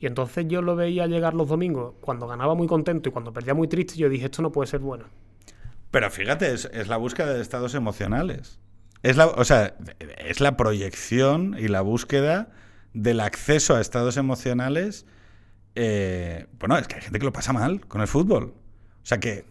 Y 0.00 0.06
entonces 0.06 0.46
yo 0.46 0.60
lo 0.62 0.76
veía 0.76 1.06
llegar 1.06 1.32
los 1.34 1.48
domingos 1.48 1.94
cuando 2.02 2.26
ganaba 2.28 2.54
muy 2.54 2.66
contento 2.68 3.08
y 3.08 3.12
cuando 3.12 3.32
perdía 3.32 3.54
muy 3.54 3.66
triste. 3.66 3.96
Yo 3.96 4.08
dije, 4.10 4.26
esto 4.26 4.42
no 4.42 4.52
puede 4.52 4.66
ser 4.68 4.80
bueno. 4.80 5.06
Pero 5.90 6.10
fíjate, 6.10 6.52
es, 6.52 6.66
es 6.72 6.86
la 6.88 6.98
búsqueda 6.98 7.32
de 7.32 7.40
estados 7.40 7.74
emocionales. 7.74 8.60
Es 9.02 9.16
la, 9.16 9.26
o 9.26 9.44
sea, 9.44 9.74
es 10.18 10.40
la 10.40 10.56
proyección 10.56 11.56
y 11.58 11.68
la 11.68 11.80
búsqueda 11.80 12.50
del 12.94 13.20
acceso 13.20 13.76
a 13.76 13.80
estados 13.80 14.16
emocionales. 14.16 15.06
eh, 15.74 16.46
bueno, 16.58 16.76
es 16.78 16.88
que 16.88 16.96
hay 16.96 17.02
gente 17.02 17.18
que 17.18 17.24
lo 17.24 17.32
pasa 17.32 17.52
mal 17.52 17.86
con 17.86 18.00
el 18.00 18.08
fútbol. 18.08 18.54
O 19.02 19.06
sea 19.06 19.18
que 19.18 19.44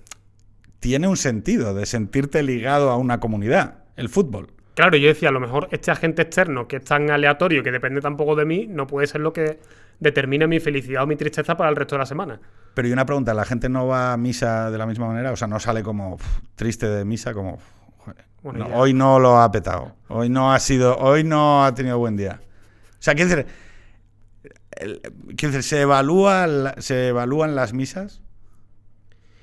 tiene 0.79 1.07
un 1.07 1.17
sentido 1.17 1.73
de 1.73 1.85
sentirte 1.85 2.43
ligado 2.43 2.89
a 2.89 2.97
una 2.97 3.19
comunidad, 3.19 3.85
el 3.95 4.09
fútbol. 4.09 4.49
Claro, 4.75 4.95
yo 4.95 5.07
decía, 5.07 5.29
a 5.29 5.31
lo 5.31 5.39
mejor 5.39 5.67
este 5.71 5.89
agente 5.89 6.21
externo 6.21 6.67
que 6.67 6.75
es 6.75 6.83
tan 6.83 7.09
aleatorio, 7.09 7.63
que 7.63 7.71
depende 7.71 7.99
tampoco 7.99 8.35
de 8.35 8.45
mí, 8.45 8.67
no 8.67 8.85
puede 8.85 9.07
ser 9.07 9.21
lo 9.21 9.33
que 9.33 9.59
determine 9.99 10.45
mi 10.45 10.59
felicidad 10.59 11.03
o 11.03 11.07
mi 11.07 11.15
tristeza 11.15 11.57
para 11.57 11.71
el 11.71 11.75
resto 11.75 11.95
de 11.95 11.99
la 11.99 12.05
semana. 12.05 12.39
Pero 12.75 12.87
y 12.87 12.91
una 12.91 13.05
pregunta, 13.05 13.33
¿la 13.33 13.43
gente 13.43 13.69
no 13.69 13.87
va 13.87 14.13
a 14.13 14.17
misa 14.17 14.69
de 14.69 14.77
la 14.77 14.85
misma 14.85 15.07
manera? 15.07 15.31
O 15.31 15.35
sea, 15.35 15.47
no 15.47 15.59
sale 15.59 15.81
como 15.81 16.19
triste 16.55 16.87
de 16.87 17.05
misa, 17.05 17.33
como 17.33 17.57
joder, 17.97 18.23
no, 18.43 18.67
hoy 18.75 18.93
no 18.93 19.17
lo 19.17 19.39
ha 19.39 19.51
petado, 19.51 19.95
hoy 20.09 20.29
no 20.29 20.53
ha 20.53 20.59
sido, 20.59 20.95
hoy 20.97 21.23
no 21.23 21.65
ha 21.65 21.73
tenido 21.73 21.97
buen 21.97 22.15
día. 22.15 22.39
O 22.99 23.01
sea, 23.01 23.15
quiero 23.15 23.29
decir, 23.29 23.45
el- 24.71 25.01
quiero 25.35 25.53
decir, 25.53 25.63
¿se, 25.63 25.81
evalúa 25.81 26.47
la- 26.47 26.75
¿se 26.79 27.09
evalúan 27.09 27.55
las 27.55 27.73
misas? 27.73 28.21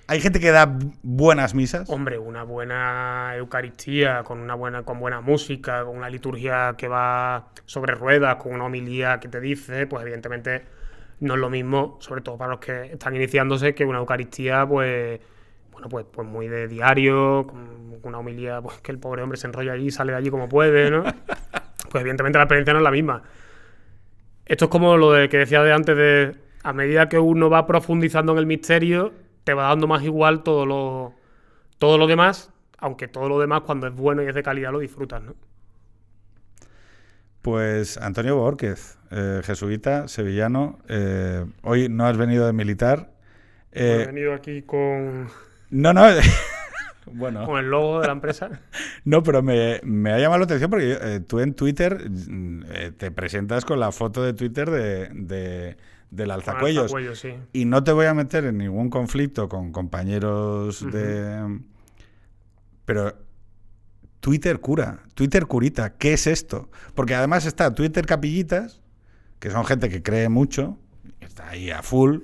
¿Hay 0.06 0.20
gente 0.20 0.38
que 0.38 0.50
da 0.50 0.78
buenas 1.02 1.54
misas? 1.54 1.88
Hombre, 1.88 2.18
una 2.18 2.42
buena 2.42 3.32
Eucaristía, 3.36 4.22
con 4.22 4.38
una 4.38 4.54
buena, 4.54 4.82
con 4.82 5.00
buena 5.00 5.22
música, 5.22 5.82
con 5.84 5.96
una 5.96 6.10
liturgia 6.10 6.74
que 6.76 6.88
va 6.88 7.48
sobre 7.64 7.94
ruedas, 7.94 8.36
con 8.36 8.52
una 8.52 8.64
homilía 8.64 9.18
que 9.18 9.28
te 9.28 9.40
dice, 9.40 9.86
pues 9.86 10.02
evidentemente 10.02 10.62
no 11.20 11.34
es 11.34 11.40
lo 11.40 11.48
mismo, 11.48 11.96
sobre 12.00 12.20
todo 12.20 12.36
para 12.36 12.50
los 12.50 12.60
que 12.60 12.92
están 12.92 13.16
iniciándose, 13.16 13.74
que 13.74 13.86
una 13.86 13.98
Eucaristía, 13.98 14.66
pues, 14.66 15.20
bueno, 15.72 15.88
pues, 15.88 16.04
pues 16.12 16.28
muy 16.28 16.48
de 16.48 16.68
diario, 16.68 17.46
con 17.46 17.98
una 18.02 18.18
homilía, 18.18 18.60
pues 18.60 18.78
que 18.82 18.92
el 18.92 18.98
pobre 18.98 19.22
hombre 19.22 19.38
se 19.38 19.46
enrolla 19.46 19.72
allí 19.72 19.86
y 19.86 19.90
sale 19.90 20.12
de 20.12 20.18
allí 20.18 20.28
como 20.30 20.48
puede, 20.50 20.90
¿no? 20.90 21.02
Pues 21.90 22.00
evidentemente 22.02 22.38
la 22.38 22.44
experiencia 22.44 22.72
no 22.72 22.80
es 22.80 22.84
la 22.84 22.90
misma. 22.90 23.22
Esto 24.46 24.66
es 24.66 24.70
como 24.70 24.96
lo 24.96 25.12
de 25.12 25.28
que 25.28 25.38
decía 25.38 25.62
de 25.62 25.72
antes 25.72 25.96
de 25.96 26.36
a 26.62 26.72
medida 26.72 27.08
que 27.08 27.18
uno 27.18 27.50
va 27.50 27.66
profundizando 27.66 28.32
en 28.32 28.38
el 28.38 28.46
misterio, 28.46 29.12
te 29.44 29.54
va 29.54 29.64
dando 29.68 29.86
más 29.86 30.02
igual 30.02 30.42
todo 30.42 30.66
lo, 30.66 31.14
todo 31.78 31.98
lo 31.98 32.06
demás, 32.06 32.52
aunque 32.78 33.08
todo 33.08 33.28
lo 33.28 33.40
demás 33.40 33.62
cuando 33.62 33.86
es 33.86 33.94
bueno 33.94 34.22
y 34.22 34.26
es 34.26 34.34
de 34.34 34.42
calidad 34.42 34.72
lo 34.72 34.78
disfrutas, 34.80 35.22
¿no? 35.22 35.34
Pues 37.42 37.98
Antonio 37.98 38.36
Borquez, 38.36 38.96
eh, 39.10 39.42
jesuita, 39.44 40.08
sevillano. 40.08 40.78
eh, 40.88 41.44
hoy 41.62 41.88
no 41.90 42.06
has 42.06 42.16
venido 42.16 42.46
de 42.46 42.52
militar. 42.54 43.10
Eh, 43.72 44.02
He 44.02 44.06
venido 44.06 44.32
aquí 44.34 44.62
con, 44.62 45.28
no, 45.70 45.92
no. 45.92 46.02
bueno. 47.12 47.44
con 47.46 47.58
el 47.58 47.70
logo 47.70 48.00
de 48.00 48.06
la 48.06 48.12
empresa. 48.12 48.60
No, 49.04 49.22
pero 49.22 49.42
me, 49.42 49.80
me 49.84 50.12
ha 50.12 50.18
llamado 50.18 50.38
la 50.38 50.44
atención 50.44 50.70
porque 50.70 50.96
eh, 51.00 51.20
tú 51.20 51.40
en 51.40 51.54
Twitter 51.54 52.08
mm, 52.10 52.62
eh, 52.70 52.92
te 52.96 53.10
presentas 53.10 53.64
con 53.64 53.78
la 53.80 53.92
foto 53.92 54.22
de 54.22 54.32
Twitter 54.32 54.70
de, 54.70 55.08
de- 55.12 55.76
del 56.10 56.30
alzacuellos. 56.30 56.84
Alzacuellos, 56.84 57.18
sí. 57.18 57.34
Y 57.52 57.64
no 57.66 57.82
te 57.84 57.92
voy 57.92 58.06
a 58.06 58.14
meter 58.14 58.44
en 58.44 58.58
ningún 58.58 58.88
conflicto 58.88 59.48
con 59.48 59.72
compañeros 59.72 60.90
de... 60.92 61.58
Pero 62.84 63.14
Twitter 64.20 64.60
cura, 64.60 65.00
Twitter 65.14 65.46
curita, 65.46 65.94
¿qué 65.96 66.14
es 66.14 66.26
esto? 66.26 66.70
Porque 66.94 67.14
además 67.14 67.44
está 67.46 67.74
Twitter 67.74 68.06
capillitas, 68.06 68.80
que 69.38 69.50
son 69.50 69.64
gente 69.66 69.88
que 69.90 70.02
cree 70.02 70.28
mucho, 70.28 70.78
está 71.20 71.50
ahí 71.50 71.70
a 71.70 71.82
full, 71.82 72.20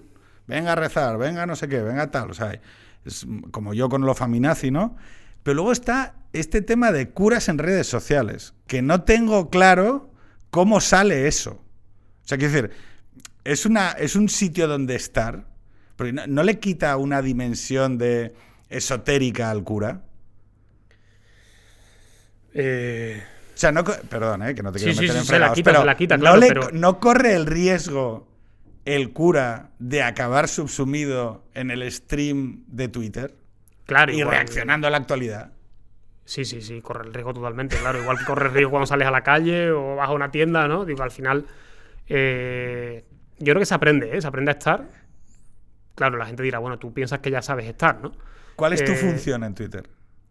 venga 0.46 0.72
a 0.72 0.76
rezar, 0.76 1.18
venga 1.18 1.44
no 1.46 1.56
sé 1.56 1.68
qué, 1.68 1.82
venga 1.82 2.10
tal, 2.10 2.30
o 2.30 2.34
sea, 2.34 2.58
es 3.04 3.26
como 3.50 3.74
yo 3.74 3.88
con 3.88 4.02
lo 4.02 4.14
faminazi, 4.14 4.70
¿no? 4.70 4.96
Pero 5.42 5.54
luego 5.54 5.72
está 5.72 6.14
este 6.32 6.62
tema 6.62 6.92
de 6.92 7.08
curas 7.10 7.48
en 7.48 7.58
redes 7.58 7.86
sociales, 7.86 8.54
que 8.66 8.82
no 8.82 9.02
tengo 9.02 9.50
claro 9.50 10.10
cómo 10.50 10.80
sale 10.80 11.26
eso. 11.26 11.52
O 11.52 12.28
sea, 12.28 12.38
quiero 12.38 12.52
decir, 12.52 12.70
es, 13.44 13.66
una, 13.66 13.90
es 13.92 14.16
un 14.16 14.28
sitio 14.28 14.68
donde 14.68 14.94
estar, 14.96 15.46
porque 15.96 16.12
no, 16.12 16.26
no 16.26 16.42
le 16.42 16.58
quita 16.58 16.96
una 16.96 17.22
dimensión 17.22 17.98
de 17.98 18.34
esotérica 18.68 19.50
al 19.50 19.64
cura. 19.64 20.02
Eh, 22.54 23.22
O 23.54 23.58
sea, 23.60 23.72
no, 23.72 23.84
perdón, 23.84 24.42
eh, 24.42 24.54
que 24.54 24.62
no 24.62 24.72
te 24.72 24.78
quiero 24.78 24.94
sí, 24.94 25.00
meter 25.00 25.12
sí, 25.14 25.18
en 25.18 25.24
se 25.24 25.32
la 25.38 25.54
fregados, 25.54 25.54
quita, 25.56 25.70
pero 25.70 25.80
se 25.80 25.86
la 25.86 25.96
quita, 25.96 26.16
no, 26.16 26.20
claro, 26.22 26.36
le- 26.40 26.48
pero- 26.48 26.70
no 26.72 27.00
corre 27.00 27.34
el 27.34 27.46
riesgo 27.46 28.28
el 28.84 29.12
cura 29.12 29.70
de 29.78 30.02
acabar 30.02 30.48
subsumido 30.48 31.44
en 31.54 31.70
el 31.70 31.90
stream 31.92 32.64
de 32.66 32.88
Twitter 32.88 33.34
claro, 33.86 34.12
y 34.12 34.18
igual- 34.20 34.36
reaccionando 34.36 34.86
a 34.86 34.90
la 34.90 34.96
actualidad. 34.98 35.52
Sí, 36.24 36.44
sí, 36.44 36.62
sí, 36.62 36.80
corre 36.80 37.06
el 37.08 37.12
riesgo 37.14 37.34
totalmente, 37.34 37.76
claro. 37.76 38.00
Igual 38.00 38.18
que 38.18 38.24
corre 38.24 38.46
el 38.46 38.52
riesgo 38.52 38.70
cuando 38.70 38.86
sales 38.86 39.08
a 39.08 39.10
la 39.10 39.22
calle 39.22 39.70
o 39.72 39.96
vas 39.96 40.08
a 40.08 40.12
una 40.12 40.30
tienda, 40.30 40.68
¿no? 40.68 40.84
Digo, 40.84 41.02
al 41.02 41.10
final. 41.10 41.46
eh, 42.08 43.04
yo 43.38 43.52
creo 43.52 43.58
que 43.60 43.66
se 43.66 43.74
aprende, 43.74 44.16
¿eh? 44.16 44.20
Se 44.20 44.26
aprende 44.28 44.50
a 44.50 44.54
estar. 44.54 44.84
Claro, 45.94 46.18
la 46.18 46.26
gente 46.26 46.42
dirá, 46.42 46.58
bueno, 46.58 46.78
tú 46.78 46.92
piensas 46.92 47.18
que 47.20 47.30
ya 47.30 47.42
sabes 47.42 47.66
estar, 47.66 48.00
¿no? 48.00 48.12
¿Cuál 48.56 48.72
es 48.74 48.84
tu 48.84 48.92
Eh, 48.92 48.96
función 48.96 49.44
en 49.44 49.54
Twitter? 49.54 49.88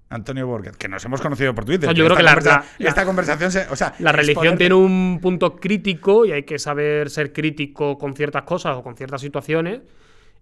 Antonio 0.09 0.47
Borges, 0.47 0.75
que 0.77 0.87
nos 0.87 1.03
hemos 1.05 1.21
conocido 1.21 1.53
por 1.53 1.65
Twitter. 1.65 1.87
No, 1.87 1.93
yo 1.93 2.05
creo 2.05 2.17
que 2.17 2.23
la- 2.23 2.31
conversa- 2.35 2.63
la- 2.79 2.89
esta 2.89 3.05
conversación 3.05 3.51
se, 3.51 3.67
o 3.69 3.75
sea, 3.75 3.93
La 3.99 4.11
religión 4.11 4.45
exponerte- 4.45 4.57
tiene 4.57 4.75
un 4.75 5.19
punto 5.21 5.55
crítico 5.57 6.25
y 6.25 6.31
hay 6.31 6.43
que 6.43 6.57
saber 6.57 7.09
ser 7.09 7.31
crítico 7.31 7.97
con 7.97 8.15
ciertas 8.15 8.43
cosas 8.43 8.75
o 8.75 8.83
con 8.83 8.95
ciertas 8.97 9.21
situaciones, 9.21 9.81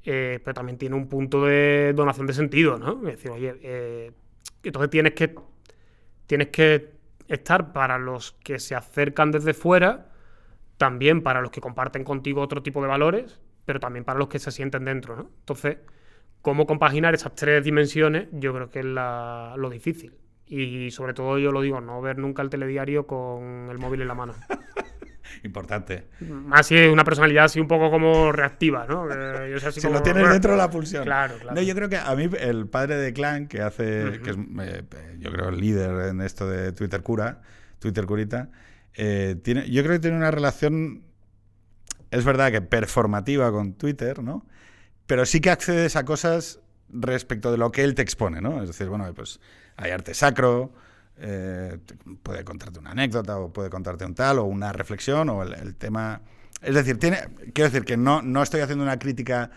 eh, 0.06 0.40
pero 0.44 0.54
también 0.54 0.78
tiene 0.78 0.96
un 0.96 1.10
punto 1.10 1.44
de 1.46 1.92
donación 1.96 2.28
de 2.28 2.34
sentido, 2.34 2.78
¿no? 2.78 2.94
Es 3.10 3.16
decir, 3.18 3.32
oye, 3.32 3.56
eh, 3.62 4.12
entonces 4.64 4.90
tienes 4.90 5.14
que, 5.14 5.36
tienes 6.28 6.48
que 6.48 6.92
estar 7.28 7.74
para 7.74 7.98
los 7.98 8.32
que 8.44 8.60
se 8.60 8.74
acercan 8.74 9.32
desde 9.32 9.54
fuera, 9.54 10.08
también 10.78 11.22
para 11.24 11.42
los 11.42 11.52
que 11.52 11.60
comparten 11.60 12.06
contigo 12.06 12.42
otro 12.42 12.64
tipo 12.64 12.82
de 12.82 12.88
valores, 12.88 13.40
pero 13.66 13.82
también 13.82 14.06
para 14.06 14.18
los 14.18 14.30
que 14.30 14.40
se 14.40 14.52
sienten 14.52 14.86
dentro, 14.86 15.16
¿no? 15.18 15.30
Entonces, 15.40 15.78
cómo 16.48 16.66
compaginar 16.66 17.14
esas 17.14 17.36
tres 17.36 17.62
dimensiones, 17.62 18.30
yo 18.32 18.54
creo 18.54 18.70
que 18.72 18.80
es 18.80 18.86
la- 18.86 19.54
lo 19.58 19.70
difícil. 19.70 20.14
Y 20.46 20.92
sobre 20.92 21.14
todo 21.14 21.38
yo 21.40 21.52
lo 21.52 21.60
digo, 21.62 21.82
no 21.82 22.02
ver 22.02 22.18
nunca 22.20 22.42
el 22.42 22.50
telediario 22.50 23.06
con 23.06 23.68
el 23.70 23.78
móvil 23.80 24.02
en 24.02 24.08
la 24.08 24.14
mano. 24.14 24.34
Importante. 25.44 26.06
Más 26.22 26.68
si 26.68 26.78
es 26.78 26.90
una 26.90 27.04
personalidad 27.04 27.44
así 27.46 27.60
un 27.60 27.68
poco 27.68 27.92
como 27.92 28.32
reactiva, 28.32 28.86
¿no? 28.88 29.10
Yo 29.10 29.58
así 29.58 29.82
Si 29.82 29.88
como- 29.88 29.96
lo 30.00 30.04
tienes 30.04 30.30
dentro 30.30 30.52
de 30.54 30.58
la 30.58 30.70
pulsión. 30.70 31.04
Claro, 31.04 31.36
claro. 31.38 31.54
No, 31.56 31.62
yo 31.62 31.76
creo 31.76 31.90
que 31.90 31.98
a 31.98 32.16
mí 32.16 32.30
el 32.40 32.68
padre 32.68 32.96
de 32.96 33.12
Clan, 33.12 33.48
que 33.48 33.62
hace, 33.62 34.22
que 34.24 34.30
es, 34.30 34.38
eh, 34.38 34.84
yo 35.20 35.30
creo, 35.34 35.50
el 35.50 35.60
líder 35.60 36.08
en 36.12 36.22
esto 36.22 36.48
de 36.50 36.72
Twitter 36.72 37.04
cura, 37.04 37.42
Twitter 37.80 38.06
curita, 38.06 38.50
eh, 38.96 39.36
tiene, 39.44 39.70
yo 39.70 39.84
creo 39.84 39.96
que 39.96 40.00
tiene 40.00 40.16
una 40.18 40.32
relación, 40.32 41.04
es 42.10 42.24
verdad 42.24 42.52
que 42.54 42.62
performativa 42.62 43.52
con 43.52 43.74
Twitter, 43.74 44.24
¿no? 44.24 44.46
Pero 45.08 45.26
sí 45.26 45.42
que 45.42 45.50
accedes 45.50 45.96
a 45.96 46.06
cosas 46.06 46.60
respecto 46.90 47.52
de 47.52 47.58
lo 47.58 47.72
que 47.72 47.84
él 47.84 47.96
te 47.96 48.02
expone, 48.02 48.42
¿no? 48.42 48.62
Es 48.62 48.68
decir, 48.68 48.88
bueno, 48.88 49.12
pues 49.14 49.40
hay 49.78 49.92
arte 49.92 50.14
sacro, 50.14 50.72
eh, 51.18 51.80
puede 52.24 52.44
contarte 52.44 52.80
una 52.80 52.92
anécdota 52.92 53.38
o 53.40 53.52
puede 53.52 53.70
contarte 53.70 54.06
un 54.06 54.14
tal 54.14 54.40
o 54.40 54.44
una 54.44 54.72
reflexión 54.74 55.30
o 55.30 55.44
el, 55.44 55.54
el 55.54 55.76
tema... 55.76 56.22
Es 56.62 56.76
decir, 56.76 56.98
tiene, 56.98 57.20
quiero 57.54 57.70
decir 57.70 57.86
que 57.86 57.98
no, 57.98 58.22
no 58.22 58.44
estoy 58.44 58.62
haciendo 58.62 58.84
una 58.84 59.00
crítica 59.00 59.52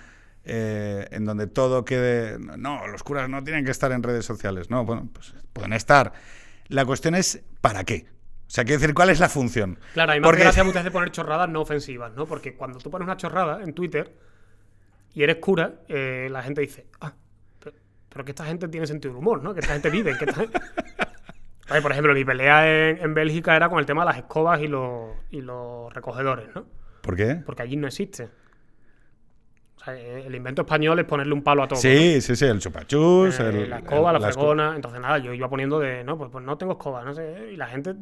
eh, 0.44 1.06
en 1.10 1.24
donde 1.24 1.47
todo 1.47 1.85
quede... 1.85 2.39
No, 2.39 2.86
los 2.86 3.02
curas 3.02 3.28
no 3.28 3.43
tienen 3.43 3.64
que 3.64 3.70
estar 3.70 3.93
en 3.93 4.02
redes 4.02 4.24
sociales. 4.24 4.70
No, 4.70 4.85
bueno, 4.85 5.09
pues 5.12 5.35
pueden 5.52 5.72
estar. 5.72 6.12
La 6.68 6.85
cuestión 6.85 7.14
es 7.14 7.43
¿para 7.60 7.85
qué? 7.85 8.06
O 8.47 8.52
sea, 8.52 8.64
quiero 8.64 8.81
decir, 8.81 8.94
¿cuál 8.94 9.10
es 9.10 9.20
la 9.20 9.28
función? 9.28 9.78
Claro, 9.94 10.12
mí 10.12 10.20
me 10.20 10.28
hace 10.28 10.40
gracia 10.40 10.64
muchas 10.64 10.82
veces 10.82 10.93
poner 10.93 11.10
chorradas 11.10 11.48
no 11.48 11.60
ofensivas, 11.60 12.12
¿no? 12.14 12.27
Porque 12.27 12.55
cuando 12.55 12.78
tú 12.78 12.90
pones 12.90 13.06
una 13.06 13.16
chorrada 13.16 13.62
en 13.62 13.74
Twitter 13.74 14.16
y 15.15 15.23
eres 15.23 15.37
cura, 15.37 15.74
eh, 15.89 16.28
la 16.31 16.43
gente 16.43 16.61
dice, 16.61 16.87
ah, 17.01 17.15
pero, 18.09 18.24
que 18.24 18.32
esta 18.32 18.45
gente 18.45 18.69
tiene 18.69 18.87
sentido 18.87 19.15
de 19.15 19.20
humor, 19.20 19.43
¿no? 19.43 19.55
Que 19.55 19.61
esta 19.61 19.73
gente 19.73 19.91
vive, 19.91 20.16
que 20.19 20.24
esta 20.24 20.41
gente... 20.41 20.61
por 21.82 21.93
ejemplo, 21.93 22.12
mi 22.12 22.24
pelea 22.24 22.91
en, 22.91 23.15
Bélgica 23.15 23.55
era 23.55 23.69
con 23.69 23.78
el 23.78 23.87
tema 23.87 24.03
de 24.03 24.07
las 24.07 24.16
escobas 24.19 24.61
y 24.61 24.66
los, 24.66 25.11
y 25.31 25.41
los 25.41 25.93
recogedores, 25.95 26.49
¿no? 26.55 26.66
¿Por 27.03 27.16
qué? 27.16 27.37
Porque 27.47 27.62
allí 27.62 27.77
no 27.77 27.87
existe. 27.87 28.28
O 29.81 29.85
sea, 29.85 29.95
eh, 29.95 30.27
el 30.27 30.35
invento 30.35 30.62
español 30.62 30.99
es 30.99 31.07
ponerle 31.07 31.32
un 31.32 31.43
palo 31.43 31.62
a 31.62 31.69
todo. 31.69 31.78
Sí, 31.78 32.20
sí, 32.20 32.37
sí, 32.37 32.45
el 32.45 32.59
chupachus, 32.59 33.41
eh, 33.41 33.66
la 33.66 33.78
escoba, 33.78 34.12
la 34.12 34.20
fregona. 34.20 34.74
Entonces, 34.74 35.01
nada, 35.01 35.19
yo 35.19 35.32
iba 35.32 35.49
poniendo 35.49 35.78
de, 35.78 36.05
no, 36.05 36.19
pues, 36.19 36.31
pues, 36.31 36.45
no 36.45 36.59
tengo 36.59 36.73
escoba, 36.73 37.03
no 37.05 37.15
sé. 37.15 37.53
Y 37.53 37.57
la 37.57 37.66
gente, 37.66 37.95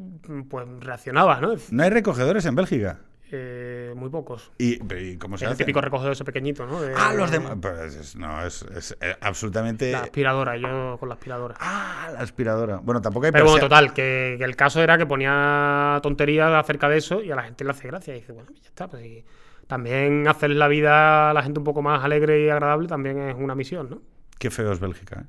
pues, 0.49 0.67
reaccionaba, 0.81 1.41
¿no? 1.41 1.55
¿No 1.71 1.83
hay 1.83 1.91
recogedores 1.91 2.47
en 2.47 2.55
Bélgica? 2.57 3.01
Eh, 3.31 3.93
muy 3.95 4.09
pocos. 4.09 4.51
¿Y, 4.57 4.79
cómo 5.19 5.37
se 5.37 5.45
el 5.45 5.57
típico 5.57 5.81
recogedor 5.81 6.13
ese 6.13 6.25
pequeñito, 6.25 6.67
¿no? 6.67 6.81
ah, 6.97 7.13
los 7.13 7.31
demás. 7.31 7.57
Pues 7.61 8.17
no, 8.17 8.45
es, 8.45 8.65
eh, 9.01 9.17
absolutamente. 9.21 9.93
La 9.93 10.01
aspiradora, 10.01 10.57
yo 10.57 10.97
con 10.99 11.09
la 11.09 11.15
aspiradora. 11.17 11.55
Ah, 11.61 12.09
la 12.13 12.21
aspiradora. 12.21 12.81
Bueno, 12.83 13.03
tampoco 13.03 13.27
hay 13.27 13.33
Pero 13.33 13.45
bueno, 13.45 13.61
total, 13.61 13.93
que, 13.93 14.35
el 14.35 14.57
caso 14.57 14.83
era 14.83 14.97
que 14.97 15.05
ponía 15.05 16.01
tonterías 16.03 16.53
acerca 16.53 16.89
de 16.89 16.97
eso 16.97 17.23
y 17.23 17.31
a 17.31 17.37
la 17.37 17.43
gente 17.43 17.65
le 17.65 17.71
hace 17.71 17.89
gracia. 17.89 18.17
Y 18.17 18.21
dice, 18.21 18.33
bueno, 18.33 18.51
ya 18.55 18.69
está, 18.69 18.89
pues 18.89 19.25
también 19.67 20.27
hacer 20.27 20.51
la 20.51 20.69
vida 20.69 21.31
a 21.31 21.35
la 21.35 21.43
gente 21.43 21.61
un 21.61 21.65
poco 21.65 21.83
más 21.83 22.03
alegre 22.03 22.43
y 22.45 22.49
agradable 22.49 22.89
también 22.89 23.21
es 23.21 23.37
una 23.37 23.55
misión, 23.55 23.91
¿no? 23.91 24.01
Qué 24.39 24.51
feo 24.51 24.73
es 24.73 24.81
Bélgica, 24.81 25.21
¿eh? 25.21 25.27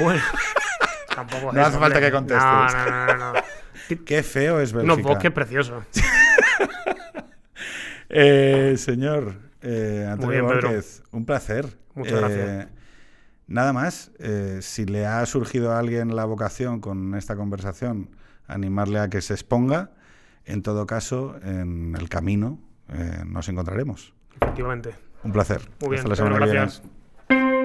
Bueno, 0.00 0.20
tampoco 1.14 1.48
es 1.50 1.54
No 1.54 1.62
hace 1.62 1.78
falta 1.78 2.00
que 2.00 2.10
contestes. 2.10 2.44
No, 2.44 2.66
no, 2.66 3.06
no, 3.06 3.32
no. 3.34 3.40
Qué 4.04 4.22
feo 4.22 4.60
es 4.60 4.72
Bélgica. 4.72 4.94
Unos 4.94 5.06
bosques 5.06 5.30
preciosos. 5.30 5.84
eh, 8.08 8.74
señor 8.78 9.52
eh, 9.62 10.08
Antonio 10.10 10.44
Márquez, 10.44 11.02
un 11.12 11.24
placer. 11.24 11.66
Muchas 11.94 12.18
gracias. 12.18 12.48
Eh, 12.48 12.68
nada 13.46 13.72
más, 13.72 14.10
eh, 14.18 14.58
si 14.60 14.84
le 14.84 15.06
ha 15.06 15.24
surgido 15.26 15.72
a 15.72 15.78
alguien 15.78 16.16
la 16.16 16.24
vocación 16.24 16.80
con 16.80 17.14
esta 17.14 17.36
conversación, 17.36 18.10
animarle 18.46 18.98
a 18.98 19.08
que 19.08 19.20
se 19.20 19.34
exponga 19.34 19.92
en 20.44 20.62
todo 20.62 20.86
caso, 20.86 21.36
en 21.42 21.96
el 21.98 22.08
camino 22.08 22.58
nos 23.24 23.48
encontraremos. 23.48 24.12
Efectivamente. 24.38 24.94
Un 25.22 25.32
placer. 25.32 25.62
Muy 25.80 25.90
bien, 25.90 26.00
Hasta 26.00 26.08
la 26.10 26.16
semana 26.16 26.44
que 26.44 26.52
viene. 26.52 27.61